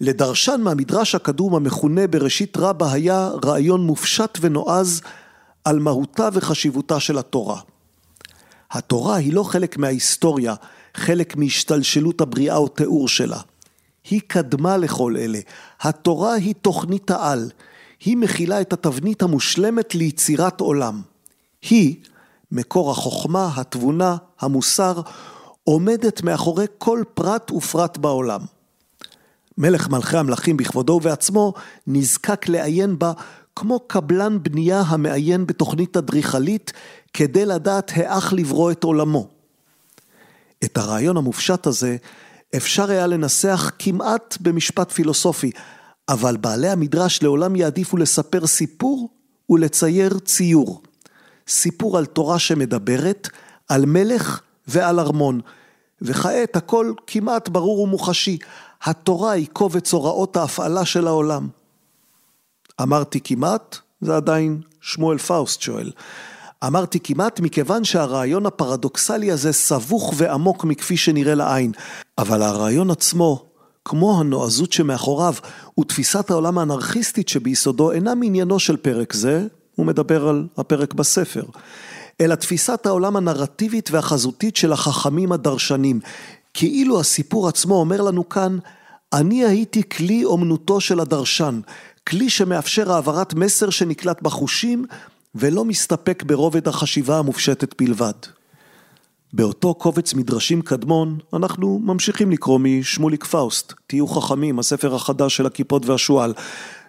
לדרשן 0.00 0.60
מהמדרש 0.64 1.14
הקדום 1.14 1.54
המכונה 1.54 2.06
בראשית 2.06 2.56
רבה 2.56 2.92
היה 2.92 3.30
רעיון 3.44 3.86
מופשט 3.86 4.38
ונועז 4.40 5.02
על 5.64 5.78
מהותה 5.78 6.28
וחשיבותה 6.32 7.00
של 7.00 7.18
התורה. 7.18 7.60
התורה 8.70 9.16
היא 9.16 9.32
לא 9.32 9.42
חלק 9.42 9.78
מההיסטוריה, 9.78 10.54
חלק 10.94 11.36
מהשתלשלות 11.36 12.20
הבריאה 12.20 12.56
או 12.56 12.68
תיאור 12.68 13.08
שלה. 13.08 13.40
היא 14.10 14.20
קדמה 14.26 14.76
לכל 14.76 15.16
אלה. 15.16 15.38
התורה 15.80 16.34
היא 16.34 16.54
תוכנית 16.62 17.10
העל. 17.10 17.50
היא 18.04 18.16
מכילה 18.16 18.60
את 18.60 18.72
התבנית 18.72 19.22
המושלמת 19.22 19.94
ליצירת 19.94 20.60
עולם. 20.60 21.02
היא, 21.70 21.96
מקור 22.52 22.90
החוכמה, 22.90 23.50
התבונה, 23.56 24.16
המוסר, 24.40 25.00
עומדת 25.64 26.22
מאחורי 26.22 26.66
כל 26.78 27.02
פרט 27.14 27.50
ופרט 27.50 27.98
בעולם. 27.98 28.40
מלך 29.58 29.88
מלכי 29.88 30.16
המלכים 30.16 30.56
בכבודו 30.56 30.92
ובעצמו 30.92 31.52
נזקק 31.86 32.48
לעיין 32.48 32.98
בה 32.98 33.12
כמו 33.56 33.80
קבלן 33.86 34.38
בנייה 34.42 34.80
המעיין 34.80 35.46
בתוכנית 35.46 35.96
אדריכלית 35.96 36.72
כדי 37.12 37.46
לדעת 37.46 37.92
האח 37.94 38.32
לברוא 38.32 38.70
את 38.70 38.84
עולמו. 38.84 39.28
את 40.64 40.76
הרעיון 40.76 41.16
המופשט 41.16 41.66
הזה 41.66 41.96
אפשר 42.56 42.90
היה 42.90 43.06
לנסח 43.06 43.70
כמעט 43.78 44.36
במשפט 44.40 44.92
פילוסופי, 44.92 45.50
אבל 46.08 46.36
בעלי 46.36 46.68
המדרש 46.68 47.22
לעולם 47.22 47.56
יעדיפו 47.56 47.96
לספר 47.96 48.46
סיפור 48.46 49.08
ולצייר 49.50 50.18
ציור. 50.18 50.82
סיפור 51.48 51.98
על 51.98 52.06
תורה 52.06 52.38
שמדברת, 52.38 53.28
על 53.68 53.86
מלך 53.86 54.40
ועל 54.66 55.00
ארמון. 55.00 55.40
וכעת 56.02 56.56
הכל 56.56 56.92
כמעט 57.06 57.48
ברור 57.48 57.80
ומוחשי, 57.80 58.38
התורה 58.82 59.30
היא 59.30 59.46
קובץ 59.52 59.92
הוראות 59.92 60.36
ההפעלה 60.36 60.84
של 60.84 61.06
העולם. 61.06 61.48
אמרתי 62.82 63.20
כמעט, 63.24 63.76
זה 64.00 64.16
עדיין 64.16 64.60
שמואל 64.80 65.18
פאוסט 65.18 65.60
שואל. 65.60 65.90
אמרתי 66.66 67.00
כמעט 67.00 67.40
מכיוון 67.40 67.84
שהרעיון 67.84 68.46
הפרדוקסלי 68.46 69.30
הזה 69.30 69.52
סבוך 69.52 70.14
ועמוק 70.16 70.64
מכפי 70.64 70.96
שנראה 70.96 71.34
לעין, 71.34 71.72
אבל 72.18 72.42
הרעיון 72.42 72.90
עצמו, 72.90 73.44
כמו 73.84 74.20
הנועזות 74.20 74.72
שמאחוריו 74.72 75.34
ותפיסת 75.80 76.30
העולם 76.30 76.58
האנרכיסטית 76.58 77.28
שביסודו 77.28 77.92
אינם 77.92 78.22
עניינו 78.22 78.58
של 78.58 78.76
פרק 78.76 79.12
זה, 79.12 79.46
הוא 79.74 79.86
מדבר 79.86 80.28
על 80.28 80.46
הפרק 80.58 80.94
בספר, 80.94 81.42
אלא 82.20 82.34
תפיסת 82.34 82.86
העולם 82.86 83.16
הנרטיבית 83.16 83.90
והחזותית 83.90 84.56
של 84.56 84.72
החכמים 84.72 85.32
הדרשנים, 85.32 86.00
כאילו 86.54 87.00
הסיפור 87.00 87.48
עצמו 87.48 87.74
אומר 87.74 88.00
לנו 88.00 88.28
כאן, 88.28 88.58
אני 89.12 89.44
הייתי 89.44 89.88
כלי 89.88 90.24
אומנותו 90.24 90.80
של 90.80 91.00
הדרשן, 91.00 91.60
כלי 92.08 92.30
שמאפשר 92.30 92.92
העברת 92.92 93.34
מסר 93.34 93.70
שנקלט 93.70 94.22
בחושים 94.22 94.84
ולא 95.34 95.64
מסתפק 95.64 96.22
ברובד 96.22 96.68
החשיבה 96.68 97.18
המופשטת 97.18 97.82
בלבד. 97.82 98.12
באותו 99.32 99.74
קובץ 99.74 100.14
מדרשים 100.14 100.62
קדמון, 100.62 101.18
אנחנו 101.32 101.78
ממשיכים 101.78 102.30
לקרוא 102.30 102.58
משמוליק 102.58 103.24
פאוסט, 103.24 103.72
תהיו 103.86 104.06
חכמים, 104.06 104.58
הספר 104.58 104.94
החדש 104.94 105.36
של 105.36 105.46
הכיפות 105.46 105.86
והשועל. 105.86 106.34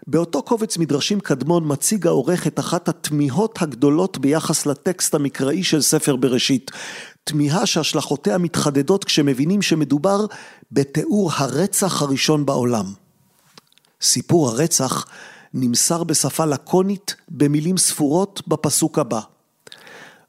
באותו 0.08 0.44
קובץ 0.44 0.78
מדרשים 0.78 1.20
קדמון 1.20 1.64
מציג 1.68 2.08
העורך 2.08 2.48
את 2.48 2.60
אחת 2.60 2.90
התמיהות 2.90 3.62
הגדולות 3.62 4.18
ביחס 4.18 4.66
לטקסט 4.66 5.16
המקראי 5.16 5.64
של 5.64 5.82
ספר 5.82 6.16
בראשית. 6.16 6.72
תמיהה 7.24 7.66
שהשלכותיה 7.66 8.38
מתחדדות 8.38 9.04
כשמבינים 9.04 9.62
שמדובר 9.62 10.26
בתיאור 10.72 11.32
הרצח 11.36 12.02
הראשון 12.02 12.46
בעולם. 12.46 12.86
סיפור 14.02 14.50
הרצח 14.50 15.06
נמסר 15.54 16.04
בשפה 16.04 16.46
לקונית 16.46 17.16
במילים 17.30 17.78
ספורות 17.78 18.42
בפסוק 18.48 19.00
הבא. 19.00 19.20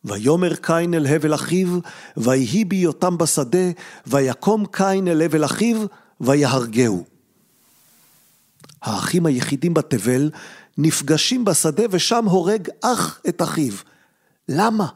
ויאמר 0.04 0.54
קין 0.54 0.94
אל 0.94 1.06
הבל 1.06 1.34
אחיו, 1.34 1.78
ויהי 2.16 2.64
בהיותם 2.64 3.18
בשדה, 3.18 3.70
ויקום 4.06 4.66
קין 4.70 5.08
אל 5.08 5.22
הבל 5.22 5.44
אחיו, 5.44 5.76
ויהרגהו. 6.20 7.04
האחים 8.82 9.26
היחידים 9.26 9.74
בתבל 9.74 10.30
נפגשים 10.78 11.44
בשדה 11.44 11.82
ושם 11.90 12.24
הורג 12.24 12.68
אח 12.80 13.20
את 13.28 13.42
אחיו. 13.42 13.72
למה? 14.48 14.86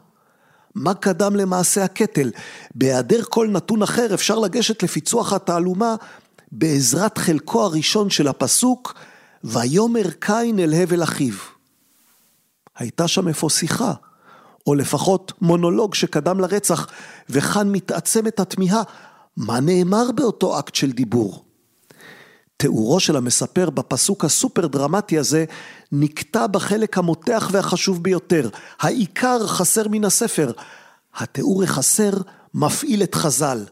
מה 0.75 0.93
קדם 0.93 1.35
למעשה 1.35 1.83
הקטל? 1.83 2.31
בהיעדר 2.75 3.23
כל 3.23 3.47
נתון 3.47 3.83
אחר 3.83 4.13
אפשר 4.13 4.39
לגשת 4.39 4.83
לפיצוח 4.83 5.33
התעלומה 5.33 5.95
בעזרת 6.51 7.17
חלקו 7.17 7.63
הראשון 7.63 8.09
של 8.09 8.27
הפסוק, 8.27 8.93
ויאמר 9.43 10.09
קין 10.19 10.59
אל 10.59 10.73
הבל 10.73 11.03
אחיו. 11.03 11.33
הייתה 12.77 13.07
שם 13.07 13.27
אפוא 13.27 13.49
שיחה, 13.49 13.93
או 14.67 14.75
לפחות 14.75 15.33
מונולוג 15.41 15.95
שקדם 15.95 16.39
לרצח, 16.39 16.87
וכאן 17.29 17.71
מתעצמת 17.71 18.39
התמיהה, 18.39 18.83
מה 19.37 19.59
נאמר 19.59 20.11
באותו 20.11 20.59
אקט 20.59 20.75
של 20.75 20.91
דיבור? 20.91 21.43
תיאורו 22.57 22.99
של 22.99 23.15
המספר 23.15 23.69
בפסוק 23.69 24.25
הסופר 24.25 24.67
דרמטי 24.67 25.17
הזה 25.17 25.45
נקטע 25.91 26.47
בחלק 26.47 26.97
המותח 26.97 27.49
והחשוב 27.51 28.03
ביותר. 28.03 28.49
העיקר 28.79 29.47
חסר 29.47 29.87
מן 29.87 30.05
הספר. 30.05 30.51
התיאור 31.15 31.63
החסר 31.63 32.11
מפעיל 32.53 33.03
את 33.03 33.15
חז"ל. 33.15 33.65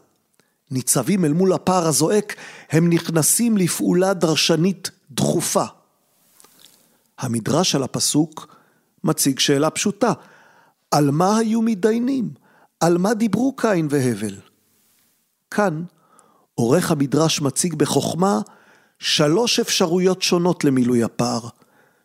ניצבים 0.70 1.24
אל 1.24 1.32
מול 1.32 1.52
הפער 1.52 1.86
הזועק, 1.86 2.34
הם 2.70 2.90
נכנסים 2.90 3.56
לפעולה 3.56 4.14
דרשנית 4.14 4.90
דחופה. 5.16 5.64
המדרש 7.18 7.74
על 7.74 7.82
הפסוק 7.82 8.56
מציג 9.04 9.38
שאלה 9.38 9.70
פשוטה, 9.70 10.12
על 10.90 11.10
מה 11.10 11.36
היו 11.36 11.62
מתדיינים? 11.62 12.30
על 12.80 12.98
מה 12.98 13.14
דיברו 13.14 13.56
קין 13.56 13.88
והבל? 13.90 14.34
כאן 15.50 15.82
עורך 16.54 16.90
המדרש 16.90 17.40
מציג 17.40 17.74
בחוכמה 17.74 18.40
שלוש 18.98 19.60
אפשרויות 19.60 20.22
שונות 20.22 20.64
למילוי 20.64 21.02
הפער, 21.02 21.48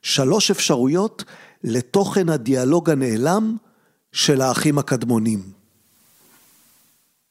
שלוש 0.02 0.52
אפשרויות 0.52 1.24
לתוכן 1.64 2.30
הדיאלוג 2.30 2.90
הנעלם 2.90 3.58
של 4.12 4.42
האחים 4.42 4.78
הקדמונים. 4.78 5.52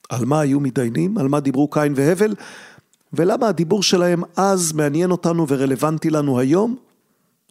על 0.09 0.25
מה 0.25 0.41
היו 0.41 0.61
מתדיינים? 0.61 1.19
על 1.19 1.29
מה 1.29 1.41
דיברו 1.41 1.69
קין 1.71 1.93
והבל? 1.97 2.35
ולמה 3.13 3.49
הדיבור 3.49 3.83
שלהם 3.83 4.23
אז 4.37 4.73
מעניין 4.73 5.11
אותנו 5.11 5.47
ורלוונטי 5.49 6.11
לנו 6.11 6.39
היום? 6.39 6.77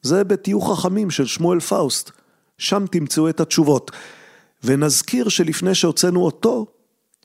זה 0.02 0.24
בתהיו 0.24 0.80
חכמים 0.80 1.12
של 1.12 1.26
שמואל 1.26 1.60
פאוסט, 1.60 2.12
שם 2.58 2.86
תמצאו 2.92 3.30
את 3.30 3.40
התשובות. 3.40 3.92
ונזכיר 4.64 5.30
שלפני 5.30 5.76
שהוצאנו 5.76 6.26
אותו, 6.26 6.66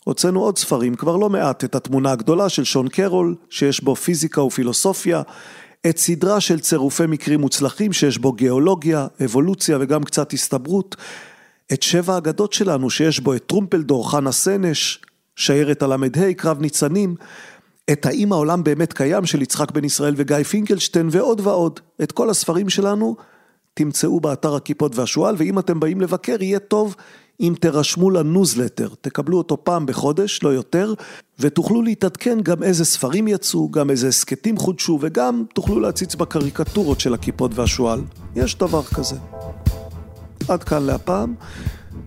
הוצאנו 0.04 0.40
עוד 0.40 0.58
ספרים, 0.58 0.94
כבר 0.94 1.16
לא 1.16 1.30
מעט, 1.30 1.64
את 1.64 1.74
התמונה 1.74 2.12
הגדולה 2.12 2.48
של 2.48 2.64
שון 2.64 2.88
קרול, 2.88 3.34
שיש 3.50 3.84
בו 3.84 3.94
פיזיקה 3.94 4.42
ופילוסופיה, 4.42 5.22
את 5.86 5.98
סדרה 5.98 6.40
של 6.40 6.60
צירופי 6.60 7.06
מקרים 7.06 7.40
מוצלחים, 7.40 7.92
שיש 7.92 8.18
בו 8.18 8.32
גיאולוגיה, 8.32 9.06
אבולוציה 9.24 9.78
וגם 9.80 10.04
קצת 10.04 10.32
הסתברות, 10.32 10.96
את 11.72 11.82
שבע 11.82 12.14
האגדות 12.14 12.52
שלנו, 12.52 12.90
שיש 12.90 13.20
בו 13.20 13.34
את 13.34 13.46
טרומפלדור, 13.46 14.10
חנה 14.10 14.32
סנש, 14.32 15.00
שיירת 15.36 15.82
הל"ה, 15.82 15.96
קרב 16.36 16.60
ניצנים, 16.60 17.14
את 17.92 18.06
האם 18.06 18.32
העולם 18.32 18.64
באמת 18.64 18.92
קיים 18.92 19.26
של 19.26 19.42
יצחק 19.42 19.70
בן 19.70 19.84
ישראל 19.84 20.14
וגיא 20.16 20.42
פינקלשטיין 20.42 21.08
ועוד 21.10 21.40
ועוד. 21.40 21.80
את 22.02 22.12
כל 22.12 22.30
הספרים 22.30 22.68
שלנו 22.68 23.16
תמצאו 23.74 24.20
באתר 24.20 24.54
הכיפות 24.54 24.96
והשועל, 24.96 25.34
ואם 25.38 25.58
אתם 25.58 25.80
באים 25.80 26.00
לבקר 26.00 26.42
יהיה 26.42 26.58
טוב 26.58 26.96
אם 27.40 27.54
תירשמו 27.60 28.10
לניוזלטר, 28.10 28.88
תקבלו 29.00 29.38
אותו 29.38 29.64
פעם 29.64 29.86
בחודש, 29.86 30.40
לא 30.42 30.48
יותר, 30.48 30.94
ותוכלו 31.38 31.82
להתעדכן 31.82 32.40
גם 32.40 32.62
איזה 32.62 32.84
ספרים 32.84 33.28
יצאו, 33.28 33.70
גם 33.70 33.90
איזה 33.90 34.08
הסכתים 34.08 34.56
חודשו, 34.56 34.98
וגם 35.02 35.44
תוכלו 35.54 35.80
להציץ 35.80 36.14
בקריקטורות 36.14 37.00
של 37.00 37.14
הכיפות 37.14 37.50
והשועל. 37.54 38.00
יש 38.36 38.58
דבר 38.58 38.82
כזה. 38.82 39.16
עד 40.48 40.64
כאן 40.64 40.82
להפעם. 40.82 41.34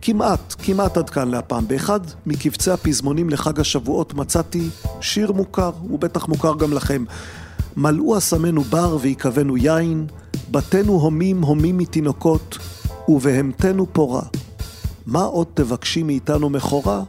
כמעט, 0.02 0.56
כמעט 0.58 0.98
עד 0.98 1.10
כאן 1.10 1.28
להפעם. 1.28 1.68
באחד 1.68 2.00
מקבצי 2.26 2.72
הפזמונים 2.72 3.30
לחג 3.30 3.60
השבועות 3.60 4.14
מצאתי 4.14 4.70
שיר 5.02 5.32
מוכר, 5.32 5.72
הוא 5.82 6.00
בטח 6.00 6.28
מוכר 6.28 6.54
גם 6.60 6.74
לכם. 6.74 7.04
מלאו 7.78 8.18
אסמינו 8.18 8.62
בר 8.62 8.98
ויקבינו 9.02 9.58
יין, 9.58 10.08
בתינו 10.52 10.94
הומים 10.94 11.42
הומים 11.42 11.78
מתינוקות, 11.78 12.58
ובהמתנו 13.08 13.86
פורה. 13.94 14.24
מה 15.06 15.24
עוד 15.24 15.48
תבקשי 15.54 16.04
מאיתנו 16.04 16.50
מכורה? 16.50 17.04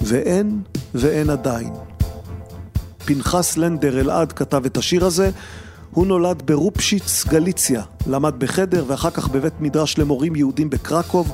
ואין, 0.00 0.60
ואין 0.94 1.30
עדיין. 1.30 1.72
פנחס 3.04 3.56
לנדר 3.56 4.00
אלעד 4.00 4.32
כתב 4.32 4.62
את 4.66 4.76
השיר 4.76 5.04
הזה, 5.04 5.30
הוא 5.90 6.06
נולד 6.06 6.42
ברופשיץ, 6.44 7.24
גליציה, 7.24 7.82
למד 8.06 8.34
בחדר 8.38 8.84
ואחר 8.86 9.10
כך 9.10 9.28
בבית 9.28 9.60
מדרש 9.60 9.98
למורים 9.98 10.36
יהודים 10.36 10.70
בקרקוב. 10.70 11.32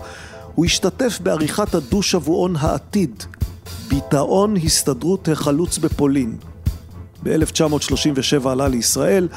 הוא 0.55 0.64
השתתף 0.64 1.18
בעריכת 1.22 1.74
הדו-שבועון 1.74 2.56
העתיד, 2.56 3.22
ביטאון 3.89 4.56
הסתדרות 4.56 5.28
החלוץ 5.28 5.78
בפולין. 5.78 6.36
ב-1937 7.22 8.48
עלה 8.48 8.68
לישראל, 8.68 9.28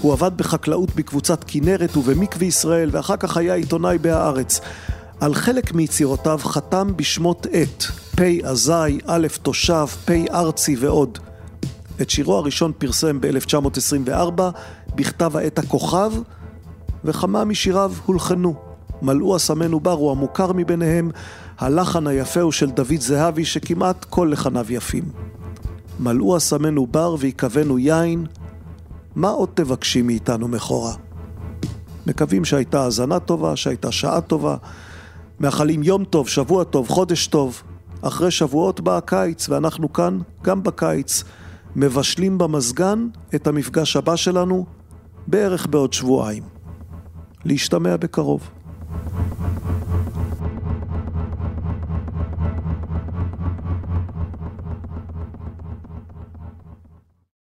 הוא 0.00 0.12
עבד 0.12 0.36
בחקלאות 0.36 0.94
בקבוצת 0.94 1.44
כנרת 1.46 1.96
ובמקווה 1.96 2.46
ישראל, 2.46 2.88
ואחר 2.92 3.16
כך 3.16 3.36
היה 3.36 3.54
עיתונאי 3.54 3.98
בהארץ. 3.98 4.60
על 5.20 5.34
חלק 5.34 5.74
מיצירותיו 5.74 6.40
חתם 6.42 6.92
בשמות 6.96 7.46
עת, 7.52 7.84
פ' 8.16 8.20
אזי, 8.44 8.98
א' 9.06 9.26
תושב, 9.42 9.86
פ' 10.04 10.10
ארצי 10.30 10.76
ועוד. 10.76 11.18
את 12.02 12.10
שירו 12.10 12.36
הראשון 12.36 12.72
פרסם 12.78 13.20
ב-1924 13.20 14.42
בכתב 14.94 15.36
העת 15.36 15.58
הכוכב, 15.58 16.12
וכמה 17.04 17.44
משיריו 17.44 17.92
הולחנו. 18.06 18.65
מלאו 19.02 19.36
אסמנו 19.36 19.80
בר 19.80 19.92
הוא 19.92 20.10
המוכר 20.10 20.52
מביניהם, 20.52 21.10
הלחן 21.58 22.06
היפה 22.06 22.40
הוא 22.40 22.52
של 22.52 22.70
דוד 22.70 23.00
זהבי 23.00 23.44
שכמעט 23.44 24.04
כל 24.04 24.28
לחניו 24.32 24.72
יפים. 24.72 25.04
מלאו 26.00 26.36
אסמנו 26.36 26.86
בר 26.86 27.16
ויקבנו 27.18 27.78
יין, 27.78 28.26
מה 29.14 29.28
עוד 29.28 29.48
תבקשי 29.54 30.02
מאיתנו 30.02 30.48
מכורה? 30.48 30.94
מקווים 32.06 32.44
שהייתה 32.44 32.84
האזנה 32.84 33.18
טובה, 33.18 33.56
שהייתה 33.56 33.92
שעה 33.92 34.20
טובה, 34.20 34.56
מאחלים 35.40 35.82
יום 35.82 36.04
טוב, 36.04 36.28
שבוע 36.28 36.64
טוב, 36.64 36.88
חודש 36.88 37.26
טוב. 37.26 37.62
אחרי 38.02 38.30
שבועות 38.30 38.80
בא 38.80 38.96
הקיץ, 38.96 39.48
ואנחנו 39.48 39.92
כאן, 39.92 40.18
גם 40.42 40.62
בקיץ, 40.62 41.24
מבשלים 41.76 42.38
במזגן 42.38 43.08
את 43.34 43.46
המפגש 43.46 43.96
הבא 43.96 44.16
שלנו 44.16 44.66
בערך 45.26 45.66
בעוד 45.66 45.92
שבועיים. 45.92 46.42
להשתמע 47.44 47.96
בקרוב. 47.96 48.50
Thank 49.16 49.80
you. 49.80 49.85